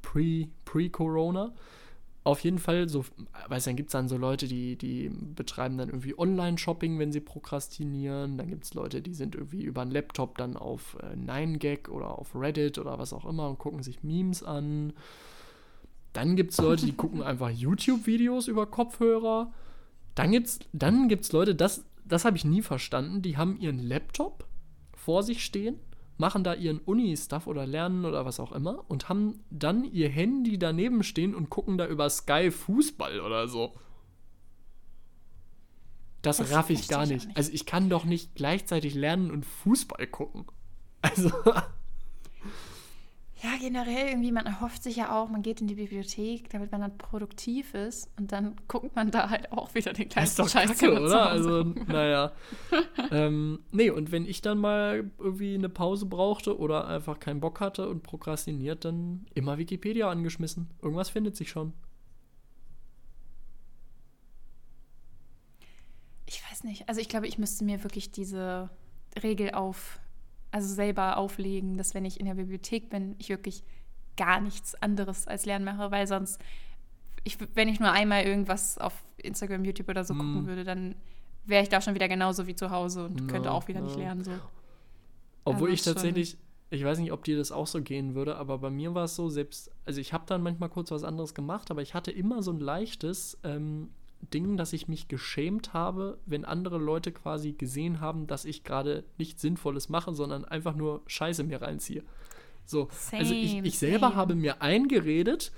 pre- 0.02 0.50
pre-Corona, 0.66 1.54
auf 2.24 2.41
jeden 2.41 2.59
Fall, 2.59 2.88
so, 2.88 3.03
weißt 3.47 3.65
du, 3.65 3.69
dann 3.69 3.76
gibt 3.76 3.89
es 3.89 3.93
dann 3.93 4.07
so 4.07 4.15
Leute, 4.15 4.47
die, 4.47 4.76
die 4.78 5.09
betreiben 5.09 5.78
dann 5.78 5.89
irgendwie 5.89 6.17
Online-Shopping, 6.17 6.99
wenn 6.99 7.11
sie 7.11 7.19
prokrastinieren. 7.19 8.38
Dann 8.38 8.47
gibt 8.47 8.63
es 8.65 8.76
Leute, 8.76 9.01
die 9.01 9.15
sind 9.15 9.34
irgendwie 9.34 9.63
über 9.63 9.82
einen 9.82 9.91
Laptop 9.91 10.38
dann 10.38 10.55
auf 10.55 10.97
äh, 11.01 11.15
9gag 11.15 11.89
oder 11.89 12.19
auf 12.19 12.36
Reddit 12.36 12.78
oder 12.78 12.99
was 12.99 13.13
auch 13.13 13.26
immer 13.26 13.49
und 13.49 13.57
gucken 13.57 13.82
sich 13.82 14.03
Memes 14.03 14.43
an. 14.43 14.93
Dann 16.13 16.36
gibt 16.36 16.51
es 16.51 16.59
Leute, 16.59 16.86
die 16.86 16.93
gucken 16.93 17.24
einfach 17.24 17.49
YouTube-Videos 17.49 18.47
über 18.47 18.67
Kopfhörer. 18.67 19.51
Dann 20.13 20.32
gibt 20.32 20.47
es 20.47 20.59
dann 20.74 21.07
gibt's 21.07 21.32
Leute, 21.32 21.55
das, 21.55 21.86
das 22.05 22.24
habe 22.24 22.38
ich 22.38 22.45
nie 22.45 22.61
verstanden, 22.61 23.24
die 23.24 23.38
haben 23.38 23.59
ihren 23.59 23.80
Laptop 23.80 24.45
vor 24.93 25.24
sich 25.24 25.43
stehen, 25.43 25.80
machen 26.22 26.43
da 26.45 26.53
ihren 26.53 26.78
Uni-Stuff 26.80 27.47
oder 27.47 27.65
lernen 27.65 28.05
oder 28.05 28.24
was 28.26 28.39
auch 28.39 28.51
immer 28.53 28.86
und 28.88 29.09
haben 29.09 29.43
dann 29.49 29.84
ihr 29.84 30.07
Handy 30.07 30.57
daneben 30.59 31.03
stehen 31.03 31.34
und 31.36 31.49
gucken 31.49 31.78
da 31.78 31.88
über 31.88 32.09
Sky 32.09 32.51
Fußball 32.51 33.19
oder 33.19 33.47
so. 33.49 33.74
Das, 36.22 36.38
Das 36.38 36.51
raff 36.53 36.69
ich 36.69 36.88
gar 36.88 37.07
nicht. 37.07 37.26
nicht. 37.26 37.36
Also 37.38 37.51
ich 37.51 37.65
kann 37.65 37.89
doch 37.89 38.05
nicht 38.05 38.36
gleichzeitig 38.36 38.93
lernen 38.93 39.32
und 39.32 39.45
Fußball 39.45 40.07
gucken. 40.07 40.45
Also, 41.03 41.32
Ja, 43.44 43.58
generell 43.60 44.10
irgendwie, 44.10 44.32
man 44.32 44.46
erhofft 44.46 44.84
sich 44.84 44.98
ja 44.98 45.20
auch, 45.20 45.28
man 45.28 45.42
geht 45.42 45.62
in 45.62 45.68
die 45.68 45.74
Bibliothek, 45.74 46.52
damit 46.52 46.72
man 46.72 46.82
dann 46.82 46.98
produktiv 47.00 47.74
ist 47.74 48.08
und 48.20 48.32
dann 48.32 48.56
guckt 48.68 48.96
man 48.96 49.10
da 49.10 49.32
halt 49.32 49.52
auch 49.52 49.74
wieder 49.74 49.94
den 49.94 50.10
doch 50.10 50.48
Scheiß. 50.48 50.78
kacke, 50.78 51.02
oder? 51.02 51.28
Also, 51.28 51.64
naja. 51.64 52.34
ähm, 53.12 53.60
nee, 53.72 53.89
und 53.89 54.12
wenn 54.12 54.28
ich 54.28 54.44
dann 54.44 54.60
mal 54.60 55.10
irgendwie 55.18 55.56
eine 55.56 55.70
Pause 55.70 56.06
brauchte 56.06 56.60
oder 56.60 56.88
einfach 56.88 57.20
keinen 57.20 57.39
Bock 57.39 57.62
hatte 57.62 57.89
und 57.89 58.04
prokrastiniert, 58.04 58.86
dann 58.86 59.26
immer 59.34 59.58
Wikipedia 59.58 60.08
angeschmissen. 60.08 60.70
Irgendwas 60.80 61.10
findet 61.10 61.36
sich 61.36 61.50
schon. 61.50 61.74
Ich 66.28 66.44
weiß 66.52 66.64
nicht. 66.64 66.88
Also 66.88 67.02
ich 67.02 67.10
glaube, 67.10 67.28
ich 67.28 67.39
müsste 67.39 67.66
mir 67.66 67.84
wirklich 67.84 68.12
diese 68.12 68.70
Regel 69.24 69.52
auf, 69.52 70.00
also 70.52 70.74
selber 70.74 71.18
auflegen, 71.18 71.78
dass 71.78 71.93
wenn 71.93 72.06
ich 72.06 72.20
in 72.20 72.26
der 72.26 72.36
Bibliothek 72.36 72.89
bin, 72.89 73.16
ich 73.18 73.30
wirklich 73.30 73.64
gar 74.18 74.41
nichts 74.41 74.76
anderes 74.76 75.28
als 75.28 75.45
Lernen 75.45 75.66
mache, 75.66 75.91
weil 75.91 76.06
sonst, 76.08 76.39
ich, 77.24 77.38
wenn 77.56 77.70
ich 77.70 77.80
nur 77.80 77.91
einmal 77.91 78.24
irgendwas 78.24 78.78
auf 78.78 78.93
Instagram, 79.18 79.64
YouTube 79.64 79.89
oder 79.89 80.04
so 80.04 80.14
gucken 80.14 80.43
Mm. 80.43 80.47
würde, 80.47 80.64
dann 80.64 80.95
wäre 81.45 81.64
ich 81.64 81.70
da 81.70 81.82
schon 81.82 81.95
wieder 81.95 82.08
genauso 82.08 82.47
wie 82.47 82.56
zu 82.56 82.70
Hause 82.72 83.06
und 83.06 83.28
könnte 83.28 83.52
auch 83.52 83.68
wieder 83.68 83.82
nicht 83.82 83.95
ja. 83.95 84.04
lernen. 84.04 84.24
So. 84.24 84.32
Obwohl 85.45 85.70
Also 85.70 85.74
ich 85.74 85.82
tatsächlich, 85.82 86.38
ich 86.70 86.84
weiß 86.84 86.99
nicht, 86.99 87.12
ob 87.12 87.24
dir 87.24 87.38
das 87.38 87.52
auch 87.52 87.68
so 87.68 87.82
gehen 87.82 88.16
würde, 88.16 88.36
aber 88.38 88.58
bei 88.60 88.70
mir 88.70 88.93
war 88.93 89.06
es 89.06 89.16
so, 89.16 89.30
selbst, 89.30 89.72
also 89.86 89.99
ich 89.99 90.14
habe 90.14 90.26
dann 90.28 90.43
manchmal 90.43 90.70
kurz 90.70 90.91
was 90.91 91.04
anderes 91.04 91.34
gemacht, 91.34 91.72
aber 91.72 91.82
ich 91.82 91.93
hatte 91.93 92.12
immer 92.12 92.43
so 92.43 92.52
ein 92.52 92.60
leichtes 92.60 93.38
ähm, 93.43 93.89
Ding, 94.34 94.57
dass 94.57 94.74
ich 94.74 94.88
mich 94.88 95.07
geschämt 95.07 95.74
habe, 95.74 96.17
wenn 96.26 96.45
andere 96.45 96.78
Leute 96.78 97.11
quasi 97.11 97.53
gesehen 97.53 97.99
haben, 97.99 98.28
dass 98.28 98.45
ich 98.45 98.63
gerade 98.63 99.03
nichts 99.17 99.41
Sinnvolles 99.41 99.89
mache, 99.89 100.13
sondern 100.13 100.45
einfach 100.45 100.76
nur 100.76 101.01
Scheiße 101.07 101.43
mir 101.43 101.61
reinziehe. 101.61 102.03
So, 102.65 102.89
also 103.11 103.34
ich, 103.34 103.51
Same, 103.51 103.67
ich 103.67 103.80
selber 103.80 104.07
same. 104.07 104.15
habe 104.15 104.36
mir 104.36 104.61
eingeredet, 104.61 105.51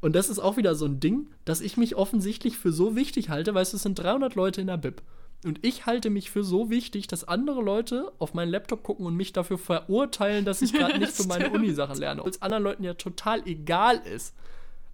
und 0.00 0.14
das 0.14 0.28
ist 0.28 0.38
auch 0.38 0.56
wieder 0.56 0.74
so 0.74 0.84
ein 0.84 1.00
Ding, 1.00 1.28
dass 1.44 1.60
ich 1.60 1.76
mich 1.76 1.96
offensichtlich 1.96 2.58
für 2.58 2.72
so 2.72 2.94
wichtig 2.94 3.28
halte, 3.30 3.52
du, 3.52 3.58
es 3.58 3.70
sind 3.70 3.98
300 3.98 4.34
Leute 4.34 4.60
in 4.60 4.66
der 4.66 4.76
Bib. 4.76 5.02
Und 5.44 5.64
ich 5.64 5.86
halte 5.86 6.10
mich 6.10 6.30
für 6.30 6.42
so 6.42 6.70
wichtig, 6.70 7.06
dass 7.06 7.24
andere 7.24 7.62
Leute 7.62 8.12
auf 8.18 8.34
meinen 8.34 8.50
Laptop 8.50 8.82
gucken 8.82 9.06
und 9.06 9.16
mich 9.16 9.32
dafür 9.32 9.58
verurteilen, 9.58 10.44
dass 10.44 10.62
ich 10.62 10.72
gerade 10.72 10.98
nicht 10.98 11.12
für 11.12 11.24
meine. 11.28 11.50
Uni-Sachen 11.50 11.98
lerne. 11.98 12.20
Obwohl 12.20 12.30
es 12.30 12.42
anderen 12.42 12.64
Leuten 12.64 12.84
ja 12.84 12.94
total 12.94 13.46
egal 13.46 13.98
ist. 13.98 14.34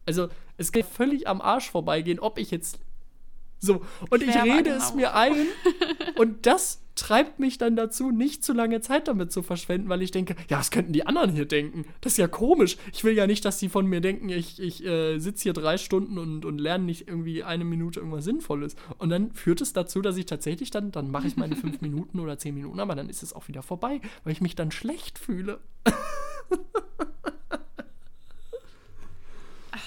Also, 0.04 0.28
es 0.56 0.72
geht 0.72 0.84
völlig 0.84 1.28
am 1.28 1.40
Arsch 1.40 1.70
vorbeigehen, 1.70 2.18
ob 2.18 2.38
ich 2.38 2.50
jetzt. 2.50 2.78
So, 3.62 3.80
und 4.10 4.22
Ich 4.22 4.28
ich 4.28 4.42
rede 4.42 4.70
es 4.70 4.88
genau. 4.88 4.96
mir 4.96 5.14
ein. 5.14 5.36
und 6.16 6.46
das 6.46 6.82
treibt 6.96 7.38
mich 7.38 7.58
dann 7.58 7.76
dazu, 7.76 8.10
nicht 8.10 8.44
zu 8.44 8.52
lange 8.52 8.80
Zeit 8.80 9.06
damit 9.06 9.30
zu 9.30 9.42
verschwenden, 9.42 9.88
weil 9.88 10.02
ich 10.02 10.10
denke, 10.10 10.34
ja, 10.50 10.58
was 10.58 10.72
könnten 10.72 10.92
die 10.92 11.06
anderen 11.06 11.32
hier 11.32 11.46
denken? 11.46 11.86
Das 12.00 12.14
ist 12.14 12.18
ja 12.18 12.26
komisch. 12.26 12.76
Ich 12.92 13.04
will 13.04 13.14
ja 13.14 13.26
nicht, 13.28 13.44
dass 13.44 13.60
sie 13.60 13.68
von 13.68 13.86
mir 13.86 14.00
denken, 14.00 14.28
ich, 14.28 14.60
ich 14.60 14.84
äh, 14.84 15.18
sitze 15.20 15.44
hier 15.44 15.52
drei 15.52 15.78
Stunden 15.78 16.18
und, 16.18 16.44
und 16.44 16.58
lerne 16.58 16.84
nicht 16.84 17.06
irgendwie 17.06 17.44
eine 17.44 17.64
Minute 17.64 18.00
irgendwas 18.00 18.24
Sinnvolles. 18.24 18.74
Und 18.98 19.10
dann 19.10 19.32
führt 19.32 19.60
es 19.60 19.72
dazu, 19.72 20.02
dass 20.02 20.16
ich 20.16 20.26
tatsächlich 20.26 20.72
dann, 20.72 20.90
dann 20.90 21.10
mache 21.10 21.28
ich 21.28 21.36
meine 21.36 21.54
fünf 21.54 21.80
Minuten 21.82 22.18
oder 22.18 22.38
zehn 22.38 22.54
Minuten, 22.54 22.80
aber 22.80 22.96
dann 22.96 23.08
ist 23.08 23.22
es 23.22 23.32
auch 23.32 23.46
wieder 23.46 23.62
vorbei, 23.62 24.00
weil 24.24 24.32
ich 24.32 24.40
mich 24.40 24.56
dann 24.56 24.72
schlecht 24.72 25.18
fühle. 25.18 25.60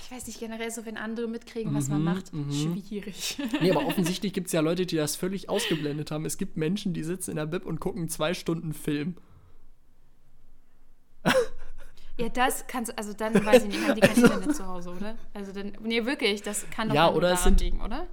Ich 0.06 0.12
weiß 0.12 0.28
nicht, 0.28 0.40
generell 0.40 0.70
so, 0.70 0.86
wenn 0.86 0.98
andere 0.98 1.28
mitkriegen, 1.28 1.74
was 1.74 1.88
Mhm, 1.88 1.94
man 1.94 2.04
macht, 2.04 2.32
mhm. 2.32 2.52
schwierig. 2.52 3.38
Nee, 3.62 3.72
aber 3.72 3.88
offensichtlich 3.88 4.34
gibt 4.34 4.48
es 4.48 4.54
ja 4.54 4.62
Leute, 4.62 4.86
die 4.86 4.98
das 4.98 5.16
völlig 5.16 5.50
ausgeblendet 5.50 6.12
haben. 6.12 6.26
Es 6.26 6.38
gibt 6.38 6.58
Menschen, 6.58 6.94
die 6.94 7.04
sitzen 7.04 7.32
in 7.32 7.38
der 7.38 7.48
Bib 7.48 7.66
und 7.66 7.80
gucken 7.80 8.08
zwei 8.08 8.34
Stunden 8.36 8.74
Film. 8.74 9.16
Ja, 12.18 12.30
das 12.30 12.66
kannst 12.68 12.92
du, 12.94 12.98
also 12.98 13.12
dann 13.12 13.34
weiß 13.46 13.64
ich 13.66 13.70
nicht, 13.70 13.98
die 13.98 14.00
kein 14.00 14.16
Internet 14.24 14.56
zu 14.56 14.66
Hause, 14.66 14.92
oder? 14.92 15.18
Also 15.34 15.52
dann, 15.52 15.74
nee, 15.82 16.06
wirklich, 16.06 16.42
das 16.42 16.66
kann 16.70 16.88
doch 16.88 16.96
Ja, 16.96 17.12
oder 17.12 17.32
daran 17.32 17.44
sind- 17.44 17.60
liegen, 17.62 17.82
oder? 17.82 18.08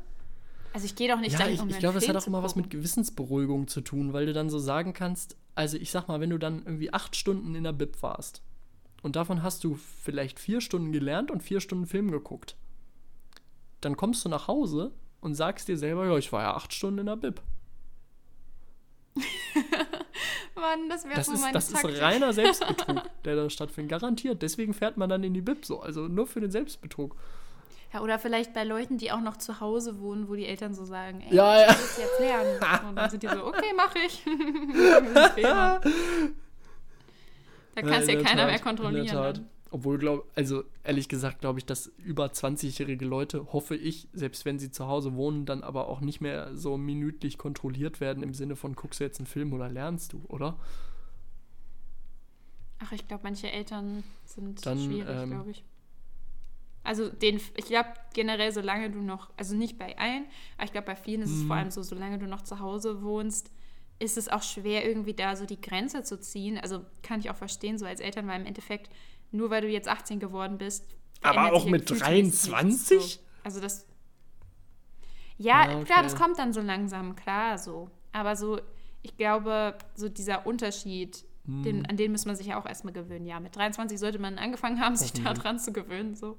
Also 0.72 0.86
ich 0.86 0.97
gehe 0.97 1.07
doch 1.09 1.20
nicht 1.20 1.34
Ja, 1.34 1.38
dahin, 1.38 1.55
ich, 1.55 1.61
um 1.61 1.68
ich 1.68 1.74
einen 1.74 1.80
glaube, 1.82 2.01
Film 2.01 2.16
hat 2.16 2.22
auch 2.22 2.26
immer 2.26 2.43
was 2.43 2.57
mit. 2.57 2.68
Gewissensberuhigung 2.68 3.68
zu 3.68 3.80
tun, 3.80 4.12
weil 4.12 4.26
du 4.26 4.32
dann 4.32 4.51
so 4.51 4.59
sagen 4.59 4.93
kannst, 4.93 5.36
also 5.55 5.76
ich 5.76 5.93
sag 5.93 6.09
mal, 6.09 6.18
wenn 6.20 6.30
du 6.30 6.38
dann 6.38 6.64
irgendwie 6.64 6.93
acht 6.93 7.14
Stunden 7.14 7.55
in 7.55 7.62
der 7.62 7.72
Bib 7.74 8.03
warst 8.03 8.43
und 9.03 9.16
davon 9.16 9.42
hast 9.42 9.64
du 9.64 9.74
vielleicht 9.74 10.38
vier 10.38 10.61
Stunden 10.61 10.92
gelernt 10.92 11.30
und 11.30 11.42
vier 11.42 11.61
Stunden 11.61 11.86
Film 11.86 12.11
geguckt, 12.11 12.57
dann 13.80 13.96
kommst 13.96 14.24
du 14.24 14.28
nach 14.28 14.48
Hause 14.48 14.92
und 15.20 15.34
sagst 15.34 15.68
dir 15.68 15.76
selber, 15.76 16.07
ja, 16.07 16.16
ich 16.16 16.32
war 16.32 16.42
ja 16.42 16.55
acht 16.55 16.72
Stunden 16.72 17.00
in 17.00 17.07
der 17.07 17.16
Bib. 17.16 17.40
Mann, 20.55 20.88
das 20.88 21.05
wäre 21.09 21.22
so 21.24 21.32
ist, 21.32 21.40
meine 21.40 21.53
das 21.53 21.68
ist 21.70 21.80
Taktik. 21.82 22.00
reiner 22.00 22.32
Selbstbetrug, 22.40 23.03
der 23.24 23.36
da 23.36 23.50
stattfindet. 23.50 23.90
Garantiert. 23.90 24.42
Deswegen 24.42 24.72
fährt 24.74 24.96
man 24.96 25.09
dann 25.11 25.24
in 25.24 25.34
die 25.34 25.40
Bib 25.40 25.64
so. 25.64 25.80
Also 25.80 26.03
nur 26.09 26.26
für 26.26 26.40
den 26.40 26.50
Selbstbetrug. 26.50 27.16
Ja, 27.92 28.00
oder 28.00 28.18
vielleicht 28.18 28.55
bei 28.55 28.64
Leuten, 28.64 28.96
die 28.96 29.12
auch 29.12 29.20
noch 29.20 29.36
zu 29.36 29.61
Hause 29.61 30.00
wohnen, 30.00 30.28
wo 30.28 30.34
die 30.34 30.46
Eltern 30.46 30.74
so 30.74 30.84
sagen, 30.84 31.20
ey, 31.28 31.34
Ja, 31.34 31.61
ich 31.61 31.66
ja. 31.66 31.72
muss 31.72 31.98
jetzt 31.98 32.20
lernen. 32.20 32.61
Und 32.88 32.96
dann 32.96 33.11
sind 33.11 33.22
die 33.22 33.28
so, 33.28 33.44
okay, 33.44 33.72
mach 33.76 33.94
ich. 33.96 34.24
Da 37.75 37.83
kannst 37.83 38.09
Ja, 38.09 38.14
ja 38.14 38.18
in 38.20 38.25
der 38.25 38.25
keiner 38.25 38.43
Tat, 38.43 38.47
mehr 38.51 38.57
in 38.59 38.62
kontrollieren. 38.64 39.05
der 39.07 39.14
Tat. 39.14 39.37
dann. 39.39 39.47
Obwohl, 39.70 39.97
glaub, 39.97 40.31
also 40.35 40.64
ehrlich 40.85 41.09
gesagt, 41.09 41.41
glaube 41.41 41.59
ich, 41.59 41.64
dass 41.64 41.87
über 41.97 42.27
20-jährige 42.27 43.07
Leute, 43.07 43.55
hoffe 43.55 43.75
ich, 43.75 44.07
selbst 44.12 44.45
wenn 44.45 44.59
sie 44.59 44.70
zu 44.70 44.87
Hause 44.87 45.14
wohnen, 45.14 45.47
dann 45.47 45.62
aber 45.62 45.89
auch 45.89 46.01
nicht 46.03 46.20
mehr 46.20 46.55
so 46.55 46.77
minütlich 46.77 47.39
kontrolliert 47.39 47.99
werden 48.01 48.23
im 48.23 48.35
Sinne 48.35 48.55
von, 48.55 48.75
guckst 48.75 49.01
du 49.01 49.05
jetzt 49.05 49.18
einen 49.18 49.27
Film 49.27 49.55
oder 49.55 49.70
lernst 49.70 50.12
du, 50.12 50.23
oder? 50.29 50.59
Ach, 52.81 52.93
ich 52.93 53.07
glaube, 53.07 53.23
manche 53.25 53.51
Eltern 53.51 54.03
sind 54.25 54.64
Dann, 54.66 54.79
schwierig, 54.79 55.09
ähm, 55.23 55.31
glaube 55.31 55.51
ich. 55.53 55.64
Also 56.85 57.09
den, 57.09 57.37
ich 57.57 57.66
glaube 57.66 57.91
generell, 58.12 58.53
solange 58.53 58.91
du 58.91 59.01
noch, 59.01 59.31
also 59.37 59.55
nicht 59.55 59.79
bei 59.79 59.97
allen, 59.99 60.27
aber 60.57 60.64
ich 60.64 60.73
glaube 60.73 60.87
bei 60.87 60.97
vielen 60.97 61.23
ist 61.23 61.31
es 61.31 61.45
Mhm. 61.45 61.47
vor 61.47 61.57
allem 61.57 61.70
so, 61.70 61.83
solange 61.83 62.18
du 62.18 62.27
noch 62.27 62.43
zu 62.43 62.59
Hause 62.59 63.03
wohnst, 63.03 63.53
ist 64.03 64.16
es 64.18 64.28
auch 64.28 64.42
schwer 64.42 64.86
irgendwie 64.86 65.14
da 65.14 65.36
so 65.36 65.46
die 65.46 65.61
Grenze 65.61 66.03
zu 66.03 66.18
ziehen. 66.20 66.59
Also 66.59 66.84
kann 67.03 67.20
ich 67.20 67.30
auch 67.30 67.36
verstehen, 67.36 67.78
so 67.78 67.86
als 67.86 68.00
Eltern, 68.00 68.26
weil 68.26 68.40
im 68.40 68.46
Endeffekt 68.46 68.90
nur 69.30 69.48
weil 69.50 69.62
du 69.62 69.68
jetzt 69.68 69.88
18 69.88 70.20
geworden 70.20 70.59
bist. 70.59 70.86
Aber 71.22 71.53
auch 71.53 71.64
mit 71.66 71.86
gefühlsmäßig 71.86 72.22
nichts. 72.24 72.42
23? 72.48 73.14
So. 73.14 73.20
Also 73.44 73.61
das. 73.61 73.86
Ja, 75.38 75.62
Ja, 75.70 75.84
klar, 75.84 75.98
okay. 75.98 76.03
das 76.03 76.16
kommt 76.16 76.38
dann 76.38 76.53
so 76.53 76.61
langsam, 76.61 77.16
klar 77.16 77.59
so. 77.59 77.90
Aber 78.12 78.36
so, 78.36 78.61
ich 79.03 79.16
glaube, 79.16 79.76
so 79.94 80.09
dieser 80.09 80.46
Unterschied, 80.46 81.24
Mhm. 81.44 81.62
den, 81.64 81.86
an 81.86 81.96
den 81.96 82.12
muss 82.12 82.24
man 82.24 82.36
sich 82.36 82.46
ja 82.48 82.61
auch 82.61 82.66
erstmal 82.66 82.92
gewöhnen. 82.92 83.26
Ja, 83.26 83.40
mit 83.40 83.57
23 83.57 83.98
sollte 83.98 84.20
man 84.20 84.38
angefangen 84.38 84.80
haben, 84.80 84.94
sich 84.94 85.12
da 85.12 85.20
Hoffentlich. 85.24 85.42
dran 85.42 85.59
zu 85.59 85.72
gewöhnen. 85.72 86.14
So. 86.14 86.38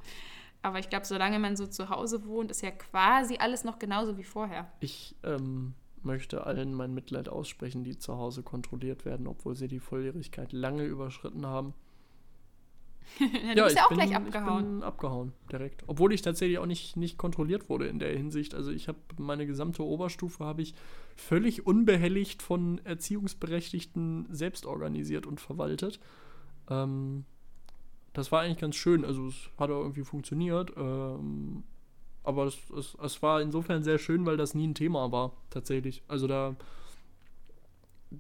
Aber 0.62 0.80
ich 0.80 0.90
glaube, 0.90 1.06
solange 1.06 1.40
man 1.40 1.58
so 1.58 1.68
zu 1.68 1.90
Hause 1.90 2.26
wohnt, 2.26 2.52
ist 2.52 2.62
ja 2.62 2.72
quasi 2.72 3.36
alles 3.38 3.66
noch 3.66 3.80
genauso 3.80 4.18
wie 4.18 4.24
vorher. 4.24 4.72
Ich 4.80 5.16
ähm, 5.26 5.74
möchte 6.06 6.46
allen 6.46 6.74
mein 6.74 6.94
Mitleid 6.94 7.30
aussprechen, 7.30 7.84
die 7.84 7.98
zu 7.98 8.18
Hause 8.18 8.44
kontrolliert 8.44 9.06
werden, 9.06 9.28
obwohl 9.28 9.56
sie 9.56 9.68
die 9.68 9.80
Volljährigkeit 9.80 10.52
lange 10.54 10.84
überschritten 10.84 11.46
haben. 11.46 11.74
ja, 13.20 13.56
du 13.56 13.64
bist 13.64 13.76
ja 13.76 13.86
auch 13.86 13.90
gleich 13.90 14.12
Ich 14.12 14.16
abgehauen. 14.16 14.64
bin 14.80 14.84
abgehauen, 14.84 15.34
direkt. 15.52 15.84
Obwohl 15.88 16.14
ich 16.14 16.22
tatsächlich 16.22 16.58
auch 16.58 16.66
nicht, 16.66 16.96
nicht 16.96 17.18
kontrolliert 17.18 17.70
wurde 17.70 17.88
in 17.88 18.00
der 18.00 18.16
Hinsicht. 18.16 18.56
Also 18.56 18.72
ich 18.72 18.88
habe 18.88 18.98
meine 19.18 19.46
gesamte 19.46 19.84
Oberstufe 19.84 20.44
habe 20.44 20.62
ich 20.62 20.74
völlig 21.16 21.68
unbehelligt 21.68 22.42
von 22.42 22.80
Erziehungsberechtigten 22.86 24.28
selbst 24.32 24.66
organisiert 24.66 25.26
und 25.26 25.42
verwaltet. 25.42 26.00
Ähm, 26.70 27.26
das 28.14 28.32
war 28.32 28.42
eigentlich 28.42 28.60
ganz 28.60 28.76
schön. 28.76 29.04
Also 29.06 29.28
es 29.28 29.50
hat 29.58 29.70
auch 29.70 29.82
irgendwie 29.82 30.04
funktioniert. 30.04 30.72
Ähm, 30.78 31.64
aber 32.24 32.46
es, 32.46 32.58
es, 32.78 32.98
es 33.02 33.22
war 33.22 33.42
insofern 33.42 33.84
sehr 33.84 34.00
schön, 34.00 34.26
weil 34.26 34.38
das 34.38 34.56
nie 34.56 34.68
ein 34.68 34.76
Thema 34.76 35.12
war, 35.12 35.34
tatsächlich. 35.50 36.04
Also 36.08 36.28
da, 36.28 36.56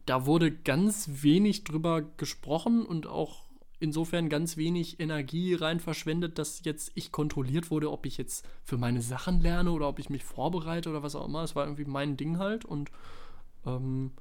da 0.05 0.25
wurde 0.25 0.51
ganz 0.51 1.09
wenig 1.23 1.63
drüber 1.63 2.01
gesprochen 2.17 2.85
und 2.85 3.07
auch 3.07 3.43
insofern 3.83 4.29
ganz 4.29 4.55
wenig 4.55 4.99
Energie 5.01 5.53
rein 5.55 5.81
verschwendet, 5.81 6.39
dass 6.39 6.63
jetzt 6.63 6.91
ich 6.95 7.11
kontrolliert 7.11 7.69
wurde, 7.69 7.91
ob 7.91 8.05
ich 8.05 8.17
jetzt 8.17 8.47
für 8.63 8.77
meine 8.77 9.01
Sachen 9.01 9.41
lerne 9.41 9.71
oder 9.71 9.89
ob 9.89 9.99
ich 9.99 10.09
mich 10.09 10.23
vorbereite 10.23 10.89
oder 10.89 11.03
was 11.03 11.15
auch 11.15 11.25
immer. 11.25 11.43
Es 11.43 11.55
war 11.55 11.65
irgendwie 11.65 11.85
mein 11.85 12.15
Ding 12.15 12.37
halt 12.37 12.63
und 12.63 12.91
ähm, 13.65 14.11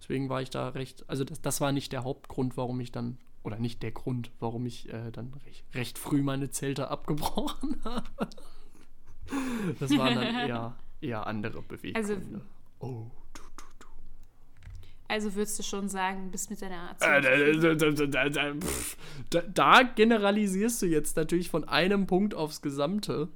deswegen 0.00 0.28
war 0.28 0.40
ich 0.40 0.50
da 0.50 0.68
recht, 0.68 1.04
also 1.08 1.24
das, 1.24 1.40
das 1.42 1.60
war 1.60 1.72
nicht 1.72 1.92
der 1.92 2.04
Hauptgrund, 2.04 2.56
warum 2.56 2.78
ich 2.80 2.92
dann, 2.92 3.18
oder 3.42 3.58
nicht 3.58 3.82
der 3.82 3.90
Grund, 3.90 4.30
warum 4.38 4.66
ich 4.66 4.88
äh, 4.88 5.10
dann 5.10 5.34
recht, 5.46 5.64
recht 5.74 5.98
früh 5.98 6.22
meine 6.22 6.50
Zelte 6.50 6.88
abgebrochen 6.88 7.76
habe. 7.84 8.28
Das 9.80 9.90
waren 9.96 10.14
dann 10.14 10.48
eher, 10.48 10.76
eher 11.00 11.26
andere 11.26 11.62
Beweggründe. 11.62 11.98
Also- 12.14 12.40
oh, 12.80 13.10
du, 13.34 13.42
du, 13.56 13.64
du. 13.78 13.86
Also 15.08 15.34
würdest 15.34 15.58
du 15.58 15.62
schon 15.62 15.88
sagen, 15.88 16.30
bist 16.30 16.50
mit 16.50 16.60
deiner 16.62 16.94
Äh, 17.00 17.22
Erziehung. 17.24 18.60
da, 19.30 19.40
da, 19.42 19.82
generalisierst 19.82 20.82
du 20.82 20.86
jetzt 20.86 21.16
natürlich 21.16 21.48
von 21.50 21.64
einem 21.68 22.06
Punkt 22.06 22.34
aufs 22.34 22.60
Gesamte. 22.62 23.28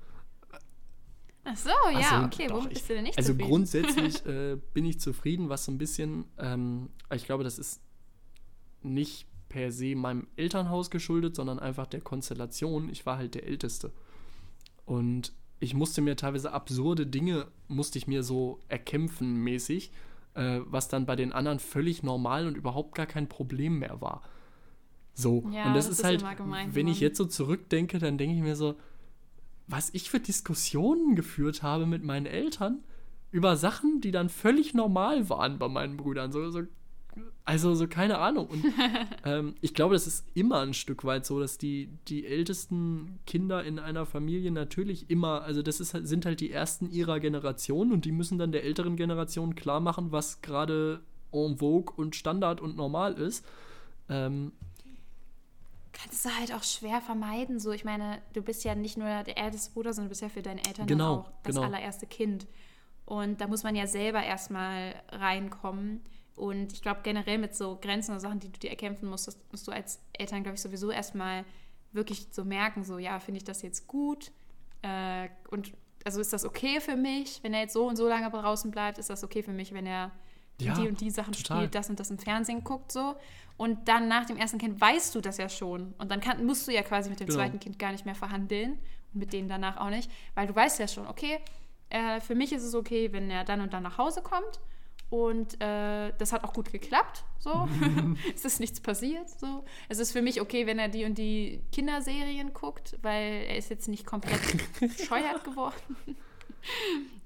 Ach 1.44 1.56
so, 1.56 1.70
ja, 1.92 2.10
Also, 2.20 2.26
okay. 2.26 2.46
doch, 2.48 2.64
ich- 2.66 2.74
bist 2.74 2.90
du 2.90 2.94
denn 2.94 3.04
nicht 3.04 3.18
Also 3.18 3.32
zufrieden? 3.32 3.48
grundsätzlich 3.48 4.26
äh, 4.26 4.56
bin 4.74 4.84
ich 4.84 5.00
zufrieden, 5.00 5.48
was 5.48 5.64
so 5.64 5.72
ein 5.72 5.78
bisschen, 5.78 6.24
ähm, 6.38 6.90
ich 7.14 7.24
glaube, 7.24 7.44
das 7.44 7.58
ist 7.58 7.80
nicht 8.82 9.26
per 9.48 9.72
se 9.72 9.96
meinem 9.96 10.26
Elternhaus 10.36 10.90
geschuldet, 10.90 11.34
sondern 11.34 11.58
einfach 11.58 11.86
der 11.86 12.00
Konstellation. 12.02 12.88
Ich 12.90 13.04
war 13.06 13.16
halt 13.16 13.34
der 13.34 13.46
Älteste. 13.46 13.90
Und 14.84 15.32
ich 15.60 15.74
musste 15.74 16.00
mir 16.00 16.16
teilweise 16.16 16.52
absurde 16.52 17.06
Dinge, 17.06 17.46
musste 17.68 17.98
ich 17.98 18.06
mir 18.06 18.22
so 18.22 18.60
erkämpfen 18.68 19.36
mäßig, 19.36 19.92
äh, 20.34 20.60
was 20.64 20.88
dann 20.88 21.06
bei 21.06 21.16
den 21.16 21.32
anderen 21.32 21.58
völlig 21.58 22.02
normal 22.02 22.46
und 22.46 22.56
überhaupt 22.56 22.94
gar 22.94 23.06
kein 23.06 23.28
Problem 23.28 23.78
mehr 23.78 24.00
war. 24.00 24.22
So, 25.12 25.44
Ja, 25.52 25.66
und 25.66 25.74
das, 25.74 25.86
das 25.86 25.92
ist 25.92 25.98
ist 26.00 26.04
halt, 26.04 26.36
gemein, 26.36 26.74
wenn 26.74 26.88
ich 26.88 27.00
jetzt 27.00 27.18
so 27.18 27.26
zurückdenke, 27.26 27.98
dann 27.98 28.16
denke 28.16 28.36
ich 28.36 28.42
mir 28.42 28.56
so, 28.56 28.76
was 29.66 29.90
ich 29.92 30.10
für 30.10 30.18
Diskussionen 30.18 31.14
geführt 31.14 31.62
habe 31.62 31.86
mit 31.86 32.02
meinen 32.02 32.26
Eltern 32.26 32.82
über 33.30 33.56
Sachen, 33.56 34.00
die 34.00 34.10
dann 34.10 34.28
völlig 34.28 34.74
normal 34.74 35.28
waren 35.28 35.58
bei 35.58 35.68
meinen 35.68 35.96
Brüdern. 35.96 36.32
So, 36.32 36.50
so, 36.50 36.62
also 37.44 37.74
so 37.74 37.86
keine 37.88 38.18
Ahnung. 38.18 38.46
Und 38.46 38.64
ähm, 39.24 39.54
ich 39.60 39.74
glaube, 39.74 39.94
das 39.94 40.06
ist 40.06 40.26
immer 40.34 40.60
ein 40.60 40.74
Stück 40.74 41.04
weit 41.04 41.26
so, 41.26 41.40
dass 41.40 41.58
die, 41.58 41.88
die 42.08 42.26
ältesten 42.26 43.18
Kinder 43.26 43.64
in 43.64 43.78
einer 43.78 44.06
Familie 44.06 44.50
natürlich 44.50 45.10
immer, 45.10 45.42
also 45.42 45.62
das 45.62 45.80
ist, 45.80 45.94
halt- 45.94 46.06
sind 46.08 46.24
halt 46.26 46.40
die 46.40 46.50
ersten 46.50 46.90
ihrer 46.90 47.20
Generation 47.20 47.92
und 47.92 48.04
die 48.04 48.12
müssen 48.12 48.38
dann 48.38 48.52
der 48.52 48.64
älteren 48.64 48.96
Generation 48.96 49.54
klar 49.54 49.80
machen, 49.80 50.12
was 50.12 50.40
gerade 50.42 51.00
en 51.32 51.58
vogue 51.58 51.94
und 51.96 52.16
Standard 52.16 52.60
und 52.60 52.76
normal 52.76 53.14
ist. 53.14 53.44
Ähm, 54.08 54.52
kannst 55.92 56.24
du 56.24 56.30
halt 56.30 56.52
auch 56.54 56.62
schwer 56.62 57.00
vermeiden. 57.00 57.58
So, 57.60 57.72
ich 57.72 57.84
meine, 57.84 58.20
du 58.32 58.42
bist 58.42 58.64
ja 58.64 58.74
nicht 58.74 58.96
nur 58.96 59.06
der 59.24 59.38
älteste 59.38 59.72
Bruder, 59.72 59.92
sondern 59.92 60.06
du 60.08 60.10
bist 60.10 60.22
ja 60.22 60.28
für 60.28 60.42
deine 60.42 60.64
Eltern 60.64 60.86
Genau, 60.86 61.14
auch 61.14 61.30
das 61.42 61.54
genau. 61.56 61.66
allererste 61.66 62.06
Kind. 62.06 62.46
Und 63.04 63.40
da 63.40 63.48
muss 63.48 63.64
man 63.64 63.74
ja 63.74 63.86
selber 63.86 64.22
erstmal 64.22 64.94
reinkommen. 65.10 66.00
Und 66.40 66.72
ich 66.72 66.82
glaube, 66.82 67.00
generell 67.02 67.38
mit 67.38 67.54
so 67.54 67.78
Grenzen 67.80 68.12
und 68.12 68.20
Sachen, 68.20 68.40
die 68.40 68.50
du 68.50 68.58
dir 68.58 68.70
erkämpfen 68.70 69.08
musst, 69.08 69.26
das 69.28 69.38
musst 69.50 69.66
du 69.68 69.72
als 69.72 70.00
Eltern, 70.18 70.42
glaube 70.42 70.56
ich, 70.56 70.62
sowieso 70.62 70.90
erstmal 70.90 71.44
wirklich 71.92 72.28
so 72.30 72.44
merken, 72.44 72.82
so, 72.84 72.98
ja, 72.98 73.18
finde 73.20 73.38
ich 73.38 73.44
das 73.44 73.62
jetzt 73.62 73.86
gut? 73.86 74.32
Äh, 74.82 75.28
und 75.50 75.72
also 76.04 76.20
ist 76.20 76.32
das 76.32 76.44
okay 76.44 76.80
für 76.80 76.96
mich, 76.96 77.40
wenn 77.42 77.52
er 77.52 77.60
jetzt 77.60 77.74
so 77.74 77.86
und 77.86 77.96
so 77.96 78.08
lange 78.08 78.30
draußen 78.30 78.70
bleibt? 78.70 78.98
Ist 78.98 79.10
das 79.10 79.22
okay 79.22 79.42
für 79.42 79.52
mich, 79.52 79.74
wenn 79.74 79.86
er 79.86 80.10
Ja, 80.60 80.74
die 80.74 80.88
und 80.88 81.00
die 81.00 81.10
Sachen 81.10 81.32
total. 81.32 81.58
spielt, 81.58 81.74
das 81.74 81.90
und 81.90 82.00
das 82.00 82.10
im 82.10 82.18
Fernsehen 82.18 82.64
guckt 82.64 82.90
so. 82.92 83.16
Und 83.58 83.88
dann 83.88 84.08
nach 84.08 84.24
dem 84.24 84.36
ersten 84.38 84.56
Kind 84.58 84.80
weißt 84.80 85.14
du 85.14 85.20
das 85.20 85.36
ja 85.36 85.48
schon. 85.50 85.92
Und 85.98 86.10
dann 86.10 86.20
kann, 86.20 86.46
musst 86.46 86.66
du 86.66 86.72
ja 86.72 86.82
quasi 86.82 87.10
mit 87.10 87.20
dem 87.20 87.26
Genau. 87.26 87.38
zweiten 87.38 87.60
Kind 87.60 87.78
gar 87.78 87.92
nicht 87.92 88.06
mehr 88.06 88.14
verhandeln 88.14 88.78
und 89.12 89.18
mit 89.20 89.32
denen 89.34 89.48
danach 89.48 89.76
auch 89.76 89.90
nicht, 89.90 90.10
weil 90.34 90.46
du 90.46 90.54
weißt 90.54 90.78
ja 90.78 90.88
schon, 90.88 91.06
okay, 91.06 91.38
äh, 91.90 92.20
für 92.20 92.34
mich 92.34 92.52
ist 92.52 92.62
es 92.62 92.74
okay, 92.74 93.12
wenn 93.12 93.30
er 93.30 93.44
dann 93.44 93.60
und 93.60 93.72
dann 93.74 93.82
nach 93.82 93.98
Hause 93.98 94.22
kommt. 94.22 94.60
Und 95.10 95.60
äh, 95.60 96.12
das 96.18 96.32
hat 96.32 96.44
auch 96.44 96.52
gut 96.52 96.70
geklappt. 96.72 97.24
So. 97.38 97.68
es 98.34 98.44
ist 98.44 98.60
nichts 98.60 98.80
passiert. 98.80 99.28
So. 99.28 99.64
Es 99.88 99.98
ist 99.98 100.12
für 100.12 100.22
mich 100.22 100.40
okay, 100.40 100.66
wenn 100.66 100.78
er 100.78 100.88
die 100.88 101.04
und 101.04 101.18
die 101.18 101.60
Kinderserien 101.72 102.52
guckt, 102.54 102.96
weil 103.02 103.44
er 103.48 103.56
ist 103.56 103.70
jetzt 103.70 103.88
nicht 103.88 104.06
komplett 104.06 104.40
bescheuert 104.80 105.44
geworden. 105.44 105.74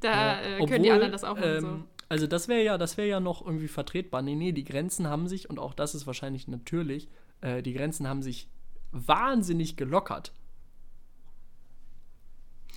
da 0.00 0.40
äh, 0.40 0.58
können 0.58 0.82
die 0.82 0.90
Obwohl, 0.90 0.90
anderen 0.90 1.12
das 1.12 1.24
auch 1.24 1.36
so. 1.36 1.44
ähm, 1.44 1.84
Also 2.08 2.26
das 2.26 2.48
wäre 2.48 2.62
ja, 2.62 2.78
das 2.78 2.96
wäre 2.96 3.08
ja 3.08 3.20
noch 3.20 3.44
irgendwie 3.44 3.68
vertretbar. 3.68 4.22
Nee, 4.22 4.34
nee, 4.34 4.52
die 4.52 4.64
Grenzen 4.64 5.08
haben 5.08 5.28
sich, 5.28 5.50
und 5.50 5.58
auch 5.58 5.74
das 5.74 5.94
ist 5.94 6.06
wahrscheinlich 6.06 6.48
natürlich, 6.48 7.08
äh, 7.42 7.62
die 7.62 7.74
Grenzen 7.74 8.08
haben 8.08 8.22
sich 8.22 8.48
wahnsinnig 8.92 9.76
gelockert. 9.76 10.32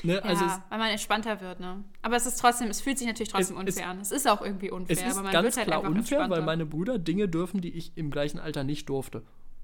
Ne? 0.03 0.23
Also 0.23 0.45
ja, 0.45 0.63
weil 0.69 0.79
man 0.79 0.89
entspannter 0.91 1.41
wird, 1.41 1.59
ne? 1.59 1.83
Aber 2.01 2.15
es 2.15 2.25
ist 2.25 2.39
trotzdem, 2.39 2.69
es 2.69 2.81
fühlt 2.81 2.97
sich 2.97 3.07
natürlich 3.07 3.29
trotzdem 3.29 3.57
Es- 3.57 3.63
es- 3.63 3.75
unfair 3.75 3.89
an. 3.89 3.99
Es 3.99 4.11
ist 4.11 4.27
auch 4.29 4.41
irgendwie 4.41 4.69
unfair, 4.71 4.95
es, 4.95 4.99
es 4.99 5.03
aber 5.05 5.11
ist 5.11 5.23
man 5.23 5.31
ganz 5.33 5.45
wird 5.45 5.57
halt 5.57 5.67
klar 5.67 5.79
einfach 5.79 5.91
unfair, 5.91 6.29
weil 6.29 6.41
meine 6.43 6.65
Brüder 6.65 6.99
Dinge 6.99 7.27
dürfen, 7.27 7.61
die 7.61 7.73
ich 7.73 7.91
im 7.95 8.11
gleichen 8.11 8.39
Alter 8.39 8.63
nicht 8.63 8.89
durfte. 8.89 9.23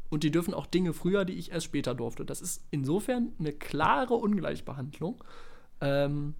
Und 0.10 0.24
die 0.24 0.32
dürfen 0.32 0.54
auch 0.54 0.66
Dinge 0.68 0.94
früher, 0.94 1.26
die 1.26 1.34
ich 1.34 1.52
erst 1.52 1.66
später 1.66 1.96
durfte. 1.96 2.24
Das 2.26 2.42
ist 2.42 2.64
insofern 2.72 3.34
eine 3.40 3.52
klare 3.52 4.14
Ungleichbehandlung. 4.16 5.24
Ähm, 5.82 6.36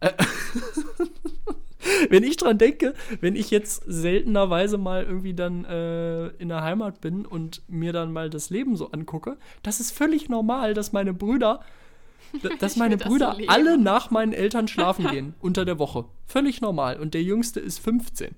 äh, 0.00 0.10
wenn 2.10 2.22
ich 2.22 2.36
dran 2.36 2.58
denke, 2.58 2.94
wenn 3.20 3.36
ich 3.36 3.50
jetzt 3.50 3.82
seltenerweise 3.86 4.78
mal 4.78 5.04
irgendwie 5.04 5.34
dann 5.34 5.64
äh, 5.64 6.28
in 6.38 6.48
der 6.48 6.62
Heimat 6.62 7.00
bin 7.00 7.26
und 7.26 7.62
mir 7.68 7.92
dann 7.92 8.12
mal 8.12 8.30
das 8.30 8.50
Leben 8.50 8.76
so 8.76 8.90
angucke, 8.90 9.36
das 9.62 9.80
ist 9.80 9.90
völlig 9.92 10.28
normal, 10.28 10.74
dass 10.74 10.92
meine 10.92 11.12
Brüder, 11.14 11.60
dass 12.58 12.76
meine 12.76 12.92
find 12.92 13.02
das 13.02 13.08
Brüder 13.08 13.36
so 13.38 13.46
alle 13.48 13.78
nach 13.78 14.10
meinen 14.10 14.32
Eltern 14.32 14.68
schlafen 14.68 15.06
gehen 15.08 15.34
unter 15.40 15.64
der 15.64 15.78
Woche. 15.78 16.06
Völlig 16.26 16.60
normal. 16.60 16.98
Und 16.98 17.14
der 17.14 17.22
Jüngste 17.22 17.60
ist 17.60 17.78
15. 17.78 18.34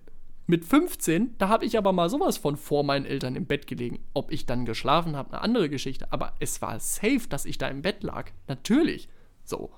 Mit 0.48 0.64
15, 0.64 1.34
da 1.38 1.48
habe 1.48 1.64
ich 1.64 1.76
aber 1.76 1.92
mal 1.92 2.08
sowas 2.08 2.36
von 2.36 2.56
vor 2.56 2.84
meinen 2.84 3.04
Eltern 3.04 3.34
im 3.34 3.46
Bett 3.46 3.66
gelegen. 3.66 3.98
Ob 4.14 4.30
ich 4.30 4.46
dann 4.46 4.64
geschlafen 4.64 5.16
habe, 5.16 5.32
eine 5.32 5.42
andere 5.42 5.68
Geschichte. 5.68 6.12
Aber 6.12 6.34
es 6.38 6.62
war 6.62 6.78
safe, 6.78 7.22
dass 7.28 7.46
ich 7.46 7.58
da 7.58 7.66
im 7.68 7.82
Bett 7.82 8.04
lag. 8.04 8.30
Natürlich. 8.46 9.08
So. 9.44 9.70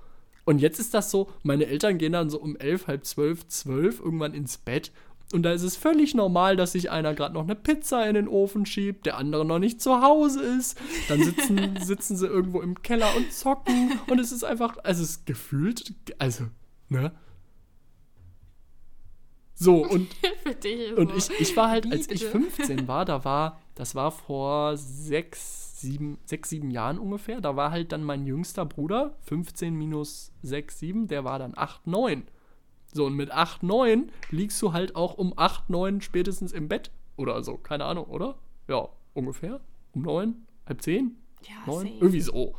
Und 0.45 0.61
jetzt 0.61 0.79
ist 0.79 0.93
das 0.95 1.11
so, 1.11 1.31
meine 1.43 1.67
Eltern 1.67 1.99
gehen 1.99 2.13
dann 2.13 2.31
so 2.31 2.39
um 2.39 2.57
elf, 2.57 2.87
halb 2.87 3.05
zwölf, 3.07 3.47
zwölf 3.49 4.01
irgendwann 4.01 4.35
ins 4.35 4.59
Bett. 4.59 4.93
Und 5.33 5.43
da 5.43 5.53
ist 5.53 5.63
es 5.63 5.77
völlig 5.77 6.15
normal, 6.15 6.57
dass 6.57 6.73
sich 6.73 6.91
einer 6.91 7.15
gerade 7.15 7.35
noch 7.35 7.43
eine 7.43 7.55
Pizza 7.55 8.09
in 8.09 8.15
den 8.15 8.29
Ofen 8.29 8.65
schiebt, 8.65 9.05
der 9.05 9.19
andere 9.19 9.45
noch 9.45 9.59
nicht 9.59 9.83
zu 9.83 10.01
Hause 10.01 10.43
ist. 10.43 10.79
Dann 11.09 11.23
sitzen, 11.23 11.77
sitzen 11.81 12.17
sie 12.17 12.27
irgendwo 12.27 12.63
im 12.63 12.83
Keller 12.83 13.15
und 13.15 13.31
zocken. 13.33 13.93
Und 14.09 14.19
es 14.21 14.33
ist 14.33 14.45
einfach, 14.45 14.79
also 14.85 15.03
es 15.03 15.11
ist 15.11 15.27
gefühlt, 15.27 15.95
also, 16.19 16.45
ne? 16.89 17.13
So, 19.55 19.85
und 19.91 20.09
und 20.97 21.11
so. 21.11 21.17
ich, 21.17 21.41
ich 21.41 21.57
war 21.57 21.69
halt, 21.69 21.85
Wie 21.85 21.93
als 21.93 22.09
ich 22.09 22.21
bitte? 22.21 22.31
15 22.31 22.89
war, 22.89 23.05
da 23.05 23.25
war, 23.25 23.61
das 23.75 23.95
war 23.95 24.13
vor 24.13 24.77
sechs, 24.77 25.81
sieben, 25.81 26.19
sechs, 26.25 26.49
sieben 26.49 26.71
Jahren 26.71 26.99
ungefähr, 26.99 27.41
da 27.41 27.55
war 27.55 27.71
halt 27.71 27.93
dann 27.93 28.03
mein 28.03 28.25
jüngster 28.25 28.65
Bruder, 28.65 29.17
15 29.23 29.75
minus 29.75 30.33
6, 30.43 30.79
7, 30.79 31.09
der 31.09 31.25
war 31.25 31.39
dann 31.39 31.53
8, 31.57 31.87
9. 31.87 32.25
So, 32.93 33.07
und 33.07 33.15
mit 33.15 33.31
8, 33.31 33.63
9 33.63 34.11
liegst 34.31 34.61
du 34.63 34.73
halt 34.73 34.97
auch 34.97 35.15
um 35.19 35.35
8, 35.37 35.69
9 35.71 36.01
spätestens 36.01 36.53
im 36.53 36.69
Bett 36.69 36.91
oder 37.17 37.43
so, 37.45 37.57
keine 37.57 37.85
Ahnung, 37.85 38.07
oder? 38.07 38.37
Ja, 38.69 38.89
ungefähr. 39.15 39.61
Um 39.93 40.03
9, 40.03 40.35
halb 40.67 40.83
10, 40.83 41.17
Ja, 41.43 41.55
9, 41.67 41.87
safe. 41.87 41.95
irgendwie 42.01 42.21
so 42.21 42.55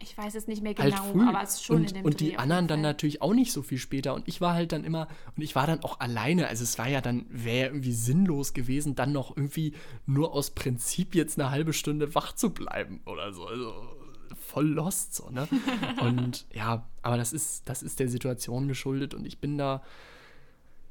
Ich 0.00 0.16
weiß 0.16 0.34
jetzt 0.34 0.46
nicht 0.46 0.62
mehr 0.62 0.74
halt 0.78 0.94
genau, 0.94 1.10
früh. 1.12 1.26
aber 1.28 1.42
es 1.42 1.54
ist 1.54 1.64
schon 1.64 1.76
und, 1.78 1.88
in 1.88 1.94
dem 1.94 2.04
und 2.04 2.20
Dreh 2.20 2.24
die 2.30 2.38
anderen 2.38 2.68
dann 2.68 2.80
natürlich 2.80 3.20
auch 3.20 3.34
nicht 3.34 3.52
so 3.52 3.62
viel 3.62 3.78
später. 3.78 4.14
Und 4.14 4.28
ich 4.28 4.40
war 4.40 4.54
halt 4.54 4.70
dann 4.72 4.84
immer, 4.84 5.08
und 5.36 5.42
ich 5.42 5.54
war 5.56 5.66
dann 5.66 5.82
auch 5.82 5.98
alleine. 5.98 6.46
Also 6.46 6.62
es 6.62 6.78
war 6.78 6.88
ja 6.88 7.00
dann, 7.00 7.26
wäre 7.28 7.68
irgendwie 7.70 7.92
sinnlos 7.92 8.52
gewesen, 8.54 8.94
dann 8.94 9.10
noch 9.12 9.36
irgendwie 9.36 9.74
nur 10.06 10.32
aus 10.34 10.50
Prinzip 10.52 11.14
jetzt 11.16 11.38
eine 11.40 11.50
halbe 11.50 11.72
Stunde 11.72 12.14
wach 12.14 12.32
zu 12.32 12.50
bleiben 12.54 13.00
oder 13.06 13.32
so. 13.32 13.44
Also 13.46 13.72
voll 14.36 14.68
lost 14.68 15.14
so, 15.14 15.30
ne? 15.30 15.48
und 16.00 16.46
ja, 16.52 16.88
aber 17.02 17.16
das 17.16 17.32
ist, 17.32 17.68
das 17.68 17.82
ist 17.82 18.00
der 18.00 18.08
Situation 18.08 18.68
geschuldet 18.68 19.14
und 19.14 19.26
ich 19.26 19.38
bin 19.38 19.58
da, 19.58 19.82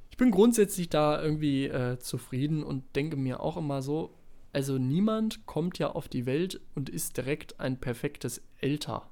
ich 0.10 0.18
bin 0.18 0.32
grundsätzlich 0.32 0.90
da 0.90 1.22
irgendwie 1.22 1.66
äh, 1.66 2.00
zufrieden 2.00 2.64
und 2.64 2.96
denke 2.96 3.16
mir 3.18 3.40
auch 3.40 3.58
immer 3.58 3.82
so, 3.82 4.14
also 4.54 4.78
niemand 4.78 5.46
kommt 5.46 5.78
ja 5.78 5.92
auf 5.92 6.08
die 6.08 6.26
Welt 6.26 6.62
und 6.76 6.90
ist 6.90 7.18
direkt 7.18 7.60
ein 7.60 7.80
perfektes 7.80 8.42
Älter. 8.60 9.10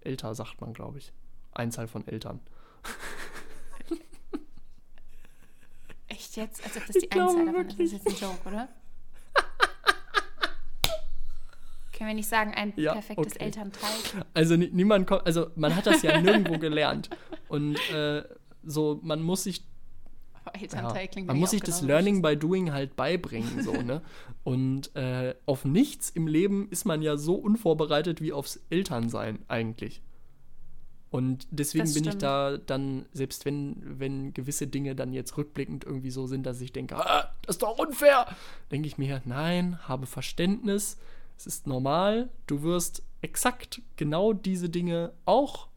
Älter 0.00 0.34
sagt 0.34 0.60
man, 0.60 0.74
glaube 0.74 0.98
ich. 0.98 1.12
Einzahl 1.52 1.86
von 1.88 2.06
Eltern. 2.06 2.40
Echt 6.08 6.36
jetzt? 6.36 6.62
Als 6.64 6.76
ob 6.76 6.86
das 6.86 6.96
die 6.96 7.10
Einzahl 7.10 7.46
davon 7.46 7.66
ist. 7.66 7.78
Das 7.78 7.78
wirklich. 7.78 7.92
ist 7.92 8.04
jetzt 8.04 8.22
ein 8.22 8.28
Joke, 8.28 8.48
oder? 8.48 8.68
Können 11.96 12.08
wir 12.08 12.14
nicht 12.14 12.28
sagen, 12.28 12.52
ein 12.54 12.72
Ja, 12.76 12.92
perfektes 12.92 13.34
okay. 13.34 13.44
Elternteil? 13.44 13.90
Also 14.34 14.56
ni- 14.56 14.70
niemand 14.72 15.06
kommt, 15.06 15.24
also 15.26 15.46
man 15.56 15.74
hat 15.76 15.86
das 15.86 16.02
ja 16.02 16.20
nirgendwo 16.20 16.58
gelernt. 16.58 17.08
Und 17.48 17.76
äh, 17.92 18.24
so, 18.64 18.98
man 19.02 19.22
muss 19.22 19.44
sich 19.44 19.62
Aber 20.44 20.56
Ja, 20.56 20.62
Elternteil 20.62 21.08
klingt 21.08 21.28
man 21.28 21.38
muss 21.38 21.50
sich 21.50 21.62
das 21.62 21.82
Learning 21.82 22.20
by 22.20 22.36
Doing 22.36 22.72
halt 22.72 22.96
beibringen, 22.96 23.62
so, 23.62 23.72
ne? 23.80 24.02
Und 24.42 24.94
äh, 24.96 25.34
auf 25.46 25.64
nichts 25.64 26.10
im 26.10 26.26
Leben 26.26 26.68
ist 26.70 26.84
man 26.84 27.00
ja 27.00 27.16
so 27.16 27.34
unvorbereitet 27.34 28.20
wie 28.20 28.32
aufs 28.32 28.60
Elternsein 28.70 29.38
eigentlich. 29.48 30.02
Und 31.10 31.46
deswegen 31.52 31.92
bin 31.94 32.08
ich 32.08 32.18
da 32.18 32.56
dann, 32.58 33.06
selbst 33.12 33.44
wenn, 33.44 33.76
wenn 34.00 34.34
gewisse 34.34 34.66
Dinge 34.66 34.96
dann 34.96 35.12
jetzt 35.12 35.36
rückblickend 35.36 35.84
irgendwie 35.84 36.10
so 36.10 36.26
sind, 36.26 36.44
dass 36.44 36.60
ich 36.60 36.72
denke, 36.72 36.96
ah, 36.96 37.30
das 37.42 37.54
ist 37.56 37.62
doch 37.62 37.78
unfair, 37.78 38.26
denke 38.72 38.88
ich 38.88 38.98
mir, 38.98 39.22
nein, 39.24 39.78
habe 39.86 40.06
Verständnis, 40.06 40.98
es 41.36 41.46
ist 41.46 41.66
normal, 41.66 42.30
du 42.46 42.62
wirst 42.62 43.02
exakt 43.22 43.82
genau 43.96 44.32
diese 44.32 44.68
Dinge 44.68 45.12
auch, 45.24 45.68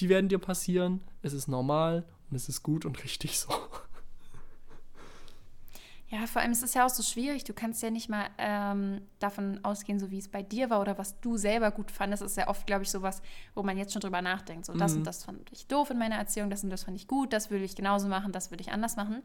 die 0.00 0.08
werden 0.08 0.28
dir 0.28 0.38
passieren, 0.38 1.02
es 1.22 1.32
ist 1.32 1.48
normal 1.48 2.04
und 2.30 2.36
es 2.36 2.48
ist 2.48 2.62
gut 2.62 2.84
und 2.84 3.02
richtig 3.04 3.38
so. 3.38 3.52
Ja, 6.08 6.26
vor 6.26 6.42
allem 6.42 6.50
ist 6.50 6.64
es 6.64 6.74
ja 6.74 6.84
auch 6.84 6.90
so 6.90 7.04
schwierig. 7.04 7.44
Du 7.44 7.52
kannst 7.52 7.82
ja 7.84 7.90
nicht 7.90 8.08
mal 8.08 8.26
ähm, 8.36 9.00
davon 9.20 9.64
ausgehen, 9.64 10.00
so 10.00 10.10
wie 10.10 10.18
es 10.18 10.26
bei 10.26 10.42
dir 10.42 10.68
war 10.68 10.80
oder 10.80 10.98
was 10.98 11.20
du 11.20 11.36
selber 11.36 11.70
gut 11.70 11.92
fandest. 11.92 12.20
Das 12.24 12.32
ist 12.32 12.36
ja 12.36 12.48
oft, 12.48 12.66
glaube 12.66 12.82
ich, 12.82 12.90
sowas, 12.90 13.22
wo 13.54 13.62
man 13.62 13.78
jetzt 13.78 13.92
schon 13.92 14.00
drüber 14.00 14.20
nachdenkt. 14.20 14.66
So, 14.66 14.74
das 14.74 14.92
Mhm. 14.92 14.98
und 14.98 15.04
das 15.04 15.22
fand 15.22 15.52
ich 15.52 15.68
doof 15.68 15.90
in 15.90 15.98
meiner 15.98 16.16
Erziehung, 16.16 16.50
das 16.50 16.64
und 16.64 16.70
das 16.70 16.82
fand 16.82 16.96
ich 16.96 17.06
gut, 17.06 17.32
das 17.32 17.50
würde 17.52 17.64
ich 17.64 17.76
genauso 17.76 18.08
machen, 18.08 18.32
das 18.32 18.50
würde 18.50 18.60
ich 18.62 18.72
anders 18.72 18.96
machen. 18.96 19.22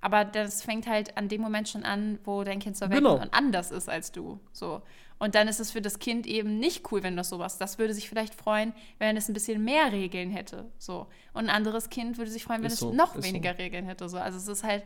Aber 0.00 0.24
das 0.24 0.62
fängt 0.62 0.86
halt 0.86 1.16
an 1.16 1.28
dem 1.28 1.40
Moment 1.40 1.68
schon 1.68 1.84
an, 1.84 2.18
wo 2.24 2.44
dein 2.44 2.58
Kind 2.58 2.76
zur 2.76 2.90
Welt 2.90 2.98
Genau. 3.00 3.20
und 3.20 3.32
anders 3.32 3.70
ist 3.70 3.88
als 3.88 4.12
du. 4.12 4.38
So. 4.52 4.82
Und 5.18 5.34
dann 5.34 5.48
ist 5.48 5.60
es 5.60 5.70
für 5.70 5.80
das 5.80 5.98
Kind 5.98 6.26
eben 6.26 6.58
nicht 6.58 6.90
cool, 6.92 7.02
wenn 7.02 7.16
das 7.16 7.28
sowas. 7.30 7.56
Das 7.56 7.78
würde 7.78 7.94
sich 7.94 8.08
vielleicht 8.08 8.34
freuen, 8.34 8.74
wenn 8.98 9.16
es 9.16 9.28
ein 9.28 9.32
bisschen 9.32 9.64
mehr 9.64 9.92
Regeln 9.92 10.30
hätte. 10.30 10.70
So. 10.78 11.06
Und 11.32 11.44
ein 11.44 11.50
anderes 11.50 11.88
Kind 11.88 12.18
würde 12.18 12.30
sich 12.30 12.44
freuen, 12.44 12.60
wenn 12.60 12.66
Ist 12.66 12.74
es 12.74 12.80
so, 12.80 12.92
noch 12.92 13.14
ist 13.14 13.22
so. 13.22 13.28
weniger 13.28 13.56
Regeln 13.58 13.86
hätte. 13.86 14.08
So. 14.08 14.18
Also 14.18 14.36
es 14.38 14.48
ist 14.48 14.64
halt, 14.64 14.82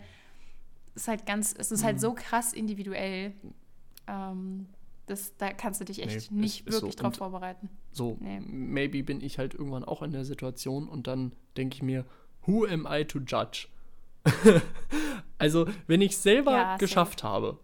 es 0.95 1.03
ist 1.03 1.09
halt 1.09 1.27
ganz, 1.27 1.55
es 1.59 1.73
ist 1.73 1.81
Mhm. 1.81 1.87
halt 1.87 2.01
so 2.01 2.13
krass 2.15 2.53
individuell. 2.53 3.33
Ähm, 4.07 4.67
das, 5.07 5.35
da 5.39 5.53
kannst 5.53 5.81
du 5.81 5.85
dich 5.87 6.03
echt 6.03 6.31
Nee, 6.31 6.43
nicht 6.43 6.67
ist 6.67 6.75
so. 6.75 6.81
wirklich 6.83 6.97
drauf 6.97 7.07
Und- 7.09 7.17
vorbereiten. 7.17 7.71
So, 7.93 8.19
Nee. 8.21 8.41
maybe 8.41 9.03
bin 9.03 9.23
ich 9.23 9.39
halt 9.39 9.55
irgendwann 9.55 9.85
auch 9.85 10.03
in 10.03 10.13
der 10.13 10.25
Situation 10.25 10.89
und 10.89 11.07
dann 11.07 11.33
denke 11.57 11.77
ich 11.77 11.83
mir, 11.83 12.05
who 12.47 12.67
am 12.67 12.87
I 12.89 13.05
to 13.07 13.19
judge? 13.21 13.69
also, 15.39 15.67
wenn 15.87 16.01
ich 16.01 16.17
selber 16.17 16.53
Ja, 16.53 16.77
geschafft 16.77 17.23
habe, 17.23 17.59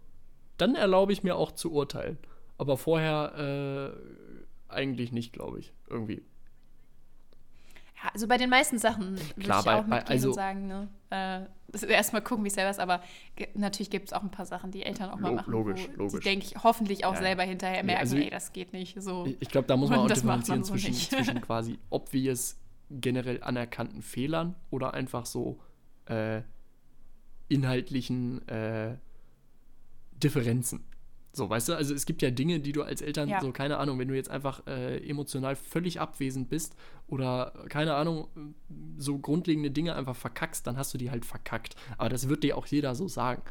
dann 0.57 0.75
erlaube 0.75 1.13
ich 1.13 1.23
mir 1.23 1.37
auch 1.37 1.53
zu 1.53 1.73
urteilen. 1.73 2.19
Aber 2.59 2.77
vorher 2.77 3.95
äh, 4.69 4.73
eigentlich 4.73 5.13
nicht, 5.13 5.33
glaube 5.33 5.59
ich. 5.61 5.73
Irgendwie. 5.89 6.23
Ja, 8.03 8.11
also 8.13 8.29
bei 8.29 8.37
den 8.37 8.51
meisten 8.51 8.79
Sachen 8.79 9.17
würde 9.17 9.31
ich 9.39 9.51
auch 9.51 9.65
bei- 9.65 9.83
mitgehen 9.83 10.03
also- 10.07 10.29
und 10.29 10.35
sagen, 10.35 10.67
ne? 10.67 10.89
Äh, 11.11 11.41
erstmal 11.89 12.23
gucken, 12.23 12.45
wie 12.45 12.49
es 12.49 12.55
selber 12.55 12.71
ist, 12.71 12.79
aber 12.79 13.03
natürlich 13.55 13.91
gibt 13.91 14.07
es 14.09 14.13
auch 14.13 14.23
ein 14.23 14.31
paar 14.31 14.47
Sachen, 14.47 14.71
die 14.71 14.85
Eltern 14.85 15.11
auch 15.11 15.19
mal 15.19 15.33
machen. 15.33 15.51
logisch, 15.51 15.89
logisch. 15.97 16.21
Die, 16.21 16.29
denke 16.29 16.47
ich, 16.47 16.63
hoffentlich 16.63 17.05
auch 17.05 17.15
Ja, 17.15 17.21
selber 17.21 17.43
hinterher 17.43 17.83
Nee, 17.83 17.87
merken, 17.87 18.01
also 18.03 18.17
ey, 18.17 18.31
das 18.31 18.53
geht 18.53 18.73
nicht 18.73 19.01
so. 19.03 19.25
Ich, 19.27 19.37
ich 19.41 19.49
glaube, 19.49 19.67
da 19.67 19.77
muss 19.77 19.91
man 19.91 20.01
Und 20.01 20.05
auch 20.05 20.15
differenzieren 20.15 20.61
man 20.61 20.65
so 20.65 20.73
zwischen, 20.75 20.95
zwischen 20.95 21.41
quasi 21.41 21.79
obvious 21.91 22.57
generell 22.91 23.43
anerkannten 23.43 24.03
Fehlern 24.03 24.55
oder 24.71 24.95
einfach 24.95 25.27
so 25.27 25.59
äh, 26.07 26.43
inhaltlichen 27.49 28.47
äh, 28.49 28.97
Differenzen. 30.13 30.85
So, 31.33 31.51
weißt 31.51 31.69
du, 31.71 31.75
also 31.75 31.95
es 31.95 32.07
gibt 32.07 32.23
ja 32.23 32.31
Dinge, 32.31 32.61
die 32.61 32.71
du 32.71 32.83
als 32.83 33.03
Eltern, 33.03 33.29
Ja. 33.29 33.41
so 33.41 33.51
keine 33.51 33.79
Ahnung, 33.79 33.99
wenn 33.99 34.07
du 34.07 34.15
jetzt 34.15 34.31
einfach 34.31 34.65
äh, 34.69 34.99
emotional 35.09 35.57
völlig 35.57 36.01
abwesend 36.01 36.49
bist 36.49 36.77
oder 37.09 37.53
keine 37.69 37.95
Ahnung, 37.95 38.29
so 38.99 39.19
grundlegende 39.19 39.73
Dinge 39.73 39.97
einfach 39.97 40.15
verkackst, 40.15 40.65
dann 40.67 40.77
hast 40.77 40.95
du 40.95 40.99
die 40.99 41.11
halt 41.11 41.25
verkackt. 41.25 41.75
Aber 41.99 42.09
das 42.09 42.29
wird 42.29 42.45
dir 42.45 42.57
auch 42.57 42.67
jeder 42.67 42.95
so 42.95 43.09
sagen. 43.09 43.43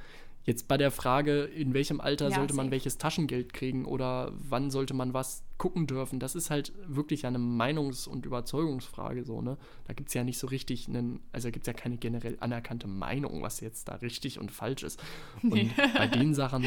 Jetzt 0.46 0.68
bei 0.68 0.78
der 0.78 0.92
Frage, 0.92 1.44
in 1.44 1.74
welchem 1.74 2.02
Alter 2.02 2.28
Ja, 2.30 2.36
sollte 2.36 2.54
man 2.54 2.70
welches 2.70 2.98
Taschengeld 2.98 3.54
kriegen 3.54 3.86
oder 3.86 4.34
wann 4.36 4.72
sollte 4.72 4.94
man 4.94 5.14
was 5.14 5.44
gucken 5.58 5.88
dürfen, 5.88 6.20
das 6.20 6.36
ist 6.36 6.50
halt 6.50 6.74
wirklich 6.86 7.26
eine 7.26 7.38
Meinungs- 7.38 8.08
und 8.10 8.26
Überzeugungsfrage 8.26 9.24
so, 9.24 9.42
ne? 9.42 9.58
Da 9.86 9.94
gibt 9.94 10.10
es 10.10 10.14
ja 10.16 10.26
nicht 10.26 10.38
so 10.38 10.48
richtig 10.48 10.90
einen, 10.90 11.22
also 11.32 11.50
gibt 11.50 11.66
es 11.66 11.68
ja 11.68 11.74
keine 11.74 11.96
generell 11.98 12.36
anerkannte 12.42 12.88
Meinung, 12.88 13.42
was 13.42 13.62
jetzt 13.62 13.88
da 13.88 13.96
richtig 13.96 14.38
und 14.38 14.52
falsch 14.52 14.84
ist. 14.84 15.02
Und 15.44 15.54
Nee. 15.54 15.72
bei 15.96 16.08
den 16.08 16.34
Sachen, 16.34 16.66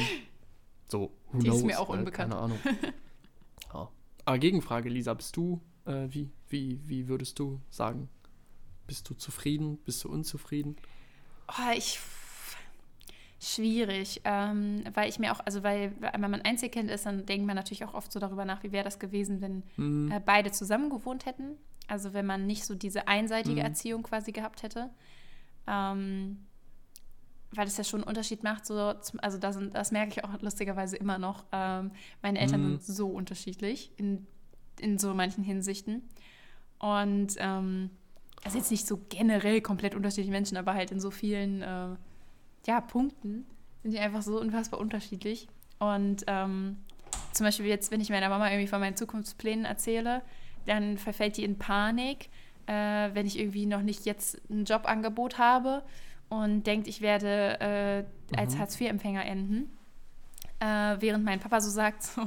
so, 0.89 1.11
who 1.33 1.39
Die 1.41 1.49
ist 1.49 1.53
knows, 1.53 1.63
mir 1.65 1.79
auch 1.79 1.91
äh, 1.91 1.99
unbekannt. 1.99 2.31
Keine 2.33 2.41
Ahnung. 2.43 2.59
ja. 3.75 3.91
Aber 4.25 4.39
Gegenfrage, 4.39 4.89
Lisa, 4.89 5.13
bist 5.13 5.37
du, 5.37 5.61
äh, 5.85 6.07
wie, 6.09 6.31
wie, 6.49 6.81
wie 6.87 7.09
würdest 7.09 7.39
du 7.39 7.61
sagen? 7.69 8.09
Bist 8.87 9.11
du 9.11 9.15
zufrieden? 9.15 9.77
Bist 9.85 10.03
du 10.05 10.09
unzufrieden? 10.09 10.77
Oh, 11.49 11.73
ich. 11.77 12.01
Schwierig, 13.47 14.23
ähm, 14.25 14.83
weil 14.95 15.09
ich 15.09 15.19
mir 15.21 15.31
auch, 15.33 15.41
also 15.45 15.63
weil, 15.63 15.93
wenn 16.01 16.31
man 16.31 16.43
Einzelkind 16.43 16.91
ist, 16.91 17.07
dann 17.07 17.27
denkt 17.27 17.47
man 17.47 17.55
natürlich 17.55 17.85
auch 17.85 17.95
oft 17.95 18.11
so 18.11 18.19
darüber 18.19 18.45
nach, 18.45 18.63
wie 18.65 18.73
wäre 18.73 18.83
das 18.85 18.99
gewesen, 18.99 19.41
wenn 19.41 19.63
Hm, 19.77 20.11
äh, 20.11 20.21
beide 20.25 20.51
zusammen 20.51 20.91
gewohnt 20.91 21.27
hätten. 21.27 21.57
Also 21.87 22.13
wenn 22.13 22.27
man 22.27 22.47
nicht 22.47 22.65
so 22.65 22.75
diese 22.75 23.07
einseitige 23.07 23.61
Mhm. 23.61 23.67
Erziehung 23.67 24.03
quasi 24.03 24.33
gehabt 24.33 24.63
hätte. 24.65 24.91
Ähm, 25.69 26.39
weil 27.53 27.65
das 27.67 27.77
ja 27.77 27.85
schon 27.85 28.01
einen 28.01 28.09
Unterschied 28.09 28.43
macht. 28.43 28.67
So, 28.67 28.75
also 28.75 29.39
das, 29.39 29.59
das 29.73 29.93
merke 29.93 30.11
ich 30.11 30.25
auch 30.25 30.41
lustigerweise 30.43 30.97
immer 30.97 31.19
noch. 31.19 31.45
Ähm, 31.53 31.93
meine 32.23 32.41
Eltern 32.41 32.61
Mhm. 32.63 32.79
sind 32.81 32.97
so 32.97 33.09
unterschiedlich 33.09 33.93
in, 33.97 34.27
in 34.81 34.99
so 34.99 35.15
manchen 35.15 35.45
Hinsichten. 35.45 36.03
Und 36.81 37.29
ähm, 37.39 37.91
also 38.45 38.59
jetzt 38.59 38.71
nicht 38.73 38.87
so 38.87 39.01
generell 39.09 39.61
komplett 39.61 39.95
unterschiedliche 39.95 40.33
Menschen, 40.33 40.57
aber 40.57 40.75
halt 40.75 40.91
in 40.91 41.01
so 41.01 41.11
vielen 41.11 41.63
äh, 41.63 41.89
ja, 42.67 42.81
Punkten 42.81 43.47
sind 43.83 43.93
die 43.93 43.99
einfach 43.99 44.23
so 44.23 44.41
unfassbar 44.41 44.81
unterschiedlich. 44.81 45.49
Und 45.79 46.25
ähm, 46.27 46.77
zum 47.33 47.45
Beispiel 47.47 47.67
jetzt, 47.67 47.91
wenn 47.91 48.01
ich 48.01 48.11
meiner 48.11 48.29
Mama 48.29 48.49
irgendwie 48.51 48.67
von 48.67 48.81
meinen 48.81 48.97
Zukunftsplänen 48.97 49.65
erzähle, 49.65 50.23
dann 50.67 50.99
verfällt 50.99 51.37
die 51.37 51.45
in 51.45 51.59
Panik, 51.59 52.29
äh, 52.67 52.73
wenn 53.13 53.27
ich 53.27 53.39
irgendwie 53.39 53.67
noch 53.67 53.83
nicht 53.83 54.05
jetzt 54.07 54.41
ein 54.51 54.65
Jobangebot 54.65 55.39
habe 55.39 55.83
und 56.29 56.67
denkt, 56.67 56.89
ich 56.89 57.01
werde 57.01 57.61
äh, 57.61 58.37
als 58.37 58.55
Mhm. 58.55 58.59
Hartz-IV-Empfänger 58.59 59.25
enden. 59.25 59.71
Äh, 60.59 60.97
während 61.01 61.25
mein 61.25 61.39
Papa 61.39 61.61
so 61.61 61.71
sagt, 61.71 62.03
so, 62.03 62.23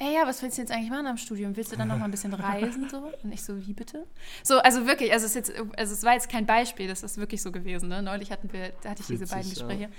ey, 0.00 0.14
ja, 0.14 0.26
was 0.26 0.42
willst 0.42 0.56
du 0.58 0.62
jetzt 0.62 0.72
eigentlich 0.72 0.90
machen 0.90 1.06
am 1.06 1.16
Studium? 1.16 1.54
Willst 1.56 1.70
du 1.72 1.76
dann 1.76 1.88
noch 1.88 1.98
mal 1.98 2.06
ein 2.06 2.10
bisschen 2.10 2.34
reisen? 2.34 2.88
So? 2.88 3.12
Und 3.22 3.32
ich 3.32 3.42
so, 3.44 3.56
wie 3.66 3.72
bitte? 3.72 4.06
So, 4.42 4.58
also 4.58 4.86
wirklich, 4.86 5.12
also 5.12 5.26
es, 5.26 5.34
jetzt, 5.34 5.52
also 5.76 5.92
es 5.92 6.02
war 6.02 6.14
jetzt 6.14 6.28
kein 6.28 6.46
Beispiel, 6.46 6.88
das 6.88 7.02
ist 7.02 7.18
wirklich 7.18 7.42
so 7.42 7.52
gewesen. 7.52 7.88
Ne? 7.88 8.02
Neulich 8.02 8.32
hatten 8.32 8.52
wir, 8.52 8.70
da 8.82 8.90
hatte 8.90 9.02
ich 9.02 9.06
diese 9.06 9.20
Witzig, 9.22 9.36
beiden 9.36 9.48
ja. 9.50 9.54
Gespräche. 9.54 9.90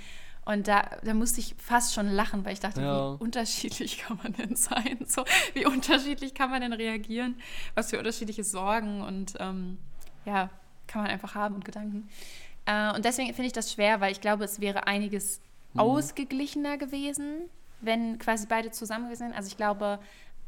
Und 0.44 0.66
da, 0.66 0.90
da 1.04 1.14
musste 1.14 1.38
ich 1.38 1.54
fast 1.56 1.94
schon 1.94 2.08
lachen, 2.08 2.44
weil 2.44 2.52
ich 2.52 2.60
dachte, 2.60 2.80
Ja. 2.82 3.12
wie 3.14 3.22
unterschiedlich 3.22 3.98
kann 4.06 4.18
man 4.22 4.32
denn 4.32 4.56
sein? 4.56 4.98
So, 5.06 5.24
wie 5.54 5.64
unterschiedlich 5.66 6.34
kann 6.34 6.50
man 6.50 6.60
denn 6.62 6.72
reagieren? 6.72 7.36
Was 7.74 7.90
für 7.90 7.98
unterschiedliche 7.98 8.42
Sorgen 8.42 9.02
und 9.02 9.34
ähm, 9.38 9.78
ja, 10.24 10.50
kann 10.88 11.02
man 11.02 11.10
einfach 11.12 11.36
haben 11.36 11.54
und 11.54 11.64
Gedanken. 11.64 12.08
Äh, 12.66 12.92
und 12.94 13.04
deswegen 13.04 13.28
finde 13.34 13.46
ich 13.46 13.52
das 13.52 13.72
schwer, 13.72 14.00
weil 14.00 14.10
ich 14.10 14.20
glaube, 14.20 14.44
es 14.44 14.60
wäre 14.60 14.86
einiges 14.88 15.40
Mhm. 15.74 15.80
ausgeglichener 15.80 16.76
gewesen, 16.76 17.48
wenn 17.82 18.18
quasi 18.18 18.46
beide 18.46 18.70
zusammen 18.70 19.10
wären. 19.10 19.32
Also 19.32 19.48
ich 19.48 19.56
glaube, 19.56 19.98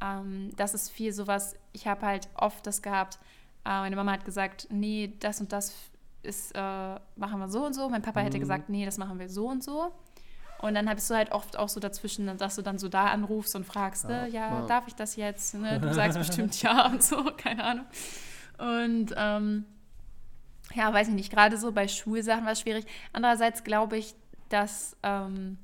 ähm, 0.00 0.50
das 0.56 0.74
ist 0.74 0.90
viel 0.90 1.12
sowas, 1.12 1.54
ich 1.72 1.86
habe 1.86 2.06
halt 2.06 2.28
oft 2.34 2.66
das 2.66 2.82
gehabt, 2.82 3.18
äh, 3.64 3.68
meine 3.70 3.96
Mama 3.96 4.12
hat 4.12 4.24
gesagt, 4.24 4.66
nee, 4.70 5.12
das 5.20 5.40
und 5.40 5.52
das 5.52 5.74
ist, 6.22 6.54
äh, 6.54 6.58
machen 7.16 7.38
wir 7.38 7.48
so 7.48 7.64
und 7.66 7.74
so. 7.74 7.88
Mein 7.90 8.02
Papa 8.02 8.20
hätte 8.20 8.36
Mhm. 8.38 8.40
gesagt, 8.42 8.68
nee, 8.70 8.84
das 8.84 8.96
machen 8.98 9.18
wir 9.18 9.28
so 9.28 9.48
und 9.48 9.62
so. 9.62 9.92
Und 10.60 10.74
dann 10.74 10.86
bist 10.94 11.10
du 11.10 11.14
halt 11.14 11.32
oft 11.32 11.58
auch 11.58 11.68
so 11.68 11.80
dazwischen, 11.80 12.38
dass 12.38 12.56
du 12.56 12.62
dann 12.62 12.78
so 12.78 12.88
da 12.88 13.06
anrufst 13.08 13.54
und 13.56 13.64
fragst, 13.66 14.04
Ja, 14.08 14.24
äh, 14.24 14.28
ja, 14.30 14.60
ja. 14.60 14.66
darf 14.66 14.86
ich 14.88 14.94
das 14.94 15.16
jetzt? 15.16 15.54
Ne? 15.54 15.78
Du 15.80 15.92
sagst 15.94 16.16
bestimmt 16.18 16.60
ja 16.62 16.86
und 16.86 17.02
so, 17.02 17.22
keine 17.36 17.62
Ahnung. 17.64 17.86
Und 18.58 19.14
ähm, 19.16 19.66
ja, 20.74 20.92
weiß 20.92 21.08
ich 21.08 21.14
nicht, 21.14 21.30
gerade 21.30 21.58
so 21.58 21.72
bei 21.72 21.86
Schulsachen 21.88 22.44
war 22.46 22.52
es 22.52 22.60
schwierig. 22.60 22.86
Andererseits 23.12 23.64
glaube 23.64 23.98
ich, 23.98 24.14
dass 24.48 24.96
ähm, 25.02 25.58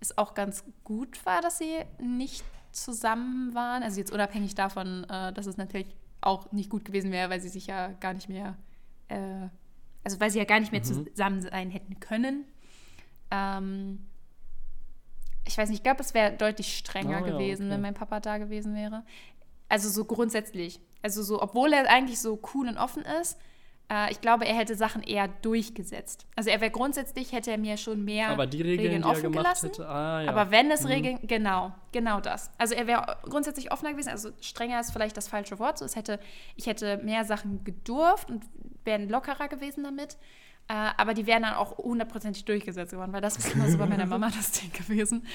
es 0.00 0.16
auch 0.18 0.34
ganz 0.34 0.64
gut 0.84 1.24
war, 1.26 1.40
dass 1.42 1.58
sie 1.58 1.84
nicht 2.00 2.44
zusammen 2.72 3.54
waren. 3.54 3.82
Also 3.82 3.98
jetzt 3.98 4.12
unabhängig 4.12 4.54
davon, 4.54 5.04
äh, 5.04 5.32
dass 5.32 5.46
es 5.46 5.56
natürlich 5.56 5.94
auch 6.20 6.52
nicht 6.52 6.70
gut 6.70 6.84
gewesen 6.84 7.12
wäre, 7.12 7.30
weil 7.30 7.40
sie 7.40 7.48
sich 7.48 7.66
ja 7.66 7.88
gar 8.00 8.14
nicht 8.14 8.28
mehr, 8.28 8.56
äh, 9.08 9.48
also 10.04 10.20
weil 10.20 10.30
sie 10.30 10.38
ja 10.38 10.44
gar 10.44 10.60
nicht 10.60 10.72
mehr 10.72 10.80
Mhm. 10.80 11.06
zusammen 11.08 11.42
sein 11.42 11.70
hätten 11.70 12.00
können. 12.00 12.44
Ähm, 13.30 14.06
ich 15.46 15.56
weiß 15.56 15.68
nicht, 15.68 15.78
ich 15.78 15.82
glaube, 15.82 16.00
es 16.00 16.14
wäre 16.14 16.32
deutlich 16.36 16.76
strenger 16.76 17.20
ja, 17.20 17.32
gewesen, 17.32 17.66
okay. 17.66 17.74
wenn 17.74 17.80
mein 17.80 17.94
Papa 17.94 18.20
da 18.20 18.38
gewesen 18.38 18.74
wäre. 18.74 19.04
Also 19.68 19.88
so 19.88 20.04
grundsätzlich. 20.04 20.80
Also 21.02 21.22
so, 21.22 21.40
obwohl 21.40 21.72
er 21.72 21.88
eigentlich 21.88 22.20
so 22.20 22.40
cool 22.54 22.68
und 22.68 22.76
offen 22.76 23.02
ist, 23.20 23.38
äh, 23.90 24.10
ich 24.12 24.20
glaube, 24.20 24.46
er 24.46 24.54
hätte 24.54 24.74
Sachen 24.76 25.02
eher 25.02 25.28
durchgesetzt. 25.28 26.26
Also 26.36 26.50
er 26.50 26.60
wäre 26.60 26.70
grundsätzlich, 26.70 27.32
hätte 27.32 27.50
er 27.50 27.58
mir 27.58 27.76
schon 27.76 28.04
mehr 28.04 28.28
Aber 28.28 28.46
die 28.46 28.62
Regeln, 28.62 29.02
die 29.02 29.02
er 29.02 29.10
offen 29.10 29.22
gemacht 29.24 29.44
gelassen. 29.44 29.66
hätte, 29.70 29.88
ah 29.88 30.22
ja. 30.22 30.30
Aber 30.30 30.50
wenn 30.50 30.70
es 30.70 30.82
Mhm. 30.82 30.86
Regeln, 30.86 31.18
genau, 31.24 31.72
genau 31.92 32.20
das. 32.20 32.50
Also 32.58 32.74
er 32.74 32.86
wäre 32.86 33.18
grundsätzlich 33.22 33.72
offener 33.72 33.92
gewesen, 33.92 34.10
also 34.10 34.30
strenger 34.40 34.80
ist 34.80 34.92
vielleicht 34.92 35.16
das 35.16 35.28
falsche 35.28 35.58
Wort. 35.58 35.78
So, 35.78 35.84
es 35.84 35.96
hätte, 35.96 36.20
ich 36.56 36.66
hätte 36.66 36.98
mehr 36.98 37.24
Sachen 37.24 37.64
gedurft 37.64 38.30
und 38.30 38.44
wären 38.84 39.08
lockerer 39.08 39.48
gewesen 39.48 39.84
damit. 39.84 40.16
Äh, 40.68 40.74
aber 40.96 41.14
die 41.14 41.26
wären 41.26 41.42
dann 41.42 41.54
auch 41.54 41.78
hundertprozentig 41.78 42.44
durchgesetzt 42.44 42.92
geworden, 42.92 43.12
weil 43.12 43.20
das 43.20 43.36
ist 43.36 43.52
immer 43.54 43.68
so 43.68 43.76
bei 43.76 43.86
meiner 43.86 44.06
Mama 44.06 44.30
das 44.30 44.52
Ding 44.52 44.72
gewesen. 44.72 45.26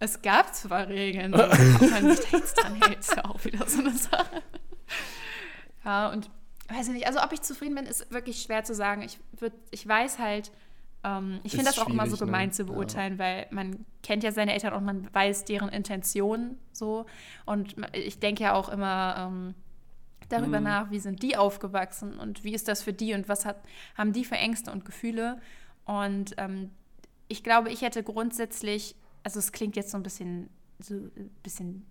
Es 0.00 0.22
gab 0.22 0.54
zwar 0.54 0.88
Regeln, 0.88 1.34
ob 1.34 1.48
man 1.50 2.16
sich 2.16 2.26
da 2.30 2.38
jetzt 2.38 2.54
dran 2.54 2.80
hält, 2.80 3.00
ist 3.00 3.14
ja 3.16 3.24
auch 3.26 3.44
wieder 3.44 3.66
so 3.66 3.80
eine 3.80 3.92
Sache. 3.92 4.42
Ja, 5.84 6.08
und 6.08 6.30
weiß 6.68 6.88
ich 6.88 6.94
nicht, 6.94 7.06
also 7.06 7.20
ob 7.22 7.32
ich 7.32 7.40
zufrieden 7.42 7.74
bin, 7.74 7.86
ist 7.86 8.10
wirklich 8.10 8.42
schwer 8.42 8.64
zu 8.64 8.74
sagen. 8.74 9.02
Ich, 9.02 9.18
würd, 9.38 9.52
ich 9.70 9.86
weiß 9.86 10.18
halt, 10.18 10.50
ähm, 11.04 11.40
ich 11.44 11.52
finde 11.52 11.66
das 11.66 11.78
auch 11.78 11.86
immer 11.88 12.04
so 12.06 12.16
schwierig, 12.16 12.20
ne? 12.20 12.26
gemein 12.26 12.52
zu 12.52 12.62
Ja. 12.62 12.68
beurteilen, 12.72 13.18
weil 13.18 13.46
man 13.50 13.84
kennt 14.02 14.22
ja 14.24 14.32
seine 14.32 14.52
Eltern 14.52 14.74
und 14.74 14.84
man 14.84 15.12
weiß 15.14 15.44
deren 15.44 15.68
Intention 15.70 16.58
so. 16.72 17.06
Und 17.46 17.76
ich 17.92 18.18
denke 18.18 18.42
ja 18.42 18.54
auch 18.54 18.68
immer 18.68 19.14
ähm, 19.18 19.54
darüber 20.28 20.58
Mhm. 20.58 20.64
nach, 20.64 20.90
wie 20.90 20.98
sind 20.98 21.22
die 21.22 21.36
aufgewachsen 21.36 22.18
und 22.18 22.44
wie 22.44 22.52
ist 22.52 22.68
das 22.68 22.82
für 22.82 22.92
die 22.92 23.14
und 23.14 23.28
was 23.28 23.46
hat, 23.46 23.56
haben 23.96 24.12
die 24.12 24.24
für 24.24 24.34
Ängste 24.36 24.70
und 24.70 24.84
Gefühle. 24.84 25.40
Und 25.86 26.34
ähm, 26.36 26.70
ich 27.28 27.42
glaube, 27.42 27.70
ich 27.70 27.80
hätte 27.82 28.02
grundsätzlich, 28.02 28.94
also 29.22 29.38
es 29.38 29.52
klingt 29.52 29.74
jetzt 29.76 29.90
so 29.90 29.96
ein 29.96 30.02
bisschen, 30.02 30.50
so 30.80 30.94
ein 30.94 31.30
bisschen 31.42 31.86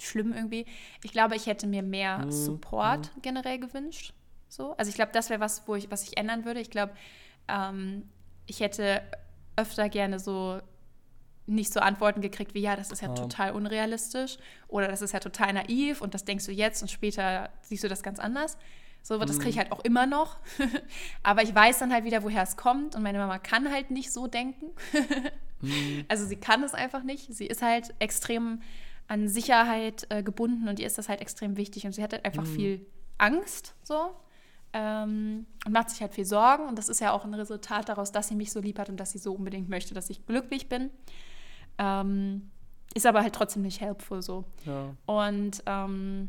schlimm 0.00 0.32
irgendwie. 0.32 0.66
Ich 1.02 1.12
glaube, 1.12 1.36
ich 1.36 1.46
hätte 1.46 1.66
mir 1.66 1.82
mehr 1.82 2.18
Mhm, 2.18 2.32
Support 2.32 3.10
generell 3.22 3.58
gewünscht. 3.58 4.12
So. 4.48 4.76
Also 4.76 4.88
ich 4.88 4.94
glaube, 4.94 5.12
das 5.12 5.30
wäre 5.30 5.40
was, 5.40 5.66
wo 5.66 5.74
ich, 5.74 5.90
was 5.90 6.04
ich 6.04 6.16
ändern 6.16 6.44
würde. 6.44 6.60
Ich 6.60 6.70
glaube, 6.70 6.92
ähm, 7.48 8.08
ich 8.46 8.60
hätte 8.60 9.02
öfter 9.56 9.88
gerne 9.88 10.18
so 10.18 10.60
nicht 11.46 11.72
so 11.72 11.80
Antworten 11.80 12.20
gekriegt 12.22 12.54
wie, 12.54 12.60
ja, 12.60 12.74
das 12.74 12.90
ist 12.90 13.02
ja 13.02 13.10
Ah. 13.10 13.14
total 13.14 13.52
unrealistisch 13.52 14.38
oder 14.68 14.88
das 14.88 15.02
ist 15.02 15.12
ja 15.12 15.20
total 15.20 15.52
naiv 15.52 16.00
und 16.00 16.14
das 16.14 16.24
denkst 16.24 16.46
du 16.46 16.52
jetzt 16.52 16.80
und 16.82 16.88
später 16.90 17.50
siehst 17.62 17.84
du 17.84 17.88
das 17.88 18.02
ganz 18.02 18.18
anders. 18.18 18.56
So, 19.02 19.18
das 19.18 19.36
kriege 19.38 19.50
ich 19.50 19.58
halt 19.58 19.70
auch 19.70 19.84
immer 19.84 20.06
noch. 20.06 20.38
Aber 21.22 21.42
ich 21.42 21.54
weiß 21.54 21.78
dann 21.80 21.92
halt 21.92 22.04
wieder, 22.04 22.22
woher 22.22 22.42
es 22.42 22.56
kommt 22.56 22.96
und 22.96 23.02
meine 23.02 23.18
Mama 23.18 23.38
kann 23.38 23.70
halt 23.70 23.90
nicht 23.90 24.12
so 24.12 24.26
denken. 24.26 24.66
Also 26.08 26.26
sie 26.26 26.36
kann 26.36 26.62
es 26.62 26.74
einfach 26.74 27.02
nicht. 27.04 27.32
Sie 27.34 27.46
ist 27.46 27.62
halt 27.62 27.94
extrem 27.98 28.60
an 29.06 29.28
Sicherheit 29.28 30.06
äh, 30.08 30.22
gebunden 30.22 30.68
und 30.68 30.80
ihr 30.80 30.86
ist 30.86 30.98
das 30.98 31.08
halt 31.08 31.20
extrem 31.20 31.56
wichtig 31.56 31.86
und 31.86 31.92
sie 31.92 32.02
hat 32.02 32.12
halt 32.12 32.24
einfach 32.24 32.46
viel 32.46 32.86
Angst 33.18 33.74
so 33.82 34.10
ähm, 34.72 35.46
und 35.64 35.72
macht 35.72 35.90
sich 35.90 36.00
halt 36.00 36.14
viel 36.14 36.24
Sorgen 36.24 36.66
und 36.68 36.78
das 36.78 36.88
ist 36.88 37.00
ja 37.00 37.12
auch 37.12 37.24
ein 37.24 37.34
Resultat 37.34 37.88
daraus, 37.88 38.12
dass 38.12 38.28
sie 38.28 38.34
mich 38.34 38.50
so 38.50 38.60
lieb 38.60 38.78
hat 38.78 38.88
und 38.88 38.98
dass 38.98 39.12
sie 39.12 39.18
so 39.18 39.32
unbedingt 39.34 39.68
möchte, 39.68 39.94
dass 39.94 40.10
ich 40.10 40.26
glücklich 40.26 40.68
bin. 40.68 40.90
Ähm, 41.78 42.50
ist 42.94 43.06
aber 43.06 43.22
halt 43.22 43.34
trotzdem 43.34 43.62
nicht 43.62 43.80
helpful 43.80 44.22
so. 44.22 44.44
Ja. 44.64 44.94
Und 45.06 45.62
ähm, 45.66 46.28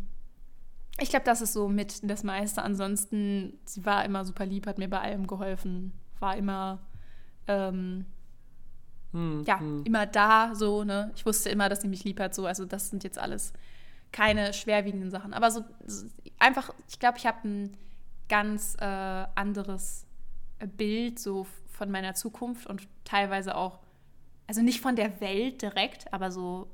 ich 0.99 1.09
glaube, 1.09 1.25
das 1.25 1.41
ist 1.41 1.53
so 1.53 1.67
mit 1.67 2.09
das 2.09 2.23
meiste. 2.23 2.61
Ansonsten, 2.61 3.59
sie 3.65 3.85
war 3.85 4.05
immer 4.05 4.25
super 4.25 4.45
lieb, 4.45 4.65
hat 4.65 4.77
mir 4.77 4.89
bei 4.89 5.01
allem 5.01 5.27
geholfen, 5.27 5.93
war 6.19 6.37
immer, 6.37 6.79
ähm, 7.47 8.05
Hm, 9.15 9.43
ja, 9.47 9.59
hm. 9.59 9.83
immer 9.85 10.05
da, 10.05 10.53
so, 10.53 10.83
ne? 10.83 11.11
Ich 11.15 11.25
wusste 11.25 11.49
immer, 11.49 11.69
dass 11.69 11.81
sie 11.81 11.87
mich 11.87 12.03
lieb 12.03 12.19
hat, 12.19 12.35
so. 12.35 12.45
Also, 12.45 12.65
das 12.65 12.89
sind 12.89 13.03
jetzt 13.03 13.17
alles 13.17 13.53
keine 14.11 14.53
schwerwiegenden 14.53 15.09
Sachen. 15.09 15.33
Aber 15.33 15.51
so, 15.51 15.63
so 15.85 16.05
einfach, 16.37 16.73
ich 16.89 16.99
glaube, 16.99 17.17
ich 17.17 17.25
habe 17.25 17.47
ein 17.47 17.77
ganz 18.29 18.75
äh, 18.79 18.85
anderes 19.35 20.05
Bild 20.77 21.19
so 21.19 21.45
von 21.67 21.91
meiner 21.91 22.13
Zukunft 22.13 22.67
und 22.67 22.87
teilweise 23.03 23.55
auch, 23.55 23.79
also 24.47 24.61
nicht 24.61 24.81
von 24.81 24.95
der 24.95 25.19
Welt 25.21 25.61
direkt, 25.61 26.13
aber 26.13 26.31
so 26.31 26.67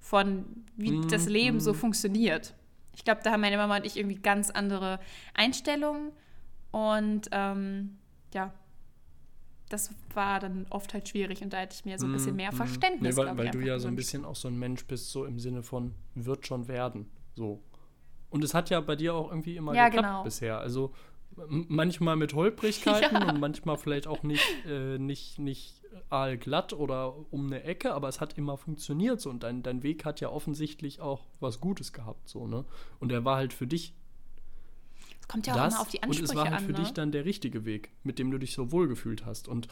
von 0.00 0.44
wie 0.76 0.92
Mm, 0.92 1.08
das 1.08 1.26
Leben 1.26 1.60
so 1.60 1.72
mm. 1.72 1.76
funktioniert. 1.76 2.54
Ich 2.94 3.04
glaube, 3.04 3.20
da 3.22 3.32
haben 3.32 3.40
meine 3.40 3.56
Mama 3.56 3.76
und 3.76 3.86
ich 3.86 3.96
irgendwie 3.96 4.16
ganz 4.16 4.50
andere 4.50 4.98
Einstellungen 5.34 6.10
und 6.70 7.28
ähm, 7.32 7.98
ja, 8.34 8.52
das 9.72 9.94
war 10.14 10.40
dann 10.40 10.66
oft 10.70 10.92
halt 10.94 11.08
schwierig 11.08 11.42
und 11.42 11.52
da 11.52 11.58
hätte 11.58 11.74
ich 11.74 11.84
mir 11.84 11.98
so 11.98 12.06
ein 12.06 12.12
bisschen 12.12 12.34
Mm, 12.34 12.36
mehr 12.36 12.52
mm. 12.52 12.56
Verständnis 12.56 13.16
Nee, 13.16 13.22
weil, 13.22 13.36
weil 13.38 13.50
du 13.50 13.60
ja 13.60 13.78
so 13.78 13.88
ein 13.88 13.96
bisschen 13.96 14.24
auch 14.24 14.36
so 14.36 14.48
ein 14.48 14.58
Mensch 14.58 14.84
bist, 14.86 15.10
so 15.10 15.24
im 15.24 15.38
Sinne 15.38 15.62
von 15.62 15.94
wird 16.14 16.46
schon 16.46 16.68
werden. 16.68 17.10
So. 17.34 17.62
Und 18.30 18.44
es 18.44 18.54
hat 18.54 18.70
ja 18.70 18.80
bei 18.80 18.96
dir 18.96 19.14
auch 19.14 19.30
irgendwie 19.30 19.56
immer 19.56 19.74
Ja, 19.74 19.86
geklappt 19.88 20.06
genau. 20.08 20.22
bisher. 20.24 20.58
Also 20.58 20.92
manchmal 21.36 22.16
mit 22.16 22.34
Holprigkeiten 22.34 23.14
Ja. 23.22 23.30
und 23.30 23.40
manchmal 23.40 23.78
vielleicht 23.78 24.06
auch 24.06 24.22
nicht, 24.22 24.44
äh, 24.66 24.98
nicht, 24.98 25.38
nicht 25.38 25.82
aalglatt 26.10 26.72
oder 26.72 27.14
um 27.30 27.46
eine 27.46 27.62
Ecke, 27.64 27.94
aber 27.94 28.08
es 28.08 28.20
hat 28.20 28.36
immer 28.38 28.56
funktioniert 28.56 29.20
so 29.20 29.30
und 29.30 29.42
dein, 29.42 29.62
dein 29.62 29.82
Weg 29.82 30.04
hat 30.04 30.20
ja 30.20 30.28
offensichtlich 30.30 31.00
auch 31.00 31.26
was 31.40 31.60
Gutes 31.60 31.92
gehabt, 31.92 32.28
so, 32.28 32.46
ne? 32.46 32.64
Und 32.98 33.12
er 33.12 33.24
war 33.24 33.36
halt 33.36 33.52
für 33.52 33.66
dich 33.66 33.94
Es 35.22 35.28
kommt 35.28 35.46
ja 35.46 35.54
auch 35.54 35.56
das 35.56 35.72
immer 35.74 35.80
auf 35.82 35.88
die 35.88 35.96
und 35.98 36.04
Ansprüche 36.04 36.24
es 36.24 36.34
war 36.36 36.44
halt 36.44 36.54
an. 36.56 36.64
für 36.66 36.72
ne? 36.72 36.78
dich 36.80 36.92
dann 36.92 37.10
der 37.12 37.24
richtige 37.24 37.64
Weg, 37.64 37.90
mit 38.04 38.18
dem 38.18 38.30
du 38.30 38.36
dich 38.38 38.52
so 38.52 38.70
wohlgefühlt 38.70 39.24
hast. 39.24 39.48
Und 39.48 39.68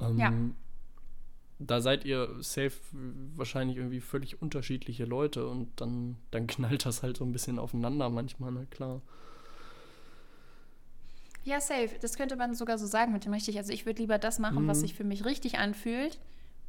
ähm, 0.00 0.18
Ja. 0.18 0.32
da 1.58 1.80
seid 1.80 2.04
ihr 2.04 2.28
safe 2.40 2.72
wahrscheinlich 3.36 3.76
irgendwie 3.78 4.00
völlig 4.00 4.40
unterschiedliche 4.40 5.04
Leute 5.06 5.46
und 5.48 5.68
dann, 5.80 6.16
dann 6.30 6.46
knallt 6.46 6.86
das 6.86 7.02
halt 7.02 7.16
so 7.16 7.24
ein 7.24 7.32
bisschen 7.32 7.58
aufeinander 7.58 8.08
manchmal, 8.08 8.52
na 8.52 8.64
klar. 8.66 9.00
Ja, 11.42 11.60
safe. 11.60 11.90
Das 12.00 12.16
könnte 12.16 12.36
man 12.36 12.54
sogar 12.54 12.78
so 12.78 12.86
sagen 12.86 13.12
mit 13.12 13.24
dem 13.24 13.32
richtig. 13.32 13.56
Also 13.56 13.72
ich 13.72 13.86
würde 13.86 14.02
lieber 14.02 14.18
das 14.18 14.38
machen, 14.38 14.66
was 14.68 14.78
Mhm. 14.78 14.80
sich 14.82 14.94
für 14.94 15.04
mich 15.04 15.24
richtig 15.24 15.58
anfühlt, 15.58 16.20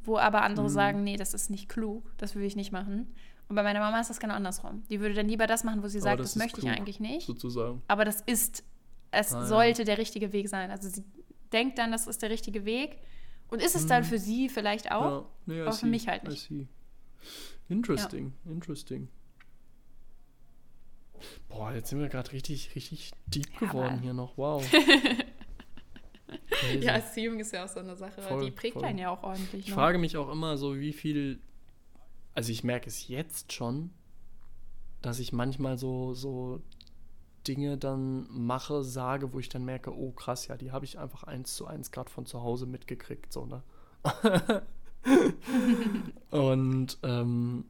wo 0.02 0.16
aber 0.18 0.42
andere 0.42 0.66
Mhm. 0.66 0.72
sagen, 0.72 1.04
nee, 1.04 1.16
das 1.16 1.34
ist 1.34 1.50
nicht 1.50 1.68
klug, 1.68 2.10
das 2.16 2.34
will 2.34 2.42
ich 2.44 2.56
nicht 2.56 2.72
machen. 2.72 3.14
Und 3.52 3.56
bei 3.56 3.62
meiner 3.64 3.80
Mama 3.80 4.00
ist 4.00 4.08
das 4.08 4.18
genau 4.18 4.32
andersrum. 4.32 4.82
Die 4.88 4.98
würde 5.00 5.14
dann 5.14 5.28
lieber 5.28 5.46
das 5.46 5.62
machen, 5.62 5.82
wo 5.82 5.86
sie 5.88 6.00
sagt, 6.00 6.20
das 6.20 6.32
das, 6.32 6.36
möchte 6.42 6.60
ich 6.60 6.64
klug. 6.64 6.74
eigentlich 6.74 7.00
nicht. 7.00 7.26
Sozusagen. 7.26 7.82
Aber 7.86 8.06
das 8.06 8.22
ist, 8.22 8.64
es 9.10 9.34
Ah, 9.34 9.40
ja. 9.40 9.46
sollte 9.46 9.84
der 9.84 9.98
richtige 9.98 10.32
Weg 10.32 10.48
sein. 10.48 10.70
Also 10.70 10.88
sie 10.88 11.04
denkt 11.52 11.76
dann, 11.76 11.92
das 11.92 12.06
ist 12.06 12.22
der 12.22 12.30
richtige 12.30 12.64
Weg. 12.64 12.96
Und 13.48 13.60
ist 13.60 13.74
es 13.76 13.86
dann 13.86 14.04
für 14.04 14.18
sie 14.18 14.48
vielleicht 14.48 14.90
auch? 14.90 15.26
Mhm. 15.44 15.52
Ja, 15.52 15.58
I 15.58 15.66
aber 15.66 15.72
für 15.72 15.84
mich 15.84 16.08
halt 16.08 16.26
nicht. 16.26 16.50
Interesting, 17.68 18.32
interesting. 18.46 19.08
Boah, 21.50 21.74
jetzt 21.74 21.90
sind 21.90 22.00
wir 22.00 22.08
gerade 22.08 22.32
richtig, 22.32 22.74
richtig 22.74 23.10
deep 23.26 23.48
Ja, 23.60 23.66
geworden 23.66 23.98
hier 24.00 24.14
noch. 24.14 24.38
Wow. 24.38 24.64
Ja, 26.80 26.92
Erziehung 26.92 27.38
ist 27.40 27.52
ja 27.52 27.64
auch 27.64 27.68
so 27.68 27.80
eine 27.80 27.96
Sache, 27.96 28.22
Voll, 28.22 28.44
die 28.46 28.50
prägt 28.50 28.74
voll. 28.74 28.84
einen 28.84 28.98
ja 28.98 29.10
auch 29.10 29.22
ordentlich. 29.22 29.64
Ich 29.64 29.68
ne? 29.68 29.74
frage 29.74 29.98
mich 29.98 30.16
auch 30.16 30.30
immer 30.32 30.56
so, 30.56 30.78
wie 30.78 30.92
viel. 30.94 31.40
Also 32.34 32.50
ich 32.50 32.64
merke 32.64 32.88
es 32.88 33.08
jetzt 33.08 33.52
schon, 33.52 33.90
dass 35.02 35.18
ich 35.18 35.32
manchmal 35.32 35.78
so, 35.78 36.14
so 36.14 36.62
Dinge 37.46 37.76
dann 37.76 38.26
mache, 38.30 38.82
sage, 38.84 39.32
wo 39.32 39.38
ich 39.38 39.48
dann 39.48 39.64
merke, 39.64 39.94
oh 39.94 40.12
krass, 40.12 40.46
ja, 40.46 40.56
die 40.56 40.70
habe 40.72 40.84
ich 40.84 40.98
einfach 40.98 41.24
eins 41.24 41.56
zu 41.56 41.66
eins 41.66 41.90
gerade 41.90 42.10
von 42.10 42.26
zu 42.26 42.42
Hause 42.42 42.66
mitgekriegt, 42.66 43.32
so, 43.32 43.46
ne? 43.46 43.62
Und 46.30 46.98
ähm, 47.02 47.64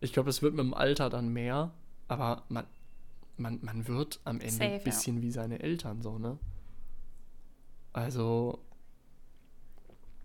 ich 0.00 0.12
glaube, 0.12 0.30
es 0.30 0.42
wird 0.42 0.54
mit 0.54 0.64
dem 0.64 0.74
Alter 0.74 1.10
dann 1.10 1.28
mehr, 1.28 1.72
aber 2.08 2.44
man, 2.48 2.66
man, 3.36 3.58
man 3.62 3.88
wird 3.88 4.20
am 4.24 4.40
Ende 4.40 4.52
Safe, 4.52 4.64
ja. 4.64 4.76
ein 4.76 4.84
bisschen 4.84 5.22
wie 5.22 5.30
seine 5.32 5.60
Eltern, 5.60 6.00
so, 6.02 6.18
ne? 6.18 6.38
Also, 7.92 8.60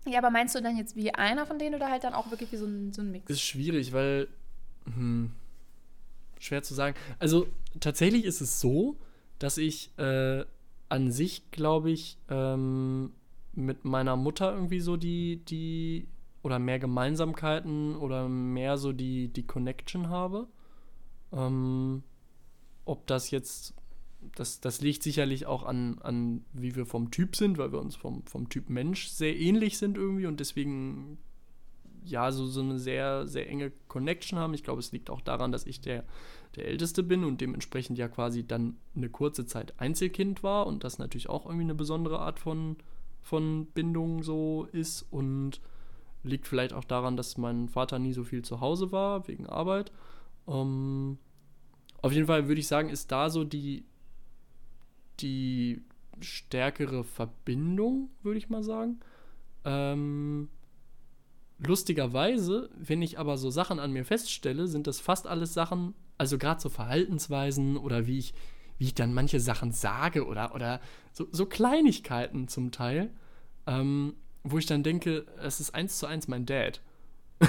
Ja, 0.06 0.18
aber 0.18 0.30
meinst 0.30 0.54
du 0.54 0.62
dann 0.62 0.76
jetzt 0.76 0.94
wie 0.94 1.12
einer 1.12 1.46
von 1.46 1.58
denen 1.58 1.74
oder 1.74 1.90
halt 1.90 2.04
dann 2.04 2.14
auch 2.14 2.30
wirklich 2.30 2.52
wie 2.52 2.56
so 2.56 2.66
ein, 2.66 2.92
so 2.92 3.02
ein 3.02 3.10
Mix? 3.10 3.28
Ist 3.28 3.42
schwierig, 3.42 3.92
weil. 3.92 4.28
Hm, 4.84 5.32
schwer 6.38 6.62
zu 6.62 6.74
sagen. 6.74 6.96
Also, 7.18 7.48
tatsächlich 7.80 8.24
ist 8.24 8.40
es 8.40 8.60
so, 8.60 8.96
dass 9.38 9.58
ich 9.58 9.90
äh, 9.98 10.44
an 10.88 11.10
sich, 11.10 11.50
glaube 11.50 11.90
ich, 11.90 12.18
ähm, 12.28 13.12
mit 13.52 13.84
meiner 13.84 14.16
Mutter 14.16 14.52
irgendwie 14.52 14.80
so 14.80 14.96
die, 14.96 15.44
die. 15.44 16.06
Oder 16.42 16.60
mehr 16.60 16.78
Gemeinsamkeiten 16.78 17.96
oder 17.96 18.28
mehr 18.28 18.78
so 18.78 18.92
die, 18.92 19.26
die 19.28 19.44
Connection 19.44 20.08
habe. 20.08 20.46
Ähm, 21.32 22.04
ob 22.84 23.06
das 23.08 23.32
jetzt. 23.32 23.74
Das, 24.34 24.60
das 24.60 24.80
liegt 24.80 25.02
sicherlich 25.02 25.46
auch 25.46 25.62
an, 25.62 25.98
an, 26.00 26.44
wie 26.52 26.74
wir 26.74 26.86
vom 26.86 27.10
Typ 27.10 27.36
sind, 27.36 27.58
weil 27.58 27.72
wir 27.72 27.80
uns 27.80 27.96
vom, 27.96 28.24
vom 28.26 28.48
Typ 28.48 28.70
Mensch 28.70 29.08
sehr 29.08 29.36
ähnlich 29.36 29.78
sind 29.78 29.96
irgendwie 29.96 30.26
und 30.26 30.40
deswegen 30.40 31.18
ja, 32.06 32.30
so, 32.30 32.46
so 32.46 32.60
eine 32.60 32.78
sehr, 32.78 33.26
sehr 33.26 33.48
enge 33.48 33.72
Connection 33.88 34.38
haben. 34.38 34.54
Ich 34.54 34.62
glaube, 34.62 34.80
es 34.80 34.92
liegt 34.92 35.10
auch 35.10 35.20
daran, 35.20 35.52
dass 35.52 35.66
ich 35.66 35.80
der, 35.80 36.04
der 36.54 36.66
Älteste 36.66 37.02
bin 37.02 37.24
und 37.24 37.40
dementsprechend 37.40 37.98
ja 37.98 38.08
quasi 38.08 38.46
dann 38.46 38.76
eine 38.94 39.08
kurze 39.08 39.46
Zeit 39.46 39.78
Einzelkind 39.78 40.42
war 40.42 40.66
und 40.66 40.84
das 40.84 40.98
natürlich 40.98 41.28
auch 41.28 41.46
irgendwie 41.46 41.64
eine 41.64 41.74
besondere 41.74 42.20
Art 42.20 42.38
von, 42.38 42.76
von 43.22 43.66
Bindung 43.66 44.22
so 44.22 44.68
ist 44.72 45.02
und 45.10 45.60
liegt 46.22 46.46
vielleicht 46.46 46.72
auch 46.72 46.84
daran, 46.84 47.16
dass 47.16 47.36
mein 47.36 47.68
Vater 47.68 47.98
nie 47.98 48.12
so 48.12 48.24
viel 48.24 48.42
zu 48.42 48.60
Hause 48.60 48.92
war, 48.92 49.26
wegen 49.28 49.46
Arbeit. 49.46 49.92
Ähm, 50.46 51.18
auf 52.02 52.12
jeden 52.12 52.26
Fall 52.26 52.48
würde 52.48 52.60
ich 52.60 52.68
sagen, 52.68 52.88
ist 52.88 53.10
da 53.10 53.30
so 53.30 53.44
die, 53.44 53.84
die 55.20 55.82
stärkere 56.20 57.04
Verbindung, 57.04 58.10
würde 58.22 58.38
ich 58.38 58.48
mal 58.48 58.62
sagen. 58.62 59.00
Ähm, 59.64 60.48
lustigerweise, 61.58 62.70
wenn 62.76 63.02
ich 63.02 63.18
aber 63.18 63.38
so 63.38 63.50
Sachen 63.50 63.78
an 63.78 63.92
mir 63.92 64.04
feststelle, 64.04 64.66
sind 64.68 64.86
das 64.86 65.00
fast 65.00 65.26
alles 65.26 65.54
Sachen, 65.54 65.94
also 66.18 66.38
gerade 66.38 66.60
so 66.60 66.68
Verhaltensweisen 66.68 67.76
oder 67.76 68.06
wie 68.06 68.18
ich, 68.18 68.34
wie 68.78 68.84
ich 68.84 68.94
dann 68.94 69.14
manche 69.14 69.40
Sachen 69.40 69.72
sage 69.72 70.26
oder, 70.26 70.54
oder 70.54 70.80
so, 71.12 71.26
so 71.32 71.46
Kleinigkeiten 71.46 72.48
zum 72.48 72.72
Teil, 72.72 73.10
ähm, 73.66 74.14
wo 74.44 74.58
ich 74.58 74.66
dann 74.66 74.82
denke, 74.82 75.26
es 75.42 75.60
ist 75.60 75.74
eins 75.74 75.98
zu 75.98 76.06
eins 76.06 76.28
mein 76.28 76.46
Dad. 76.46 76.80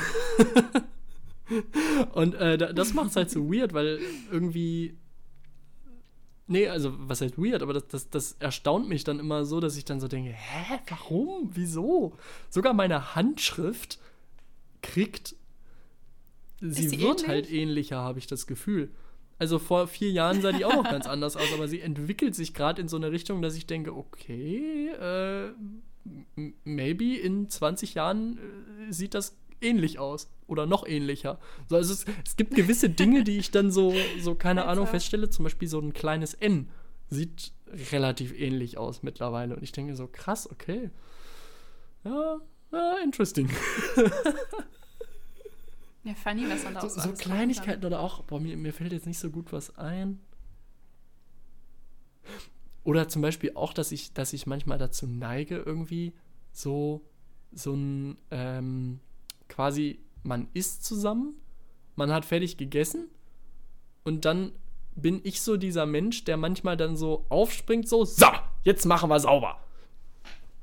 Und 2.13 2.33
äh, 2.35 2.57
da- 2.57 2.73
das 2.73 2.93
macht 2.93 3.11
es 3.11 3.15
halt 3.15 3.29
so 3.31 3.49
weird, 3.51 3.73
weil 3.73 3.99
irgendwie. 4.31 4.95
Nee, 6.47 6.69
also 6.69 6.93
was 6.97 7.19
heißt 7.19 7.37
weird, 7.37 7.61
aber 7.61 7.73
das, 7.73 7.87
das, 7.87 8.09
das 8.09 8.31
erstaunt 8.39 8.87
mich 8.87 9.03
dann 9.03 9.19
immer 9.19 9.43
so, 9.43 9.59
dass 9.59 9.75
ich 9.75 9.83
dann 9.83 9.99
so 9.99 10.07
denke, 10.07 10.31
hä, 10.31 10.79
warum? 10.89 11.49
Wieso? 11.53 12.13
Sogar 12.49 12.73
meine 12.73 13.15
Handschrift 13.15 13.99
kriegt. 14.81 15.35
Sie 16.61 16.87
sie 16.87 16.99
wird 16.99 17.19
ähnlich? 17.19 17.27
halt 17.27 17.51
ähnlicher, 17.51 17.97
habe 17.97 18.19
ich 18.19 18.27
das 18.27 18.47
Gefühl. 18.47 18.89
Also 19.39 19.59
vor 19.59 19.87
vier 19.87 20.09
Jahren 20.09 20.41
sah 20.41 20.51
die 20.51 20.65
auch 20.65 20.73
noch 20.73 20.89
ganz 20.89 21.05
anders 21.05 21.35
aus, 21.35 21.53
aber 21.53 21.67
sie 21.67 21.81
entwickelt 21.81 22.33
sich 22.33 22.53
gerade 22.53 22.81
in 22.81 22.87
so 22.87 22.97
eine 22.97 23.11
Richtung, 23.11 23.41
dass 23.41 23.55
ich 23.55 23.67
denke, 23.67 23.95
okay, 23.95 24.89
äh, 24.89 25.51
maybe 26.63 27.17
in 27.17 27.49
20 27.49 27.93
Jahren 27.93 28.37
äh, 28.37 28.93
sieht 28.93 29.13
das 29.13 29.37
ähnlich 29.61 29.99
aus 29.99 30.29
oder 30.47 30.65
noch 30.65 30.87
ähnlicher. 30.87 31.39
So, 31.67 31.75
also 31.75 31.93
es, 31.93 32.05
es 32.25 32.35
gibt 32.35 32.55
gewisse 32.55 32.89
Dinge, 32.89 33.23
die 33.23 33.37
ich 33.37 33.51
dann 33.51 33.71
so, 33.71 33.93
so 34.19 34.35
keine 34.35 34.65
Ahnung, 34.65 34.87
feststelle. 34.87 35.29
Zum 35.29 35.43
Beispiel 35.43 35.67
so 35.67 35.79
ein 35.79 35.93
kleines 35.93 36.33
N 36.33 36.69
sieht 37.09 37.51
relativ 37.91 38.37
ähnlich 38.37 38.77
aus 38.77 39.03
mittlerweile. 39.03 39.55
Und 39.55 39.63
ich 39.63 39.71
denke 39.71 39.95
so, 39.95 40.07
krass, 40.07 40.49
okay. 40.49 40.89
Ja, 42.03 42.39
ja 42.71 42.97
interesting. 43.03 43.49
ja, 46.03 46.13
funny, 46.15 46.49
was 46.49 46.63
man 46.63 46.73
da 46.75 46.81
so, 46.81 46.99
so 46.99 47.13
Kleinigkeiten 47.13 47.85
oder 47.85 47.99
auch, 47.99 48.23
boah, 48.23 48.39
mir, 48.39 48.57
mir 48.57 48.73
fällt 48.73 48.93
jetzt 48.93 49.05
nicht 49.05 49.19
so 49.19 49.29
gut 49.29 49.51
was 49.51 49.77
ein. 49.77 50.19
Oder 52.83 53.09
zum 53.09 53.21
Beispiel 53.21 53.51
auch, 53.55 53.73
dass 53.73 53.91
ich, 53.91 54.13
dass 54.13 54.31
ich 54.31 54.47
manchmal 54.47 54.77
dazu 54.77 55.07
neige, 55.07 55.57
irgendwie 55.57 56.13
so, 56.53 57.01
so 57.51 57.73
ein, 57.73 58.17
ähm, 58.31 59.01
quasi, 59.49 59.99
man 60.23 60.47
isst 60.53 60.85
zusammen, 60.85 61.35
man 61.95 62.11
hat 62.11 62.25
fertig 62.25 62.57
gegessen 62.57 63.07
und 64.03 64.25
dann 64.25 64.51
bin 64.95 65.21
ich 65.23 65.41
so 65.41 65.57
dieser 65.57 65.85
Mensch, 65.85 66.23
der 66.23 66.37
manchmal 66.37 66.75
dann 66.75 66.97
so 66.97 67.25
aufspringt, 67.29 67.87
so, 67.87 68.03
so, 68.03 68.27
jetzt 68.63 68.85
machen 68.85 69.09
wir 69.09 69.19
sauber. 69.19 69.59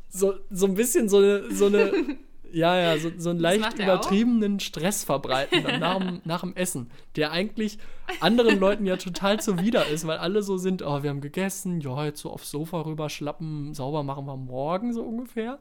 So, 0.08 0.34
so 0.50 0.66
ein 0.66 0.74
bisschen 0.74 1.08
so 1.08 1.18
eine, 1.18 1.50
so 1.52 1.66
eine 1.66 1.92
Ja, 2.54 2.78
ja, 2.78 2.96
so, 2.98 3.10
so 3.18 3.30
einen 3.30 3.40
leicht 3.40 3.80
übertriebenen 3.80 4.60
Stress 4.60 5.02
verbreiten 5.02 5.64
nach 5.80 5.98
dem, 5.98 6.20
nach 6.24 6.42
dem 6.42 6.54
Essen, 6.54 6.88
der 7.16 7.32
eigentlich 7.32 7.78
anderen 8.20 8.60
Leuten 8.60 8.86
ja 8.86 8.96
total 8.96 9.40
zuwider 9.40 9.88
ist, 9.88 10.06
weil 10.06 10.18
alle 10.18 10.40
so 10.40 10.56
sind, 10.56 10.82
oh, 10.82 11.02
wir 11.02 11.10
haben 11.10 11.20
gegessen, 11.20 11.80
ja, 11.80 12.04
jetzt 12.04 12.20
so 12.20 12.30
aufs 12.30 12.52
Sofa 12.52 12.82
rüber 12.82 13.10
schlappen, 13.10 13.74
sauber 13.74 14.04
machen 14.04 14.26
wir 14.26 14.36
morgen 14.36 14.92
so 14.92 15.02
ungefähr. 15.02 15.58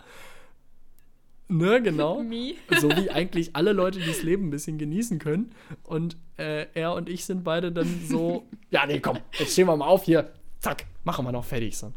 Ne, 1.47 1.81
genau. 1.81 2.23
Me. 2.23 2.53
So 2.79 2.89
wie 2.89 3.11
eigentlich 3.11 3.55
alle 3.55 3.73
Leute, 3.73 3.99
die 3.99 4.05
das 4.05 4.23
Leben 4.23 4.47
ein 4.47 4.49
bisschen 4.49 4.77
genießen 4.77 5.19
können. 5.19 5.53
Und 5.83 6.17
äh, 6.37 6.67
er 6.73 6.93
und 6.93 7.09
ich 7.09 7.25
sind 7.25 7.43
beide 7.43 7.71
dann 7.71 8.01
so, 8.07 8.47
ja, 8.69 8.85
nee, 8.85 8.99
komm, 8.99 9.19
jetzt 9.37 9.53
stehen 9.53 9.67
wir 9.67 9.77
mal 9.77 9.87
auf 9.87 10.03
hier, 10.03 10.33
zack, 10.59 10.85
machen 11.03 11.25
wir 11.25 11.31
noch 11.31 11.45
fertig. 11.45 11.77
So. 11.77 11.93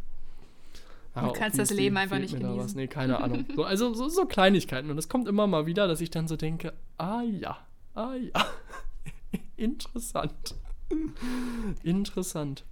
Du 1.14 1.32
kannst 1.32 1.58
das 1.58 1.70
Leben 1.70 1.96
einfach 1.96 2.18
nicht 2.18 2.38
genießen. 2.38 2.76
Nee, 2.76 2.88
keine 2.88 3.22
Ahnung. 3.22 3.46
So, 3.56 3.64
also 3.64 3.94
so, 3.94 4.08
so, 4.08 4.26
Kleinigkeiten. 4.26 4.90
Und 4.90 4.98
es 4.98 5.08
kommt 5.08 5.28
immer 5.28 5.46
mal 5.46 5.64
wieder, 5.64 5.88
dass 5.88 6.02
ich 6.02 6.10
dann 6.10 6.28
so 6.28 6.36
denke, 6.36 6.74
ah 6.98 7.22
ja, 7.22 7.56
ah 7.94 8.14
ja. 8.14 8.46
Interessant. 9.56 10.54
Interessant. 11.82 12.64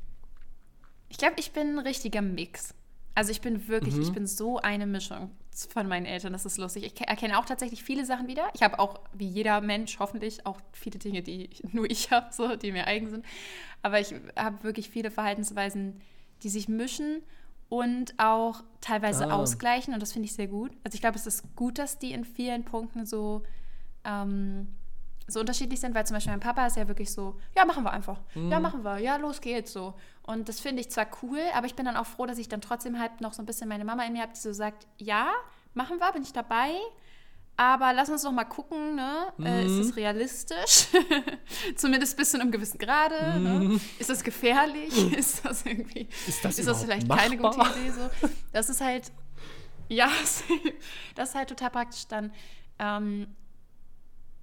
Ich 1.09 1.17
glaube, 1.17 1.37
ich 1.39 1.53
bin 1.53 1.79
ein 1.79 1.79
richtiger 1.79 2.21
Mix. 2.21 2.75
Also 3.15 3.31
ich 3.31 3.41
bin 3.41 3.69
wirklich, 3.69 3.95
mhm. 3.95 4.03
ich 4.03 4.13
bin 4.13 4.27
so 4.27 4.59
eine 4.59 4.87
Mischung 4.87 5.31
von 5.69 5.87
meinen 5.87 6.05
Eltern, 6.05 6.33
das 6.33 6.45
ist 6.45 6.59
lustig. 6.59 6.85
Ich 6.85 7.01
erkenne 7.01 7.39
auch 7.39 7.45
tatsächlich 7.45 7.85
viele 7.85 8.05
Sachen 8.05 8.27
wieder. 8.27 8.49
Ich 8.55 8.63
habe 8.63 8.81
auch, 8.81 9.01
wie 9.13 9.29
jeder 9.29 9.61
Mensch, 9.61 9.99
hoffentlich 10.01 10.45
auch 10.47 10.61
viele 10.73 10.99
Dinge, 10.99 11.23
die 11.23 11.51
nur 11.73 11.89
ich 11.89 12.11
habe, 12.11 12.33
so, 12.33 12.57
die 12.57 12.73
mir 12.73 12.87
eigen 12.87 13.09
sind. 13.09 13.25
Aber 13.83 14.01
ich 14.01 14.15
habe 14.37 14.63
wirklich 14.65 14.91
viele 14.91 15.11
Verhaltensweisen, 15.11 16.01
die 16.43 16.49
sich 16.49 16.69
mischen 16.69 17.23
und 17.69 18.15
auch 18.19 18.63
teilweise 18.81 19.31
ah. 19.31 19.37
ausgleichen 19.37 19.95
und 19.95 20.01
das 20.01 20.13
finde 20.13 20.27
ich 20.27 20.35
sehr 20.35 20.49
gut. 20.49 20.73
Also 20.83 20.97
ich 20.97 21.01
glaube, 21.01 21.17
es 21.17 21.27
ist 21.27 21.55
gut, 21.57 21.79
dass 21.79 21.99
die 21.99 22.13
in 22.13 22.25
vielen 22.25 22.65
Punkten 22.65 23.07
so, 23.07 23.43
ähm, 24.05 24.69
so 25.27 25.41
unterschiedlich 25.41 25.81
sind, 25.81 25.95
weil 25.95 26.07
zum 26.07 26.15
Beispiel 26.15 26.33
mein 26.33 26.41
Papa 26.41 26.67
ist 26.67 26.77
ja 26.77 26.87
wirklich 26.87 27.13
so, 27.13 27.37
ja, 27.57 27.65
machen 27.65 27.85
wir 27.85 27.93
einfach. 27.93 28.21
Mhm. 28.35 28.51
Ja, 28.51 28.61
machen 28.61 28.85
wir. 28.85 28.99
Ja, 28.99 29.17
los 29.17 29.41
geht's 29.41 29.73
so. 29.73 29.95
Und 30.23 30.49
das 30.49 30.61
finde 30.61 30.81
ich 30.81 30.91
zwar 30.91 31.07
cool, 31.23 31.41
aber 31.55 31.67
ich 31.67 31.75
bin 31.75 31.87
dann 31.87 31.97
auch 31.97 32.07
froh, 32.07 32.27
dass 32.27 32.39
ich 32.39 32.49
dann 32.49 32.61
trotzdem 32.61 32.99
halt 32.99 33.21
noch 33.21 33.33
so 33.33 33.43
ein 33.43 33.47
bisschen 33.47 33.69
meine 33.69 33.85
Mama 33.85 34.05
in 34.05 34.13
mir 34.13 34.23
habe, 34.23 34.33
die 34.33 34.41
so 34.41 34.53
sagt, 34.53 34.87
ja, 34.99 35.33
machen 35.73 35.99
wir, 35.99 36.13
bin 36.13 36.23
ich 36.23 36.33
dabei. 36.33 36.73
Aber 37.57 37.93
lass 37.93 38.09
uns 38.09 38.23
doch 38.23 38.33
mal 38.33 38.45
gucken, 38.45 38.97
ne? 38.97 39.33
Mhm. 39.37 39.47
Äh, 39.47 39.65
ist 39.65 39.73
es 39.73 39.87
mhm. 39.89 39.95
realistisch? 39.95 40.89
Zumindest 41.77 42.17
bis 42.17 42.33
zu 42.33 42.41
einem 42.41 42.51
gewissen 42.51 42.79
Grade. 42.79 43.39
Ne? 43.39 43.51
Mhm. 43.51 43.69
Ne? 43.75 43.81
Ist 43.99 44.11
das 44.11 44.25
gefährlich? 44.25 45.13
ist 45.17 45.45
das 45.45 45.65
irgendwie. 45.65 46.09
Ist 46.27 46.45
das, 46.45 46.59
ist 46.59 46.67
das 46.67 46.83
vielleicht 46.83 47.07
machbar? 47.07 47.29
keine 47.29 47.37
gute 47.37 47.61
Idee? 47.61 47.91
So? 47.91 48.29
Das 48.53 48.69
ist 48.69 48.81
halt. 48.81 49.11
Ja, 49.87 50.11
das 51.15 51.29
ist 51.29 51.35
halt 51.35 51.51
total 51.51 51.69
praktisch 51.69 52.07
dann. 52.07 52.33
Ähm, 52.79 53.27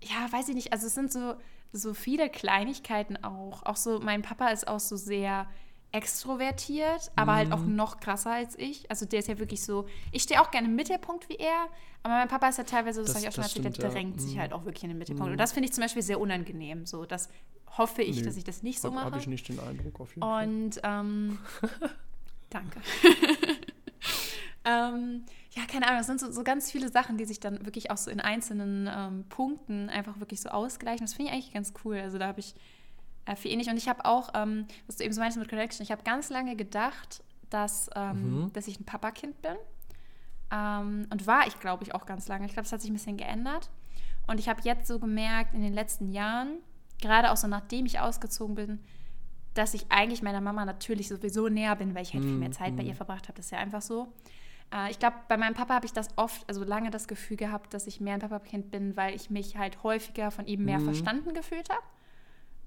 ja, 0.01 0.31
weiß 0.31 0.49
ich 0.49 0.55
nicht. 0.55 0.73
Also, 0.73 0.87
es 0.87 0.93
sind 0.93 1.11
so, 1.11 1.35
so 1.71 1.93
viele 1.93 2.29
Kleinigkeiten 2.29 3.23
auch. 3.23 3.63
Auch 3.63 3.77
so, 3.77 3.99
mein 3.99 4.21
Papa 4.21 4.49
ist 4.49 4.67
auch 4.67 4.79
so 4.79 4.95
sehr 4.95 5.47
extrovertiert, 5.91 7.11
aber 7.15 7.33
mhm. 7.33 7.35
halt 7.35 7.51
auch 7.51 7.59
mhm. 7.59 7.75
noch 7.75 7.99
krasser 7.99 8.31
als 8.31 8.57
ich. 8.57 8.89
Also 8.89 9.05
der 9.05 9.19
ist 9.19 9.27
ja 9.27 9.39
wirklich 9.39 9.61
so, 9.61 9.87
ich 10.11 10.23
stehe 10.23 10.41
auch 10.41 10.51
gerne 10.51 10.67
im 10.67 10.75
Mittelpunkt 10.75 11.27
wie 11.29 11.35
er, 11.35 11.67
aber 12.03 12.13
mein 12.13 12.27
Papa 12.27 12.47
ist 12.47 12.57
ja 12.57 12.63
teilweise, 12.63 13.01
das, 13.01 13.07
das 13.07 13.15
habe 13.15 13.23
ich 13.23 13.29
auch 13.29 13.35
schon 13.35 13.43
erzählt, 13.43 13.81
der 13.81 13.89
drängt 13.89 14.15
ja. 14.15 14.21
sich 14.21 14.39
halt 14.39 14.53
auch 14.53 14.65
wirklich 14.65 14.83
in 14.83 14.89
den 14.89 14.97
Mittelpunkt. 14.97 15.27
Mhm. 15.27 15.33
Und 15.33 15.37
das 15.37 15.51
finde 15.51 15.67
ich 15.67 15.73
zum 15.73 15.83
Beispiel 15.83 16.01
sehr 16.01 16.19
unangenehm. 16.19 16.85
So, 16.85 17.05
das 17.05 17.29
hoffe 17.77 18.03
ich, 18.03 18.17
nee, 18.17 18.23
dass 18.23 18.37
ich 18.37 18.43
das 18.43 18.63
nicht 18.63 18.79
so 18.79 18.87
hab, 18.89 18.95
mache. 18.95 19.05
Habe 19.05 19.17
ich 19.19 19.27
nicht 19.27 19.47
den 19.49 19.59
Eindruck 19.59 19.99
auf 19.99 20.09
jeden 20.15 20.21
Fall. 20.21 20.47
Und 20.47 20.81
ähm, 20.83 21.39
danke. 22.49 22.79
ähm, 24.63 25.25
ja, 25.51 25.65
keine 25.65 25.87
Ahnung, 25.87 26.01
es 26.01 26.07
sind 26.07 26.19
so, 26.19 26.31
so, 26.31 26.43
ganz 26.43 26.71
viele 26.71 26.89
Sachen, 26.89 27.17
die 27.17 27.25
sich 27.25 27.39
dann 27.39 27.65
wirklich 27.65 27.89
auch 27.91 27.97
so 27.97 28.11
in 28.11 28.19
einzelnen 28.19 28.89
ähm, 28.91 29.25
Punkten 29.27 29.89
einfach 29.89 30.19
wirklich 30.19 30.41
so 30.41 30.49
ausgleichen. 30.49 31.05
Das 31.05 31.13
finde 31.13 31.31
ich 31.31 31.35
eigentlich 31.35 31.53
ganz 31.53 31.73
cool. 31.83 31.97
Also 31.97 32.17
da 32.17 32.27
habe 32.27 32.39
ich 32.39 32.55
äh, 33.25 33.35
viel 33.35 33.51
ähnlich. 33.51 33.69
Und 33.69 33.77
ich 33.77 33.89
habe 33.89 34.05
auch, 34.05 34.29
ähm, 34.35 34.65
was 34.85 34.97
du 34.97 35.03
eben 35.03 35.13
so 35.13 35.21
meinst 35.21 35.37
mit 35.37 35.49
Connection, 35.49 35.83
ich 35.83 35.91
habe 35.91 36.03
ganz 36.03 36.29
lange 36.29 36.55
gedacht, 36.55 37.23
dass, 37.49 37.89
ähm, 37.95 38.43
mhm. 38.43 38.53
dass 38.53 38.67
ich 38.67 38.79
ein 38.79 38.85
Papakind 38.85 39.41
bin. 39.41 39.55
Ähm, 40.51 41.07
und 41.09 41.27
war 41.27 41.47
ich, 41.47 41.59
glaube 41.59 41.83
ich, 41.83 41.95
auch 41.95 42.05
ganz 42.05 42.27
lange. 42.27 42.45
Ich 42.45 42.53
glaube, 42.53 42.63
das 42.63 42.71
hat 42.71 42.81
sich 42.81 42.91
ein 42.91 42.95
bisschen 42.95 43.17
geändert. 43.17 43.69
Und 44.27 44.39
ich 44.39 44.47
habe 44.47 44.61
jetzt 44.63 44.87
so 44.87 44.99
gemerkt, 44.99 45.53
in 45.53 45.61
den 45.61 45.73
letzten 45.73 46.11
Jahren, 46.11 46.59
gerade 47.01 47.31
auch 47.31 47.37
so 47.37 47.47
nachdem 47.47 47.85
ich 47.85 47.99
ausgezogen 47.99 48.55
bin, 48.55 48.79
dass 49.53 49.73
ich 49.73 49.85
eigentlich 49.89 50.21
meiner 50.21 50.39
Mama 50.39 50.65
natürlich 50.65 51.09
sowieso 51.09 51.49
näher 51.49 51.75
bin, 51.75 51.93
weil 51.93 52.03
ich 52.03 52.13
halt 52.13 52.23
viel 52.23 52.37
mehr 52.37 52.51
Zeit 52.51 52.75
bei 52.77 52.83
ihr 52.83 52.93
mhm. 52.93 52.97
verbracht 52.97 53.27
habe. 53.27 53.35
Das 53.37 53.45
ist 53.45 53.51
ja 53.51 53.57
einfach 53.57 53.81
so. 53.81 54.13
Äh, 54.73 54.91
ich 54.91 54.99
glaube, 54.99 55.17
bei 55.27 55.37
meinem 55.37 55.53
Papa 55.53 55.73
habe 55.73 55.85
ich 55.85 55.93
das 55.93 56.09
oft, 56.15 56.47
also 56.47 56.63
lange 56.63 56.91
das 56.91 57.07
Gefühl 57.07 57.37
gehabt, 57.37 57.73
dass 57.73 57.87
ich 57.87 58.01
mehr 58.01 58.15
ein 58.15 58.19
Papakind 58.19 58.71
bin, 58.71 58.95
weil 58.95 59.15
ich 59.15 59.29
mich 59.29 59.57
halt 59.57 59.83
häufiger 59.83 60.31
von 60.31 60.45
ihm 60.45 60.65
mehr 60.65 60.79
mhm. 60.79 60.85
verstanden 60.85 61.33
gefühlt 61.33 61.69
habe. 61.69 61.83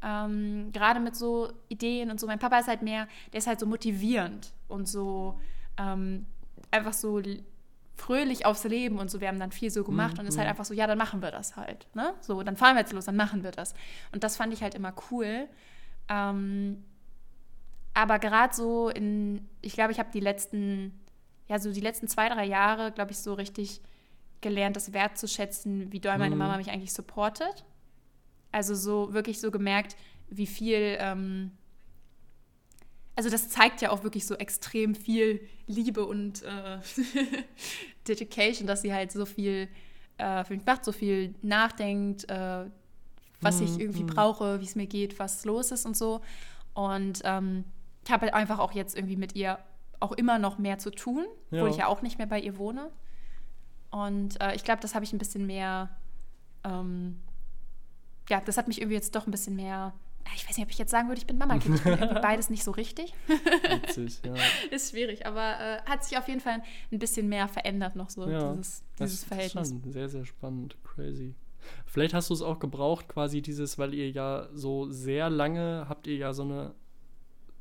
Ähm, 0.02 0.70
Gerade 0.72 1.01
mit 1.01 1.16
so 1.16 1.51
Ideen 1.68 2.10
und 2.10 2.20
so. 2.20 2.26
Mein 2.26 2.39
Papa 2.39 2.59
ist 2.59 2.68
halt 2.68 2.82
mehr, 2.82 3.09
der 3.32 3.39
ist 3.39 3.47
halt 3.47 3.60
so 3.60 3.66
motivierend 3.66 4.52
und 4.68 4.89
so 4.89 5.40
ähm, 5.78 6.26
einfach 6.70 6.93
so 6.93 7.20
fröhlich 7.97 8.44
aufs 8.44 8.64
Leben 8.64 8.98
und 8.98 9.10
so. 9.10 9.20
Wir 9.20 9.28
haben 9.28 9.39
dann 9.39 9.52
viel 9.52 9.70
so 9.70 9.85
gemacht 9.85 10.14
mhm. 10.14 10.20
und 10.20 10.26
ist 10.26 10.36
halt 10.36 10.47
mhm. 10.47 10.51
einfach 10.51 10.64
so, 10.64 10.74
ja, 10.74 10.86
dann 10.86 10.98
machen 10.98 11.22
wir 11.22 11.31
das 11.31 11.56
halt. 11.56 11.86
Ne? 11.94 12.12
So, 12.20 12.43
dann 12.43 12.56
fahren 12.56 12.74
wir 12.74 12.81
jetzt 12.81 12.93
los, 12.93 13.06
dann 13.06 13.16
machen 13.16 13.43
wir 13.43 13.51
das. 13.51 13.74
Und 14.12 14.24
das 14.24 14.36
fand 14.36 14.52
ich 14.52 14.62
halt 14.62 14.74
immer 14.74 14.93
cool. 15.10 15.48
Ähm, 16.09 16.85
aber 17.94 18.18
gerade 18.18 18.55
so 18.55 18.89
in, 18.89 19.48
ich 19.62 19.74
glaube, 19.74 19.93
ich 19.93 20.01
habe 20.01 20.10
die 20.12 20.20
letzten, 20.20 21.01
ja, 21.48 21.58
so 21.58 21.72
die 21.72 21.80
letzten 21.80 22.08
zwei, 22.08 22.28
drei 22.28 22.44
Jahre, 22.44 22.92
glaube 22.92 23.12
ich, 23.12 23.18
so 23.18 23.34
richtig 23.34 23.80
gelernt, 24.40 24.76
das 24.76 24.92
wertzuschätzen, 24.92 25.92
wie 25.92 26.00
doll 26.00 26.18
meine 26.18 26.34
mhm. 26.34 26.40
Mama 26.40 26.56
mich 26.56 26.70
eigentlich 26.70 26.92
supportet. 26.92 27.64
Also 28.52 28.74
so 28.74 29.12
wirklich 29.12 29.40
so 29.40 29.50
gemerkt, 29.50 29.96
wie 30.28 30.46
viel, 30.46 30.96
ähm, 31.00 31.50
also 33.16 33.30
das 33.30 33.48
zeigt 33.48 33.80
ja 33.82 33.90
auch 33.90 34.04
wirklich 34.04 34.26
so 34.26 34.34
extrem 34.34 34.94
viel 34.94 35.40
Liebe 35.66 36.04
und 36.04 36.42
äh, 36.42 36.78
Dedication, 38.08 38.66
dass 38.66 38.82
sie 38.82 38.92
halt 38.92 39.12
so 39.12 39.26
viel 39.26 39.68
äh, 40.18 40.44
für 40.44 40.54
mich 40.54 40.64
macht, 40.64 40.84
so 40.84 40.92
viel 40.92 41.34
nachdenkt, 41.42 42.28
äh, 42.30 42.66
was 43.40 43.60
mhm. 43.60 43.66
ich 43.66 43.80
irgendwie 43.80 44.04
mhm. 44.04 44.08
brauche, 44.08 44.60
wie 44.60 44.64
es 44.64 44.76
mir 44.76 44.86
geht, 44.86 45.18
was 45.18 45.44
los 45.44 45.72
ist 45.72 45.84
und 45.84 45.96
so. 45.96 46.20
Und 46.74 47.20
ähm, 47.24 47.64
ich 48.04 48.10
habe 48.10 48.22
halt 48.22 48.34
einfach 48.34 48.58
auch 48.58 48.72
jetzt 48.72 48.96
irgendwie 48.96 49.16
mit 49.16 49.34
ihr 49.34 49.58
auch 50.00 50.12
immer 50.12 50.38
noch 50.38 50.58
mehr 50.58 50.78
zu 50.78 50.90
tun, 50.90 51.24
ja. 51.50 51.58
obwohl 51.58 51.70
ich 51.70 51.76
ja 51.76 51.86
auch 51.86 52.02
nicht 52.02 52.18
mehr 52.18 52.26
bei 52.26 52.40
ihr 52.40 52.58
wohne. 52.58 52.90
Und 53.90 54.40
äh, 54.40 54.54
ich 54.54 54.64
glaube, 54.64 54.82
das 54.82 54.94
habe 54.94 55.04
ich 55.04 55.12
ein 55.12 55.18
bisschen 55.18 55.46
mehr 55.46 55.90
ähm, 56.64 57.16
ja, 58.28 58.40
das 58.40 58.56
hat 58.56 58.68
mich 58.68 58.80
irgendwie 58.80 58.96
jetzt 58.96 59.14
doch 59.14 59.26
ein 59.26 59.30
bisschen 59.30 59.56
mehr. 59.56 59.92
Ich 60.34 60.48
weiß 60.48 60.56
nicht, 60.56 60.64
ob 60.64 60.70
ich 60.70 60.78
jetzt 60.78 60.90
sagen 60.90 61.08
würde, 61.08 61.18
ich 61.18 61.26
bin 61.26 61.36
Mama. 61.36 61.56
Ich 61.56 61.64
bin 61.64 61.74
irgendwie 61.84 62.14
beides 62.22 62.48
nicht 62.48 62.64
so 62.64 62.70
richtig. 62.70 63.12
Witzig, 63.28 64.20
ja. 64.24 64.34
Ist 64.70 64.92
schwierig, 64.92 65.26
aber 65.26 65.60
äh, 65.60 65.82
hat 65.82 66.02
sich 66.02 66.16
auf 66.16 66.26
jeden 66.28 66.40
Fall 66.40 66.62
ein 66.90 66.98
bisschen 66.98 67.28
mehr 67.28 67.46
verändert 67.46 67.94
noch 67.94 68.08
so, 68.08 68.28
ja, 68.28 68.54
dieses, 68.54 68.82
dieses 68.98 69.20
das 69.20 69.24
Verhältnis. 69.24 69.70
Ist 69.70 69.82
schon 69.82 69.92
sehr, 69.92 70.08
sehr 70.08 70.24
spannend. 70.24 70.78
Crazy. 70.82 71.34
Vielleicht 71.86 72.14
hast 72.14 72.30
du 72.30 72.34
es 72.34 72.42
auch 72.42 72.58
gebraucht, 72.58 73.08
quasi 73.08 73.42
dieses, 73.42 73.78
weil 73.78 73.92
ihr 73.92 74.10
ja 74.10 74.48
so 74.54 74.90
sehr 74.90 75.28
lange 75.28 75.86
habt 75.88 76.06
ihr 76.06 76.16
ja 76.16 76.32
so 76.32 76.42
eine 76.42 76.74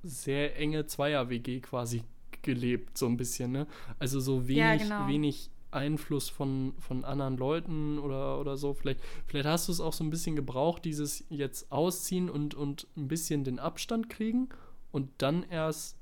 sehr 0.01 0.57
enge 0.57 0.85
Zweier-WG 0.85 1.59
quasi 1.61 2.03
gelebt, 2.43 2.97
so 2.97 3.07
ein 3.07 3.17
bisschen, 3.17 3.51
ne? 3.51 3.67
Also 3.99 4.19
so 4.19 4.47
wenig, 4.47 4.57
ja, 4.59 4.75
genau. 4.75 5.07
wenig 5.07 5.49
Einfluss 5.71 6.29
von, 6.29 6.73
von 6.77 7.03
anderen 7.03 7.37
Leuten 7.37 7.99
oder, 7.99 8.39
oder 8.39 8.57
so. 8.57 8.73
Vielleicht, 8.73 8.99
vielleicht 9.25 9.47
hast 9.47 9.67
du 9.67 9.71
es 9.71 9.81
auch 9.81 9.93
so 9.93 10.03
ein 10.03 10.09
bisschen 10.09 10.35
gebraucht, 10.35 10.85
dieses 10.85 11.23
jetzt 11.29 11.71
ausziehen 11.71 12.29
und, 12.29 12.53
und 12.53 12.87
ein 12.95 13.07
bisschen 13.07 13.43
den 13.43 13.59
Abstand 13.59 14.09
kriegen 14.09 14.49
und 14.91 15.09
dann 15.17 15.43
erst 15.49 15.97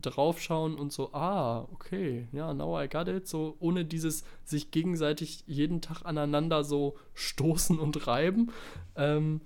draufschauen 0.00 0.76
und 0.76 0.92
so, 0.92 1.12
ah, 1.14 1.66
okay, 1.72 2.28
ja, 2.32 2.52
now 2.52 2.80
I 2.80 2.88
got 2.88 3.08
it, 3.08 3.26
so 3.26 3.56
ohne 3.58 3.84
dieses 3.84 4.22
sich 4.44 4.70
gegenseitig 4.70 5.44
jeden 5.46 5.80
Tag 5.80 6.04
aneinander 6.04 6.62
so 6.62 6.96
stoßen 7.14 7.78
und 7.78 8.06
reiben. 8.06 8.52
Ähm, 8.96 9.40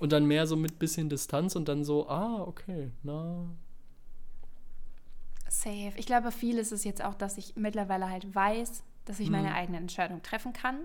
und 0.00 0.10
dann 0.10 0.26
mehr 0.26 0.48
so 0.48 0.56
mit 0.56 0.80
bisschen 0.80 1.08
Distanz 1.08 1.54
und 1.54 1.68
dann 1.68 1.84
so, 1.84 2.08
ah, 2.08 2.42
okay, 2.42 2.90
na. 3.04 3.48
Safe. 5.52 5.92
Ich 5.96 6.06
glaube, 6.06 6.32
viel 6.32 6.58
ist 6.58 6.72
es 6.72 6.82
jetzt 6.84 7.04
auch, 7.04 7.14
dass 7.14 7.36
ich 7.36 7.56
mittlerweile 7.56 8.08
halt 8.08 8.34
weiß, 8.34 8.82
dass 9.04 9.20
ich 9.20 9.28
meine 9.30 9.54
eigene 9.54 9.76
Entscheidung 9.78 10.22
treffen 10.22 10.52
kann. 10.52 10.78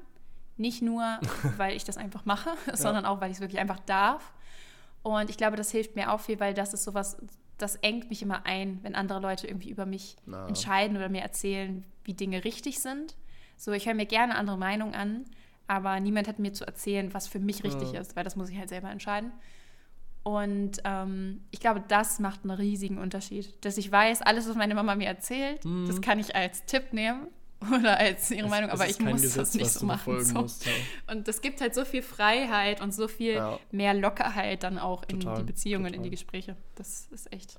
Nicht 0.58 0.82
nur, 0.82 1.20
weil 1.58 1.76
ich 1.76 1.86
das 1.86 1.98
einfach 1.98 2.26
mache, 2.26 2.50
sondern 2.74 3.06
auch, 3.06 3.22
weil 3.22 3.32
ich 3.32 3.38
es 3.38 3.42
wirklich 3.42 3.62
einfach 3.62 3.80
darf. 3.80 4.34
Und 5.04 5.30
ich 5.30 5.38
glaube, 5.38 5.56
das 5.56 5.72
hilft 5.72 5.96
mir 5.96 6.12
auch 6.12 6.20
viel, 6.20 6.40
weil 6.40 6.54
das 6.54 6.74
ist 6.74 6.84
sowas, 6.84 7.18
das 7.58 7.76
engt 7.78 8.10
mich 8.10 8.22
immer 8.22 8.46
ein, 8.46 8.80
wenn 8.84 8.94
andere 8.96 9.20
Leute 9.20 9.48
irgendwie 9.48 9.70
über 9.70 9.86
mich 9.86 10.18
Na. 10.26 10.48
entscheiden 10.48 10.98
oder 10.98 11.08
mir 11.10 11.22
erzählen, 11.22 11.86
wie 12.04 12.14
Dinge 12.14 12.44
richtig 12.44 12.80
sind. 12.80 13.16
So, 13.56 13.72
ich 13.72 13.86
höre 13.86 13.94
mir 13.94 14.06
gerne 14.06 14.36
andere 14.36 14.58
Meinungen 14.58 14.96
an, 14.96 15.26
aber 15.68 16.00
niemand 16.00 16.28
hat 16.28 16.40
mir 16.40 16.52
zu 16.54 16.66
erzählen, 16.66 17.14
was 17.14 17.28
für 17.28 17.40
mich 17.40 17.64
richtig 17.64 17.94
Ja. 17.94 18.02
ist, 18.02 18.16
weil 18.16 18.24
das 18.24 18.36
muss 18.36 18.50
ich 18.50 18.58
halt 18.58 18.70
selber 18.70 18.90
entscheiden. 18.90 19.32
Und 20.28 20.82
ähm, 20.84 21.40
ich 21.52 21.62
glaube, 21.62 21.82
das 21.88 22.20
macht 22.20 22.42
einen 22.44 22.52
riesigen 22.52 22.98
Unterschied. 22.98 23.64
Dass 23.64 23.78
ich 23.78 23.90
weiß, 23.90 24.22
alles, 24.24 24.46
was 24.50 24.58
meine 24.58 24.76
Mama 24.76 24.94
mir 24.96 25.08
erzählt, 25.08 25.62
das 25.88 26.02
kann 26.02 26.20
ich 26.20 26.36
als 26.36 26.66
Tipp 26.66 26.92
nehmen 26.92 27.28
oder 27.62 27.98
als 27.98 28.30
ihre 28.30 28.50
Meinung, 28.50 28.70
Mhm. 28.70 28.74
Es 28.76 28.82
aber 28.82 28.90
ist 28.90 29.00
ich 29.00 29.06
muss 29.06 29.22
Gesetz, 29.22 29.36
das 29.36 29.54
nicht 29.54 29.70
so 29.72 29.86
machen. 29.86 30.22
So. 30.26 30.34
musst, 30.42 30.66
ja. 30.66 30.72
Und 31.10 31.30
das 31.30 31.40
gibt 31.40 31.62
halt 31.62 31.74
so 31.74 31.86
viel 31.86 32.02
Freiheit 32.02 32.82
und 32.82 32.94
so 32.94 33.08
viel 33.08 33.36
Ja. 33.36 33.58
mehr 33.72 33.94
Lockerheit 33.94 34.64
dann 34.64 34.78
auch 34.78 35.04
in 35.08 35.22
Total, 35.22 35.38
die 35.38 35.44
Beziehungen, 35.44 35.86
in 35.86 35.92
total. 35.94 36.04
die 36.04 36.10
Gespräche. 36.10 36.58
Das 36.76 37.08
ist 37.12 37.32
echt, 37.32 37.58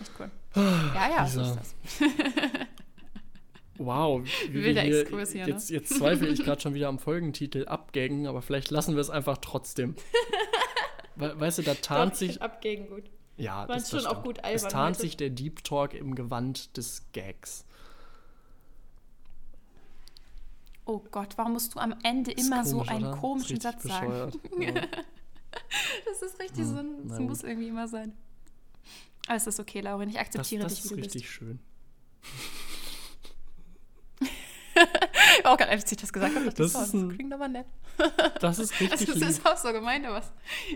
echt 0.00 0.10
cool. 0.18 0.30
Ja, 0.56 1.10
ja, 1.16 1.26
so 1.28 1.42
ist 1.42 1.54
das. 1.54 1.74
Wow, 3.78 4.22
wie 4.48 4.52
wir 4.54 4.64
Wilder 4.64 4.82
hier, 4.82 5.00
Exkurs 5.00 5.32
hier, 5.32 5.46
ne? 5.46 5.52
jetzt, 5.52 5.70
jetzt 5.70 5.96
zweifle 5.96 6.28
ich 6.28 6.44
gerade 6.44 6.60
schon 6.60 6.74
wieder 6.74 6.88
am 6.88 6.98
Folgentitel 6.98 7.66
abgängen, 7.66 8.26
aber 8.26 8.42
vielleicht 8.42 8.70
lassen 8.70 8.94
wir 8.94 9.00
es 9.00 9.08
einfach 9.08 9.38
trotzdem. 9.38 9.94
We 11.16 11.38
weißt 11.40 11.58
du, 11.58 11.62
da 11.62 11.74
tarnt 11.82 12.16
sich. 12.16 12.40
abgegen 12.40 12.88
gut. 12.88 13.04
Ja, 13.36 13.66
War 13.68 13.76
das, 13.76 13.90
schon 13.90 13.98
das 14.02 14.06
auch 14.06 14.22
gut 14.22 14.38
Es 14.38 14.44
albern 14.64 14.68
tarnt 14.70 14.96
heute. 14.96 15.02
sich 15.02 15.16
der 15.16 15.30
Deep 15.30 15.64
Talk 15.64 15.94
im 15.94 16.14
Gewand 16.14 16.76
des 16.76 17.04
Gags. 17.12 17.64
Oh 20.84 20.98
Gott, 21.10 21.36
warum 21.38 21.52
musst 21.52 21.74
du 21.74 21.78
am 21.78 21.94
Ende 22.02 22.32
Ist 22.32 22.46
immer 22.46 22.64
so 22.64 22.76
komisch, 22.78 22.90
einen 22.90 23.04
oder? 23.06 23.14
Ist 23.14 23.20
komischen 23.20 23.60
Satz 23.60 23.82
sagen? 23.84 24.06
bescheuert. 24.08 24.38
Ja. 24.60 24.72
Das 26.04 26.22
ist 26.22 26.38
richtig 26.40 26.64
so, 26.66 26.76
ein- 26.76 27.08
das 27.08 27.18
gut. 27.18 27.28
muss 27.28 27.42
irgendwie 27.42 27.68
immer 27.68 27.88
sein. 27.88 28.12
Aber 29.26 29.36
es 29.36 29.46
ist 29.46 29.58
okay, 29.60 29.80
Laurin, 29.80 30.08
ich 30.08 30.14
Das, 30.16 30.26
akzeptiere 30.26 30.62
das 30.62 30.74
dich, 30.74 30.84
ist 30.84 30.90
wie 30.90 30.94
du 30.96 31.00
richtig 31.02 31.22
bist. 31.22 31.32
schön. 31.34 31.58
Auch 35.50 35.56
gerade, 35.56 35.70
als 35.72 35.90
ich 35.90 35.98
das 35.98 36.12
gesagt 36.12 36.34
habe, 36.34 36.44
dachte 36.46 36.62
Das 36.62 36.72
so, 36.72 36.80
ist 36.82 36.94
ein- 36.94 37.08
das 37.08 37.16
klingt 37.16 37.32
aber 37.34 37.48
nett. 37.48 37.66
Das 38.40 38.58
ist 38.58 38.72
richtig 38.80 39.06
das 39.06 39.14
lieb. 39.16 39.28
ist 39.28 39.46
auch 39.46 39.56
so 39.56 39.72
gemeint, 39.72 40.06
aber 40.06 40.18
es 40.18 40.32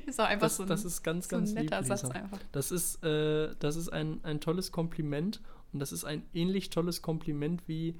ist 0.07 0.21
auch 0.21 0.25
einfach 0.27 0.47
Das, 0.47 0.57
so 0.57 0.63
ein, 0.65 0.69
das 0.69 0.85
ist 0.85 1.03
ganz, 1.03 1.29
so 1.29 1.37
ein 1.37 1.41
ganz 1.43 1.51
lieb, 1.55 1.71
netter 1.71 1.85
Satz 1.85 2.05
einfach. 2.05 2.39
Das 2.53 2.71
ist, 2.71 3.03
äh, 3.05 3.55
das 3.59 3.77
ist 3.77 3.89
ein, 3.91 4.21
ein 4.25 4.41
tolles 4.41 4.73
Kompliment 4.73 5.41
und 5.73 5.81
das 5.81 5.93
ist 5.93 6.05
ein 6.05 6.23
ähnlich 6.35 6.71
tolles 6.71 7.03
Kompliment 7.03 7.63
wie, 7.67 7.99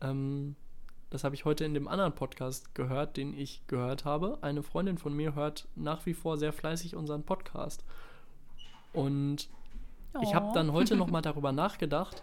ähm, 0.00 0.56
das 1.10 1.22
habe 1.24 1.34
ich 1.36 1.44
heute 1.44 1.64
in 1.64 1.72
dem 1.74 1.86
anderen 1.88 2.14
Podcast 2.14 2.74
gehört, 2.74 3.16
den 3.16 3.32
ich 3.32 3.62
gehört 3.68 4.04
habe. 4.04 4.38
Eine 4.42 4.62
Freundin 4.64 4.98
von 4.98 5.14
mir 5.14 5.34
hört 5.36 5.68
nach 5.76 6.04
wie 6.06 6.14
vor 6.14 6.36
sehr 6.38 6.52
fleißig 6.52 6.96
unseren 6.96 7.22
Podcast. 7.22 7.84
Und 8.92 9.48
ich 10.22 10.34
habe 10.34 10.46
Oh. 10.50 10.54
dann 10.54 10.72
heute 10.72 10.96
noch 10.96 11.06
mal 11.10 11.22
darüber 11.22 11.52
nachgedacht. 11.52 12.22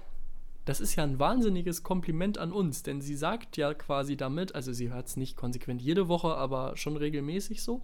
Das 0.65 0.79
ist 0.79 0.95
ja 0.95 1.03
ein 1.03 1.19
wahnsinniges 1.19 1.83
Kompliment 1.83 2.37
an 2.37 2.53
uns, 2.53 2.83
denn 2.83 3.01
sie 3.01 3.15
sagt 3.15 3.57
ja 3.57 3.73
quasi 3.73 4.15
damit, 4.15 4.55
also 4.55 4.71
sie 4.71 4.91
hört 4.91 5.07
es 5.07 5.17
nicht 5.17 5.35
konsequent 5.35 5.81
jede 5.81 6.07
Woche, 6.07 6.35
aber 6.35 6.77
schon 6.77 6.95
regelmäßig 6.95 7.61
so. 7.61 7.81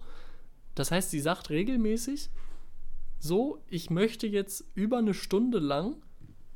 Das 0.74 0.90
heißt, 0.90 1.10
sie 1.10 1.20
sagt 1.20 1.50
regelmäßig, 1.50 2.30
so, 3.18 3.62
ich 3.68 3.90
möchte 3.90 4.26
jetzt 4.26 4.64
über 4.74 4.98
eine 4.98 5.12
Stunde 5.12 5.58
lang, 5.58 5.96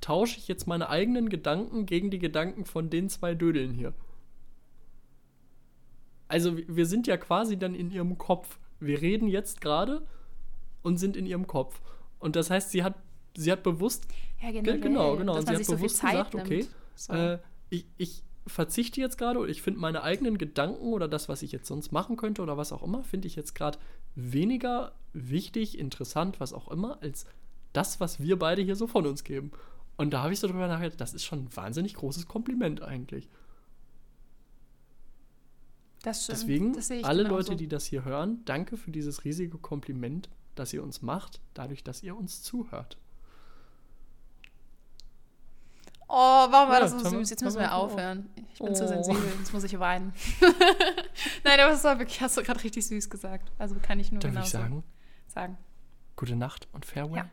tausche 0.01 0.39
ich 0.39 0.49
jetzt 0.49 0.67
meine 0.67 0.89
eigenen 0.89 1.29
Gedanken 1.29 1.85
gegen 1.85 2.11
die 2.11 2.19
Gedanken 2.19 2.65
von 2.65 2.89
den 2.89 3.11
zwei 3.11 3.35
Dödeln 3.35 3.73
hier. 3.75 3.93
Also 6.27 6.57
wir- 6.57 6.87
sind 6.87 7.07
ja 7.07 7.17
quasi 7.17 7.59
dann 7.59 7.75
in 7.75 7.91
ihrem 7.91 8.17
Kopf. 8.19 8.59
Wir 8.81 9.01
reden 9.03 9.29
jetzt 9.29 9.61
gerade 9.61 10.07
und 10.83 10.97
sind 10.97 11.17
in 11.17 11.27
ihrem 11.27 11.47
Kopf. 11.47 11.81
Und 12.19 12.35
das 12.35 12.51
heißt, 12.51 12.71
sie 12.71 12.83
hat, 12.83 12.95
sie 13.37 13.51
hat 13.53 13.63
bewusst 13.63 14.07
Ja, 14.43 14.51
Ge- 14.51 14.63
generell, 14.63 14.81
Genau, 14.81 15.17
genau. 15.17 15.37
Und 15.37 15.47
sie 15.49 15.55
hat 15.55 15.65
so 15.65 15.77
bewusst 15.77 15.97
Zeit 15.99 16.11
gesagt, 16.13 16.35
nimmt. 16.35 16.47
okay, 16.47 16.67
So. 16.95 17.13
äh, 17.13 17.39
ich, 17.71 17.87
ich 17.97 18.23
verzichte 18.47 19.01
jetzt 19.01 19.17
gerade 19.19 19.39
oder 19.39 19.49
ich 19.49 19.63
finde 19.63 19.81
meine 19.81 20.03
eigenen 20.03 20.37
Gedanken 20.39 20.93
oder 20.93 21.09
das, 21.09 21.29
was 21.29 21.43
ich 21.43 21.51
jetzt 21.53 21.67
sonst 21.67 21.93
machen 21.93 22.17
könnte 22.17 22.43
oder 22.43 22.57
was 22.57 22.73
auch 22.73 22.83
immer, 22.83 23.03
finde 23.03 23.27
ich 23.27 23.37
jetzt 23.37 23.55
gerade 23.55 23.79
weniger 24.15 24.93
wichtig, 25.15 25.79
interessant, 25.79 26.41
was 26.41 26.53
auch 26.53 26.69
immer, 26.69 27.03
als 27.03 27.25
das, 27.73 28.01
was 28.01 28.21
wir 28.21 28.39
beide 28.39 28.61
hier 28.63 28.77
so 28.77 28.87
von 28.87 29.07
uns 29.07 29.25
geben. 29.25 29.51
Und 29.97 30.11
da 30.13 30.23
habe 30.23 30.33
ich 30.33 30.41
so 30.41 30.47
drüber 30.47 30.69
nachgedacht, 30.69 31.01
das 31.01 31.15
ist 31.15 31.25
schon 31.25 31.45
ein 31.45 31.57
wahnsinnig 31.57 31.95
großes 31.95 32.27
Kompliment 32.27 32.83
eigentlich. 32.83 33.29
das 36.03 36.25
stimmt. 36.25 36.39
Deswegen, 36.39 36.73
das 36.75 36.91
alle 37.05 37.23
genauso. 37.25 37.37
Leute, 37.53 37.57
die 37.57 37.69
das 37.69 37.87
hier 37.87 38.05
hören, 38.05 38.43
danke 38.45 38.77
für 38.77 38.91
dieses 38.91 39.25
riesige 39.25 39.57
Kompliment, 39.59 40.29
das 40.55 40.73
ihr 40.73 40.83
uns 40.83 41.01
macht, 41.01 41.41
dadurch, 41.55 41.83
dass 41.83 42.03
ihr 42.03 42.15
uns 42.17 42.43
zuhört. 42.43 42.99
Oh, 46.09 46.13
warum 46.51 46.69
war 46.69 46.75
Ja, 46.75 46.81
das 46.81 46.91
so 46.93 46.99
süß? 47.11 47.31
Jetzt 47.31 47.43
müssen 47.43 47.59
wir 47.61 47.73
aufhören. 47.75 48.29
Ich 48.53 48.59
bin 48.59 48.75
zu 48.75 48.85
Oh. 48.85 48.87
sensibel, 48.89 49.23
jetzt 49.39 49.53
muss 49.53 49.65
ich 49.65 49.79
weinen. 49.79 50.13
Nein, 51.45 51.61
aber 51.61 51.73
es 51.73 51.83
war 51.85 51.99
wirklich, 51.99 52.21
hast 52.21 52.37
du 52.37 52.43
gerade 52.43 52.63
richtig 52.63 52.87
süß 52.87 53.09
gesagt. 53.11 53.51
Also 53.59 53.75
kann 53.83 53.99
ich 53.99 54.13
nur 54.13 54.21
Darf 54.21 54.45
ich 54.45 54.51
sagen, 54.51 54.85
sagen. 55.29 55.57
gute 56.17 56.37
Nacht 56.37 56.69
und 56.73 56.85
Farewell. 56.85 57.17
Ja. 57.17 57.31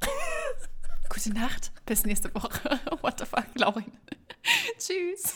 Gute 1.08 1.30
Nacht, 1.32 1.70
bis 1.86 2.04
nächste 2.04 2.34
Woche. 2.34 2.80
What 3.02 3.18
the 3.20 3.26
fuck, 3.26 3.46
Laurin. 3.54 3.92
Tschüss. 4.78 5.34